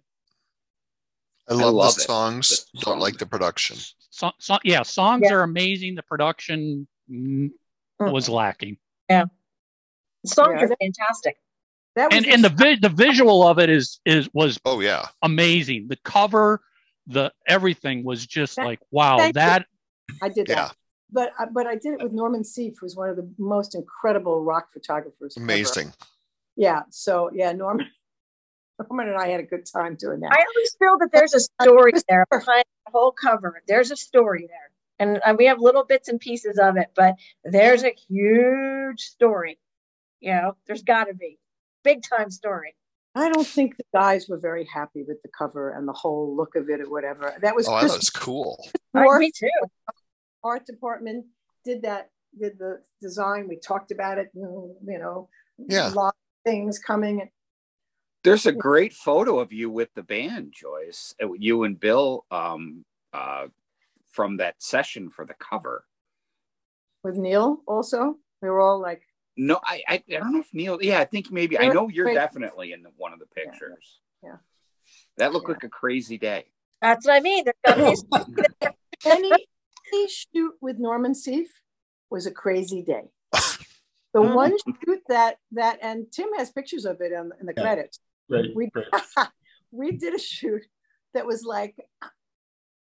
I 1.49 1.55
love, 1.55 1.73
love 1.73 1.95
the 1.95 2.01
songs, 2.01 2.67
The 2.75 2.81
don't 2.81 2.99
like 2.99 3.17
the 3.17 3.25
production. 3.25 3.77
So, 4.11 4.31
so, 4.37 4.59
yeah, 4.63 4.83
songs 4.83 5.23
Yeah. 5.25 5.33
are 5.33 5.41
amazing. 5.41 5.95
The 5.95 6.03
production 6.03 6.87
mm, 7.09 7.49
Mm. 7.99 8.11
was 8.13 8.29
lacking, 8.29 8.77
the 9.09 9.27
songs 10.25 10.57
Yeah. 10.61 10.67
are 10.67 10.75
fantastic. 10.79 11.37
That 11.95 12.11
was 12.11 12.17
and 12.17 12.27
and 12.33 12.43
the 12.43 12.49
vi- 12.49 12.77
the 12.81 12.89
visual 12.89 13.45
of 13.47 13.59
it 13.59 13.69
is 13.69 13.99
is 14.05 14.29
was 14.33 14.59
Oh 14.65 14.79
yeah. 14.79 15.05
amazing. 15.21 15.87
The 15.89 15.97
cover, 15.97 16.61
the 17.07 17.31
everything 17.47 18.03
was 18.03 18.25
just 18.25 18.55
Thank- 18.55 18.67
like 18.67 18.79
wow. 18.91 19.17
thank 19.17 19.29
you. 19.35 19.41
That 19.41 19.65
I 20.21 20.29
did 20.29 20.47
Yeah. 20.47 20.55
that. 20.67 20.75
But 21.11 21.31
I- 21.39 21.45
but 21.51 21.65
I 21.67 21.75
did 21.75 21.93
it 21.93 22.03
with 22.03 22.13
Norman 22.13 22.43
Seeff, 22.43 22.75
who's 22.79 22.95
one 22.95 23.09
of 23.09 23.15
the 23.15 23.29
most 23.37 23.73
incredible 23.75 24.43
rock 24.43 24.71
photographers. 24.71 25.35
ever. 25.35 25.43
Amazing. 25.43 25.93
Yeah. 26.55 26.83
So 26.91 27.31
yeah, 27.33 27.51
Norman, 27.51 27.87
Norman 28.89 29.09
and 29.09 29.17
I 29.17 29.27
had 29.29 29.39
a 29.39 29.43
good 29.43 29.65
time 29.65 29.95
doing 29.95 30.19
that. 30.21 30.31
I 30.31 30.37
always 30.37 30.75
feel 30.77 30.97
that 30.99 31.09
there's 31.11 31.33
a 31.33 31.39
story 31.39 31.91
there 32.07 32.25
behind 32.29 32.63
the 32.85 32.91
whole 32.91 33.11
cover. 33.11 33.61
There's 33.67 33.91
a 33.91 33.95
story 33.97 34.47
there, 34.47 34.71
and 34.99 35.19
uh, 35.25 35.35
we 35.37 35.45
have 35.47 35.59
little 35.59 35.83
bits 35.83 36.07
and 36.07 36.19
pieces 36.19 36.57
of 36.59 36.77
it, 36.77 36.91
but 36.95 37.15
there's 37.43 37.83
a 37.83 37.93
huge 38.07 39.01
story. 39.01 39.57
You 40.21 40.33
know, 40.33 40.57
there's 40.67 40.83
got 40.83 41.05
to 41.05 41.13
be 41.13 41.39
big 41.83 42.01
time 42.07 42.29
story. 42.31 42.75
I 43.15 43.29
don't 43.29 43.47
think 43.47 43.75
the 43.77 43.83
guys 43.93 44.27
were 44.29 44.37
very 44.37 44.65
happy 44.65 45.03
with 45.07 45.21
the 45.23 45.29
cover 45.37 45.71
and 45.71 45.87
the 45.87 45.93
whole 45.93 46.35
look 46.35 46.55
of 46.55 46.69
it 46.69 46.79
or 46.81 46.89
whatever. 46.89 47.35
That 47.41 47.55
was 47.55 47.67
Oh, 47.67 47.73
I 47.73 47.79
Chris 47.81 47.91
thought 47.93 47.99
was 47.99 48.09
cool. 48.09 48.69
I, 48.93 49.03
Moore, 49.03 49.19
me 49.19 49.31
too. 49.31 49.49
art 50.43 50.65
department 50.65 51.25
did 51.65 51.81
that, 51.81 52.11
did 52.39 52.57
the 52.59 52.81
design. 53.01 53.47
We 53.47 53.57
talked 53.57 53.91
about 53.91 54.19
it, 54.19 54.29
and, 54.35 54.75
you 54.87 54.99
know, 54.99 55.27
Yeah. 55.57 55.89
a 55.89 55.93
lot 55.93 56.09
of 56.15 56.51
things 56.51 56.79
coming. 56.79 57.29
There's 58.23 58.45
a 58.45 58.51
great 58.51 58.93
photo 58.93 59.39
of 59.39 59.51
you 59.51 59.69
with 59.69 59.93
the 59.95 60.03
band, 60.03 60.53
Joyce. 60.53 61.15
Uh, 61.21 61.33
You 61.33 61.63
and 61.63 61.79
Bill 61.79 62.25
um, 62.31 62.85
uh, 63.11 63.47
from 64.11 64.37
that 64.37 64.61
session 64.61 65.09
for 65.09 65.25
the 65.25 65.33
cover. 65.35 65.85
With 67.03 67.15
Neil 67.17 67.61
also, 67.65 68.17
we 68.41 68.49
were 68.49 68.59
all 68.59 68.79
like, 68.79 69.01
No, 69.37 69.59
I, 69.63 69.81
I, 69.87 70.03
I 70.09 70.17
don't 70.17 70.33
know 70.33 70.39
if 70.41 70.53
Neil. 70.53 70.79
Yeah, 70.81 70.99
I 70.99 71.05
think 71.05 71.31
maybe. 71.31 71.57
I 71.57 71.69
know 71.69 71.87
you're 71.87 72.07
wait. 72.07 72.15
definitely 72.15 72.73
in 72.73 72.83
the, 72.83 72.89
one 72.97 73.13
of 73.13 73.19
the 73.19 73.25
pictures. 73.27 73.99
yeah. 74.23 74.37
That 75.17 75.31
looked 75.33 75.47
Yeah. 75.47 75.53
like 75.53 75.63
a 75.63 75.69
crazy 75.69 76.17
day. 76.17 76.45
That's 76.81 77.05
what 77.05 77.15
I 77.15 77.19
mean. 77.19 77.45
There's 77.45 77.55
got 77.65 77.75
to 77.75 78.31
be 78.31 78.41
a 78.61 78.73
any, 79.05 79.31
any 79.93 80.07
shoot 80.09 80.53
with 80.61 80.77
Norman 80.77 81.13
Seeff 81.13 81.47
was 82.09 82.25
a 82.25 82.31
crazy 82.31 82.81
day. 82.81 83.03
The 83.31 84.21
Mm. 84.21 84.33
one 84.35 84.57
shoot 84.57 85.01
that 85.07 85.37
that 85.51 85.77
and 85.83 86.11
Tim 86.11 86.29
has 86.37 86.49
pictures 86.51 86.85
of 86.85 86.99
it 87.01 87.11
in, 87.11 87.31
in 87.39 87.45
the 87.45 87.53
Yeah. 87.55 87.61
credits. 87.63 87.99
Right. 88.27 88.45
We 88.55 88.69
right. 88.73 89.27
we 89.71 89.91
did 89.91 90.15
a 90.15 90.19
shoot 90.19 90.65
that 91.13 91.25
was 91.27 91.43
like 91.43 91.75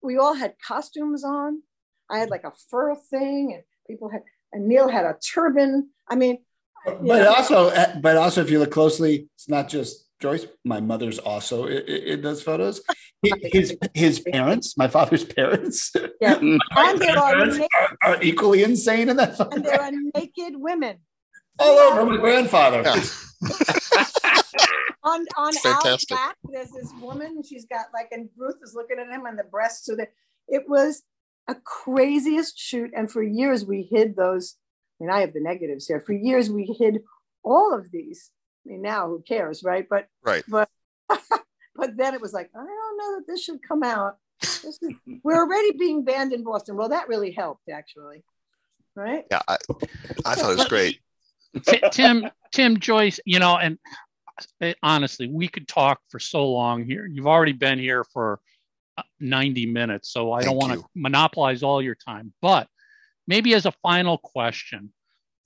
we 0.01 0.17
all 0.17 0.33
had 0.33 0.55
costumes 0.65 1.23
on. 1.25 1.61
I 2.09 2.19
had 2.19 2.29
like 2.29 2.45
a 2.45 2.53
fur 2.69 2.95
thing, 2.95 3.51
and 3.53 3.63
people 3.85 4.09
had 4.09 4.21
and 4.51 4.67
Neil 4.67 4.89
had 4.89 5.05
a 5.05 5.15
turban. 5.19 5.89
I 6.07 6.15
mean, 6.15 6.39
But 6.85 7.03
know, 7.03 7.33
also, 7.33 7.69
uh, 7.69 7.99
but 7.99 8.17
also, 8.17 8.41
if 8.41 8.49
you 8.49 8.59
look 8.59 8.71
closely, 8.71 9.27
it's 9.35 9.49
not 9.49 9.69
just 9.69 10.07
Joyce. 10.19 10.45
My 10.65 10.79
mother's 10.79 11.19
also 11.19 11.65
in, 11.65 11.81
in 11.87 12.21
those 12.21 12.41
photos. 12.41 12.81
His 13.21 13.75
his 13.93 14.19
parents, 14.19 14.77
my 14.77 14.87
father's 14.87 15.25
parents, 15.25 15.91
yeah. 16.21 16.35
and 16.41 16.61
there 16.99 17.17
are 17.17 17.33
parents 17.33 17.59
are, 17.59 17.97
are 18.01 18.23
equally 18.23 18.63
insane 18.63 19.09
in 19.09 19.17
that 19.17 19.37
photo. 19.37 19.55
and 19.55 19.65
there 19.65 19.81
are 19.81 19.91
naked 20.15 20.53
women 20.55 20.97
All 21.59 21.77
over 21.77 22.05
my 22.05 22.17
grandfather. 22.17 22.81
Yeah. 22.85 23.03
on 25.03 25.25
on 25.37 25.49
It's 25.49 25.65
Al's 25.65 26.05
back. 26.05 26.35
There's 26.43 26.71
this 26.71 26.91
woman. 27.01 27.41
She's 27.43 27.65
got 27.65 27.85
like, 27.93 28.09
and 28.11 28.29
Ruth 28.37 28.57
is 28.63 28.73
looking 28.73 28.99
at 28.99 29.07
him, 29.07 29.25
and 29.25 29.37
the 29.37 29.43
breasts. 29.43 29.85
So 29.85 29.95
that 29.95 30.09
it 30.47 30.63
was 30.67 31.03
a 31.49 31.55
craziest 31.55 32.57
shoot. 32.59 32.91
And 32.95 33.11
for 33.11 33.23
years 33.23 33.65
we 33.65 33.87
hid 33.91 34.15
those. 34.15 34.55
I 34.99 35.03
mean, 35.03 35.11
I 35.11 35.21
have 35.21 35.33
the 35.33 35.41
negatives 35.41 35.87
here. 35.87 35.99
For 35.99 36.13
years 36.13 36.49
we 36.49 36.65
hid 36.77 37.01
all 37.43 37.73
of 37.73 37.91
these. 37.91 38.29
I 38.65 38.69
mean, 38.69 38.81
now 38.81 39.07
who 39.07 39.23
cares, 39.27 39.63
right? 39.63 39.87
But 39.89 40.07
Right. 40.23 40.43
but 40.47 40.69
but 41.75 41.97
then 41.97 42.13
it 42.13 42.21
was 42.21 42.33
like, 42.33 42.49
I 42.55 42.59
don't 42.59 42.97
know 42.97 43.15
that 43.17 43.25
this 43.27 43.43
should 43.43 43.63
come 43.67 43.83
out. 43.83 44.17
This 44.41 44.63
is, 44.63 44.79
we're 45.23 45.37
already 45.37 45.73
being 45.77 46.03
banned 46.03 46.33
in 46.33 46.43
Boston. 46.43 46.77
Well, 46.77 46.89
that 46.89 47.07
really 47.07 47.31
helped, 47.31 47.67
actually. 47.69 48.23
Right? 48.95 49.25
Yeah, 49.31 49.41
I, 49.47 49.57
I 50.25 50.35
thought 50.35 50.51
it 50.51 50.57
was 50.57 50.67
great. 50.67 50.99
Tim, 51.91 52.29
Tim 52.51 52.79
Joyce, 52.79 53.19
you 53.25 53.39
know, 53.39 53.57
and 53.57 53.79
honestly, 54.83 55.27
we 55.27 55.47
could 55.47 55.67
talk 55.67 56.01
for 56.09 56.19
so 56.19 56.47
long 56.47 56.85
here. 56.85 57.05
You've 57.05 57.27
already 57.27 57.53
been 57.53 57.79
here 57.79 58.03
for 58.03 58.39
90 59.19 59.65
minutes, 59.67 60.11
so 60.11 60.31
I 60.31 60.43
don't 60.43 60.57
want 60.57 60.73
to 60.73 60.85
monopolize 60.95 61.63
all 61.63 61.81
your 61.81 61.95
time. 61.95 62.33
But 62.41 62.67
maybe 63.27 63.53
as 63.53 63.65
a 63.65 63.73
final 63.83 64.17
question, 64.17 64.91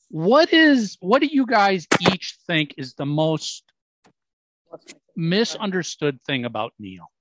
what 0.10 0.54
is 0.54 0.98
what 1.00 1.22
do 1.22 1.28
you 1.28 1.46
guys 1.46 1.88
each 2.12 2.38
think 2.46 2.76
is 2.78 2.94
the 2.94 3.06
most 3.06 3.64
misunderstood 5.16 6.20
thing 6.26 6.46
about 6.46 6.74
Neil? 6.80 7.12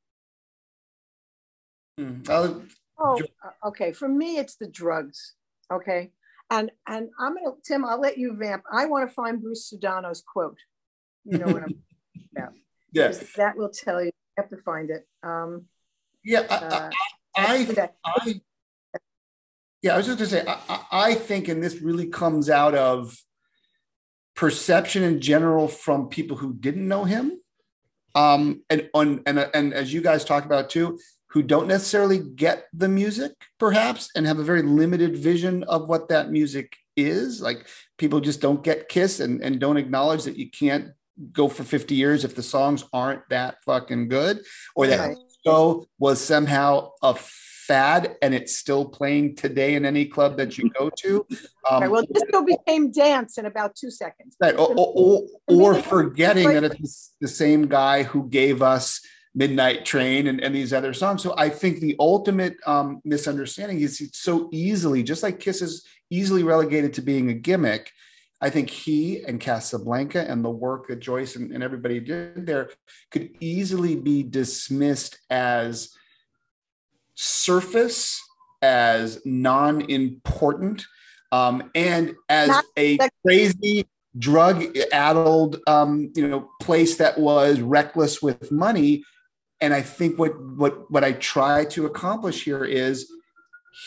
Hmm. 1.99 2.23
Oh, 2.29 2.63
uh, 3.03 3.69
okay. 3.69 3.93
For 3.93 4.09
me, 4.09 4.39
it's 4.39 4.57
the 4.57 4.69
drugs. 4.69 5.35
Okay. 5.73 6.11
And 6.51 6.71
and 6.87 7.09
I'm 7.19 7.35
gonna 7.35 7.57
Tim, 7.65 7.85
I'll 7.85 8.01
let 8.01 8.19
you 8.19 8.37
vamp. 8.37 8.65
I 8.71 8.87
want 8.87 9.09
to 9.09 9.15
find 9.15 9.41
Bruce 9.41 9.73
Sudano's 9.73 10.23
quote. 10.23 10.59
You 11.25 11.39
know 11.39 11.47
what 11.47 11.63
I'm 11.63 11.83
about. 12.37 12.53
Yeah. 12.93 13.09
Because 13.09 13.33
That 13.35 13.57
will 13.57 13.71
tell 13.71 14.01
you. 14.01 14.07
You 14.07 14.43
have 14.43 14.51
to 14.51 14.59
find 14.59 14.91
it. 14.91 15.07
Um 15.23 15.67
Yeah, 16.25 16.43
I, 16.51 16.55
uh, 16.55 16.91
I. 17.37 17.67
I, 18.05 18.41
yeah, 19.83 19.95
I 19.95 19.97
was 19.97 20.07
just 20.07 20.19
gonna 20.19 20.31
say, 20.31 20.45
I, 20.47 20.59
I- 20.69 20.87
I 21.11 21.15
think, 21.15 21.49
and 21.49 21.63
this 21.63 21.81
really 21.81 22.07
comes 22.07 22.49
out 22.51 22.75
of 22.75 23.17
perception 24.35 25.03
in 25.03 25.21
general 25.21 25.69
from 25.69 26.09
people 26.09 26.37
who 26.37 26.55
didn't 26.55 26.87
know 26.87 27.05
him, 27.05 27.41
um, 28.15 28.63
and 28.71 28.89
on 28.95 29.23
and 29.27 29.39
and 29.55 29.75
as 29.75 29.93
you 29.93 30.01
guys 30.01 30.25
talk 30.25 30.45
about 30.45 30.71
too, 30.71 30.99
who 31.31 31.43
don't 31.43 31.67
necessarily 31.67 32.19
get 32.21 32.67
the 32.73 32.89
music, 32.89 33.33
perhaps, 33.59 34.11
and 34.15 34.27
have 34.27 34.39
a 34.39 34.45
very 34.45 34.63
limited 34.63 35.17
vision 35.17 35.65
of 35.65 35.89
what 35.89 36.09
that 36.09 36.31
music 36.31 36.77
is. 36.97 37.41
Like 37.41 37.67
people 37.99 38.21
just 38.21 38.41
don't 38.41 38.63
get 38.63 38.89
Kiss 38.89 39.19
and 39.21 39.43
and 39.43 39.59
don't 39.59 39.77
acknowledge 39.79 40.25
that 40.25 40.37
you 40.39 40.51
can't 40.51 40.93
go 41.33 41.49
for 41.49 41.65
50 41.65 41.95
years 41.95 42.25
if 42.25 42.35
the 42.35 42.43
songs 42.43 42.85
aren't 42.93 43.29
that 43.31 43.57
fucking 43.65 44.09
good, 44.09 44.41
or 44.77 44.87
that 44.87 45.01
Right. 45.09 45.17
Show 45.45 45.87
was 45.99 46.21
somehow 46.21 46.91
a 47.03 47.15
fad 47.15 48.17
and 48.23 48.35
it's 48.35 48.57
still 48.57 48.85
playing 48.85 49.37
today 49.37 49.75
in 49.75 49.85
any 49.85 50.05
club 50.05 50.37
that 50.37 50.59
you 50.59 50.71
go 50.79 50.91
to. 50.99 51.27
Um, 51.71 51.83
okay, 51.83 51.89
well, 51.89 52.05
disco 52.13 52.45
became 52.45 52.91
dance 52.91 53.39
in 53.39 53.47
about 53.47 53.77
two 53.77 53.91
seconds. 53.91 54.37
right, 54.41 54.55
or, 54.55 54.69
or, 54.77 55.23
or, 55.47 55.75
or 55.75 55.75
forgetting 55.77 56.49
that 56.49 56.65
it's 56.65 57.15
the 57.21 57.29
same 57.29 57.69
guy 57.69 58.03
who 58.03 58.29
gave 58.29 58.63
us 58.63 59.01
Midnight 59.35 59.85
Train 59.85 60.27
and, 60.27 60.41
and 60.41 60.55
these 60.55 60.73
other 60.73 60.93
songs. 60.93 61.23
So 61.23 61.35
I 61.37 61.49
think 61.49 61.81
the 61.81 61.97
ultimate 61.99 62.57
um, 62.67 63.01
misunderstanding 63.05 63.81
is 63.81 64.01
it's 64.01 64.19
so 64.19 64.49
easily, 64.53 65.03
just 65.03 65.23
like 65.23 65.41
Kiss 65.41 65.63
is 65.63 65.87
easily 66.11 66.43
relegated 66.43 66.93
to 66.95 67.03
being 67.03 67.31
a 67.31 67.35
gimmick. 67.35 67.91
I 68.43 68.51
think 68.51 68.71
he 68.71 69.23
and 69.23 69.41
Casablanca 69.41 70.29
and 70.29 70.45
the 70.45 70.51
work 70.51 70.89
that 70.89 70.99
Joyce 70.99 71.37
and, 71.37 71.53
and 71.53 71.63
everybody 71.63 72.01
did 72.01 72.45
there 72.45 72.71
could 73.13 73.31
easily 73.39 73.95
be 73.95 74.25
dismissed 74.25 75.19
as 75.31 75.95
surface, 77.15 78.21
as 78.61 79.21
non-important, 79.25 80.85
um, 81.31 81.71
and 81.77 82.17
as 82.29 82.49
Not 82.49 82.65
a 82.77 82.99
crazy 83.25 83.87
drug-addled, 84.19 85.61
um, 85.69 86.11
you 86.17 86.27
know, 86.27 86.51
place 86.61 86.97
that 86.97 87.19
was 87.19 87.61
reckless 87.61 88.21
with 88.21 88.51
money. 88.51 89.05
And 89.61 89.73
I 89.73 89.83
think 89.83 90.19
what 90.19 90.33
what 90.57 90.91
what 90.91 91.05
I 91.05 91.13
try 91.13 91.65
to 91.67 91.87
accomplish 91.87 92.43
here 92.43 92.65
is 92.65 93.09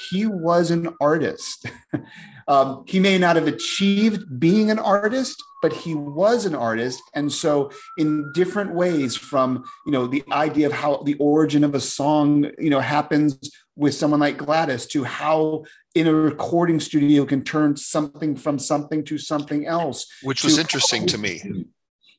he 0.10 0.26
was 0.26 0.72
an 0.72 0.96
artist. 1.02 1.66
um, 2.48 2.84
he 2.88 3.00
may 3.00 3.18
not 3.18 3.36
have 3.36 3.48
achieved 3.48 4.40
being 4.40 4.70
an 4.70 4.78
artist, 4.80 5.42
but 5.62 5.74
he 5.74 5.96
was 5.96 6.46
an 6.46 6.54
artist. 6.54 7.02
And 7.16 7.32
so, 7.32 7.72
in 7.98 8.32
different 8.34 8.74
ways, 8.74 9.16
from 9.16 9.64
you 9.86 9.92
know 9.92 10.06
the 10.08 10.24
idea 10.32 10.68
of 10.68 10.74
how 10.74 10.98
the 11.04 11.16
origin 11.16 11.64
of 11.64 11.74
a 11.74 11.80
song 11.80 12.52
you 12.60 12.70
know 12.70 12.80
happens 12.80 13.38
with 13.76 13.94
someone 13.96 14.20
like 14.20 14.38
Gladys, 14.38 14.86
to 14.88 15.04
how 15.04 15.64
in 15.96 16.08
a 16.08 16.14
recording 16.14 16.80
studio 16.80 17.26
can 17.26 17.44
turn 17.44 17.76
something 17.76 18.36
from 18.36 18.60
something 18.60 19.04
to 19.06 19.18
something 19.18 19.66
else. 19.66 20.06
Which 20.22 20.44
was 20.44 20.56
to- 20.56 20.62
interesting 20.62 21.08
to 21.08 21.18
me. 21.18 21.66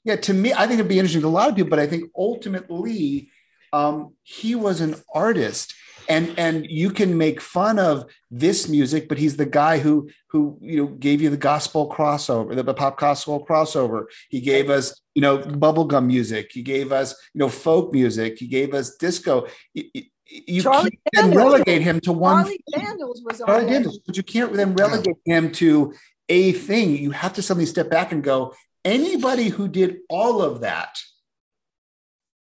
Yeah, 0.04 0.16
to 0.16 0.34
me, 0.34 0.52
I 0.52 0.68
think 0.68 0.74
it'd 0.74 0.88
be 0.88 0.98
interesting 0.98 1.22
to 1.22 1.26
a 1.26 1.28
lot 1.28 1.48
of 1.48 1.56
people, 1.56 1.70
but 1.70 1.80
I 1.80 1.86
think 1.88 2.10
ultimately 2.16 3.28
um, 3.72 4.14
he 4.22 4.54
was 4.54 4.80
an 4.80 4.96
artist. 5.12 5.74
And 6.08 6.38
and 6.38 6.66
you 6.66 6.90
can 6.90 7.18
make 7.18 7.40
fun 7.40 7.78
of 7.78 8.04
this 8.30 8.68
music, 8.68 9.08
but 9.08 9.18
he's 9.18 9.36
the 9.36 9.46
guy 9.46 9.78
who 9.78 10.08
who 10.28 10.58
you 10.60 10.76
know 10.78 10.86
gave 10.86 11.20
you 11.20 11.30
the 11.30 11.36
gospel 11.36 11.90
crossover, 11.90 12.54
the, 12.54 12.62
the 12.62 12.74
pop 12.74 12.98
gospel 12.98 13.44
crossover. 13.44 14.04
He 14.28 14.40
gave 14.40 14.70
us 14.70 15.00
you 15.14 15.22
know 15.22 15.38
bubblegum 15.38 16.06
music. 16.06 16.50
He 16.52 16.62
gave 16.62 16.92
us 16.92 17.14
you 17.34 17.40
know 17.40 17.48
folk 17.48 17.92
music. 17.92 18.38
He 18.38 18.46
gave 18.46 18.74
us 18.74 18.96
disco. 18.96 19.46
You, 19.74 19.84
you- 19.94 20.02
you 20.28 20.60
Charlie 20.60 20.90
can't 21.14 21.32
Daniels. 21.32 21.36
relegate 21.52 21.82
him 21.82 22.00
to 22.00 22.12
one 22.12 22.42
Charlie 22.42 22.60
Daniels 22.72 23.22
was 23.24 23.40
on 23.40 23.46
Charlie 23.46 23.64
there. 23.66 23.74
Daniels, 23.74 24.00
but 24.04 24.16
you 24.16 24.24
can't 24.24 24.52
then 24.54 24.74
relegate 24.74 25.18
him 25.24 25.52
to 25.52 25.94
a 26.28 26.50
thing. 26.50 26.96
You 26.96 27.12
have 27.12 27.32
to 27.34 27.42
suddenly 27.42 27.64
step 27.64 27.88
back 27.88 28.10
and 28.10 28.24
go, 28.24 28.52
anybody 28.84 29.50
who 29.50 29.68
did 29.68 29.98
all 30.10 30.42
of 30.42 30.62
that 30.62 30.98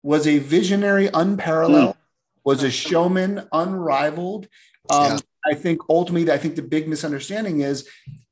was 0.04 0.28
a 0.28 0.38
visionary 0.38 1.08
unparalleled, 1.12 1.96
hmm. 1.96 2.01
Was 2.44 2.62
a 2.62 2.70
showman 2.70 3.48
unrivaled. 3.52 4.48
Um, 4.90 5.12
Yeah. 5.12 5.18
I 5.44 5.54
think 5.54 5.80
ultimately, 5.88 6.30
I 6.30 6.38
think 6.38 6.54
the 6.54 6.62
big 6.62 6.88
misunderstanding 6.88 7.60
is 7.62 7.88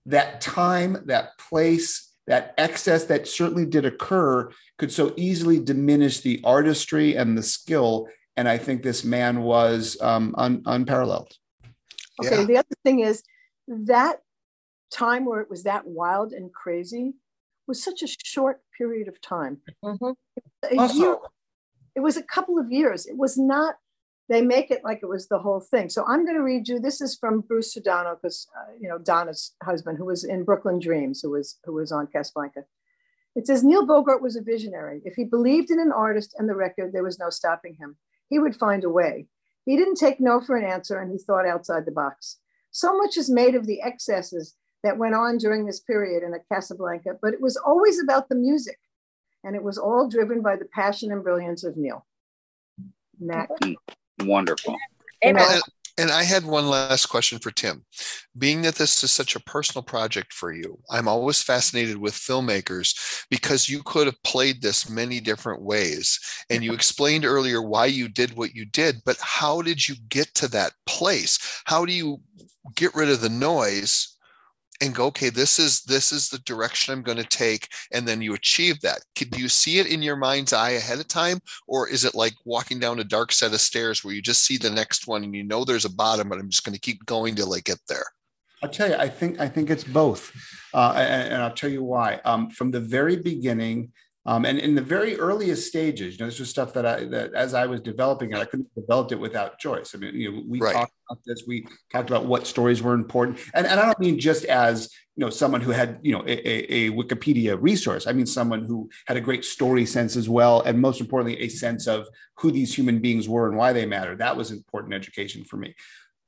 that 0.06 0.40
time, 0.40 1.02
that 1.06 1.36
place, 1.38 2.08
that 2.28 2.54
excess 2.56 3.04
that 3.06 3.26
certainly 3.26 3.66
did 3.66 3.84
occur 3.84 4.50
could 4.78 4.92
so 4.92 5.12
easily 5.16 5.58
diminish 5.58 6.20
the 6.20 6.40
artistry 6.44 7.16
and 7.16 7.36
the 7.36 7.42
skill. 7.42 8.06
And 8.36 8.48
I 8.48 8.58
think 8.58 8.82
this 8.82 9.02
man 9.04 9.42
was 9.42 9.96
um, 10.00 10.34
un- 10.38 10.62
unparalleled. 10.66 11.32
Okay, 12.24 12.40
Yeah. 12.40 12.44
the 12.44 12.56
other 12.58 12.76
thing 12.84 13.00
is 13.00 13.24
that 13.66 14.20
time 14.92 15.24
where 15.24 15.40
it 15.40 15.50
was 15.50 15.64
that 15.64 15.86
wild 15.86 16.32
and 16.32 16.52
crazy 16.52 17.14
was 17.66 17.82
such 17.82 18.02
a 18.02 18.08
short 18.24 18.62
period 18.78 19.08
of 19.08 19.20
time. 19.20 19.62
Mhm. 19.84 20.14
A 20.70 20.76
Also- 20.76 20.94
year- 20.94 21.18
it 21.96 22.00
was 22.00 22.16
a 22.16 22.22
couple 22.22 22.56
of 22.58 22.70
years. 22.70 23.06
It 23.06 23.16
was 23.16 23.36
not, 23.36 23.76
they 24.30 24.40
make 24.40 24.70
it 24.70 24.84
like 24.84 25.00
it 25.02 25.08
was 25.08 25.26
the 25.26 25.40
whole 25.40 25.60
thing. 25.60 25.88
So 25.88 26.04
I'm 26.06 26.24
going 26.24 26.36
to 26.36 26.42
read 26.42 26.68
you, 26.68 26.78
this 26.78 27.00
is 27.00 27.16
from 27.16 27.40
Bruce 27.40 27.76
Sudano, 27.76 28.14
because, 28.14 28.46
uh, 28.56 28.72
you 28.80 28.88
know, 28.88 28.96
Donna's 28.96 29.56
husband, 29.60 29.98
who 29.98 30.04
was 30.04 30.22
in 30.22 30.44
Brooklyn 30.44 30.78
Dreams, 30.78 31.20
who 31.20 31.30
was, 31.30 31.58
who 31.64 31.74
was 31.74 31.90
on 31.90 32.06
Casablanca. 32.06 32.60
It 33.34 33.48
says 33.48 33.64
Neil 33.64 33.84
Bogart 33.84 34.22
was 34.22 34.36
a 34.36 34.40
visionary. 34.42 35.02
If 35.04 35.14
he 35.14 35.24
believed 35.24 35.70
in 35.70 35.80
an 35.80 35.90
artist 35.92 36.34
and 36.38 36.48
the 36.48 36.54
record, 36.54 36.92
there 36.92 37.02
was 37.02 37.18
no 37.18 37.28
stopping 37.28 37.74
him. 37.74 37.96
He 38.28 38.38
would 38.38 38.54
find 38.54 38.84
a 38.84 38.88
way. 38.88 39.26
He 39.66 39.76
didn't 39.76 39.96
take 39.96 40.20
no 40.20 40.40
for 40.40 40.56
an 40.56 40.64
answer 40.64 41.00
and 41.00 41.10
he 41.10 41.18
thought 41.18 41.46
outside 41.46 41.84
the 41.84 41.90
box. 41.90 42.38
So 42.70 42.96
much 42.96 43.16
is 43.16 43.28
made 43.28 43.56
of 43.56 43.66
the 43.66 43.82
excesses 43.82 44.54
that 44.84 44.96
went 44.96 45.16
on 45.16 45.38
during 45.38 45.66
this 45.66 45.80
period 45.80 46.22
in 46.22 46.34
a 46.34 46.54
Casablanca, 46.54 47.18
but 47.20 47.34
it 47.34 47.40
was 47.40 47.56
always 47.56 48.00
about 48.00 48.28
the 48.28 48.36
music. 48.36 48.78
And 49.42 49.56
it 49.56 49.64
was 49.64 49.76
all 49.76 50.08
driven 50.08 50.40
by 50.40 50.54
the 50.54 50.66
passion 50.66 51.10
and 51.10 51.24
brilliance 51.24 51.64
of 51.64 51.76
Neil. 51.76 52.06
Nat. 53.18 53.48
Wonderful. 54.22 54.76
You 55.22 55.32
know, 55.32 55.40
Amen. 55.40 55.54
And, 55.54 55.62
and 55.98 56.10
I 56.10 56.22
had 56.22 56.44
one 56.44 56.68
last 56.68 57.06
question 57.06 57.38
for 57.38 57.50
Tim. 57.50 57.84
Being 58.38 58.62
that 58.62 58.76
this 58.76 59.04
is 59.04 59.10
such 59.10 59.36
a 59.36 59.40
personal 59.40 59.82
project 59.82 60.32
for 60.32 60.50
you, 60.50 60.78
I'm 60.88 61.06
always 61.06 61.42
fascinated 61.42 61.98
with 61.98 62.14
filmmakers 62.14 63.26
because 63.30 63.68
you 63.68 63.82
could 63.82 64.06
have 64.06 64.22
played 64.22 64.62
this 64.62 64.88
many 64.88 65.20
different 65.20 65.62
ways. 65.62 66.18
And 66.48 66.64
you 66.64 66.72
explained 66.72 67.26
earlier 67.26 67.60
why 67.60 67.86
you 67.86 68.08
did 68.08 68.34
what 68.36 68.54
you 68.54 68.64
did, 68.64 69.02
but 69.04 69.18
how 69.20 69.60
did 69.60 69.86
you 69.86 69.94
get 70.08 70.32
to 70.36 70.48
that 70.48 70.72
place? 70.86 71.38
How 71.66 71.84
do 71.84 71.92
you 71.92 72.22
get 72.76 72.94
rid 72.94 73.10
of 73.10 73.20
the 73.20 73.28
noise 73.28 74.09
and 74.80 74.94
go, 74.94 75.06
okay, 75.06 75.30
this 75.30 75.58
is 75.58 75.82
this 75.82 76.12
is 76.12 76.28
the 76.28 76.38
direction 76.40 76.92
I'm 76.92 77.02
going 77.02 77.18
to 77.18 77.24
take, 77.24 77.68
and 77.92 78.06
then 78.06 78.22
you 78.22 78.34
achieve 78.34 78.80
that. 78.80 79.00
Could 79.16 79.36
you 79.36 79.48
see 79.48 79.78
it 79.78 79.86
in 79.86 80.02
your 80.02 80.16
mind's 80.16 80.52
eye 80.52 80.70
ahead 80.70 81.00
of 81.00 81.08
time, 81.08 81.40
or 81.66 81.88
is 81.88 82.04
it 82.04 82.14
like 82.14 82.34
walking 82.44 82.78
down 82.78 82.98
a 82.98 83.04
dark 83.04 83.32
set 83.32 83.52
of 83.52 83.60
stairs 83.60 84.04
where 84.04 84.14
you 84.14 84.22
just 84.22 84.44
see 84.44 84.56
the 84.56 84.70
next 84.70 85.06
one 85.06 85.24
and 85.24 85.34
you 85.34 85.44
know 85.44 85.64
there's 85.64 85.84
a 85.84 85.94
bottom, 85.94 86.28
but 86.28 86.38
I'm 86.38 86.48
just 86.48 86.64
going 86.64 86.74
to 86.74 86.80
keep 86.80 87.04
going 87.06 87.34
till 87.34 87.54
I 87.54 87.60
get 87.60 87.78
there? 87.88 88.04
I'll 88.62 88.70
tell 88.70 88.88
you, 88.88 88.96
I 88.96 89.08
think 89.08 89.40
I 89.40 89.48
think 89.48 89.70
it's 89.70 89.84
both, 89.84 90.32
uh, 90.74 90.92
and, 90.96 91.34
and 91.34 91.42
I'll 91.42 91.54
tell 91.54 91.70
you 91.70 91.82
why. 91.82 92.20
Um, 92.24 92.50
from 92.50 92.70
the 92.70 92.80
very 92.80 93.16
beginning, 93.16 93.92
Um, 94.26 94.44
and 94.44 94.58
in 94.58 94.74
the 94.74 94.82
very 94.82 95.18
earliest 95.18 95.66
stages, 95.66 96.14
you 96.14 96.24
know, 96.24 96.28
this 96.28 96.38
was 96.38 96.50
stuff 96.50 96.74
that 96.74 96.84
I 96.84 97.04
that 97.06 97.32
as 97.32 97.54
I 97.54 97.64
was 97.64 97.80
developing 97.80 98.32
it, 98.32 98.36
I 98.36 98.44
couldn't 98.44 98.68
have 98.74 98.84
developed 98.84 99.12
it 99.12 99.20
without 99.20 99.58
Joyce. 99.58 99.94
I 99.94 99.98
mean, 99.98 100.14
you 100.14 100.30
know, 100.30 100.42
we 100.46 100.60
Right. 100.60 100.74
talked 100.74 100.92
about 101.08 101.20
this, 101.24 101.44
we 101.46 101.66
talked 101.90 102.10
about 102.10 102.26
what 102.26 102.46
stories 102.46 102.82
were 102.82 102.92
important. 102.92 103.38
And, 103.54 103.66
and 103.66 103.80
I 103.80 103.86
don't 103.86 103.98
mean 103.98 104.18
just 104.18 104.44
as 104.44 104.90
you 105.16 105.24
know, 105.24 105.30
someone 105.30 105.60
who 105.60 105.70
had, 105.70 105.98
you 106.02 106.12
know, 106.12 106.22
a, 106.26 106.48
a, 106.48 106.88
a 106.88 106.90
Wikipedia 106.92 107.56
resource. 107.60 108.06
I 108.06 108.12
mean 108.12 108.26
someone 108.26 108.64
who 108.64 108.90
had 109.06 109.16
a 109.16 109.22
great 109.22 109.44
story 109.44 109.86
sense 109.86 110.16
as 110.16 110.28
well, 110.28 110.60
and 110.62 110.78
most 110.78 111.00
importantly, 111.00 111.40
a 111.40 111.48
sense 111.48 111.86
of 111.86 112.06
who 112.36 112.50
these 112.50 112.76
human 112.76 113.00
beings 113.00 113.26
were 113.26 113.48
and 113.48 113.56
why 113.56 113.72
they 113.72 113.86
matter. 113.86 114.16
That 114.16 114.36
was 114.36 114.50
important 114.50 114.92
education 114.94 115.44
for 115.44 115.56
me. 115.56 115.74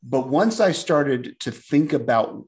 But 0.03 0.29
once 0.29 0.61
I 0.61 0.73
started 0.73 1.39
to 1.41 1.51
think 1.51 1.93
about 1.93 2.45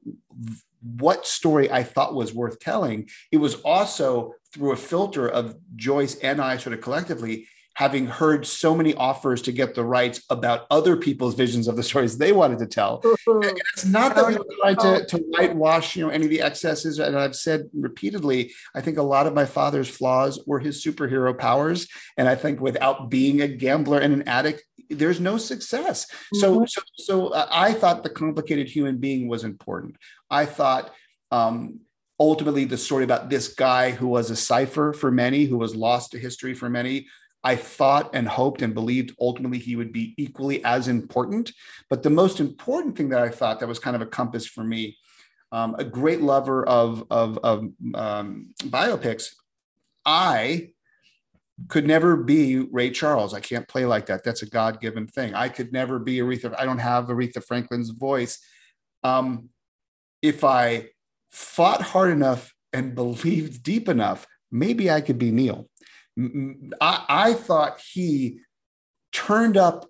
what 0.81 1.25
story 1.25 1.71
I 1.71 1.83
thought 1.83 2.13
was 2.13 2.33
worth 2.33 2.59
telling, 2.59 3.09
it 3.31 3.37
was 3.37 3.55
also 3.61 4.33
through 4.55 4.71
a 4.71 4.77
filter 4.77 5.27
of 5.27 5.55
Joyce 5.75 6.15
and 6.15 6.41
I 6.41 6.57
sort 6.57 6.73
of 6.73 6.81
collectively 6.81 7.47
having 7.75 8.07
heard 8.07 8.47
so 8.47 8.73
many 8.73 8.93
offers 8.93 9.41
to 9.41 9.51
get 9.51 9.75
the 9.75 9.83
rights 9.83 10.23
about 10.29 10.65
other 10.71 10.95
people's 10.95 11.35
visions 11.35 11.67
of 11.67 11.75
the 11.75 11.83
stories 11.83 12.17
they 12.17 12.31
wanted 12.31 12.57
to 12.57 12.65
tell. 12.65 13.01
And 13.27 13.59
It's 13.73 13.83
not 13.83 14.15
that 14.15 14.27
we 14.27 14.35
were 14.37 14.45
trying 14.61 14.77
to, 14.77 15.05
to 15.07 15.17
whitewash, 15.17 15.97
you 15.97 16.05
know, 16.05 16.09
any 16.09 16.23
of 16.23 16.29
the 16.29 16.41
excesses. 16.41 16.99
And 16.99 17.19
I've 17.19 17.35
said 17.35 17.69
repeatedly, 17.73 18.53
I 18.73 18.79
think 18.79 18.97
a 18.97 19.03
lot 19.03 19.27
of 19.27 19.33
my 19.33 19.43
father's 19.43 19.89
flaws 19.89 20.41
were 20.47 20.59
his 20.59 20.81
superhero 20.81 21.37
powers. 21.37 21.89
And 22.15 22.29
I 22.29 22.35
think 22.35 22.61
without 22.61 23.09
being 23.09 23.41
a 23.41 23.47
gambler 23.49 23.99
and 23.99 24.13
an 24.13 24.25
addict, 24.25 24.63
there's 24.89 25.19
no 25.19 25.35
success. 25.35 26.07
So, 26.35 26.65
so, 26.65 26.81
so 26.95 27.27
uh, 27.29 27.47
I 27.51 27.73
thought 27.73 28.03
the 28.03 28.09
complicated 28.09 28.69
human 28.69 28.99
being 28.99 29.27
was 29.27 29.43
important. 29.43 29.97
I 30.29 30.45
thought 30.45 30.93
um, 31.29 31.81
ultimately 32.19 32.65
the 32.65 32.77
story 32.77 33.03
about 33.03 33.29
this 33.29 33.49
guy 33.49 33.91
who 33.91 34.07
was 34.07 34.29
a 34.29 34.35
cipher 34.35 34.93
for 34.93 35.11
many, 35.11 35.45
who 35.45 35.57
was 35.57 35.75
lost 35.75 36.11
to 36.11 36.19
history 36.19 36.53
for 36.53 36.69
many. 36.69 37.07
I 37.43 37.55
thought 37.55 38.09
and 38.15 38.27
hoped 38.27 38.63
and 38.63 38.73
believed 38.73 39.15
ultimately 39.21 39.59
he 39.59 39.75
would 39.75 39.93
be 39.93 40.15
equally 40.17 40.63
as 40.63 40.87
important. 40.87 41.51
But 41.89 42.01
the 42.01 42.09
most 42.09 42.39
important 42.39 42.97
thing 42.97 43.09
that 43.09 43.21
I 43.21 43.29
thought 43.29 43.59
that 43.59 43.67
was 43.67 43.77
kind 43.77 43.95
of 43.95 44.01
a 44.01 44.07
compass 44.07 44.47
for 44.47 44.63
me, 44.63 44.97
um, 45.51 45.75
a 45.77 45.83
great 45.83 46.21
lover 46.21 46.67
of, 46.67 47.05
of, 47.11 47.37
of 47.43 47.69
um, 47.93 48.53
biopics, 48.63 49.35
I 50.05 50.69
could 51.67 51.85
never 51.85 52.17
be 52.17 52.59
Ray 52.59 52.89
Charles. 52.89 53.33
I 53.33 53.41
can't 53.41 53.67
play 53.67 53.85
like 53.85 54.07
that. 54.07 54.23
That's 54.23 54.41
a 54.41 54.47
God 54.47 54.81
given 54.81 55.05
thing. 55.05 55.35
I 55.35 55.49
could 55.49 55.71
never 55.71 55.99
be 55.99 56.17
Aretha. 56.17 56.55
I 56.57 56.65
don't 56.65 56.79
have 56.79 57.05
Aretha 57.05 57.45
Franklin's 57.45 57.91
voice. 57.91 58.39
Um, 59.03 59.49
if 60.21 60.43
I 60.43 60.89
fought 61.35 61.81
hard 61.81 62.11
enough 62.11 62.53
and 62.71 62.95
believed 62.95 63.61
deep 63.61 63.89
enough, 63.89 64.25
maybe 64.51 64.89
I 64.89 65.01
could 65.01 65.17
be 65.17 65.31
Neil. 65.31 65.67
I 66.79 67.33
thought 67.33 67.81
he 67.81 68.39
turned 69.11 69.57
up 69.57 69.85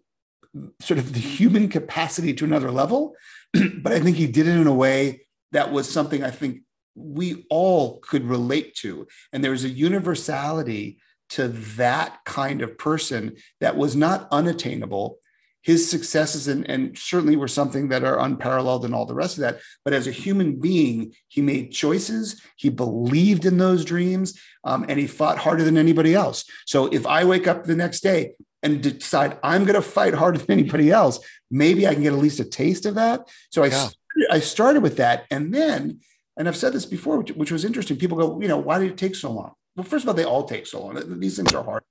sort 0.82 0.98
of 0.98 1.14
the 1.14 1.20
human 1.20 1.70
capacity 1.70 2.34
to 2.34 2.46
another 2.46 2.72
level, 2.72 3.16
but 3.54 3.94
I 3.94 4.00
think 4.00 4.18
he 4.18 4.26
did 4.26 4.48
it 4.48 4.58
in 4.58 4.66
a 4.66 4.74
way 4.74 5.28
that 5.52 5.72
was 5.72 5.88
something 5.88 6.24
I 6.24 6.32
think 6.32 6.62
we 6.96 7.46
all 7.52 8.00
could 8.00 8.26
relate 8.26 8.74
to. 8.78 9.08
And 9.32 9.44
there 9.44 9.52
was 9.52 9.66
a 9.66 9.70
universality 9.70 11.00
to 11.30 11.50
that 11.78 12.20
kind 12.26 12.64
of 12.64 12.78
person 12.78 13.36
that 13.62 13.78
was 13.78 13.96
not 13.96 14.28
unattainable. 14.32 15.20
His 15.66 15.90
successes 15.90 16.48
and, 16.48 16.70
and 16.70 16.96
certainly 16.96 17.36
were 17.36 17.48
something 17.48 17.90
that 17.90 18.04
are 18.04 18.20
unparalleled 18.20 18.86
and 18.86 18.94
all 18.94 19.08
the 19.08 19.16
rest 19.16 19.38
of 19.38 19.42
that. 19.42 19.60
But 19.84 19.94
as 19.94 20.06
a 20.06 20.12
human 20.12 20.60
being, 20.60 21.16
he 21.28 21.42
made 21.42 21.72
choices. 21.72 22.40
He 22.56 22.70
believed 22.70 23.46
in 23.46 23.58
those 23.58 23.84
dreams, 23.84 24.40
um, 24.64 24.86
and 24.88 25.00
he 25.00 25.08
fought 25.08 25.40
harder 25.40 25.64
than 25.64 25.76
anybody 25.76 26.14
else. 26.14 26.46
So 26.68 26.86
if 26.86 27.08
I 27.08 27.26
wake 27.26 27.48
up 27.48 27.64
the 27.64 27.76
next 27.76 28.02
day 28.02 28.34
and 28.62 28.80
decide 28.80 29.40
I'm 29.42 29.64
going 29.66 29.74
to 29.74 29.82
fight 29.82 30.14
harder 30.14 30.38
than 30.38 30.60
anybody 30.60 30.92
else, 30.92 31.20
maybe 31.50 31.88
I 31.88 31.96
can 31.96 32.04
get 32.04 32.14
at 32.14 32.20
least 32.20 32.40
a 32.40 32.46
taste 32.46 32.86
of 32.86 32.94
that. 32.96 33.28
So 33.50 33.64
I, 33.64 33.68
Yeah. 33.68 33.88
started, 33.88 34.28
I 34.30 34.40
started 34.42 34.84
with 34.84 34.98
that, 34.98 35.26
and 35.32 35.52
then, 35.52 36.00
and 36.38 36.48
I've 36.48 36.58
said 36.58 36.74
this 36.74 36.86
before, 36.86 37.18
which, 37.18 37.32
which 37.32 37.52
was 37.52 37.66
interesting. 37.66 37.98
People 37.98 38.20
go, 38.20 38.40
you 38.40 38.48
know, 38.48 38.60
why 38.60 38.78
did 38.78 38.92
it 38.92 38.98
take 38.98 39.16
so 39.16 39.32
long? 39.32 39.54
Well, 39.76 39.84
first 39.84 40.06
of 40.06 40.10
all, 40.10 40.14
they 40.14 40.26
all 40.26 40.44
take 40.44 40.68
so 40.68 40.84
long. 40.84 41.20
These 41.20 41.38
things 41.38 41.56
are 41.56 41.64
hard. 41.64 41.82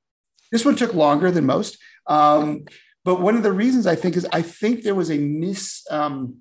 This 0.53 0.65
one 0.65 0.77
took 0.77 0.95
longer 0.95 1.33
than 1.33 1.45
most. 1.45 1.77
Um, 2.07 2.63
but 3.05 3.20
one 3.20 3.36
of 3.36 3.43
the 3.43 3.52
reasons 3.52 3.86
I 3.86 3.94
think 3.94 4.16
is 4.16 4.26
I 4.32 4.43
think 4.43 4.82
there 4.82 4.94
was 4.94 5.10
a 5.10 5.18
mis. 5.18 5.86
Um, 5.90 6.39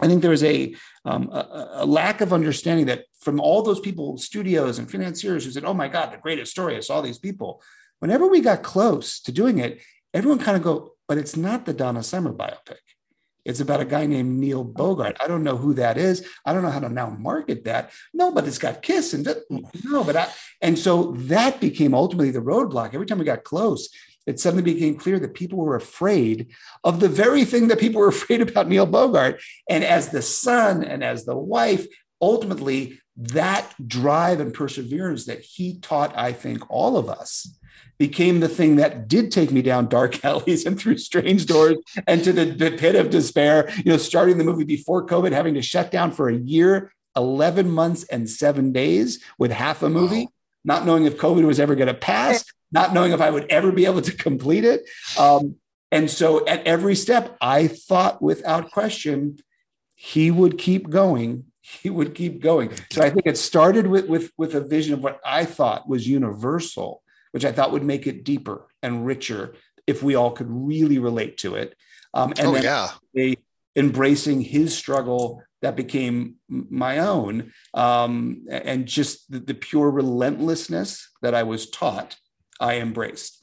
I 0.00 0.06
think 0.06 0.22
there 0.22 0.30
was 0.30 0.42
a, 0.42 0.74
um, 1.04 1.28
a, 1.30 1.68
a 1.74 1.86
lack 1.86 2.22
of 2.22 2.32
understanding 2.32 2.86
that 2.86 3.04
from 3.20 3.38
all 3.38 3.62
those 3.62 3.78
people, 3.78 4.16
studios 4.16 4.78
and 4.78 4.90
financiers 4.90 5.44
who 5.44 5.50
said, 5.50 5.64
"Oh 5.64 5.74
my 5.74 5.88
God, 5.88 6.12
the 6.12 6.18
greatest 6.18 6.50
story!" 6.50 6.76
I 6.76 6.80
saw 6.80 7.00
these 7.00 7.18
people. 7.18 7.62
Whenever 8.00 8.26
we 8.26 8.40
got 8.40 8.62
close 8.62 9.20
to 9.20 9.32
doing 9.32 9.58
it, 9.58 9.80
everyone 10.12 10.38
kind 10.38 10.56
of 10.56 10.62
go, 10.62 10.94
"But 11.06 11.18
it's 11.18 11.36
not 11.36 11.66
the 11.66 11.72
Donna 11.72 12.02
Summer 12.02 12.32
biopic. 12.32 12.78
It's 13.44 13.60
about 13.60 13.80
a 13.80 13.84
guy 13.84 14.06
named 14.06 14.38
Neil 14.38 14.62
Bogart. 14.62 15.16
I 15.20 15.26
don't 15.26 15.42
know 15.42 15.56
who 15.56 15.74
that 15.74 15.98
is. 15.98 16.26
I 16.46 16.52
don't 16.52 16.62
know 16.62 16.70
how 16.70 16.80
to 16.80 16.88
now 16.88 17.10
market 17.10 17.64
that. 17.64 17.90
No, 18.14 18.30
but 18.30 18.46
it's 18.46 18.58
got 18.58 18.82
Kiss 18.82 19.14
and 19.14 19.28
no, 19.84 20.04
but 20.04 20.16
I, 20.16 20.28
and 20.60 20.78
so 20.78 21.12
that 21.12 21.60
became 21.60 21.94
ultimately 21.94 22.30
the 22.30 22.40
roadblock. 22.40 22.94
Every 22.94 23.06
time 23.06 23.18
we 23.18 23.24
got 23.24 23.44
close, 23.44 23.88
it 24.26 24.40
suddenly 24.40 24.62
became 24.62 24.96
clear 24.96 25.18
that 25.18 25.34
people 25.34 25.58
were 25.58 25.76
afraid 25.76 26.48
of 26.84 27.00
the 27.00 27.08
very 27.08 27.44
thing 27.44 27.68
that 27.68 27.80
people 27.80 28.00
were 28.00 28.08
afraid 28.16 28.40
about 28.40 28.68
Neil 28.68 28.86
Bogart. 28.86 29.40
And 29.68 29.84
as 29.84 30.10
the 30.10 30.22
son 30.22 30.84
and 30.84 31.02
as 31.02 31.24
the 31.24 31.36
wife, 31.36 31.86
ultimately 32.20 33.00
that 33.16 33.74
drive 33.86 34.40
and 34.40 34.54
perseverance 34.54 35.26
that 35.26 35.40
he 35.40 35.78
taught, 35.78 36.16
I 36.16 36.32
think, 36.32 36.70
all 36.70 36.96
of 36.96 37.10
us 37.10 37.58
became 37.98 38.40
the 38.40 38.48
thing 38.48 38.76
that 38.76 39.06
did 39.06 39.30
take 39.30 39.52
me 39.52 39.62
down 39.62 39.86
dark 39.86 40.24
alleys 40.24 40.64
and 40.66 40.78
through 40.78 40.98
strange 40.98 41.46
doors 41.46 41.76
and 42.06 42.24
to 42.24 42.32
the, 42.32 42.46
the 42.46 42.70
pit 42.72 42.94
of 42.94 43.10
despair. 43.10 43.70
You 43.76 43.92
know, 43.92 43.96
starting 43.96 44.38
the 44.38 44.44
movie 44.44 44.64
before 44.64 45.06
COVID, 45.06 45.32
having 45.32 45.54
to 45.54 45.62
shut 45.62 45.90
down 45.90 46.10
for 46.12 46.28
a 46.28 46.36
year, 46.36 46.92
11 47.16 47.70
months, 47.70 48.04
and 48.04 48.28
seven 48.28 48.72
days 48.72 49.22
with 49.38 49.50
half 49.50 49.82
a 49.82 49.90
movie, 49.90 50.28
not 50.64 50.86
knowing 50.86 51.04
if 51.04 51.18
COVID 51.18 51.44
was 51.44 51.60
ever 51.60 51.74
going 51.74 51.88
to 51.88 51.94
pass, 51.94 52.44
not 52.72 52.92
knowing 52.94 53.12
if 53.12 53.20
I 53.20 53.30
would 53.30 53.46
ever 53.50 53.70
be 53.70 53.86
able 53.86 54.02
to 54.02 54.12
complete 54.12 54.64
it. 54.64 54.88
Um, 55.18 55.56
and 55.90 56.10
so 56.10 56.46
at 56.46 56.66
every 56.66 56.94
step, 56.94 57.36
I 57.40 57.68
thought 57.68 58.22
without 58.22 58.70
question, 58.70 59.38
he 59.94 60.30
would 60.30 60.58
keep 60.58 60.88
going. 60.88 61.44
He 61.60 61.90
would 61.90 62.14
keep 62.14 62.40
going. 62.40 62.70
So 62.90 63.02
I 63.02 63.10
think 63.10 63.26
it 63.26 63.38
started 63.38 63.86
with, 63.86 64.08
with, 64.08 64.32
with 64.36 64.54
a 64.54 64.60
vision 64.60 64.94
of 64.94 65.02
what 65.02 65.20
I 65.24 65.44
thought 65.44 65.88
was 65.88 66.08
universal, 66.08 67.02
which 67.32 67.44
I 67.44 67.52
thought 67.52 67.72
would 67.72 67.84
make 67.84 68.06
it 68.06 68.24
deeper 68.24 68.66
and 68.82 69.06
richer 69.06 69.54
if 69.86 70.02
we 70.02 70.14
all 70.14 70.30
could 70.32 70.48
really 70.50 70.98
relate 70.98 71.36
to 71.38 71.54
it. 71.54 71.76
Um, 72.14 72.32
and 72.38 72.48
Oh, 72.48 72.52
then 72.52 72.62
yeah. 73.14 73.34
embracing 73.76 74.40
his 74.40 74.76
struggle 74.76 75.42
that 75.62 75.76
became 75.76 76.36
my 76.48 76.98
own 76.98 77.52
um, 77.74 78.44
and 78.50 78.86
just 78.86 79.30
the, 79.30 79.38
the 79.38 79.54
pure 79.54 79.90
relentlessness 79.90 81.08
that 81.22 81.34
I 81.34 81.44
was 81.44 81.70
taught, 81.70 82.16
I 82.62 82.78
embraced. 82.78 83.40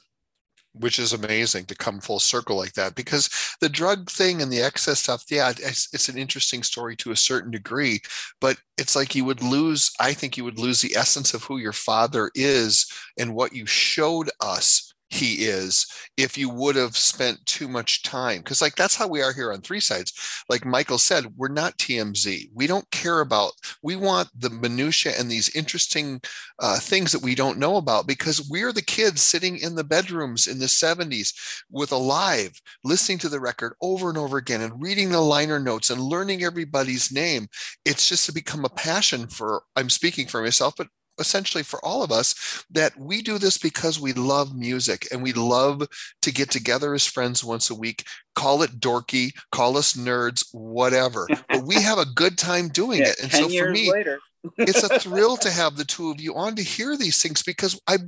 which 0.73 0.99
is 0.99 1.13
amazing 1.13 1.65
to 1.65 1.75
come 1.75 1.99
full 1.99 2.19
circle 2.19 2.55
like 2.55 2.73
that 2.73 2.95
because 2.95 3.27
the 3.59 3.67
drug 3.69 4.09
thing 4.09 4.41
and 4.41 4.51
the 4.51 4.61
excess 4.61 4.99
stuff 4.99 5.25
yeah 5.29 5.49
it's, 5.49 5.93
it's 5.93 6.09
an 6.09 6.17
interesting 6.17 6.63
story 6.63 6.95
to 6.95 7.11
a 7.11 7.15
certain 7.15 7.51
degree 7.51 7.99
but 8.39 8.57
it's 8.77 8.95
like 8.95 9.15
you 9.15 9.25
would 9.25 9.41
lose 9.41 9.91
i 9.99 10.13
think 10.13 10.37
you 10.37 10.43
would 10.43 10.59
lose 10.59 10.79
the 10.81 10.95
essence 10.95 11.33
of 11.33 11.43
who 11.43 11.57
your 11.57 11.73
father 11.73 12.29
is 12.35 12.85
and 13.17 13.33
what 13.35 13.53
you 13.53 13.65
showed 13.65 14.29
us 14.41 14.88
he 15.09 15.45
is 15.45 15.87
if 16.17 16.37
you 16.37 16.49
would 16.49 16.75
have 16.75 16.97
spent 16.97 17.43
too 17.45 17.67
much 17.67 18.03
time 18.03 18.39
because 18.39 18.61
like 18.61 18.75
that's 18.75 18.95
how 18.95 19.07
we 19.07 19.21
are 19.21 19.33
here 19.33 19.51
on 19.51 19.61
three 19.61 19.79
sides. 19.79 20.13
Like 20.49 20.65
michael 20.65 20.97
said 20.97 21.25
we're 21.35 21.49
not 21.49 21.77
tmz 21.77 22.49
we 22.53 22.67
don't 22.67 22.89
care 22.91 23.21
about 23.21 23.53
we 23.83 23.95
want 23.95 24.29
the 24.37 24.49
minutia 24.49 25.13
and 25.17 25.29
these 25.29 25.55
interesting 25.55 26.21
uh, 26.59 26.79
things 26.79 27.11
that 27.11 27.23
we 27.23 27.35
don't 27.35 27.57
know 27.57 27.77
about 27.77 28.07
because 28.07 28.49
we're 28.49 28.73
the 28.73 28.81
kids 28.81 29.21
sitting 29.21 29.57
in 29.57 29.75
the 29.75 29.83
bedrooms 29.83 30.47
in 30.47 30.59
the 30.59 30.65
70s 30.65 31.33
with 31.71 31.91
alive 31.91 32.59
listening 32.83 33.17
to 33.19 33.29
the 33.29 33.39
record 33.39 33.73
over 33.81 34.09
and 34.09 34.17
over 34.17 34.37
again 34.37 34.61
and 34.61 34.81
reading 34.81 35.09
the 35.09 35.21
liner 35.21 35.59
notes 35.59 35.89
and 35.89 36.01
learning 36.01 36.43
everybody's 36.43 37.11
name. 37.11 37.47
It's 37.85 38.07
just 38.09 38.25
to 38.25 38.33
become 38.33 38.65
a 38.65 38.69
passion 38.69 39.27
for 39.27 39.63
i'm 39.75 39.89
speaking 39.89 40.27
for 40.27 40.41
myself 40.41 40.73
but 40.77 40.87
essentially 41.19 41.63
for 41.63 41.83
all 41.85 42.03
of 42.03 42.11
us 42.11 42.63
that 42.71 42.97
we 42.97 43.21
do 43.21 43.37
this 43.37 43.57
because 43.57 43.99
we 43.99 44.13
love 44.13 44.55
music 44.55 45.07
and 45.11 45.21
we 45.21 45.33
love 45.33 45.87
to 46.21 46.31
get 46.31 46.49
together 46.51 46.93
as 46.93 47.05
friends 47.05 47.43
once 47.43 47.69
a 47.69 47.75
week 47.75 48.05
call 48.35 48.61
it 48.63 48.79
dorky 48.79 49.31
call 49.51 49.77
us 49.77 49.93
nerds 49.93 50.45
whatever. 50.53 51.27
But 51.51 51.65
we 51.65 51.75
have 51.81 51.97
a 51.97 52.05
good 52.05 52.37
time 52.37 52.69
doing 52.69 53.01
Yeah, 53.01 53.09
it. 53.09 53.19
And 53.21 53.31
10 53.31 53.49
so 53.49 53.49
for 53.49 53.67
me 53.67 53.91
later. 53.91 54.19
it's 54.57 54.83
a 54.83 54.89
thrill 54.99 55.37
to 55.37 55.49
have 55.49 55.75
the 55.75 55.85
two 55.85 56.11
of 56.11 56.21
you 56.21 56.35
on 56.35 56.55
to 56.55 56.63
hear 56.63 56.95
these 56.97 57.21
things 57.21 57.43
because 57.43 57.79
I've 57.87 58.01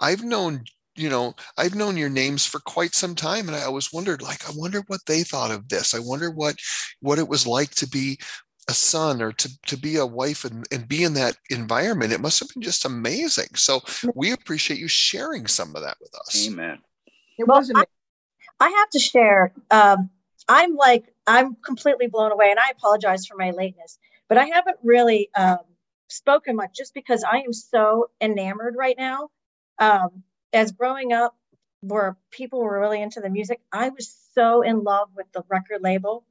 I've 0.00 0.24
known 0.24 0.64
you 0.96 1.08
know 1.10 1.34
I've 1.58 1.74
known 1.74 1.96
your 1.96 2.08
names 2.08 2.46
for 2.46 2.58
quite 2.60 2.94
some 2.94 3.14
time. 3.14 3.48
And 3.48 3.56
I 3.56 3.62
always 3.64 3.92
wondered 3.92 4.22
like 4.22 4.48
I 4.48 4.52
wonder 4.56 4.82
what 4.86 5.00
they 5.06 5.22
thought 5.22 5.50
of 5.50 5.68
this. 5.68 5.94
I 5.94 5.98
wonder 6.00 6.30
what 6.30 6.56
what 7.00 7.18
it 7.18 7.28
was 7.28 7.46
like 7.46 7.70
to 7.76 7.88
be 7.88 8.18
a 8.68 8.74
son 8.74 9.22
or 9.22 9.32
to, 9.32 9.62
to 9.62 9.76
be 9.76 9.96
a 9.96 10.06
wife 10.06 10.44
and, 10.44 10.66
and 10.72 10.88
be 10.88 11.04
in 11.04 11.14
that 11.14 11.36
environment. 11.50 12.12
It 12.12 12.20
must 12.20 12.40
have 12.40 12.48
been 12.48 12.62
just 12.62 12.84
amazing. 12.84 13.54
So 13.54 13.80
we 14.14 14.32
appreciate 14.32 14.80
you 14.80 14.88
sharing 14.88 15.46
some 15.46 15.76
of 15.76 15.82
that 15.82 15.98
with 16.00 16.14
us. 16.14 16.48
Amen. 16.48 16.78
It 17.38 17.46
Well, 17.46 17.58
was 17.58 17.70
amazing. 17.70 17.86
I 18.58 18.70
have 18.70 18.90
to 18.90 18.98
share. 18.98 19.52
Um, 19.70 20.10
I'm 20.48 20.76
like, 20.76 21.12
I'm 21.26 21.56
completely 21.56 22.06
blown 22.06 22.32
away, 22.32 22.50
and 22.50 22.58
I 22.58 22.70
apologize 22.70 23.26
for 23.26 23.36
my 23.36 23.50
lateness, 23.50 23.98
but 24.28 24.38
I 24.38 24.46
haven't 24.46 24.78
really 24.82 25.28
um, 25.36 25.58
spoken 26.08 26.56
much 26.56 26.76
just 26.76 26.94
because 26.94 27.24
I 27.24 27.38
am 27.38 27.52
so 27.52 28.10
enamored 28.20 28.76
right 28.76 28.96
now. 28.96 29.30
Um, 29.78 30.22
as 30.52 30.72
growing 30.72 31.12
up, 31.12 31.36
where 31.82 32.16
people 32.30 32.60
were 32.60 32.80
really 32.80 33.02
into 33.02 33.20
the 33.20 33.28
music, 33.28 33.60
I 33.72 33.90
was 33.90 34.16
so 34.34 34.62
in 34.62 34.82
love 34.82 35.10
with 35.14 35.26
the 35.32 35.44
record 35.48 35.82
label 35.82 36.24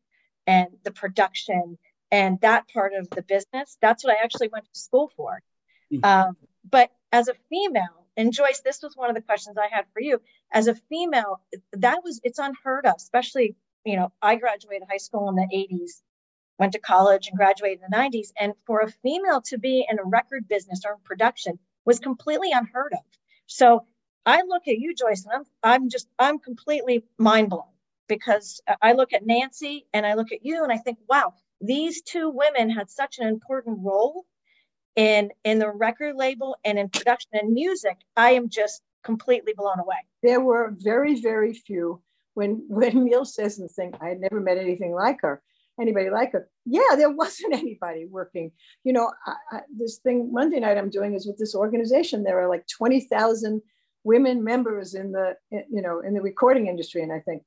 and 0.48 0.68
the 0.84 0.91
production 0.91 1.78
and 2.16 2.40
that 2.40 2.70
part 2.70 2.94
of 2.94 3.10
the 3.10 3.22
business. 3.22 3.78
That's 3.82 4.06
what 4.06 4.16
I 4.16 4.24
actually 4.24 4.48
went 4.48 4.64
to 4.64 4.80
school 4.80 5.12
for. 5.18 5.42
Um, 6.02 6.38
but 6.70 6.90
as 7.12 7.28
a 7.28 7.34
female, 7.50 8.06
and 8.16 8.32
Joyce, 8.32 8.62
this 8.62 8.82
was 8.82 8.96
one 8.96 9.10
of 9.10 9.16
the 9.16 9.22
questions 9.22 9.58
I 9.58 9.68
had 9.70 9.86
for 9.94 10.00
you. 10.00 10.22
As 10.50 10.68
a 10.68 10.76
female, 10.76 11.42
that 11.74 12.00
was 12.06 12.22
it's 12.24 12.40
unheard 12.40 12.86
of, 12.86 12.96
especially 12.96 13.58
you 13.84 13.98
know 13.98 14.14
I 14.22 14.36
graduated 14.36 14.88
high 14.90 15.04
school 15.08 15.28
in 15.28 15.36
the 15.36 15.50
80s, 15.54 16.02
went 16.58 16.72
to 16.72 16.80
college 16.80 17.28
and 17.28 17.38
graduated 17.38 17.82
in 17.84 17.92
the 17.92 17.98
90s, 17.98 18.32
and 18.40 18.54
for 18.66 18.80
a 18.80 18.90
female 19.04 19.42
to 19.50 19.58
be 19.58 19.86
in 19.90 20.00
a 20.00 20.04
record 20.06 20.48
business 20.48 20.84
or 20.86 20.94
in 20.94 21.00
production 21.04 21.60
was 21.84 22.00
completely 22.00 22.52
unheard 22.54 22.94
of. 22.94 23.06
So 23.46 23.86
I 24.26 24.44
look 24.48 24.70
at 24.70 24.78
you, 24.78 24.96
Joyce, 24.96 25.26
and 25.26 25.34
I'm 25.36 25.46
I'm 25.74 25.90
just 25.90 26.08
I'm 26.18 26.40
completely 26.40 27.04
mind 27.18 27.50
blown 27.50 27.74
because 28.08 28.62
I 28.82 28.94
look 28.94 29.12
at 29.12 29.26
Nancy 29.26 29.86
and 29.94 30.06
I 30.06 30.14
look 30.14 30.32
at 30.32 30.46
you 30.46 30.64
and 30.64 30.72
I 30.72 30.78
think, 30.78 31.00
wow, 31.10 31.34
these 31.61 32.02
two 32.02 32.30
women 32.30 32.69
had 32.69 32.90
such 32.90 33.19
an 33.19 33.27
important 33.27 33.80
role 33.82 34.26
in 34.95 35.32
in 35.44 35.60
the 35.60 35.69
record 35.69 36.15
label 36.15 36.56
and 36.64 36.80
in 36.80 36.90
production 36.90 37.32
and 37.34 37.53
music. 37.53 37.98
I 38.15 38.32
am 38.32 38.49
just 38.49 38.82
completely 39.03 39.53
blown 39.56 39.80
away. 39.80 39.98
there 40.23 40.41
were 40.41 40.73
very, 40.77 41.22
very 41.22 41.53
few. 41.53 42.02
When 42.34 42.65
when 42.68 43.06
Neil 43.06 43.26
says 43.26 43.57
the 43.57 43.68
thing, 43.68 43.94
I 44.02 44.10
had 44.10 44.19
never 44.19 44.41
met 44.41 44.57
anything 44.57 44.94
like 44.94 45.22
her, 45.22 45.41
anybody 45.80 46.10
like 46.10 46.34
her. 46.34 46.49
Yeah, 46.65 46.95
there 46.98 47.11
wasn't 47.11 47.53
anybody 47.64 48.06
working. 48.06 48.52
You 48.84 48.94
know, 48.94 49.11
I, 49.26 49.36
I, 49.52 49.60
this 49.77 49.99
thing 49.99 50.34
Monday 50.34 50.60
night 50.60 50.77
I'm 50.77 50.90
doing 50.90 51.14
is 51.14 51.26
with 51.26 51.38
this 51.38 51.56
organization. 51.56 52.23
There 52.23 52.40
are 52.41 52.49
like 52.49 52.68
twenty 52.68 53.02
thousand 53.02 53.61
women 54.03 54.44
members 54.44 54.95
in 54.95 55.11
the 55.11 55.36
you 55.52 55.82
know 55.82 56.02
in 56.02 56.14
the 56.14 56.22
recording 56.22 56.68
industry, 56.68 57.03
and 57.03 57.14
I 57.14 57.19
think, 57.19 57.44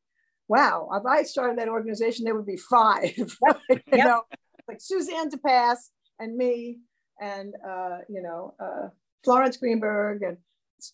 wow, 0.48 0.88
if 0.94 1.06
I 1.06 1.22
started 1.22 1.58
that 1.58 1.68
organization, 1.68 2.24
there 2.24 2.34
would 2.34 2.46
be 2.46 2.56
five. 2.56 3.12
you 3.16 3.80
Yep. 3.92 4.06
know, 4.06 4.22
like 4.66 4.80
Suzanne 4.80 5.28
de 5.28 5.38
Passe 5.38 5.90
and 6.18 6.36
me, 6.36 6.78
and 7.20 7.54
uh, 7.66 7.98
you 8.08 8.22
know 8.22 8.54
uh, 8.60 8.88
Florence 9.24 9.56
Greenberg 9.56 10.22
and 10.22 10.38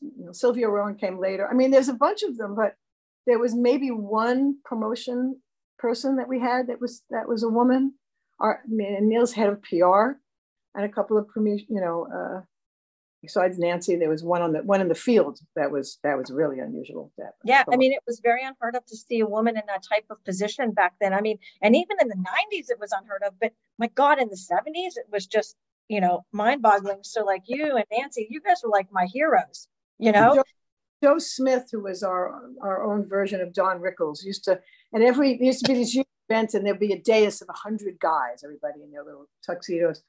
you 0.01 0.27
know, 0.27 0.33
Sylvia 0.33 0.69
Rhone 0.69 0.97
came 0.97 1.19
later. 1.19 1.49
I 1.49 1.55
mean, 1.55 1.71
there's 1.71 1.89
a 1.89 1.95
bunch 1.95 2.23
of 2.23 2.37
them, 2.37 2.55
but 2.55 2.75
there 3.27 3.39
was 3.39 3.55
maybe 3.55 3.89
one 3.89 4.59
promotion 4.65 5.41
person 5.79 6.17
that 6.17 6.29
we 6.29 6.41
had 6.41 6.69
that 6.69 6.81
was 6.81 7.03
that 7.11 7.29
was 7.29 7.43
a 7.43 7.49
woman. 7.49 7.95
Our 8.41 8.61
I 8.65 8.69
mean, 8.69 8.95
and 8.95 9.09
Neil's 9.09 9.33
head 9.33 9.49
of 9.49 9.63
PR, 9.63 10.19
and 10.75 10.85
a 10.85 10.89
couple 10.89 11.19
of 11.19 11.29
you 11.37 11.65
know. 11.69 12.45
Besides 13.25 13.59
Nancy, 13.59 13.97
there 13.97 14.11
was 14.11 14.23
one 14.23 14.43
on 14.43 14.53
the 14.53 14.63
one 14.63 14.83
in 14.83 14.89
the 14.89 14.95
field 14.95 15.41
that 15.57 15.71
was 15.71 15.99
that 16.03 16.19
was 16.19 16.31
really 16.31 16.59
unusual. 16.59 17.11
That 17.17 17.33
Yeah, 17.43 17.65
I 17.73 17.77
mean, 17.77 17.93
it 17.93 18.03
was 18.07 18.21
very 18.23 18.45
unheard 18.45 18.77
of 18.77 18.85
to 18.87 18.97
see 18.97 19.21
a 19.21 19.27
woman 19.27 19.57
in 19.57 19.63
that 19.67 19.83
type 19.83 20.05
of 20.11 20.23
position 20.25 20.73
back 20.73 20.95
then. 21.01 21.15
I 21.15 21.23
mean, 21.23 21.39
and 21.63 21.75
even 21.75 21.97
in 22.03 22.09
the 22.09 22.17
90s, 22.17 22.67
it 22.69 22.79
was 22.79 22.93
unheard 22.93 23.23
of. 23.27 23.33
But 23.41 23.53
my 23.79 23.87
God, 23.95 24.21
in 24.21 24.29
the 24.29 24.37
70s, 24.37 24.99
it 24.99 25.07
was 25.11 25.27
just, 25.27 25.57
you 25.89 26.03
know, 26.03 26.27
mind 26.33 26.61
boggling. 26.61 26.99
So, 27.03 27.25
like 27.25 27.45
you 27.47 27.77
and 27.77 27.87
Nancy, 27.91 28.27
you 28.29 28.41
guys 28.43 28.61
were 28.63 28.71
like 28.71 28.89
my 28.93 29.07
heroes, 29.07 29.69
you 29.99 30.13
know? 30.13 30.35
Joe, 30.35 30.43
Joe 31.03 31.19
Smith, 31.19 31.69
who 31.73 31.81
was 31.81 32.03
our 32.03 32.43
our 32.61 32.85
own 32.85 33.09
version 33.09 33.41
of 33.41 33.55
Don 33.55 33.81
Rickles, 33.81 34.23
used 34.23 34.45
to, 34.45 34.61
and 34.93 35.03
every 35.03 35.39
there 35.39 35.47
used 35.47 35.65
to 35.65 35.73
be 35.73 35.79
these 35.79 35.95
huge 35.95 36.07
events, 36.29 36.53
and 36.53 36.67
there'd 36.67 36.79
be 36.79 36.93
a 36.93 37.01
dais 37.01 37.41
of 37.41 37.49
a 37.49 37.57
hundred 37.57 37.99
guys, 38.01 38.45
everybody 38.45 38.83
in 38.83 38.91
their 38.91 39.05
little 39.05 39.29
tuxedos, 39.45 40.03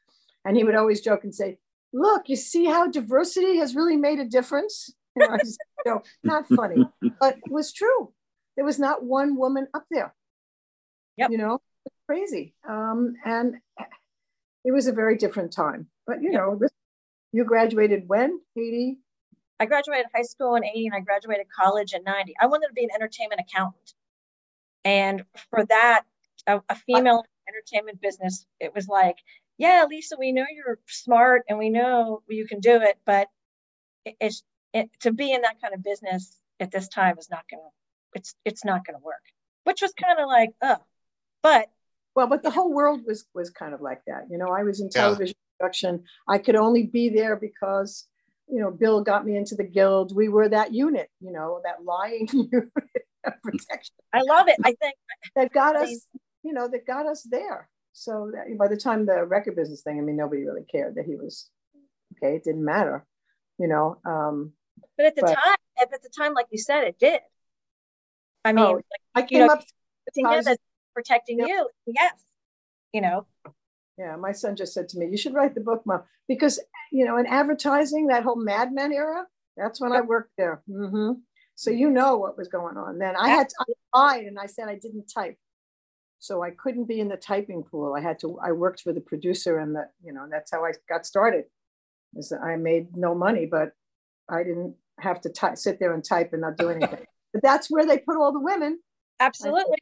and 0.43 0.57
he 0.57 0.65
would 0.65 0.75
always 0.75 0.99
joke 1.01 1.23
and 1.23 1.33
say, 1.33 1.57
"Look, 1.95 2.29
you 2.29 2.35
see 2.35 2.65
how 2.65 2.87
diversity 2.87 3.57
has 3.57 3.75
really 3.75 3.97
made 3.97 4.19
a 4.19 4.25
difference." 4.25 4.93
You 5.15 5.27
know, 5.27 5.33
I 5.33 5.37
said, 5.37 5.57
you 5.85 5.91
know, 5.91 6.01
not 6.23 6.47
funny, 6.47 6.85
but 7.19 7.37
it 7.37 7.51
was 7.51 7.71
true. 7.71 8.13
There 8.55 8.65
was 8.65 8.79
not 8.79 9.03
one 9.03 9.37
woman 9.37 9.67
up 9.73 9.85
there. 9.89 10.13
Yep. 11.17 11.31
You 11.31 11.37
know, 11.37 11.61
crazy, 12.07 12.53
um, 12.67 13.15
and 13.23 13.55
it 14.63 14.71
was 14.71 14.87
a 14.87 14.91
very 14.91 15.17
different 15.17 15.53
time. 15.53 15.87
But 16.05 16.21
you 16.21 16.31
know, 16.31 16.57
this, 16.59 16.71
you 17.31 17.45
graduated 17.45 18.03
when? 18.07 18.39
Eighty. 18.57 18.99
I 19.59 19.65
graduated 19.65 20.07
high 20.13 20.23
school 20.23 20.55
in 20.55 20.65
80 20.65 20.87
and 20.87 20.95
I 20.95 20.99
graduated 20.99 21.45
college 21.47 21.93
in 21.93 22.03
90. 22.03 22.33
I 22.41 22.47
wanted 22.47 22.67
to 22.67 22.73
be 22.73 22.83
an 22.83 22.89
entertainment 22.93 23.39
accountant. 23.39 23.93
And 24.83 25.23
for 25.49 25.65
that, 25.65 26.03
a, 26.45 26.61
a 26.69 26.75
female 26.75 27.23
entertainment 27.47 28.01
business, 28.01 28.45
it 28.59 28.73
was 28.75 28.87
like, 28.87 29.17
yeah, 29.57 29.85
Lisa, 29.89 30.15
we 30.19 30.31
know 30.31 30.45
you're 30.53 30.79
smart 30.87 31.43
and 31.47 31.57
we 31.57 31.69
know 31.69 32.21
you 32.27 32.47
can 32.47 32.59
do 32.59 32.81
it, 32.81 32.97
but 33.05 33.27
it's 34.19 34.43
it, 34.73 34.89
to 35.01 35.11
be 35.11 35.31
in 35.31 35.41
that 35.41 35.61
kind 35.61 35.73
of 35.73 35.83
business 35.83 36.37
at 36.59 36.71
this 36.71 36.87
time 36.87 37.17
is 37.17 37.29
not 37.29 37.45
gonna 37.49 37.63
it's 38.13 38.35
it's 38.43 38.65
not 38.65 38.85
gonna 38.85 38.99
work. 38.99 39.21
Which 39.63 39.81
was 39.81 39.93
kind 39.93 40.19
of 40.19 40.27
like, 40.27 40.51
oh, 40.61 40.77
but 41.41 41.69
Well, 42.15 42.27
but 42.27 42.43
the 42.43 42.51
whole 42.51 42.73
world 42.73 43.01
was 43.05 43.25
was 43.33 43.49
kind 43.49 43.73
of 43.73 43.81
like 43.81 44.01
that. 44.07 44.27
You 44.29 44.37
know, 44.37 44.49
I 44.49 44.63
was 44.63 44.79
in 44.79 44.89
Yeah. 44.93 45.01
television 45.01 45.35
production. 45.59 46.03
I 46.27 46.37
could 46.37 46.55
only 46.55 46.83
be 46.83 47.09
there 47.09 47.35
because, 47.35 48.07
you 48.47 48.59
know, 48.59 48.71
Bill 48.71 49.01
got 49.01 49.25
me 49.25 49.37
into 49.37 49.55
the 49.55 49.63
guild. 49.63 50.15
We 50.15 50.29
were 50.29 50.49
that 50.49 50.73
unit, 50.73 51.09
you 51.21 51.31
know, 51.31 51.61
that 51.63 51.83
lying 51.83 52.27
unit 52.33 52.71
of 53.25 53.33
protection 53.43 53.95
I 54.13 54.21
love 54.21 54.47
it. 54.47 54.57
I 54.63 54.73
think 54.81 54.95
that 55.35 55.51
got 55.51 55.75
us, 55.75 56.07
you 56.43 56.53
know, 56.53 56.67
that 56.67 56.85
got 56.87 57.05
us 57.05 57.23
there. 57.23 57.69
So 57.97 58.29
that, 58.33 58.57
by 58.57 58.67
the 58.67 58.75
time 58.75 59.05
the 59.05 59.23
record 59.23 59.55
business 59.55 59.81
thing, 59.81 59.97
I 59.97 60.01
mean, 60.01 60.17
nobody 60.17 60.43
really 60.43 60.65
cared 60.69 60.95
that 60.95 61.05
he 61.05 61.15
was 61.15 61.49
okay. 62.17 62.35
It 62.35 62.43
didn't 62.43 62.65
matter, 62.65 63.05
you 63.57 63.69
know. 63.69 63.99
Um, 64.05 64.51
but 64.97 65.05
at 65.05 65.15
the 65.15 65.21
But- 65.21 65.33
time, 65.35 65.55
at 65.81 65.89
the 66.03 66.09
time, 66.09 66.33
like 66.33 66.47
you 66.51 66.57
said, 66.57 66.83
it 66.83 66.99
did. 66.99 67.21
I 68.43 68.51
mean, 68.51 68.65
Oh, 68.65 68.71
like, 68.73 68.83
I 69.15 69.19
you 69.21 69.27
came 69.27 69.47
know, 69.47 69.53
up 69.53 69.63
protecting 70.05 70.51
him 70.51 70.57
protecting 70.93 71.39
you. 71.39 71.69
Yes. 71.85 72.13
You 72.91 72.99
know, 73.01 73.27
Yeah, 73.97 74.17
my 74.17 74.33
son 74.33 74.57
just 74.57 74.73
said 74.73 74.89
to 74.89 74.97
me, 74.99 75.07
"You 75.07 75.15
should 75.17 75.33
write 75.33 75.55
the 75.55 75.61
book, 75.61 75.85
mom," 75.85 76.03
because 76.27 76.59
you 76.91 77.05
know, 77.05 77.15
in 77.17 77.25
advertising, 77.25 78.07
that 78.07 78.23
whole 78.23 78.35
Mad 78.35 78.73
Men 78.73 78.91
era, 78.91 79.25
that's 79.55 79.79
when 79.79 79.93
I 79.93 80.01
worked 80.01 80.33
there. 80.37 80.61
hmm 80.67 81.13
So 81.55 81.71
you 81.71 81.89
know 81.89 82.17
what 82.17 82.37
was 82.37 82.49
going 82.49 82.75
on 82.75 82.97
then. 82.99 83.15
I 83.15 83.29
had 83.29 83.47
I 83.57 83.63
lied 83.97 84.25
and 84.25 84.37
I 84.37 84.47
said 84.47 84.67
I 84.67 84.75
didn't 84.75 85.07
type, 85.07 85.37
so 86.25 86.41
I 86.41 86.49
couldn't 86.49 86.85
be 86.85 86.99
in 86.99 87.07
the 87.07 87.17
typing 87.17 87.63
pool. 87.63 87.93
I 87.95 88.01
had 88.01 88.17
to. 88.19 88.39
I 88.43 88.51
worked 88.51 88.81
for 88.81 88.91
the 88.91 89.01
producer, 89.01 89.59
and 89.59 89.75
the 89.75 89.87
you 90.03 90.11
know 90.11 90.23
and 90.23 90.33
that's 90.33 90.51
how 90.51 90.65
I 90.65 90.71
got 90.89 91.05
started. 91.05 91.45
Is 92.15 92.33
I 92.33 92.55
made 92.55 92.97
no 92.97 93.13
money, 93.13 93.45
but 93.45 93.73
I 94.27 94.43
didn't 94.43 94.75
have 94.99 95.21
to 95.21 95.29
ty- 95.29 95.53
sit 95.53 95.79
there 95.79 95.93
and 95.93 96.03
type 96.03 96.31
and 96.33 96.41
not 96.41 96.57
do 96.57 96.69
anything. 96.69 97.05
but 97.33 97.43
that's 97.43 97.69
where 97.69 97.85
they 97.85 97.99
put 97.99 98.17
all 98.17 98.31
the 98.31 98.39
women 98.39 98.79
absolutely. 99.19 99.77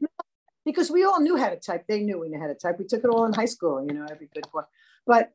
because 0.65 0.91
we 0.91 1.05
all 1.05 1.21
knew 1.21 1.37
how 1.37 1.49
to 1.49 1.55
type. 1.55 1.85
They 1.87 2.01
knew 2.01 2.19
we 2.19 2.29
knew 2.29 2.39
how 2.39 2.47
to 2.47 2.55
type. 2.55 2.77
We 2.77 2.85
took 2.85 3.03
it 3.03 3.09
all 3.09 3.25
in 3.25 3.33
high 3.33 3.45
school, 3.45 3.85
you 3.87 3.93
know, 3.93 4.05
every 4.11 4.27
good 4.33 4.47
one. 4.51 4.65
But 5.05 5.31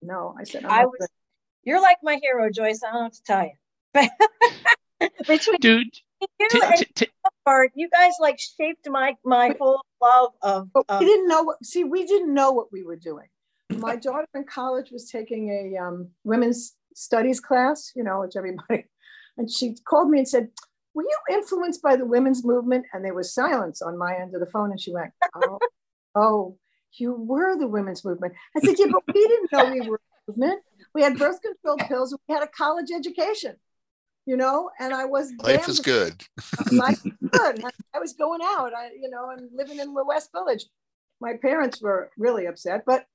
no, 0.00 0.34
I 0.38 0.44
said, 0.44 0.64
I'm 0.64 0.70
I 0.70 0.82
not 0.82 0.86
was, 0.86 1.08
you're 1.64 1.82
like 1.82 1.98
my 2.02 2.18
hero, 2.22 2.48
Joyce. 2.50 2.80
I 2.82 2.92
don't 2.92 2.94
know 2.94 3.04
what 3.04 3.12
to 3.12 3.22
tell 3.22 3.44
you. 3.44 5.08
Between 5.26 5.56
Dude, 5.60 5.98
you 6.20 6.48
t- 6.50 6.60
and 6.62 6.76
t- 6.94 7.06
t- 7.06 7.10
you 7.74 7.88
guys 7.90 8.12
like 8.20 8.38
shaped 8.38 8.88
my 8.88 9.16
my 9.24 9.54
whole 9.58 9.80
love 10.02 10.30
of. 10.42 10.72
But 10.72 10.84
we 10.98 11.06
didn't 11.06 11.28
know 11.28 11.42
what, 11.42 11.64
see, 11.64 11.84
we 11.84 12.06
didn't 12.06 12.32
know 12.32 12.52
what 12.52 12.72
we 12.72 12.82
were 12.82 12.96
doing. 12.96 13.26
My 13.70 13.96
daughter 13.96 14.26
in 14.34 14.44
college 14.44 14.90
was 14.90 15.10
taking 15.10 15.50
a 15.50 15.82
um, 15.82 16.08
women's 16.24 16.74
studies 16.94 17.40
class, 17.40 17.92
you 17.94 18.02
know, 18.02 18.20
which 18.20 18.36
everybody, 18.36 18.84
and 19.36 19.50
she 19.50 19.76
called 19.88 20.10
me 20.10 20.18
and 20.18 20.28
said, 20.28 20.48
Were 20.94 21.02
you 21.02 21.18
influenced 21.30 21.82
by 21.82 21.96
the 21.96 22.04
women's 22.04 22.44
movement? 22.44 22.86
And 22.92 23.04
there 23.04 23.14
was 23.14 23.32
silence 23.32 23.80
on 23.82 23.98
my 23.98 24.16
end 24.16 24.34
of 24.34 24.40
the 24.40 24.50
phone. 24.50 24.70
And 24.70 24.80
she 24.80 24.92
went, 24.92 25.12
Oh, 25.34 25.58
oh, 26.14 26.58
you 26.94 27.14
were 27.14 27.56
the 27.56 27.68
women's 27.68 28.04
movement. 28.04 28.34
I 28.56 28.60
said, 28.60 28.74
Yeah, 28.78 28.86
but 28.90 29.02
we 29.14 29.26
didn't 29.26 29.52
know 29.52 29.64
we 29.66 29.88
were 29.88 29.96
a 29.96 30.30
movement. 30.30 30.62
We 30.94 31.02
had 31.02 31.18
birth 31.18 31.40
control 31.40 31.76
pills, 31.88 32.16
we 32.28 32.34
had 32.34 32.42
a 32.42 32.48
college 32.48 32.90
education, 32.94 33.56
you 34.30 34.36
know, 34.36 34.70
and 34.78 34.94
I 34.94 35.06
was 35.06 35.32
Life 35.42 35.68
is 35.68 35.80
good. 35.80 36.22
life 36.72 37.02
was 37.02 37.14
good. 37.32 37.64
I 37.92 37.98
was 37.98 38.12
going 38.12 38.40
out, 38.44 38.72
I, 38.72 38.90
you 39.02 39.10
know, 39.10 39.30
and 39.30 39.48
living 39.52 39.80
in 39.80 39.92
the 39.92 40.04
West 40.04 40.30
Village. 40.32 40.66
My 41.20 41.32
parents 41.34 41.82
were 41.82 42.12
really 42.16 42.46
upset, 42.46 42.84
but 42.86 43.06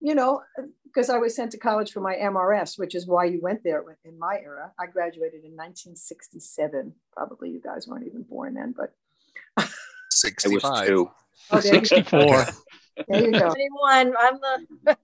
you 0.00 0.14
know, 0.14 0.42
because 0.84 1.08
I 1.08 1.16
was 1.16 1.34
sent 1.34 1.52
to 1.52 1.58
college 1.58 1.90
for 1.90 2.00
my 2.00 2.16
MRS, 2.16 2.78
which 2.78 2.94
is 2.94 3.06
why 3.06 3.24
you 3.24 3.40
went 3.40 3.64
there 3.64 3.82
in 4.04 4.18
my 4.18 4.36
era. 4.44 4.70
I 4.78 4.84
graduated 4.86 5.42
in 5.42 5.52
1967. 5.56 6.92
Probably 7.16 7.48
you 7.48 7.62
guys 7.64 7.88
weren't 7.88 8.06
even 8.06 8.24
born 8.24 8.52
then, 8.52 8.74
but 8.76 8.92
It 9.58 9.70
65. 10.10 10.90
oh, 10.90 11.10
there 11.50 11.62
64. 11.62 12.44
There 13.08 13.20
you 13.24 13.32
go. 13.32 13.54
Anyone, 13.64 14.14
I'm 14.20 14.36
the. 14.44 14.96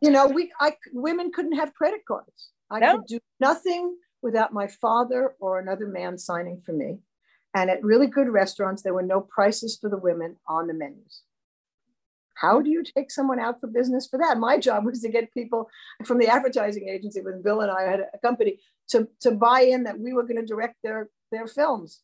you 0.00 0.10
know, 0.10 0.26
we 0.26 0.50
I 0.58 0.74
women 0.92 1.30
couldn't 1.32 1.56
have 1.62 1.72
credit 1.72 2.00
cards. 2.08 2.50
I 2.68 2.80
No. 2.80 2.96
could 2.98 3.06
do 3.06 3.18
nothing 3.38 3.96
without 4.22 4.52
my 4.52 4.66
father 4.66 5.34
or 5.40 5.58
another 5.58 5.86
man 5.86 6.18
signing 6.18 6.62
for 6.64 6.72
me. 6.72 6.98
And 7.54 7.68
at 7.68 7.84
really 7.84 8.06
good 8.06 8.28
restaurants, 8.28 8.82
there 8.82 8.94
were 8.94 9.02
no 9.02 9.20
prices 9.20 9.76
for 9.78 9.90
the 9.90 9.98
women 9.98 10.36
on 10.46 10.68
the 10.68 10.74
menus. 10.74 11.22
How 12.34 12.60
do 12.60 12.70
you 12.70 12.82
take 12.82 13.10
someone 13.10 13.38
out 13.38 13.60
for 13.60 13.66
business 13.66 14.06
for 14.06 14.18
that? 14.18 14.38
My 14.38 14.58
job 14.58 14.84
was 14.84 15.00
to 15.02 15.08
get 15.08 15.34
people 15.34 15.68
from 16.04 16.18
the 16.18 16.28
advertising 16.28 16.88
agency 16.88 17.20
when 17.20 17.42
Bill 17.42 17.60
and 17.60 17.70
I 17.70 17.82
had 17.82 18.00
a 18.00 18.18
company 18.18 18.58
to, 18.88 19.06
to 19.20 19.32
buy 19.32 19.60
in 19.60 19.84
that 19.84 19.98
we 19.98 20.12
were 20.12 20.22
going 20.22 20.40
to 20.40 20.46
direct 20.46 20.76
their 20.82 21.08
their 21.30 21.46
films. 21.46 22.00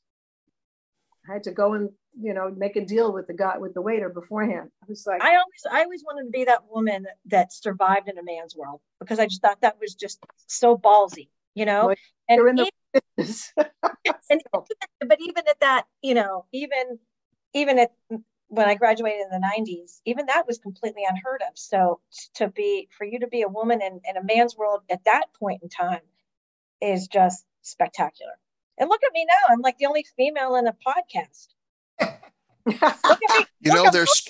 I 1.28 1.34
had 1.34 1.44
to 1.44 1.50
go 1.50 1.74
and 1.74 1.90
you 2.20 2.34
know 2.34 2.50
make 2.56 2.76
a 2.76 2.84
deal 2.84 3.12
with 3.12 3.26
the 3.26 3.34
guy 3.34 3.58
with 3.58 3.74
the 3.74 3.82
waiter 3.82 4.08
beforehand. 4.08 4.70
I 4.82 4.86
was 4.88 5.04
like, 5.06 5.22
I 5.22 5.36
always, 5.36 5.66
I 5.70 5.82
always 5.82 6.04
wanted 6.04 6.24
to 6.24 6.30
be 6.30 6.44
that 6.44 6.64
woman 6.70 7.06
that 7.26 7.52
survived 7.52 8.08
in 8.08 8.18
a 8.18 8.22
man's 8.22 8.56
world 8.56 8.80
because 9.00 9.18
I 9.18 9.26
just 9.26 9.42
thought 9.42 9.60
that 9.60 9.80
was 9.80 9.94
just 9.94 10.24
so 10.46 10.76
ballsy, 10.76 11.28
you 11.58 11.64
know. 11.64 11.86
Well, 11.88 11.96
and 12.28 12.48
in 12.48 12.58
even- 12.94 13.02
business. 13.16 13.52
and 14.30 14.40
even- 14.54 15.08
but 15.08 15.18
even 15.20 15.44
at 15.48 15.60
that, 15.60 15.84
you 16.02 16.14
know, 16.14 16.44
even 16.52 16.98
even 17.54 17.78
at 17.78 17.92
when 18.48 18.68
I 18.68 18.74
graduated 18.74 19.22
in 19.22 19.40
the 19.40 19.46
'90s, 19.46 20.00
even 20.04 20.26
that 20.26 20.46
was 20.46 20.58
completely 20.58 21.02
unheard 21.08 21.42
of. 21.42 21.52
So 21.58 22.00
to 22.34 22.48
be 22.48 22.88
for 22.96 23.04
you 23.04 23.20
to 23.20 23.26
be 23.26 23.42
a 23.42 23.48
woman 23.48 23.82
in, 23.82 24.00
in 24.08 24.16
a 24.16 24.22
man's 24.22 24.56
world 24.56 24.82
at 24.90 25.04
that 25.04 25.26
point 25.38 25.62
in 25.62 25.68
time 25.68 26.00
is 26.80 27.08
just 27.08 27.44
spectacular. 27.62 28.32
And 28.78 28.88
look 28.88 29.02
at 29.02 29.12
me 29.12 29.26
now; 29.26 29.52
I'm 29.54 29.60
like 29.60 29.78
the 29.78 29.86
only 29.86 30.06
female 30.16 30.54
in 30.56 30.66
a 30.66 30.72
podcast. 30.74 31.48
Me. 32.66 32.76
You 33.60 33.72
know, 33.74 33.90
there's 33.90 34.28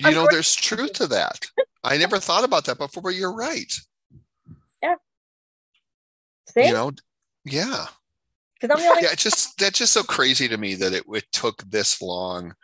you 0.00 0.12
know, 0.12 0.28
there's 0.30 0.54
truth 0.54 0.92
to 0.94 1.06
that. 1.08 1.46
I 1.82 1.96
never 1.96 2.18
thought 2.18 2.44
about 2.44 2.66
that 2.66 2.78
before, 2.78 3.02
but 3.02 3.14
you're 3.14 3.34
right. 3.34 3.72
See, 6.58 6.66
You 6.68 6.72
know, 6.74 6.90
yeah. 7.44 7.86
because 8.60 8.76
I'm 8.76 8.82
the 8.82 8.88
only 8.90 9.02
Yeah, 9.02 9.12
it's 9.12 9.22
just 9.22 9.56
that's 9.58 9.78
just 9.78 9.92
so 9.92 10.02
crazy 10.02 10.48
to 10.48 10.56
me 10.58 10.74
that 10.76 10.92
it, 10.92 11.04
it 11.08 11.24
took 11.32 11.62
this 11.70 12.00
long. 12.02 12.54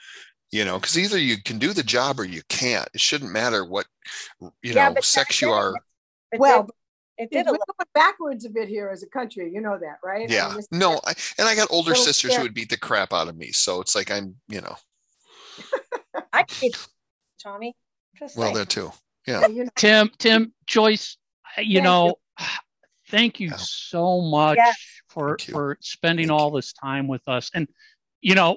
You 0.52 0.64
know, 0.64 0.78
because 0.78 0.96
either 0.96 1.18
you 1.18 1.42
can 1.42 1.58
do 1.58 1.72
the 1.72 1.82
job 1.82 2.20
or 2.20 2.24
you 2.24 2.42
can't. 2.48 2.88
It 2.94 3.00
shouldn't 3.00 3.32
matter 3.32 3.64
what 3.64 3.86
you 4.40 4.50
Yeah, 4.62 4.90
know 4.90 5.00
sex 5.00 5.40
you 5.40 5.48
then- 5.48 5.56
are. 5.58 5.74
it 6.32 6.38
well, 6.38 6.68
did, 7.18 7.28
it 7.32 7.46
we're 7.46 7.54
a 7.54 7.58
going 7.58 7.58
backwards 7.92 8.44
a 8.44 8.50
bit 8.50 8.68
here 8.68 8.88
as 8.88 9.02
a 9.02 9.08
country. 9.08 9.50
You 9.52 9.60
know 9.60 9.78
that, 9.78 9.98
right? 10.04 10.30
I 10.30 10.32
Yeah, 10.32 10.54
mean, 10.54 10.64
no, 10.70 11.00
I, 11.04 11.14
and 11.38 11.48
I 11.48 11.56
got 11.56 11.68
older 11.70 11.94
sisters 11.96 12.30
scared. 12.32 12.38
who 12.38 12.42
would 12.44 12.54
beat 12.54 12.68
the 12.70 12.76
crap 12.78 13.12
out 13.12 13.26
of 13.28 13.36
me. 13.36 13.50
So 13.50 13.80
it's 13.80 13.96
like 13.96 14.10
I'm, 14.12 14.36
you 14.48 14.60
know, 14.60 14.76
I 16.32 16.44
did, 16.60 16.76
Tommy. 17.42 17.74
Just 18.16 18.36
well 18.36 18.46
saying. 18.46 18.54
there 18.56 18.64
too. 18.64 18.92
Yeah, 19.26 19.40
yeah, 19.40 19.46
you 19.48 19.64
know, 19.64 19.70
Tim, 19.74 20.10
Tim, 20.18 20.52
Joyce, 20.68 21.16
you 21.58 21.80
Thank 21.80 21.84
know, 21.84 22.14
thank 23.08 23.40
you 23.40 23.50
so 23.56 24.20
much 24.20 24.56
Yeah. 24.56 24.72
for 25.08 25.36
for 25.38 25.76
spending 25.80 26.28
Thank 26.28 26.40
all 26.40 26.50
this 26.50 26.72
time 26.72 27.08
with 27.08 27.26
us. 27.28 27.50
And 27.54 27.68
you 28.20 28.34
know, 28.34 28.56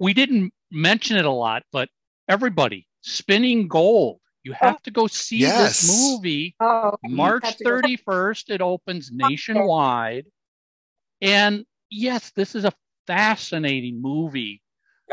we 0.00 0.12
didn't 0.12 0.52
mention 0.72 1.16
it 1.16 1.24
a 1.24 1.30
lot, 1.30 1.62
but 1.70 1.88
everybody, 2.28 2.88
Spinning 3.00 3.68
Gold, 3.68 4.18
you 4.42 4.52
oh. 4.52 4.56
have 4.60 4.82
to 4.82 4.90
go 4.90 5.06
see 5.06 5.38
Yes. 5.38 5.82
this 5.82 5.90
movie. 6.10 6.56
oh, 6.60 6.96
March 7.04 7.44
have 7.44 7.56
to 7.56 7.64
go- 7.64 7.70
31st, 7.70 8.50
it 8.50 8.60
opens 8.60 9.10
nationwide. 9.12 10.26
And 11.20 11.64
yes, 11.90 12.32
this 12.32 12.54
is 12.54 12.64
a 12.64 12.72
fascinating 13.06 14.02
movie 14.02 14.60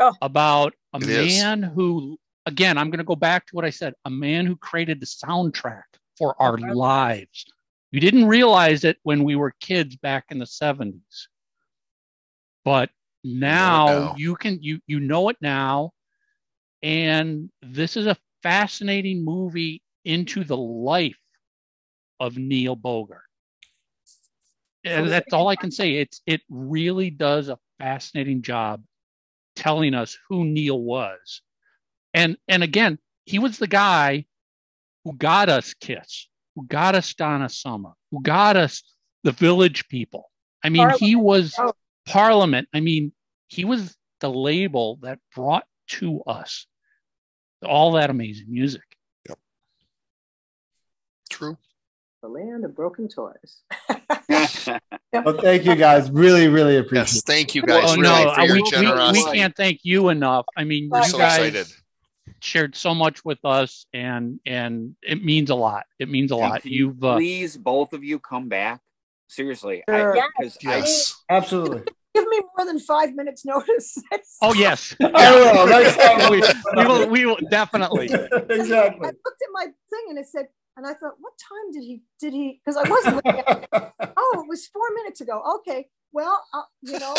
Oh. 0.00 0.14
about 0.20 0.74
a 0.92 0.96
It 0.96 1.08
is. 1.08 1.38
man 1.40 1.62
who, 1.62 2.18
again, 2.46 2.76
I'm 2.78 2.90
going 2.90 2.98
to 2.98 3.04
go 3.04 3.14
back 3.16 3.46
to 3.46 3.54
what 3.54 3.64
I 3.64 3.70
said 3.70 3.94
a 4.04 4.10
man 4.10 4.46
who 4.46 4.56
created 4.56 5.00
the 5.00 5.06
soundtrack 5.06 5.84
for 6.18 6.34
our 6.42 6.54
uh-huh. 6.58 6.74
lives. 6.74 7.44
We 7.92 8.00
didn't 8.00 8.26
realize 8.26 8.84
it 8.84 8.96
when 9.02 9.24
we 9.24 9.36
were 9.36 9.54
kids 9.60 9.96
back 9.96 10.26
in 10.30 10.38
the 10.38 10.46
70s. 10.46 11.28
But 12.64 12.90
now 13.24 13.86
now. 13.86 14.14
you 14.16 14.34
can 14.36 14.58
you 14.60 14.80
you 14.86 14.98
know 14.98 15.28
it 15.28 15.36
now 15.40 15.92
and 16.82 17.50
this 17.62 17.96
is 17.96 18.06
a 18.06 18.16
fascinating 18.42 19.24
movie 19.24 19.82
into 20.04 20.42
the 20.44 20.56
life 20.56 21.18
of 22.18 22.36
Neil 22.36 22.76
Bogart. 22.76 23.22
And 24.84 25.08
that's 25.08 25.32
all 25.32 25.46
I 25.46 25.56
can 25.56 25.70
say. 25.70 25.94
It's 25.96 26.22
it 26.26 26.40
really 26.50 27.10
does 27.10 27.48
a 27.48 27.58
fascinating 27.78 28.42
job 28.42 28.82
telling 29.54 29.94
us 29.94 30.18
who 30.28 30.44
Neil 30.44 30.80
was. 30.80 31.42
And 32.14 32.36
and 32.48 32.64
again, 32.64 32.98
he 33.24 33.38
was 33.38 33.58
the 33.58 33.68
guy 33.68 34.26
who 35.04 35.12
got 35.14 35.48
us 35.48 35.74
Kiss, 35.74 36.28
who 36.54 36.66
got 36.66 36.94
us 36.94 37.12
Donna 37.14 37.48
Summer, 37.48 37.92
who 38.10 38.22
got 38.22 38.56
us 38.56 38.82
the 39.24 39.32
Village 39.32 39.88
People. 39.88 40.30
I 40.64 40.68
mean, 40.68 40.90
he 40.98 41.16
was 41.16 41.54
Oh. 41.58 41.72
Parliament. 42.06 42.68
I 42.72 42.80
mean, 42.80 43.12
he 43.48 43.64
was 43.64 43.96
the 44.20 44.30
label 44.30 44.98
that 45.02 45.18
brought 45.34 45.64
to 45.88 46.22
us 46.22 46.66
all 47.64 47.92
that 47.92 48.10
amazing 48.10 48.46
music. 48.48 48.82
Yep. 49.28 49.38
True. 51.30 51.58
the 52.22 52.28
land 52.28 52.64
of 52.64 52.74
broken 52.74 53.08
toys. 53.08 53.62
Well, 55.12 55.36
thank 55.42 55.66
you 55.66 55.74
guys. 55.74 56.10
Really, 56.10 56.48
really 56.48 56.78
appreciate 56.78 57.14
Yes, 57.16 57.22
thank 57.22 57.54
you 57.54 57.60
guys 57.62 57.84
oh 57.84 57.96
really 57.96 58.24
no, 58.24 58.34
for 58.34 58.44
your 58.44 58.96
we, 59.12 59.12
we, 59.12 59.24
we 59.24 59.32
can't 59.32 59.54
thank 59.54 59.80
you 59.82 60.08
enough. 60.08 60.46
I 60.56 60.64
mean, 60.64 60.88
We're 60.88 61.02
you 61.02 61.08
so 61.08 61.18
guys 61.18 61.38
excited. 61.38 61.81
Shared 62.40 62.74
so 62.76 62.94
much 62.94 63.24
with 63.24 63.38
us, 63.44 63.86
and 63.92 64.40
and 64.46 64.94
it 65.02 65.24
means 65.24 65.50
a 65.50 65.54
lot. 65.54 65.86
It 65.98 66.08
means 66.08 66.32
a 66.32 66.36
Yeah. 66.36 66.48
lot. 66.48 66.64
You've 66.64 67.02
uh, 67.02 67.16
Please, 67.16 67.56
both 67.56 67.92
of 67.92 68.04
you 68.04 68.18
come 68.18 68.48
back. 68.48 68.80
Seriously, 69.28 69.82
Sure. 69.88 70.18
I, 70.18 70.28
because 70.38 70.58
I, 70.66 70.76
Yes. 70.78 71.10
it. 71.10 71.34
Absolutely. 71.34 71.82
Give 72.14 72.28
me 72.28 72.40
more 72.56 72.66
than 72.66 72.78
five 72.78 73.14
minutes 73.14 73.44
notice. 73.46 73.96
oh 74.42 74.52
yes, 74.52 74.94
I 75.14 75.30
will. 75.34 75.66
Next 75.66 75.96
time. 75.96 76.30
we, 76.30 76.42
we 76.76 76.86
will 76.86 77.08
we 77.08 77.26
will 77.26 77.38
definitely. 77.50 78.06
exactly. 78.06 79.06
I 79.06 79.12
looked 79.24 79.42
at 79.42 79.48
my 79.52 79.64
thing 79.64 80.04
and 80.10 80.18
it 80.18 80.26
said, 80.26 80.48
and 80.76 80.86
I 80.86 80.90
thought, 80.94 81.14
what 81.20 81.32
time 81.38 81.72
did 81.72 81.82
he, 81.82 82.02
did 82.20 82.34
he, 82.34 82.60
because 82.64 82.76
I 82.76 82.88
wasn't 82.88 83.22
Oh, 84.16 84.42
it 84.44 84.48
was 84.48 84.66
four 84.66 84.82
minutes 84.94 85.20
ago. 85.22 85.42
Okay. 85.56 85.88
Well, 86.12 86.44
uh, 86.52 86.62
you 86.82 86.98
know, 86.98 87.14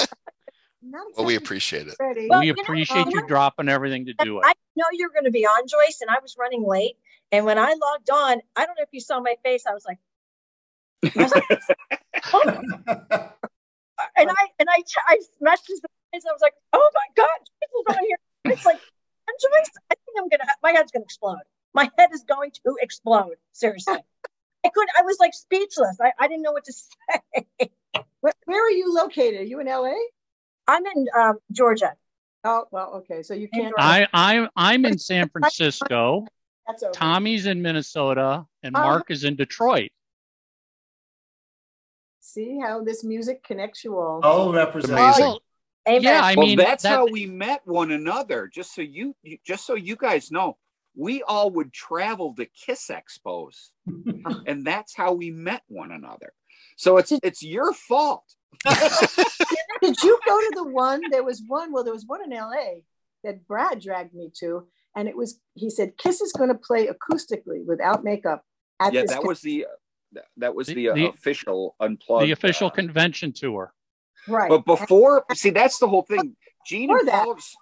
not 0.83 1.07
Well, 1.15 1.25
we 1.25 1.35
appreciate 1.35 1.87
it. 1.87 1.95
ready. 1.99 2.27
Well, 2.29 2.39
we 2.39 2.47
you 2.47 2.53
know, 2.53 2.61
appreciate 2.61 3.07
you 3.07 3.25
dropping 3.27 3.69
everything 3.69 4.05
to 4.05 4.13
do 4.13 4.39
it. 4.39 4.43
I 4.45 4.53
know 4.75 4.85
you're 4.91 5.09
going 5.09 5.25
to 5.25 5.31
be 5.31 5.45
on, 5.45 5.67
Joyce, 5.67 5.99
and 6.01 6.09
I 6.09 6.19
was 6.21 6.35
running 6.37 6.65
late. 6.65 6.97
And 7.31 7.45
when 7.45 7.57
I 7.57 7.73
logged 7.81 8.09
on, 8.11 8.41
I 8.55 8.65
don't 8.65 8.75
know 8.77 8.83
if 8.83 8.89
you 8.91 8.99
saw 8.99 9.19
my 9.19 9.35
face. 9.43 9.63
I 9.67 9.73
was 9.73 9.85
like, 9.85 9.97
I 11.03 11.23
was 11.23 11.33
like, 11.33 11.61
oh. 12.33 12.43
and 14.17 14.29
I 14.29 14.47
and 14.59 14.69
I 14.69 14.83
I 15.07 15.17
messaged 15.41 15.81
the 15.81 15.89
guys. 16.13 16.23
I 16.27 16.31
was 16.31 16.41
like, 16.41 16.53
oh 16.73 16.89
my 16.93 17.07
god, 17.15 17.27
Joyce 17.39 17.95
is 17.95 17.97
on 17.97 18.05
here. 18.05 18.17
It's 18.45 18.65
like, 18.65 18.79
and 19.27 19.37
Joyce, 19.41 19.71
I 19.91 19.95
think 19.95 20.17
I'm 20.17 20.29
gonna. 20.29 20.49
My 20.61 20.71
head's 20.71 20.91
gonna 20.91 21.03
explode. 21.03 21.41
My 21.73 21.89
head 21.97 22.09
is 22.13 22.23
going 22.23 22.51
to 22.51 22.77
explode. 22.81 23.35
Seriously, 23.51 23.97
I 24.63 24.69
could. 24.69 24.87
I 24.97 25.03
was 25.03 25.17
like 25.19 25.33
speechless. 25.33 25.97
I, 26.01 26.11
I 26.19 26.27
didn't 26.27 26.43
know 26.43 26.51
what 26.51 26.65
to 26.65 26.73
say. 26.73 27.71
Where, 28.21 28.33
where 28.45 28.67
are 28.67 28.71
you 28.71 28.93
located? 28.93 29.41
Are 29.41 29.45
you 29.45 29.59
in 29.59 29.67
LA? 29.67 29.93
I'm 30.67 30.83
in 30.85 31.07
um, 31.17 31.37
Georgia. 31.51 31.93
Oh, 32.43 32.65
well, 32.71 32.93
okay. 32.95 33.23
So 33.23 33.33
you 33.33 33.47
can't. 33.47 33.73
I 33.77 34.07
I'm 34.13 34.49
I'm 34.55 34.85
in 34.85 34.97
San 34.97 35.29
Francisco. 35.29 36.25
That's 36.67 36.83
over. 36.83 36.93
Tommy's 36.93 37.45
in 37.45 37.61
Minnesota, 37.61 38.45
and 38.63 38.75
Uh-huh. 38.75 38.85
Mark 38.85 39.11
is 39.11 39.23
in 39.23 39.35
Detroit. 39.35 39.91
See 42.21 42.57
how 42.59 42.83
this 42.83 43.03
music 43.03 43.43
connects 43.43 43.83
you 43.83 43.97
all. 43.99 44.21
Oh, 44.23 44.53
represent. 44.53 44.93
Amazing. 44.93 45.25
Well, 45.25 45.41
Amen. 45.87 46.01
yeah, 46.03 46.21
I 46.23 46.35
well, 46.35 46.47
mean 46.47 46.57
that's 46.57 46.83
that- 46.83 46.89
how 46.89 47.05
we 47.05 47.25
met 47.25 47.61
one 47.65 47.91
another. 47.91 48.47
Just 48.51 48.73
so 48.73 48.81
you, 48.81 49.15
you- 49.21 49.37
just 49.45 49.65
so 49.65 49.75
you 49.75 49.95
guys 49.97 50.31
know, 50.31 50.57
we 50.95 51.21
all 51.23 51.49
would 51.51 51.73
travel 51.73 52.33
to 52.35 52.45
Kiss 52.45 52.89
Expos, 52.89 53.69
and 54.47 54.65
that's 54.65 54.95
how 54.95 55.13
we 55.13 55.31
met 55.31 55.63
one 55.67 55.91
another. 55.91 56.33
So 56.77 56.97
it's 56.97 57.11
it's 57.23 57.43
your 57.43 57.73
fault. 57.73 58.23
Did 59.81 60.01
you 60.03 60.19
go 60.25 60.39
to 60.39 60.51
the 60.55 60.63
one? 60.63 61.01
There 61.11 61.23
was 61.23 61.41
one. 61.45 61.71
Well, 61.71 61.83
there 61.83 61.93
was 61.93 62.05
one 62.05 62.23
in 62.23 62.29
LA 62.37 62.81
that 63.23 63.45
Brad 63.47 63.81
dragged 63.81 64.13
me 64.13 64.31
to, 64.39 64.67
and 64.95 65.07
it 65.07 65.15
was. 65.17 65.39
He 65.55 65.69
said 65.69 65.97
Kiss 65.97 66.21
is 66.21 66.31
going 66.33 66.49
to 66.49 66.55
play 66.55 66.87
acoustically 66.87 67.65
without 67.65 68.03
makeup 68.03 68.43
at 68.79 68.93
yeah, 68.93 69.01
this. 69.01 69.11
that 69.11 69.23
was 69.23 69.41
the 69.41 69.65
that 70.37 70.53
was 70.55 70.67
The- 70.67 70.75
the, 70.75 70.89
uh, 70.89 70.93
the- 70.95 71.09
official 71.09 71.75
unplugged. 71.79 72.25
the 72.27 72.31
official 72.31 72.67
uh, 72.67 72.71
convention 72.71 73.33
tour. 73.33 73.73
right. 74.27 74.47
but 74.49 74.63
before, 74.65 75.25
see, 75.33 75.49
that's 75.49 75.79
the 75.79 75.87
whole 75.87 76.03
thing. 76.03 76.35
Gene 76.67 76.87
Before 76.87 76.99
and 76.99 77.07
that- 77.09 77.23
Paul's. 77.25 77.55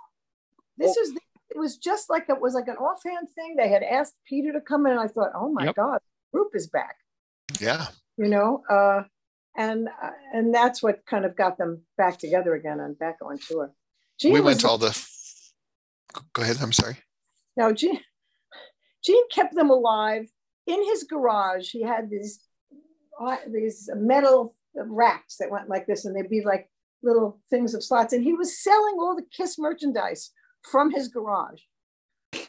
this 0.77 0.95
Oh. 0.97 1.01
was. 1.01 1.11
It 1.53 1.57
was 1.59 1.75
just 1.77 2.09
like 2.09 2.25
it 2.29 2.39
was 2.39 2.53
like 2.53 2.69
an 2.69 2.77
offhand 2.77 3.27
thing. 3.35 3.55
They 3.57 3.67
had 3.67 3.83
asked 3.83 4.13
Peter 4.25 4.53
to 4.53 4.61
come 4.61 4.85
in, 4.85 4.93
and 4.93 5.01
I 5.01 5.07
thought, 5.07 5.31
oh 5.35 5.49
my 5.51 5.65
Yep. 5.65 5.75
god, 5.75 5.99
the 6.31 6.37
group 6.37 6.51
is 6.55 6.67
back. 6.67 6.95
Yeah. 7.59 7.87
You 8.17 8.27
know, 8.29 8.63
uh, 8.69 9.03
and 9.55 9.87
uh, 9.87 10.11
and 10.33 10.53
that's 10.53 10.81
what 10.81 11.05
kind 11.05 11.25
of 11.25 11.35
got 11.35 11.57
them 11.57 11.81
back 11.97 12.17
together 12.17 12.53
again 12.55 12.79
and 12.79 12.97
back 12.97 13.17
on 13.21 13.37
tour. 13.37 13.71
Gene 14.19 14.33
we 14.33 14.41
went 14.41 14.59
to 14.61 14.67
all 14.67 14.77
the. 14.77 14.97
Go 16.33 16.41
ahead. 16.41 16.57
I'm 16.61 16.73
sorry. 16.73 16.97
No, 17.57 17.73
Gene, 17.73 17.99
Gene 19.03 19.27
kept 19.29 19.55
them 19.55 19.69
alive 19.69 20.27
in 20.67 20.83
his 20.85 21.03
garage. 21.03 21.69
He 21.71 21.83
had 21.83 22.09
these 22.09 22.39
uh, 23.19 23.37
these 23.51 23.89
metal 23.95 24.55
racks 24.75 25.37
that 25.37 25.51
went 25.51 25.69
like 25.69 25.87
this, 25.87 26.05
and 26.05 26.15
they'd 26.15 26.29
be 26.29 26.43
like 26.45 26.69
little 27.03 27.41
things 27.49 27.73
of 27.73 27.83
slots. 27.83 28.13
And 28.13 28.23
he 28.23 28.33
was 28.33 28.61
selling 28.61 28.95
all 28.99 29.15
the 29.15 29.25
Kiss 29.35 29.57
merchandise 29.57 30.31
from 30.69 30.91
his 30.91 31.07
garage 31.07 31.61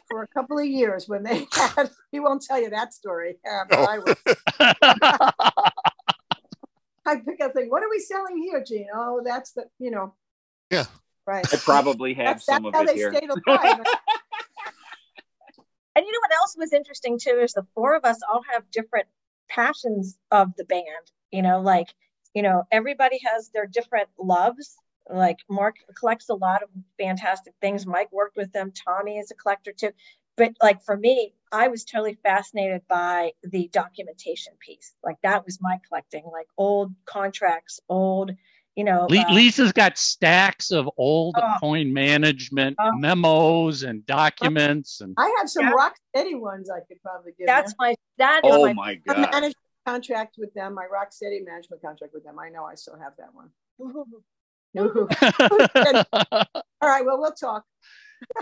for 0.07 0.23
a 0.23 0.27
couple 0.27 0.59
of 0.59 0.65
years 0.65 1.07
when 1.07 1.23
they 1.23 1.47
had. 1.53 1.89
He 2.11 2.19
won't 2.19 2.43
tell 2.43 2.61
you 2.61 2.69
that 2.69 2.93
story. 2.93 3.37
Uh, 3.49 3.65
but 4.05 4.17
I 7.05 7.17
pick 7.17 7.41
up 7.41 7.53
thing. 7.53 7.69
What 7.69 7.83
are 7.83 7.89
we 7.89 7.99
selling 7.99 8.37
here, 8.37 8.63
Gene? 8.63 8.87
Oh, 8.93 9.21
that's 9.23 9.51
the 9.51 9.65
you 9.79 9.91
know. 9.91 10.13
Yeah. 10.71 10.85
Right. 11.25 11.45
I 11.53 11.57
probably 11.57 12.13
have 12.15 12.25
That's, 12.25 12.45
some 12.45 12.63
that's 12.63 12.67
of 12.67 12.73
how 12.73 12.81
it 12.81 12.87
they 12.87 12.95
here. 12.95 13.13
stayed 13.13 13.29
alive. 13.29 13.79
And 15.95 16.05
you 16.05 16.11
know 16.11 16.19
what 16.21 16.35
else 16.41 16.55
was 16.57 16.73
interesting 16.73 17.19
too 17.19 17.39
is 17.41 17.53
the 17.53 17.65
four 17.75 17.95
of 17.95 18.03
us 18.03 18.19
all 18.27 18.41
have 18.51 18.69
different 18.71 19.07
passions 19.49 20.17
of 20.31 20.55
the 20.57 20.63
band. 20.63 20.85
You 21.31 21.41
know, 21.43 21.61
like, 21.61 21.93
you 22.33 22.41
know, 22.41 22.63
everybody 22.71 23.19
has 23.25 23.49
their 23.49 23.67
different 23.67 24.09
loves. 24.19 24.75
Like 25.09 25.37
Mark 25.49 25.75
collects 25.99 26.29
a 26.29 26.33
lot 26.33 26.63
of 26.63 26.69
fantastic 26.97 27.53
things. 27.61 27.85
Mike 27.85 28.11
worked 28.11 28.37
with 28.37 28.51
them. 28.53 28.71
Tommy 28.71 29.17
is 29.17 29.29
a 29.31 29.35
collector 29.35 29.71
too. 29.71 29.91
But 30.35 30.53
like 30.61 30.81
for 30.83 30.97
me, 30.97 31.33
I 31.51 31.67
was 31.67 31.83
totally 31.85 32.17
fascinated 32.23 32.81
by 32.89 33.33
the 33.43 33.69
documentation 33.71 34.53
piece. 34.59 34.93
Like 35.03 35.17
that 35.21 35.45
was 35.45 35.59
my 35.61 35.79
collecting, 35.87 36.23
like 36.31 36.47
old 36.57 36.91
contracts, 37.05 37.79
old, 37.87 38.31
you 38.75 38.83
know. 38.83 39.07
Le- 39.09 39.19
uh, 39.19 39.33
Lisa's 39.33 39.71
got 39.71 39.97
stacks 39.97 40.71
of 40.71 40.89
old 40.97 41.35
Oh. 41.37 41.53
coin 41.59 41.93
management 41.93 42.75
Oh. 42.79 42.91
memos 42.93 43.83
and 43.83 44.05
documents 44.07 45.01
and 45.01 45.13
I 45.17 45.31
have 45.37 45.49
some 45.49 45.65
Yeah. 45.65 45.71
rock 45.73 45.95
steady 46.09 46.33
ones 46.35 46.69
I 46.69 46.79
could 46.79 47.01
probably 47.03 47.33
give 47.37 47.45
that's 47.45 47.71
you. 47.71 47.75
my 47.79 47.95
that 48.17 48.43
is 48.43 48.51
Oh 48.51 48.63
my 48.63 48.73
my 48.73 48.95
god! 48.95 49.17
management 49.31 49.55
contract 49.85 50.35
with 50.39 50.51
them, 50.55 50.73
my 50.73 50.85
rock 50.91 51.13
steady 51.13 51.41
management 51.41 51.81
contract 51.83 52.13
with 52.13 52.23
them. 52.23 52.39
I 52.39 52.49
know 52.49 52.63
I 52.65 52.73
still 52.75 52.97
have 52.97 53.13
that 53.17 53.29
one. 53.35 53.49
All 56.81 56.89
right, 56.89 57.05
well, 57.05 57.19
we'll 57.19 57.33
talk. 57.33 57.63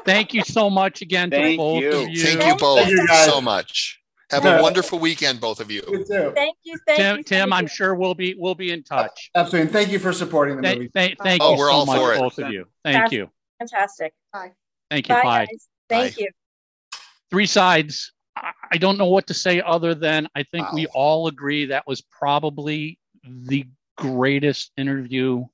Thank 0.06 0.34
you 0.34 0.44
so 0.44 0.70
much 0.70 1.02
again 1.02 1.30
to 1.32 1.38
Thank 1.38 1.58
both 1.58 1.82
you. 1.82 1.90
of 1.90 2.10
you. 2.10 2.24
Thank 2.24 2.36
you 2.36 2.42
Thank 2.48 2.60
both 2.60 2.88
you, 2.88 3.08
so 3.26 3.42
much. 3.42 4.00
Have 4.32 4.46
Yeah. 4.46 4.60
a 4.60 4.62
wonderful 4.62 4.98
weekend, 5.00 5.42
both 5.42 5.60
of 5.60 5.70
you. 5.70 5.82
You 5.90 6.06
too. 6.06 6.32
Thank 6.34 6.56
you, 6.64 6.78
thank 6.88 6.98
Tim, 7.00 7.18
you. 7.18 7.24
Tim, 7.24 7.50
thank 7.50 7.54
I'm 7.54 7.68
sure 7.68 7.96
we'll 7.96 8.14
be 8.16 8.34
we'll 8.38 8.56
be 8.56 8.72
in 8.72 8.82
touch. 8.84 9.30
Absolutely. 9.36 9.62
And 9.62 9.72
thank 9.72 9.92
you 9.92 10.00
for 10.00 10.14
supporting 10.14 10.56
the 10.58 10.62
Thank, 10.64 10.78
movie. 10.80 10.92
thank, 10.94 11.18
thank 11.20 11.42
Oh, 11.44 11.52
you 11.54 11.58
we're 11.58 11.68
so 11.70 11.74
all 11.76 11.86
much, 11.86 11.98
for 11.98 12.14
it. 12.14 12.20
both 12.20 12.40
of 12.40 12.52
you. 12.52 12.66
Thank 12.86 12.96
Fantastic. 12.96 13.18
you. 13.18 13.30
Fantastic. 13.60 14.14
Bye. 14.32 14.52
Thank 14.90 15.10
you. 15.10 15.16
Bye, 15.16 15.22
Bye. 15.24 15.46
guys. 15.46 15.68
Thank 15.90 16.16
Bye. 16.16 16.22
you. 16.24 17.00
Three 17.30 17.46
sides. 17.46 18.14
I- 18.38 18.54
I 18.72 18.78
don't 18.78 18.98
know 18.98 19.08
what 19.08 19.28
to 19.28 19.34
say 19.34 19.62
other 19.62 19.94
than 19.94 20.30
I 20.36 20.44
think 20.44 20.72
we 20.72 20.88
all 20.88 21.28
agree 21.28 21.66
that 21.66 21.86
was 21.86 22.00
probably 22.02 22.98
the 23.26 23.66
greatest 23.98 24.72
interview 24.78 25.46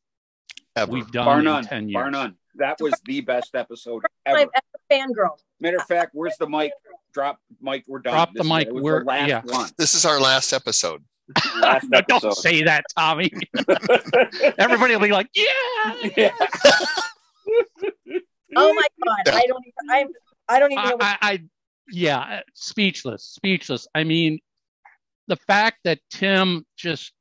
Ever. 0.75 0.91
we've 0.91 1.11
done 1.11 1.25
Bar 1.25 1.39
in 1.39 1.45
none. 1.45 1.63
10 1.65 1.89
years. 1.89 1.93
Bar 1.95 2.11
none. 2.11 2.37
That 2.57 2.77
was 2.81 2.93
the 3.05 3.21
best 3.21 3.55
episode 3.55 4.03
I'm 4.25 4.37
ever. 4.37 4.49
a 4.53 4.93
fangirl. 4.93 5.37
Matter 5.59 5.77
of 5.77 5.85
fact, 5.87 6.11
where's 6.13 6.37
the 6.37 6.47
mic? 6.47 6.71
Drop 7.13 7.39
mic. 7.61 7.83
We're 7.87 7.99
done. 7.99 8.13
Drop 8.13 8.33
This 8.33 8.47
the 8.47 8.53
is- 8.53 8.65
mic. 8.65 8.67
We're- 8.71 8.99
the 8.99 9.05
last 9.05 9.29
yeah. 9.29 9.41
one. 9.45 9.69
This 9.77 9.95
is 9.95 10.05
our 10.05 10.19
last 10.19 10.53
episode. 10.53 11.03
Last 11.59 11.87
no, 11.89 12.01
don't 12.07 12.33
say 12.35 12.63
that, 12.63 12.83
Tommy. 12.97 13.31
Everybody 14.57 14.93
will 14.95 15.01
be 15.01 15.11
like, 15.11 15.29
yeah. 15.35 16.09
Yeah. 16.15 16.31
Oh 18.55 18.73
my 18.73 18.87
god, 19.05 19.35
I 19.35 19.43
don't 19.45 19.63
even. 19.65 19.89
I'm. 19.91 20.07
I 20.49 20.59
don't 20.59 20.71
even 20.71 20.83
know. 20.83 20.89
I, 20.91 20.93
What, 20.93 21.03
I, 21.03 21.17
I 21.21 21.43
yeah, 21.91 22.17
uh, 22.19 22.39
speechless, 22.53 23.23
speechless. 23.23 23.87
I 23.93 24.03
mean, 24.03 24.39
the 25.27 25.35
fact 25.35 25.79
that 25.83 25.99
Tim 26.09 26.65
just 26.77 27.11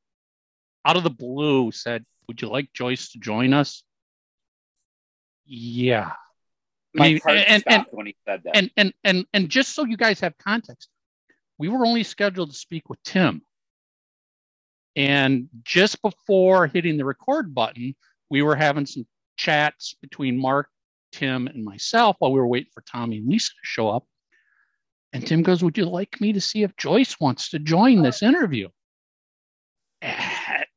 out 0.84 0.96
of 0.96 1.02
the 1.02 1.10
blue 1.10 1.72
said, 1.72 2.04
"Would 2.28 2.40
you 2.40 2.48
like 2.48 2.72
Joyce 2.72 3.10
to 3.10 3.18
join 3.18 3.52
us?" 3.52 3.82
Yeah, 5.46 6.12
My 6.94 7.20
heart 7.22 7.38
and- 7.46 7.62
stopped 7.62 7.92
when 7.94 8.06
he 8.06 8.16
said 8.26 8.42
that. 8.44 8.56
and 8.56 8.70
and 8.76 8.92
and 9.04 9.26
and 9.32 9.48
just 9.48 9.74
so 9.74 9.84
you 9.84 9.96
guys 9.96 10.20
have 10.20 10.36
context, 10.38 10.88
we 11.58 11.68
were 11.68 11.86
only 11.86 12.02
scheduled 12.02 12.50
to 12.50 12.56
speak 12.56 12.88
with 12.88 13.02
Tim, 13.04 13.42
and 14.96 15.48
just 15.62 16.02
before 16.02 16.66
hitting 16.66 16.96
the 16.96 17.04
record 17.04 17.54
button, 17.54 17.94
we 18.30 18.42
were 18.42 18.56
having 18.56 18.86
some 18.86 19.06
chats 19.36 19.94
between 20.00 20.36
Mark, 20.38 20.68
Tim, 21.12 21.46
and 21.46 21.64
myself 21.64 22.16
while 22.18 22.32
we 22.32 22.40
were 22.40 22.46
waiting 22.48 22.70
for 22.74 22.80
Tommy 22.82 23.18
and 23.18 23.28
Lisa 23.28 23.50
to 23.50 23.54
show 23.62 23.88
up. 23.88 24.04
And 25.12 25.24
Tim 25.26 25.42
goes, 25.42 25.62
"Would 25.62 25.78
you 25.78 25.84
like 25.86 26.20
me 26.20 26.32
to 26.32 26.40
see 26.40 26.62
if 26.62 26.76
Joyce 26.76 27.20
wants 27.20 27.50
to 27.50 27.58
join 27.58 28.02
this 28.02 28.22
interview?" 28.22 28.68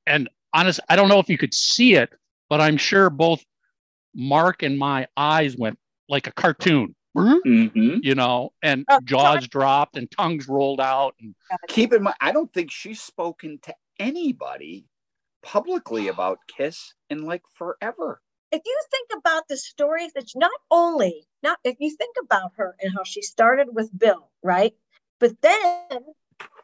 And 0.05 0.29
honest, 0.53 0.79
I 0.89 0.95
don't 0.95 1.09
know 1.09 1.19
if 1.19 1.29
you 1.29 1.37
could 1.37 1.53
see 1.53 1.95
it, 1.95 2.09
but 2.49 2.61
I'm 2.61 2.77
sure 2.77 3.09
both 3.09 3.43
Mark 4.15 4.63
and 4.63 4.77
my 4.77 5.07
eyes 5.17 5.55
went 5.57 5.77
like 6.07 6.27
a 6.27 6.31
cartoon 6.31 6.95
hmm 7.13 7.37
you 8.01 8.15
know, 8.15 8.53
and 8.61 8.85
Oh, 8.87 8.99
jaws 9.03 9.47
dropped 9.47 9.97
and 9.97 10.09
tongues 10.11 10.47
rolled 10.47 10.79
out. 10.79 11.15
And 11.19 11.35
Keep 11.67 11.93
in 11.93 12.03
mind, 12.03 12.15
I 12.21 12.31
don't 12.31 12.51
think 12.53 12.71
she's 12.71 13.01
spoken 13.01 13.59
to 13.63 13.73
anybody 13.99 14.85
publicly 15.41 16.07
about 16.13 16.39
Kiss 16.47 16.93
in 17.09 17.25
like 17.25 17.43
forever. 17.55 18.21
if 18.51 18.61
you 18.65 18.81
think 18.91 19.09
about 19.17 19.47
the 19.47 19.57
stories 19.57 20.13
that 20.13 20.31
not 20.35 20.51
only 20.71 21.27
not 21.43 21.57
if 21.63 21.75
you 21.79 21.95
think 21.95 22.15
about 22.21 22.51
her 22.55 22.75
and 22.81 22.93
how 22.95 23.03
she 23.03 23.21
started 23.21 23.67
with 23.71 23.89
Bill, 23.97 24.29
right? 24.43 24.73
But 25.19 25.41
then, 25.41 25.99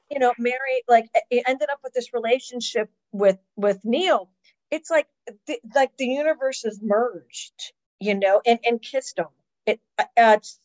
you 0.10 0.20
know, 0.20 0.34
Mary 0.38 0.84
like 0.88 1.10
it 1.30 1.44
ended 1.48 1.70
up 1.70 1.80
with 1.84 1.94
this 1.94 2.14
relationship 2.14 2.90
with 3.12 3.38
with 3.56 3.80
Neil. 3.84 4.30
It's 4.76 4.90
like 4.90 5.08
the, 5.48 5.60
like 5.74 5.96
the 5.98 6.06
universes 6.06 6.80
merged, 6.84 7.74
you 8.00 8.14
know, 8.16 8.42
and 8.46 8.60
and 8.68 8.82
kissed 8.82 9.16
them. 9.16 9.28
It 9.66 9.80
uh, 9.98 10.04
it's, 10.18 10.60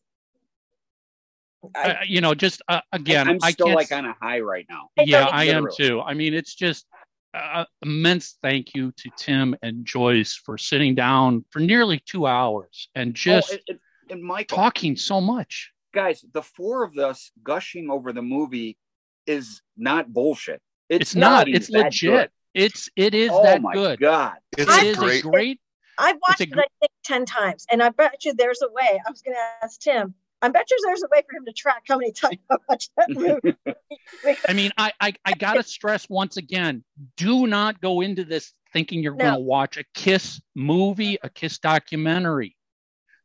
I, 1.74 1.90
uh, 1.90 1.96
you 2.06 2.20
know, 2.20 2.34
just 2.34 2.62
uh, 2.68 2.80
again, 2.92 3.28
I'm 3.28 3.38
I 3.42 3.52
still 3.52 3.66
can't. 3.66 3.76
like 3.76 3.92
on 3.92 4.04
a 4.06 4.16
high 4.20 4.40
right 4.40 4.66
now. 4.68 4.88
Yeah, 5.04 5.26
I 5.26 5.44
am 5.44 5.68
too. 5.74 6.00
I 6.00 6.14
mean, 6.14 6.34
it's 6.34 6.54
just 6.54 6.86
uh, 7.34 7.64
immense 7.82 8.36
thank 8.42 8.74
you 8.74 8.92
to 8.96 9.10
Tim 9.16 9.54
and 9.62 9.84
Joyce 9.84 10.34
for 10.34 10.58
sitting 10.58 10.94
down 10.94 11.44
for 11.50 11.60
nearly 11.60 12.02
two 12.04 12.26
hours 12.26 12.88
and 12.94 13.14
just 13.14 13.52
oh, 13.52 13.54
and, 13.54 13.62
and- 13.68 13.78
and 14.10 14.22
Michael, 14.24 14.56
talking 14.56 14.96
so 14.96 15.20
much. 15.20 15.70
guys, 15.94 16.24
the 16.32 16.42
four 16.42 16.82
of 16.82 16.98
us 16.98 17.30
gushing 17.44 17.88
over 17.90 18.12
the 18.12 18.22
movie 18.22 18.76
is 19.24 19.62
not 19.76 20.12
bullshit. 20.12 20.60
It's, 20.88 21.14
not. 21.14 21.46
even 21.46 21.56
It's 21.60 21.70
that 21.70 21.84
legit. 21.84 22.32
Good. 22.54 22.62
It's 22.64 22.88
it 22.96 23.14
is 23.14 23.30
oh 23.32 23.42
that 23.42 23.62
my 23.62 23.72
good. 23.72 24.00
god! 24.00 24.36
It's 24.56 24.70
It 24.76 24.84
is 24.84 24.96
great. 24.98 25.24
a 25.24 25.28
great. 25.28 25.60
I've 25.98 26.16
watched 26.28 26.40
a 26.40 26.44
it 26.44 26.50
gr- 26.52 26.60
I 26.60 26.66
think 26.80 26.92
ten 27.04 27.24
times, 27.26 27.66
and 27.70 27.82
I 27.82 27.90
bet 27.90 28.24
you 28.24 28.32
there's 28.34 28.62
a 28.62 28.68
way. 28.72 29.00
I 29.06 29.10
was 29.10 29.22
going 29.22 29.34
to 29.36 29.64
ask 29.64 29.80
Tim. 29.80 30.14
I 30.42 30.48
bet 30.48 30.70
you 30.70 30.78
there's 30.86 31.02
a 31.02 31.08
way 31.12 31.22
for 31.28 31.36
him 31.36 31.44
to 31.44 31.52
track 31.52 31.82
how 31.86 31.98
many 31.98 32.12
times 32.12 32.38
I 32.50 32.56
watched 32.68 32.90
that 32.96 33.10
movie. 33.14 33.54
I 34.48 34.52
mean, 34.54 34.70
I 34.78 34.92
I, 35.00 35.12
I 35.24 35.32
gotta 35.34 35.62
stress 35.62 36.08
once 36.08 36.36
again: 36.38 36.82
do 37.16 37.46
not 37.46 37.80
go 37.82 38.00
into 38.00 38.24
this 38.24 38.52
thinking 38.72 39.02
you're 39.02 39.14
No. 39.16 39.24
going 39.24 39.34
to 39.34 39.40
watch 39.40 39.76
a 39.76 39.84
Kiss 39.94 40.40
movie, 40.54 41.18
a 41.22 41.28
Kiss 41.28 41.58
documentary. 41.58 42.56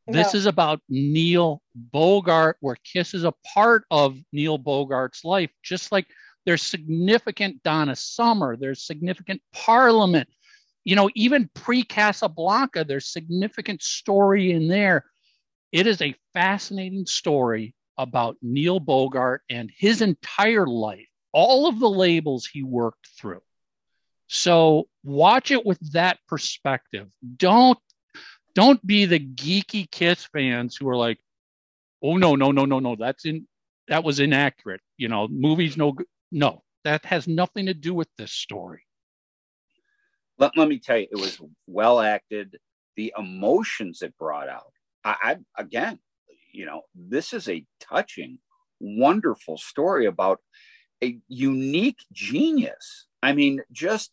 This 0.07 0.34
No. 0.34 0.38
is 0.39 0.45
about 0.47 0.81
Neil 0.89 1.61
Bogart, 1.76 2.57
where 2.60 2.76
Kiss 2.84 3.14
is 3.14 3.23
a 3.23 3.34
part 3.53 3.85
of 3.91 4.18
Neil 4.34 4.57
Bogart's 4.60 5.23
life, 5.23 5.52
just 5.64 5.91
like 5.91 6.07
there's 6.45 6.61
significant 6.61 7.61
Donna 7.63 7.95
Summer, 7.95 8.55
there's 8.55 8.85
significant 8.85 9.41
Parliament. 9.53 10.30
You 10.84 10.95
know, 10.95 11.09
even 11.15 11.49
pre 11.53 11.84
Casablanca, 11.84 12.84
there's 12.84 13.11
significant 13.11 13.81
story 13.81 14.51
in 14.51 14.67
there. 14.67 15.05
It 15.72 15.88
is 15.88 16.01
a 16.01 16.15
fascinating 16.34 17.05
story 17.05 17.73
about 17.97 18.38
Neil 18.41 18.80
Bogart 18.80 19.41
and 19.49 19.72
his 19.76 20.01
entire 20.01 20.67
life, 20.67 21.07
all 21.31 21.67
of 21.67 21.80
the 21.80 21.89
labels 21.89 22.45
he 22.45 22.61
worked 22.63 23.07
through. 23.19 23.41
So 24.27 24.88
watch 25.03 25.51
it 25.51 25.65
with 25.65 25.80
that 25.93 26.19
perspective. 26.27 27.07
Don't 27.38 27.80
don't 28.53 28.85
be 28.85 29.05
the 29.05 29.19
geeky 29.19 29.89
Kiss 29.89 30.26
fans 30.26 30.76
who 30.76 30.88
are 30.89 30.95
like, 30.95 31.19
"Oh 32.01 32.17
no, 32.17 32.35
no, 32.35 32.51
no, 32.51 32.65
no, 32.65 32.80
no, 32.80 32.95
that's 32.95 33.26
in 33.26 33.47
that 33.88 34.03
was 34.03 34.19
inaccurate." 34.19 34.81
You 34.97 35.09
know, 35.09 35.27
movies 35.27 35.77
no. 35.77 35.95
No, 36.36 36.64
that 36.84 37.06
has 37.06 37.30
nothing 37.30 37.68
to 37.68 37.74
do 37.74 37.94
with 37.94 38.10
this 38.18 38.34
story. 38.34 38.82
Let, 40.38 40.57
let 40.57 40.68
me 40.68 40.80
tell 40.80 40.98
you, 40.98 41.07
it 41.10 41.16
was 41.16 41.40
well 41.66 42.02
acted. 42.02 42.57
The 42.98 43.14
emotions 43.18 44.02
it 44.02 44.18
brought 44.18 44.49
out. 44.49 44.74
I, 45.06 45.16
I 45.24 45.62
again, 45.62 45.98
you 46.52 46.66
know, 46.66 46.82
this 46.94 47.32
is 47.32 47.48
a 47.48 47.66
touching, 47.80 48.40
wonderful 48.82 49.57
story 49.57 50.07
about 50.07 50.41
a 51.02 51.18
unique 51.30 51.99
genius. 52.12 53.07
I 53.24 53.32
mean, 53.32 53.62
just 53.72 54.12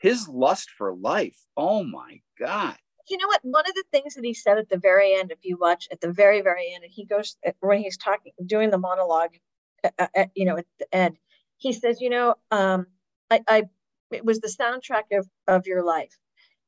his 0.00 0.28
lust 0.28 0.70
for 0.76 0.92
life. 0.92 1.38
Oh 1.56 1.84
my 1.84 2.20
God. 2.36 2.74
you 3.08 3.16
know 3.16 3.28
what? 3.28 3.40
One 3.44 3.64
of 3.68 3.74
the 3.76 3.84
things 3.92 4.14
that 4.14 4.24
he 4.24 4.34
said 4.34 4.58
at 4.58 4.68
the 4.68 4.78
very 4.78 5.14
end, 5.14 5.30
if 5.30 5.38
you 5.42 5.56
watch 5.56 5.86
at 5.92 6.00
the 6.00 6.10
very, 6.10 6.40
very 6.40 6.72
end, 6.74 6.82
and 6.82 6.92
he 6.92 7.04
goes 7.04 7.36
when 7.60 7.78
he's 7.78 7.96
talking, 7.96 8.32
doing 8.44 8.70
the 8.70 8.78
monologue, 8.78 9.36
uh, 9.84 10.06
uh, 10.16 10.24
you 10.34 10.46
know, 10.46 10.56
at 10.56 10.66
the 10.80 10.92
end, 10.92 11.16
he 11.60 11.74
says, 11.74 12.00
you 12.00 12.10
know, 12.10 12.34
um, 12.50 12.86
I, 13.30 13.42
I, 13.46 13.62
it 14.10 14.24
was 14.24 14.40
the 14.40 14.48
soundtrack 14.48 15.16
of 15.16 15.28
of 15.46 15.66
your 15.66 15.84
life. 15.84 16.18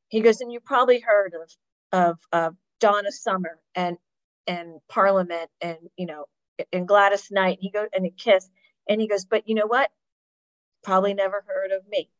He 0.09 0.21
goes, 0.21 0.41
and 0.41 0.53
you 0.53 0.61
probably 0.61 1.01
heard 1.01 1.35
of 1.35 1.51
of 1.93 2.19
uh, 2.33 2.51
Donna 2.79 3.11
Summer 3.11 3.59
and 3.75 3.97
and 4.47 4.81
Parliament 4.89 5.51
and 5.61 5.79
you 5.97 6.07
know 6.07 6.27
and 6.73 6.87
Gladys 6.87 7.31
Knight. 7.31 7.59
He 7.61 7.71
goes 7.71 7.89
and 7.95 8.07
a 8.07 8.11
Kiss, 8.11 8.49
and 8.89 9.01
he 9.01 9.09
goes, 9.09 9.25
but 9.25 9.49
you 9.49 9.55
know 9.55 9.67
what? 9.67 9.91
Probably 10.85 11.15
never 11.15 11.43
heard 11.47 11.73
of 11.73 11.89
me. 11.89 12.11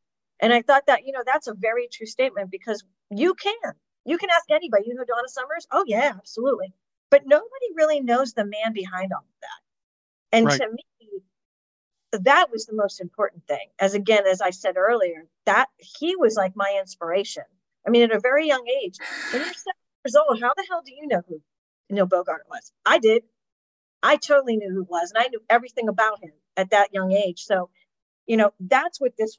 And 0.41 0.53
I 0.53 0.63
thought 0.63 0.87
that 0.87 1.07
you 1.07 1.13
know 1.13 1.23
that's 1.25 1.49
a 1.49 1.55
very 1.55 1.89
true 1.93 2.07
statement 2.07 2.51
because 2.51 2.83
you 3.11 3.35
can 3.35 3.55
you 4.07 4.17
can 4.17 4.31
ask 4.31 4.51
anybody. 4.51 4.85
You 4.87 4.95
know 4.95 5.05
Donna 5.05 5.29
Summers? 5.29 5.67
Oh 5.71 5.85
yeah, 5.87 6.15
absolutely. 6.17 6.73
But 7.11 7.27
nobody 7.27 7.67
really 7.77 8.01
knows 8.01 8.33
the 8.33 8.47
man 8.47 8.73
behind 8.73 9.13
all 9.13 9.21
of 9.21 9.41
that. 9.43 10.37
And 10.39 10.47
Right. 10.47 10.61
to 10.61 10.69
me, 10.71 10.85
that 12.13 12.51
was 12.51 12.67
the 12.67 12.75
most 12.75 13.01
important 13.01 13.47
thing. 13.47 13.69
As 13.79 13.95
again, 13.95 14.27
as 14.27 14.41
I 14.41 14.51
said 14.51 14.77
earlier, 14.77 15.27
that 15.47 15.67
he 15.79 16.17
was 16.17 16.37
like 16.37 16.53
my 16.55 16.77
inspiration. 16.79 17.45
I 17.87 17.91
mean, 17.91 18.03
at 18.03 18.13
a 18.13 18.21
very 18.21 18.47
young 18.47 18.67
age, 18.83 18.97
when 19.33 19.43
you're 19.43 19.53
seven 19.55 19.81
years 20.05 20.17
old, 20.17 20.41
how 20.41 20.53
the 20.55 20.65
hell 20.69 20.83
do 20.85 20.93
you 20.95 21.07
know 21.09 21.23
who 21.27 21.41
Neil 21.91 22.07
Bogart 22.07 22.45
was? 22.49 22.73
I 22.85 22.99
did. 22.99 23.23
I 24.03 24.17
totally 24.17 24.57
knew 24.57 24.71
who 24.71 24.85
was, 24.85 25.13
and 25.15 25.25
I 25.25 25.29
knew 25.29 25.41
everything 25.49 25.89
about 25.89 26.23
him 26.23 26.33
at 26.57 26.71
that 26.71 26.93
young 26.93 27.13
age. 27.13 27.45
So, 27.45 27.71
you 28.27 28.37
know, 28.37 28.53
that's 28.61 29.01
what 29.01 29.17
this 29.17 29.37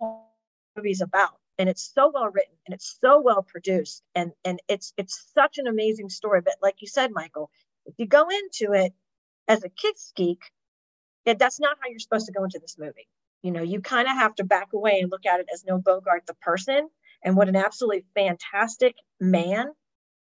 movie 0.76 0.92
is 0.92 1.02
about. 1.02 1.38
And 1.60 1.70
it's 1.70 1.92
so 1.94 2.12
well 2.14 2.30
written 2.30 2.56
and 2.66 2.74
it's 2.74 2.98
so 3.00 3.22
well 3.22 3.44
produced 3.44 4.02
and 4.16 4.32
and 4.44 4.60
it's 4.68 4.92
it's 4.98 5.30
such 5.36 5.60
an 5.60 5.68
amazing 5.68 6.10
story. 6.10 6.42
But 6.42 6.56
like 6.64 6.78
you 6.80 6.88
said, 6.88 7.12
Michael, 7.12 7.52
if 7.86 7.94
you 7.98 8.08
go 8.08 8.28
into 8.30 8.74
it 8.74 8.94
as 9.48 9.64
a 9.64 9.70
Kiss 9.70 10.12
geek, 10.16 10.40
yeah, 11.26 11.34
that's 11.34 11.60
not 11.60 11.78
how 11.82 11.90
you're 11.90 12.00
supposed 12.00 12.26
to 12.28 12.32
go 12.32 12.44
into 12.44 12.60
this 12.60 12.78
movie. 12.78 13.08
You 13.42 13.52
know, 13.52 13.62
you 13.62 13.82
kind 13.82 14.08
of 14.08 14.14
have 14.16 14.36
to 14.36 14.44
back 14.44 14.74
away 14.74 15.00
and 15.02 15.12
look 15.12 15.26
at 15.26 15.40
it 15.40 15.48
as 15.54 15.64
Neil 15.66 15.78
Bogart, 15.80 16.26
the 16.28 16.34
person, 16.36 16.88
and 17.24 17.36
what 17.36 17.50
an 17.50 17.56
absolutely 17.56 18.06
fantastic 18.16 18.96
man 19.20 19.68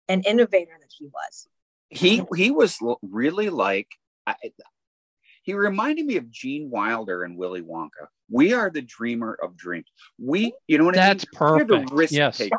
and 0.09 0.27
innovator 0.27 0.73
that 0.79 0.91
he 0.97 1.07
was. 1.07 1.49
he 1.91 2.23
he 2.37 2.51
was 2.51 2.79
really 3.03 3.49
like 3.51 3.89
I, 4.27 4.35
he 5.43 5.55
reminded 5.55 6.05
me 6.07 6.17
of 6.17 6.31
Gene 6.31 6.69
Wilder 6.71 7.23
and 7.23 7.37
Willy 7.39 7.63
Wonka. 7.63 8.09
We 8.29 8.53
are 8.53 8.69
the 8.71 8.83
dreamer 8.83 9.39
of 9.41 9.57
dreams. 9.57 9.87
We, 10.19 10.53
you 10.67 10.79
know 10.79 10.85
what 10.85 10.95
That's 10.97 11.25
I 11.41 11.45
mean? 11.45 11.53
We're 11.53 11.65
perfect. 11.67 11.91
the 11.91 11.95
risk 11.97 12.13
Yes. 12.13 12.39
taker. 12.39 12.57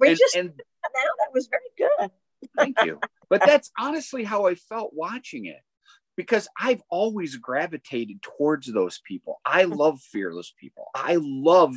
We 0.00 0.08
And- 0.08 0.18
just 0.18 0.34
and 0.36 0.48
now 0.48 1.10
that 1.18 1.32
was 1.32 1.48
very 1.48 1.88
good. 2.00 2.10
Thank 2.56 2.82
you. 2.84 3.00
But 3.30 3.42
that's 3.46 3.70
honestly 3.78 4.24
how 4.24 4.46
I 4.46 4.54
felt 4.56 4.90
watching 4.94 5.44
it 5.46 5.60
because 6.18 6.48
I've 6.60 6.82
always 6.90 7.36
gravitated 7.36 8.20
towards 8.22 8.70
those 8.70 9.00
people. 9.06 9.40
I 9.46 9.62
hmm. 9.64 9.72
love 9.72 10.00
fearless 10.00 10.52
people. 10.58 10.86
I 10.92 11.16
love 11.20 11.76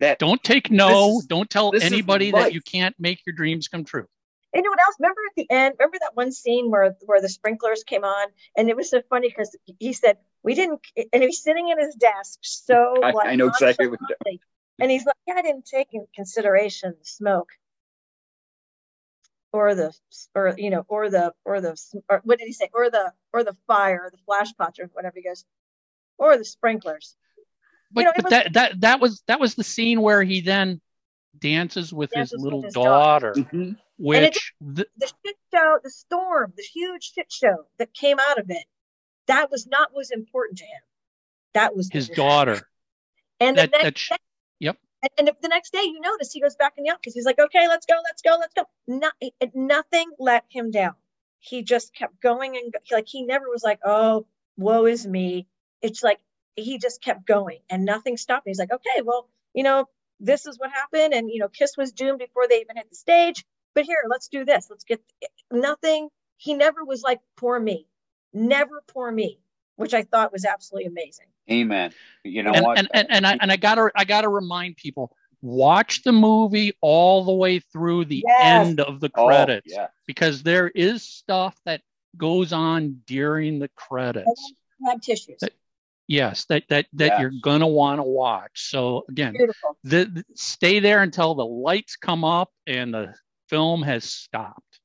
that. 0.00 0.18
Don't 0.18 0.42
take 0.42 0.70
no. 0.72 1.14
This 1.14 1.20
is- 1.20 1.26
Don't 1.26 1.48
tell 1.48 1.72
anybody 1.80 2.32
that 2.32 2.52
you 2.52 2.60
can't 2.60 2.96
make 2.98 3.24
your 3.24 3.34
dreams 3.34 3.68
come 3.68 3.84
true. 3.84 4.06
And 4.52 4.64
you 4.64 4.70
know 4.70 4.70
what 4.70 4.80
else? 4.80 4.96
Remember 4.98 5.20
at 5.28 5.34
the 5.36 5.50
end, 5.50 5.74
remember 5.78 5.98
that 6.00 6.16
one 6.16 6.32
scene 6.32 6.70
where 6.70 6.96
where 7.04 7.20
the 7.20 7.28
sprinklers 7.28 7.84
came 7.84 8.04
on, 8.04 8.28
and 8.56 8.68
it 8.68 8.76
was 8.76 8.90
so 8.90 9.02
funny 9.08 9.28
because 9.28 9.56
he 9.78 9.92
said 9.92 10.16
we 10.42 10.54
didn't, 10.54 10.80
and 11.12 11.22
he's 11.22 11.42
sitting 11.42 11.70
at 11.70 11.78
his 11.78 11.94
desk, 11.94 12.38
so 12.42 12.94
I- 13.04 13.12
like 13.12 13.28
I 13.28 13.36
know 13.36 13.48
exactly 13.48 13.86
what 13.86 14.00
you're 14.00 14.16
nonchalantly, 14.20 14.40
and 14.80 14.90
he's 14.90 15.06
like, 15.06 15.16
yeah, 15.28 15.34
I 15.36 15.42
didn't 15.42 15.66
take 15.66 15.88
in 15.92 16.06
consideration 16.14 16.94
the 16.98 17.04
smoke, 17.04 17.50
or 19.52 19.74
the, 19.74 19.92
or 20.34 20.54
you 20.56 20.70
know, 20.70 20.84
or 20.88 21.08
the, 21.10 21.32
or 21.44 21.60
the, 21.60 21.76
or 22.08 22.20
what 22.24 22.38
did 22.38 22.46
he 22.46 22.52
say? 22.52 22.68
Or 22.72 22.90
the, 22.90 23.12
or 23.32 23.44
the 23.44 23.56
fire, 23.66 24.02
or 24.04 24.10
the 24.10 24.18
flash 24.26 24.52
pots, 24.56 24.78
or 24.78 24.86
whatever 24.92 25.14
he 25.16 25.22
goes, 25.22 25.44
or 26.18 26.36
the 26.36 26.44
sprinklers. 26.44 27.16
But, 27.92 28.04
know, 28.04 28.12
but 28.16 28.24
was- 28.24 28.30
that 28.30 28.52
that 28.54 28.80
that 28.80 29.00
was 29.00 29.22
that 29.28 29.40
was 29.40 29.54
the 29.54 29.64
scene 29.64 30.02
where 30.02 30.22
he 30.22 30.40
then 30.40 30.80
dances 31.38 31.92
with 31.92 32.10
Dances 32.10 32.32
his 32.32 32.36
with 32.38 32.44
little 32.44 32.62
his 32.62 32.74
daughter, 32.74 33.32
daughter. 33.32 33.48
Mhm. 33.52 33.70
it 33.72 33.78
which 33.98 34.52
th- 34.74 34.88
the 34.96 35.06
shit 35.24 35.36
show, 35.54 35.78
the 35.82 35.90
storm, 35.90 36.52
the 36.56 36.62
huge 36.62 37.12
shit 37.14 37.30
show 37.30 37.66
that 37.78 37.92
came 37.94 38.18
out 38.18 38.38
of 38.38 38.50
it, 38.50 38.64
that 39.26 39.50
was 39.50 39.66
not 39.66 39.92
what 39.92 39.98
was 40.00 40.10
important 40.10 40.58
to 40.58 40.64
him. 40.64 40.80
That 41.54 41.74
was 41.76 41.88
his 41.90 42.08
daughter. 42.08 42.68
And 43.40 43.56
the 43.56 43.62
That 43.62 43.70
next 43.70 43.82
that 43.84 43.98
sh- 43.98 44.08
day, 44.10 44.16
yep. 44.16 44.20
And, 45.18 45.28
and 45.28 45.36
the 45.42 45.48
next 45.48 45.72
day, 45.72 45.82
you 45.82 46.00
notice 46.00 46.32
he 46.32 46.40
goes 46.40 46.56
back 46.56 46.74
in 46.76 46.84
the 46.84 46.90
office. 46.90 47.14
He's 47.14 47.24
like, 47.26 47.38
"Okay, 47.38 47.68
let's 47.68 47.86
go, 47.86 47.94
let's 48.04 48.22
go, 48.22 48.36
let's 48.40 48.54
go." 48.54 48.64
Not, 48.86 49.14
nothing 49.54 50.10
let 50.18 50.44
him 50.48 50.70
down. 50.70 50.94
He 51.40 51.62
just 51.62 51.94
kept 51.94 52.20
going 52.20 52.56
and 52.56 52.74
like 52.90 53.06
he 53.08 53.24
never 53.24 53.46
was 53.48 53.62
like, 53.62 53.80
"Oh, 53.84 54.26
woe 54.56 54.86
is 54.86 55.06
me." 55.06 55.46
It's 55.82 56.02
like 56.02 56.20
he 56.56 56.78
just 56.78 57.02
kept 57.02 57.26
going 57.26 57.60
and 57.70 57.84
nothing 57.84 58.16
stopped. 58.16 58.46
He's 58.46 58.58
like, 58.58 58.72
"Okay, 58.72 59.02
well, 59.04 59.28
you 59.54 59.62
know, 59.62 59.86
this 60.20 60.46
is 60.46 60.58
what 60.58 60.70
happened, 60.72 61.14
and 61.14 61.30
you 61.30 61.40
know, 61.40 61.48
Kiss 61.48 61.76
was 61.76 61.92
doomed 61.92 62.18
before 62.18 62.48
they 62.48 62.60
even 62.60 62.76
hit 62.76 62.90
the 62.90 62.96
stage. 62.96 63.44
But 63.74 63.84
here, 63.84 64.04
let's 64.08 64.28
do 64.28 64.44
this. 64.44 64.68
Let's 64.70 64.84
get 64.84 65.00
nothing." 65.52 66.08
He 66.38 66.54
never 66.54 66.84
was 66.84 67.02
like, 67.02 67.20
"Poor 67.36 67.58
me," 67.58 67.86
never 68.32 68.82
poor 68.88 69.10
me, 69.10 69.40
which 69.76 69.94
I 69.94 70.02
thought 70.02 70.32
was 70.32 70.44
absolutely 70.44 70.88
amazing. 70.88 71.26
Amen. 71.50 71.92
You 72.24 72.42
know 72.42 72.52
and, 72.52 72.64
what? 72.64 72.78
and, 72.78 72.88
and, 72.92 73.06
and 73.10 73.26
I 73.26 73.38
and 73.40 73.52
I 73.52 73.56
gotta 73.56 73.90
I 73.94 74.04
gotta 74.04 74.28
remind 74.28 74.76
people 74.76 75.16
watch 75.42 76.02
the 76.02 76.12
movie 76.12 76.72
all 76.80 77.24
the 77.24 77.32
way 77.32 77.60
through 77.60 78.06
the 78.06 78.24
Yes. 78.26 78.66
end 78.66 78.80
of 78.80 79.00
the 79.00 79.10
Oh, 79.14 79.26
credits 79.26 79.72
yeah. 79.72 79.88
because 80.06 80.42
there 80.42 80.68
is 80.68 81.02
stuff 81.02 81.56
that 81.66 81.82
goes 82.16 82.52
on 82.52 83.02
during 83.06 83.58
the 83.58 83.68
credits. 83.68 84.52
Have 84.86 85.00
tissues. 85.00 85.38
That- 85.40 85.52
Yes, 86.08 86.44
that 86.44 86.62
that 86.68 86.86
that 86.92 87.06
Yes. 87.06 87.20
you're 87.20 87.32
gonna 87.42 87.66
want 87.66 87.98
to 87.98 88.04
watch. 88.04 88.70
So 88.70 89.04
again, 89.08 89.32
Beautiful. 89.32 89.76
the, 89.82 90.04
the- 90.04 90.24
stay 90.36 90.78
there 90.78 91.02
until 91.02 91.34
the 91.34 91.44
lights 91.44 91.96
come 91.96 92.22
up 92.24 92.52
and 92.64 92.94
the 92.94 93.12
film 93.48 93.82
has 93.82 94.04
stopped. 94.04 94.80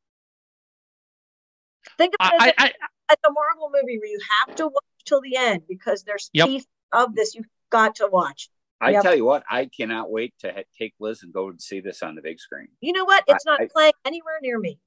Think 1.99 2.15
about 2.15 2.41
I, 2.41 2.47
it 2.49 2.55
I, 2.57 2.71
as, 3.11 3.17
as 3.25 3.29
a 3.29 3.33
Marvel 3.33 3.69
movie 3.73 3.99
where 3.99 4.09
you 4.09 4.19
have 4.45 4.55
to 4.55 4.67
watch 4.67 4.83
till 5.05 5.21
the 5.21 5.35
end 5.35 5.63
because 5.67 6.03
there's 6.03 6.29
Yep. 6.33 6.47
pieces 6.47 6.67
of 6.91 7.15
this 7.15 7.35
you've 7.35 7.45
got 7.69 7.95
to 7.95 8.07
watch. 8.07 8.49
I 8.79 8.91
Yep. 8.91 9.03
tell 9.03 9.15
you 9.15 9.25
what, 9.25 9.43
I 9.49 9.65
cannot 9.65 10.09
wait 10.09 10.33
to 10.39 10.51
ha- 10.51 10.63
take 10.77 10.95
Liz 10.99 11.21
and 11.23 11.31
go 11.31 11.49
and 11.49 11.61
see 11.61 11.81
this 11.81 12.01
on 12.01 12.15
the 12.15 12.21
big 12.21 12.39
screen. 12.39 12.69
You 12.79 12.93
know 12.93 13.05
what? 13.05 13.23
It's 13.27 13.45
I- 13.45 13.51
not 13.51 13.61
I- 13.61 13.67
playing 13.67 13.93
anywhere 14.05 14.39
near 14.41 14.59
me. 14.59 14.79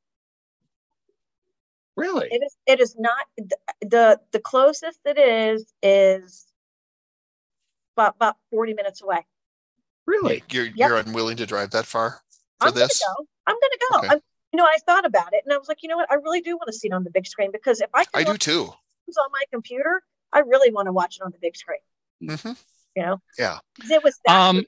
Really? 1.97 2.27
It 2.29 2.43
is. 2.45 2.57
It 2.67 2.81
is 2.81 2.97
not 2.99 3.25
the 3.37 3.57
the, 3.81 4.21
the 4.33 4.41
closest 4.41 4.99
it 5.05 5.17
is 5.17 5.73
is 5.81 6.45
about 7.97 8.17
about 8.17 8.37
forty 8.51 8.75
minutes 8.75 9.01
away. 9.01 9.25
Really? 10.05 10.43
You're 10.51 10.65
Yep. 10.67 10.75
you're 10.77 10.97
unwilling 10.97 11.37
to 11.37 11.47
drive 11.47 11.71
that 11.71 11.87
far 11.87 12.21
for 12.61 12.69
I'm 12.69 12.75
this? 12.75 13.01
gonna 13.01 13.15
go. 13.17 13.27
I'm 13.47 13.55
gonna 13.55 13.79
go. 13.93 13.99
Okay. 13.99 14.09
I'm, 14.09 14.21
you 14.55 14.57
know, 14.57 14.67
I 14.67 14.79
thought 14.87 15.05
about 15.05 15.33
it 15.33 15.43
and 15.45 15.53
I 15.53 15.59
was 15.59 15.67
like, 15.67 15.83
you 15.83 15.89
know 15.89 15.97
what? 15.97 16.09
I 16.13 16.15
really 16.15 16.41
do 16.41 16.57
want 16.57 16.69
to 16.69 16.73
see 16.73 16.87
it 16.87 16.93
on 16.93 17.03
the 17.03 17.11
big 17.11 17.27
screen 17.27 17.51
because 17.51 17.81
if 17.81 17.91
I 17.93 18.05
can 18.05 18.21
I 18.21 18.23
do 18.23 18.31
watch 18.31 18.39
too. 18.39 18.73
it 19.09 19.17
on 19.19 19.33
my 19.33 19.43
computer, 19.53 20.01
I 20.33 20.39
really 20.39 20.71
want 20.71 20.87
to 20.87 20.93
watch 20.93 21.17
it 21.17 21.25
on 21.25 21.33
the 21.33 21.39
big 21.41 21.57
screen. 21.57 21.81
hmm 22.21 22.53
You 22.95 23.03
know, 23.03 23.21
Yeah. 23.37 23.59
'Cause 23.81 23.91
it 23.91 24.05
was 24.05 24.21
that 24.25 24.33
um, 24.37 24.65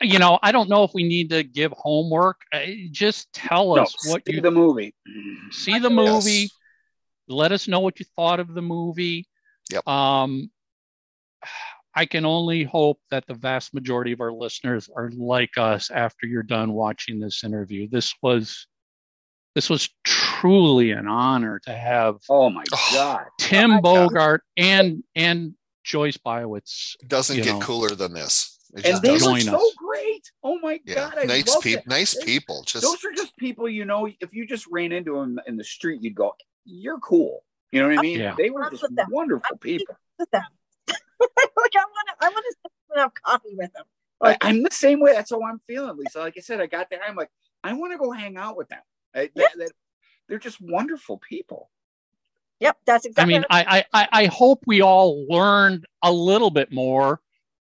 you 0.00 0.18
know, 0.18 0.38
I 0.42 0.50
don't 0.50 0.70
know 0.70 0.82
if 0.82 0.94
we 0.94 1.02
need 1.02 1.28
to 1.28 1.42
give 1.42 1.72
homework. 1.72 2.40
Uh, 2.54 2.60
Just 2.90 3.30
tell 3.34 3.74
No, 3.74 3.82
us 3.82 3.94
what 4.08 4.22
see 4.26 4.32
you 4.36 4.40
the 4.40 4.50
movie. 4.50 4.94
see 5.50 5.78
the 5.78 5.90
Yes. 5.90 6.24
movie. 6.24 6.50
Let 7.28 7.52
us 7.52 7.68
know 7.68 7.80
what 7.80 8.00
you 8.00 8.06
thought 8.16 8.40
of 8.40 8.54
the 8.54 8.62
movie. 8.62 9.28
Yep. 9.70 9.86
Um, 9.86 10.50
I 11.96 12.06
can 12.06 12.24
only 12.24 12.64
hope 12.64 12.98
that 13.10 13.26
the 13.26 13.34
vast 13.34 13.72
majority 13.74 14.12
of 14.12 14.20
our 14.20 14.32
listeners 14.32 14.90
are 14.96 15.10
like 15.16 15.56
us 15.56 15.90
after 15.90 16.26
you're 16.26 16.42
done 16.42 16.72
watching 16.72 17.20
this 17.20 17.44
interview. 17.44 17.88
This 17.88 18.14
was 18.22 18.66
this 19.54 19.70
was 19.70 19.88
truly 20.02 20.90
an 20.90 21.06
honor 21.06 21.60
to 21.64 21.72
have 21.72 22.16
Oh 22.28 22.50
my 22.50 22.64
Oh. 22.72 22.90
God. 22.94 23.24
Tim 23.38 23.70
oh 23.70 23.74
my 23.74 23.80
God. 23.80 23.82
Bogart 23.82 24.42
and 24.56 25.04
and 25.14 25.54
Joyce 25.84 26.16
Biawitz. 26.16 26.96
Doesn't 27.06 27.36
get 27.36 27.46
know. 27.46 27.60
cooler 27.60 27.90
than 27.90 28.12
this. 28.14 28.58
It 28.76 28.84
And 28.86 28.92
just 28.94 29.02
they 29.02 29.08
doesn't. 29.10 29.32
were 29.32 29.40
so 29.40 29.56
us. 29.68 29.74
great. 29.76 30.30
Oh 30.42 30.58
my 30.58 30.80
Yeah. 30.84 30.94
God. 30.94 31.14
I 31.18 31.24
nice 31.26 31.56
people. 31.58 31.84
Nice 31.86 32.16
people. 32.24 32.64
Just 32.66 32.82
Those 32.82 33.04
are 33.04 33.12
just 33.14 33.36
people, 33.36 33.68
you 33.68 33.84
know, 33.84 34.08
if 34.20 34.34
you 34.34 34.46
just 34.48 34.66
ran 34.68 34.90
into 34.90 35.14
them 35.14 35.38
in 35.46 35.56
the 35.56 35.62
street, 35.62 36.02
you'd 36.02 36.16
go, 36.16 36.34
you're 36.64 36.98
cool. 36.98 37.44
You 37.70 37.82
know 37.82 37.88
what 37.88 37.98
I 37.98 38.02
mean? 38.02 38.18
Yeah. 38.18 38.34
They 38.36 38.50
were 38.50 38.68
just 38.70 38.82
with 38.82 38.96
them. 38.96 39.06
wonderful 39.10 39.46
I'm 39.52 39.58
people. 39.58 39.96
With 41.24 41.34
them. 41.36 41.50
like 41.56 41.72
I 41.76 41.84
want 41.84 42.08
to, 42.08 42.26
I 42.26 42.28
want 42.30 42.44
to 42.94 43.00
have 43.00 43.12
coffee 43.14 43.54
with 43.56 43.72
them. 43.72 43.84
I, 44.20 44.28
Like, 44.28 44.44
I'm 44.44 44.62
the 44.62 44.70
same 44.70 45.00
way. 45.00 45.12
That's 45.12 45.30
how 45.30 45.42
I'm 45.42 45.60
feeling, 45.66 45.96
Lisa. 45.96 46.20
Like 46.20 46.34
I 46.36 46.40
said, 46.40 46.60
I 46.60 46.66
got 46.66 46.88
there. 46.90 47.00
I'm 47.06 47.16
like, 47.16 47.30
I 47.62 47.72
want 47.74 47.92
to 47.92 47.98
go 47.98 48.10
hang 48.12 48.36
out 48.36 48.56
with 48.56 48.68
them. 48.68 48.80
I, 49.14 49.30
that, 49.34 49.50
that, 49.56 49.70
they're 50.28 50.38
just 50.38 50.60
wonderful 50.60 51.18
people. 51.18 51.70
yep, 52.60 52.76
that's 52.86 53.04
exactly. 53.06 53.34
I 53.34 53.38
exactly. 53.38 53.58
mean, 53.58 53.66
I, 53.68 53.84
I 53.92 54.02
I 54.02 54.08
I 54.22 54.26
hope 54.26 54.62
we 54.66 54.80
all 54.80 55.26
learned 55.28 55.86
a 56.02 56.12
little 56.12 56.50
bit 56.50 56.72
more 56.72 57.20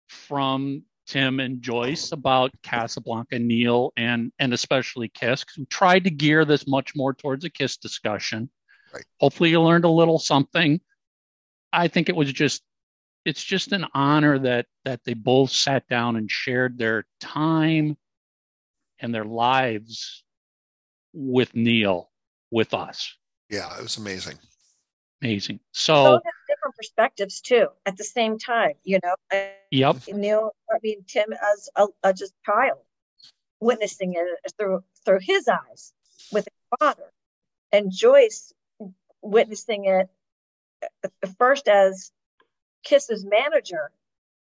from 0.08 0.84
Tim 1.08 1.40
and 1.40 1.62
Joyce 1.62 2.12
about 2.12 2.52
Casablanca, 2.64 3.38
Neil, 3.40 3.92
and 3.98 4.32
and 4.40 4.54
especially 4.54 5.10
Kiss. 5.10 5.44
'cause 5.44 5.58
we 5.58 5.66
tried 5.66 6.04
to 6.06 6.10
gear 6.10 6.46
this 6.46 6.68
much 6.68 6.96
more 6.96 7.14
towards 7.14 7.46
a 7.46 7.50
Kiss 7.50 7.78
discussion. 7.78 8.50
Right. 8.94 9.04
Hopefully, 9.20 9.50
you 9.50 9.62
learned 9.62 9.86
a 9.86 9.90
little 9.90 10.20
something. 10.20 10.80
I 11.74 11.88
think 11.90 12.08
it 12.10 12.16
was 12.16 12.32
just 12.32 12.64
it's 13.26 13.44
just 13.44 13.72
an 13.72 13.86
honor 13.94 14.40
that 14.40 14.68
that 14.86 15.04
they 15.04 15.16
both 15.16 15.52
sat 15.52 15.88
down 15.90 16.16
and 16.16 16.30
shared 16.30 16.78
their 16.78 17.06
time 17.20 17.98
and 19.00 19.14
their 19.14 19.26
lives 19.26 20.24
with 21.14 21.56
Neil 21.56 22.12
with 22.52 22.74
us. 22.74 23.16
Yeah, 23.50 23.76
it 23.78 23.84
was 23.84 23.98
amazing. 23.98 24.38
Amazing. 25.22 25.60
So, 25.72 26.20
different 26.48 26.76
perspectives 26.76 27.42
too 27.42 27.68
at 27.86 27.98
the 27.98 28.04
same 28.04 28.38
time. 28.38 28.74
You 28.84 29.00
know, 29.04 29.16
I- 29.32 29.54
yep. 29.72 29.98
Neil, 30.08 30.52
I 30.72 30.78
mean 30.84 31.04
Tim 31.08 31.34
as 31.34 31.70
a, 31.76 31.88
as 32.04 32.22
a 32.22 32.28
child, 32.46 32.80
witnessing 33.60 34.14
it 34.14 34.54
through 34.58 34.84
through 35.04 35.20
his 35.22 35.48
eyes 35.48 35.94
with 36.32 36.46
his 36.46 36.80
father, 36.80 37.12
and 37.72 37.92
Joyce 37.92 38.54
witnessing 39.22 39.86
it 39.86 40.10
uh, 41.04 41.28
first 41.40 41.68
as 41.68 42.12
Kiss's 42.86 43.26
manager, 43.26 43.92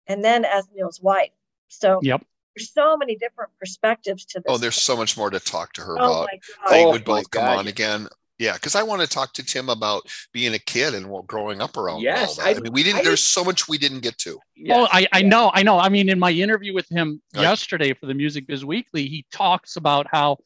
and 0.07 0.23
then 0.23 0.43
as 0.45 0.67
Neil's 0.73 0.99
wife. 1.01 1.29
So 1.67 1.99
Yep. 2.01 2.25
there's 2.55 2.71
so 2.73 2.97
many 2.97 3.15
different 3.15 3.51
perspectives 3.59 4.25
to 4.25 4.39
this. 4.39 4.45
Oh, 4.47 4.57
there's 4.57 4.81
so 4.81 4.97
much 4.97 5.15
more 5.15 5.29
to 5.29 5.39
talk 5.39 5.73
to 5.73 5.81
her 5.81 5.93
Oh 5.99 6.05
about. 6.23 6.29
my 6.31 6.39
They 6.71 6.83
Oh 6.85 6.91
would 6.91 7.01
my 7.07 7.15
both 7.17 7.29
come 7.31 7.43
God, 7.45 7.59
on 7.59 7.67
again. 7.67 8.07
Yeah, 8.39 8.53
because 8.53 8.73
I 8.73 8.81
want 8.81 9.01
to 9.03 9.07
talk 9.07 9.33
to 9.33 9.43
Tim 9.45 9.69
about 9.69 10.01
being 10.33 10.55
a 10.55 10.59
kid 10.59 10.95
and 10.95 11.11
well, 11.11 11.21
growing 11.21 11.61
up 11.61 11.77
around. 11.77 12.01
Yes, 12.01 12.39
all 12.39 12.45
that. 12.45 12.55
I, 12.55 12.57
I- 12.57 12.59
mean, 12.59 12.73
we 12.73 12.81
didn't. 12.81 13.01
I 13.01 13.03
there's 13.03 13.23
so 13.23 13.43
much 13.43 13.67
we 13.67 13.77
didn't 13.77 13.99
get 13.99 14.17
to. 14.19 14.39
Yes, 14.55 14.75
Oh, 14.79 14.87
I, 14.91 15.07
I 15.13 15.19
yeah. 15.19 15.27
know, 15.27 15.51
I 15.53 15.61
know. 15.61 15.77
I 15.77 15.89
mean, 15.89 16.09
in 16.09 16.17
my 16.17 16.31
interview 16.31 16.73
with 16.73 16.89
him 16.89 17.21
Right. 17.35 17.43
yesterday 17.43 17.93
for 17.93 18.07
the 18.07 18.15
Music 18.15 18.47
Biz 18.47 18.65
Weekly, 18.65 19.07
he 19.07 19.27
talks 19.31 19.75
about 19.75 20.07
how 20.11 20.37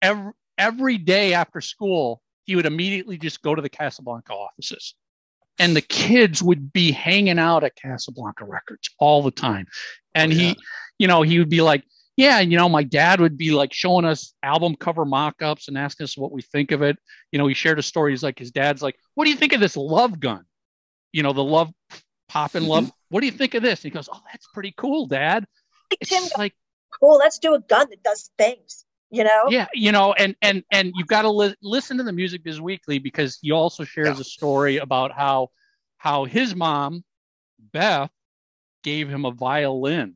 every 0.00 0.32
every 0.56 0.98
day 0.98 1.34
after 1.34 1.60
school 1.60 2.22
he 2.44 2.54
would 2.54 2.66
immediately 2.66 3.16
just 3.18 3.42
go 3.42 3.54
to 3.56 3.62
the 3.62 3.68
Casablanca 3.68 4.32
offices, 4.32 4.94
and 5.58 5.76
the 5.76 5.82
kids 5.82 6.42
would 6.42 6.72
be 6.72 6.92
hanging 6.92 7.38
out 7.38 7.64
at 7.64 7.76
Casablanca 7.76 8.44
Records 8.44 8.90
all 8.98 9.22
the 9.22 9.30
time, 9.30 9.66
and 10.14 10.32
Oh, 10.32 10.36
he, 10.36 10.56
you 10.98 11.08
know, 11.08 11.22
he 11.22 11.38
would 11.38 11.48
be 11.48 11.60
like, 11.60 11.84
"Yeah, 12.16 12.40
you 12.40 12.56
know, 12.56 12.68
my 12.68 12.82
dad 12.82 13.20
would 13.20 13.36
be 13.36 13.52
like 13.52 13.72
showing 13.72 14.04
us 14.04 14.34
album 14.42 14.76
cover 14.76 15.04
mock-ups 15.04 15.68
and 15.68 15.78
asking 15.78 16.04
us 16.04 16.16
what 16.16 16.32
we 16.32 16.42
think 16.42 16.70
of 16.70 16.82
it." 16.82 16.96
You 17.30 17.38
know, 17.38 17.46
he 17.46 17.54
shared 17.54 17.78
a 17.78 17.82
story. 17.82 18.12
He's 18.12 18.22
like, 18.22 18.38
his 18.38 18.50
dad's 18.50 18.82
like, 18.82 18.96
"What 19.14 19.24
do 19.24 19.30
you 19.30 19.36
think 19.36 19.52
of 19.52 19.60
this 19.60 19.76
love 19.76 20.20
gun?" 20.20 20.44
You 21.12 21.22
know, 21.22 21.32
the 21.32 21.44
love 21.44 21.70
pop 22.28 22.54
and 22.54 22.66
love. 22.66 22.84
Mm-hmm. 22.84 22.96
What 23.10 23.20
do 23.20 23.26
you 23.26 23.32
think 23.32 23.54
of 23.54 23.62
this? 23.62 23.84
And 23.84 23.92
he 23.92 23.94
goes, 23.94 24.08
"Oh, 24.12 24.20
that's 24.30 24.46
pretty 24.54 24.74
cool, 24.76 25.06
Dad." 25.06 25.44
It's 26.00 26.10
Tim, 26.10 26.22
just 26.22 26.38
like, 26.38 26.54
cool. 26.98 27.18
Let's 27.18 27.38
do 27.38 27.54
a 27.54 27.60
gun 27.60 27.88
that 27.90 28.02
does 28.02 28.30
things. 28.38 28.84
You 29.14 29.24
know. 29.24 29.44
yeah, 29.50 29.66
you 29.74 29.92
know, 29.92 30.14
and 30.14 30.34
and 30.40 30.64
and 30.72 30.90
you've 30.96 31.06
got 31.06 31.22
to 31.22 31.30
li- 31.30 31.54
listen 31.62 31.98
to 31.98 32.02
the 32.02 32.12
Music 32.12 32.42
Biz 32.42 32.60
Weekly 32.62 32.98
because 32.98 33.38
he 33.42 33.52
also 33.52 33.84
shares 33.84 34.16
Yeah. 34.16 34.22
a 34.22 34.24
story 34.24 34.78
about 34.78 35.12
how 35.12 35.50
how 35.98 36.24
his 36.24 36.56
mom, 36.56 37.04
Beth, 37.58 38.10
gave 38.82 39.08
him 39.10 39.24
a 39.26 39.30
violin 39.30 40.14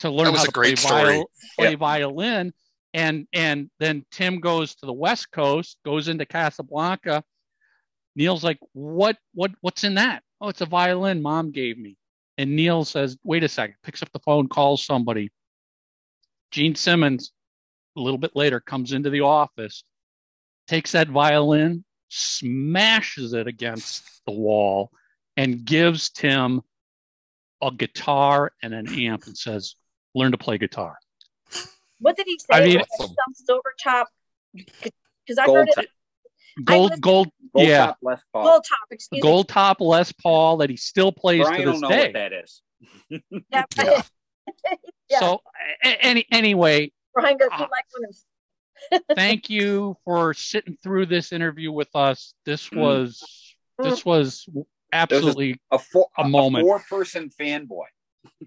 to 0.00 0.10
learn 0.10 0.34
how 0.34 0.42
a 0.42 0.46
to 0.46 0.50
great 0.52 0.78
play, 0.78 0.88
story. 0.88 1.02
viol- 1.14 1.30
play 1.56 1.70
Yeah. 1.70 1.76
violin. 1.76 2.52
And 2.92 3.28
and 3.32 3.70
then 3.78 4.04
Tim 4.10 4.40
goes 4.40 4.74
to 4.76 4.86
the 4.86 4.92
West 4.92 5.30
Coast, 5.30 5.78
goes 5.84 6.08
into 6.08 6.26
Casablanca. 6.26 7.22
Neil's 8.16 8.42
like, 8.42 8.58
what 8.72 9.16
what 9.32 9.52
what's 9.60 9.84
in 9.84 9.94
that? 9.94 10.24
Oh, 10.40 10.48
it's 10.48 10.60
a 10.60 10.66
violin 10.66 11.22
mom 11.22 11.52
gave 11.52 11.78
me. 11.78 11.96
And 12.36 12.56
Neil 12.56 12.84
says, 12.84 13.16
wait 13.22 13.44
a 13.44 13.48
second, 13.48 13.76
picks 13.84 14.02
up 14.02 14.10
the 14.12 14.18
phone, 14.18 14.48
calls 14.48 14.84
somebody. 14.84 15.30
Gene 16.50 16.74
Simmons, 16.74 17.30
a 17.96 18.00
little 18.00 18.18
bit 18.18 18.34
later, 18.34 18.60
comes 18.60 18.92
into 18.92 19.10
the 19.10 19.20
office, 19.20 19.84
takes 20.68 20.92
that 20.92 21.08
violin, 21.08 21.84
smashes 22.08 23.32
it 23.32 23.46
against 23.46 24.02
the 24.26 24.32
wall, 24.32 24.90
and 25.36 25.64
gives 25.64 26.10
Tim 26.10 26.62
a 27.62 27.70
guitar 27.70 28.52
and 28.62 28.72
an 28.74 28.88
amp 29.00 29.26
and 29.26 29.36
says, 29.36 29.74
learn 30.14 30.32
to 30.32 30.38
play 30.38 30.58
guitar. 30.58 30.96
What 31.98 32.16
did 32.16 32.26
he 32.26 32.38
say? 32.38 32.46
I 32.52 32.64
mean- 32.66 32.80
it 32.80 32.86
some 32.98 33.34
silver 33.34 33.74
top. 33.82 34.08
Because 34.54 35.38
I 35.38 35.46
Gold 35.46 35.56
heard 35.58 35.68
it. 35.84 35.88
Gold, 36.64 36.82
listened- 36.90 37.02
gold, 37.02 37.28
Gold 37.54 37.68
yeah, 37.68 37.86
top 37.86 37.98
Les 38.02 38.20
Paul. 38.32 38.44
Gold 38.44 38.64
top. 38.68 38.78
Excuse 38.90 39.16
me. 39.18 39.20
gold 39.20 39.48
top 39.48 39.80
Les 39.80 40.12
Paul 40.12 40.56
that 40.58 40.70
he 40.70 40.76
still 40.76 41.12
plays 41.12 41.42
Brian 41.42 41.58
to 41.60 41.64
don't 41.64 41.72
this 41.74 41.82
know 41.82 41.88
day. 41.88 42.02
what 42.04 42.12
that 42.14 42.32
is. 42.32 42.62
Yeah. 43.50 43.64
Yeah. 44.62 44.74
yeah. 45.10 45.20
So, 45.20 45.42
any 45.82 46.26
anyway, 46.32 46.92
Brian 47.14 47.36
goes, 47.36 47.48
"You 47.58 47.64
Ah. 47.64 47.68
like 47.70 47.84
women." 47.94 48.10
thank 49.16 49.50
you 49.50 49.96
for 50.04 50.32
sitting 50.34 50.76
through 50.82 51.06
this 51.06 51.32
interview 51.32 51.70
with 51.72 51.94
us. 51.94 52.34
This 52.46 52.68
Mm. 52.70 52.80
was 52.80 53.54
this 53.78 54.04
was 54.04 54.46
absolutely 54.92 55.58
A 55.70 55.78
four 55.78 56.08
A 56.18 56.28
moment. 56.28 56.64
four 56.66 56.80
person 56.88 57.30
fanboy. 57.30 57.86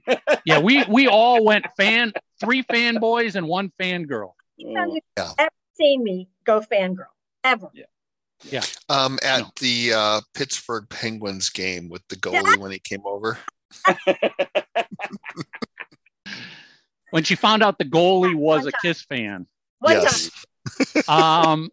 yeah. 0.45 0.59
We 0.59 0.83
we 0.85 1.07
all 1.07 1.43
went 1.43 1.65
fan 1.77 2.13
three 2.39 2.63
fanboys 2.63 3.35
and 3.35 3.47
one 3.47 3.71
fangirl. 3.79 4.33
Anytime 4.59 4.89
you've 4.89 5.03
Yeah. 5.17 5.31
ever 5.39 5.49
seen 5.75 6.03
me 6.03 6.29
go 6.45 6.61
fangirl 6.61 7.07
ever. 7.43 7.69
Yeah, 8.45 8.61
Um, 8.89 9.19
at 9.23 9.39
No. 9.39 9.51
the 9.61 9.93
uh, 9.93 10.21
Pittsburgh 10.33 10.89
Penguins 10.89 11.49
game 11.49 11.87
with 11.87 12.05
the 12.09 12.17
goalie 12.17 12.57
when 12.57 12.71
he 12.71 12.79
came 12.79 13.05
over. 13.05 13.37
When 17.13 17.23
she 17.23 17.35
found 17.35 17.61
out 17.61 17.77
the 17.77 17.85
goalie 17.85 18.33
was 18.33 18.65
a. 18.65 18.71
Kiss 18.81 19.03
fan. 19.03 19.45
One 19.79 19.93
yes. 19.93 20.31
Um, 21.07 21.69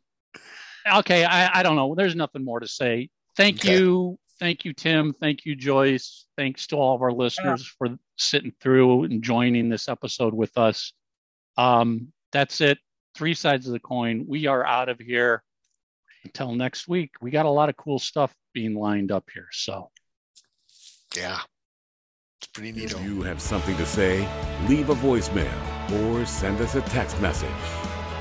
okay, 0.99 1.25
I, 1.25 1.61
I 1.61 1.63
don't 1.63 1.77
know. 1.77 1.95
There's 1.95 2.15
nothing 2.15 2.45
more 2.45 2.61
to 2.61 2.69
say. 2.69 3.09
Thank 3.37 3.61
Okay. 3.65 3.79
you. 3.79 4.19
Thank 4.39 4.65
you, 4.67 4.73
Tim. 4.75 5.13
Thank 5.15 5.47
you, 5.47 5.55
Joyce. 5.57 6.27
Thanks 6.37 6.67
to 6.69 6.77
all 6.77 6.95
of 6.95 7.01
our 7.03 7.13
listeners 7.13 7.67
for 7.67 7.89
sitting 8.17 8.53
through 8.61 9.05
and 9.05 9.23
joining 9.23 9.69
this 9.71 9.89
episode 9.89 10.35
with 10.35 10.57
us. 10.59 10.93
Um, 11.57 12.13
that's 12.33 12.61
it. 12.61 12.79
Three 13.15 13.35
sides 13.35 13.67
of 13.67 13.73
the 13.73 13.81
coin. 13.81 14.25
We 14.29 14.47
are 14.47 14.65
out 14.67 14.89
of 14.91 14.99
here 14.99 15.43
until 16.25 16.55
next 16.55 16.87
week. 16.89 17.13
We 17.23 17.31
got 17.31 17.47
a 17.47 17.51
lot 17.51 17.69
of 17.71 17.77
cool 17.77 17.99
stuff 17.99 18.35
being 18.53 18.75
lined 18.75 19.11
up 19.13 19.29
here. 19.33 19.49
So 19.53 19.91
Yeah. 21.17 21.39
It's 22.41 22.47
pretty 22.47 22.73
neat. 22.73 22.93
If 22.93 23.03
you 23.03 23.21
have 23.23 23.39
something 23.39 23.77
to 23.77 23.85
say, 23.85 24.27
leave 24.67 24.89
a 24.89 24.95
voicemail 24.95 25.53
or 26.01 26.25
send 26.25 26.59
us 26.63 26.75
a 26.75 26.81
text 26.81 27.21
message. 27.21 27.51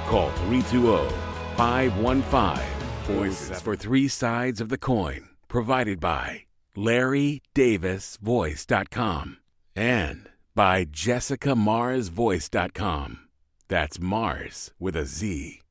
Call 0.08 0.30
320 0.32 1.10
515 1.56 3.16
Voices 3.16 3.62
for 3.62 3.78
Three 3.78 4.10
Sides 4.10 4.60
of 4.60 4.68
the 4.68 4.78
Coin, 4.78 5.30
provided 5.48 6.02
by 6.02 6.44
LarryDavisVoice.com 6.76 9.38
and 9.74 10.30
by 10.54 10.84
JessicaMarzVoice.com. 10.84 13.20
That's 13.70 14.00
Mars 14.02 14.72
with 14.80 14.98
a 14.98 15.06
Z. 15.06 15.62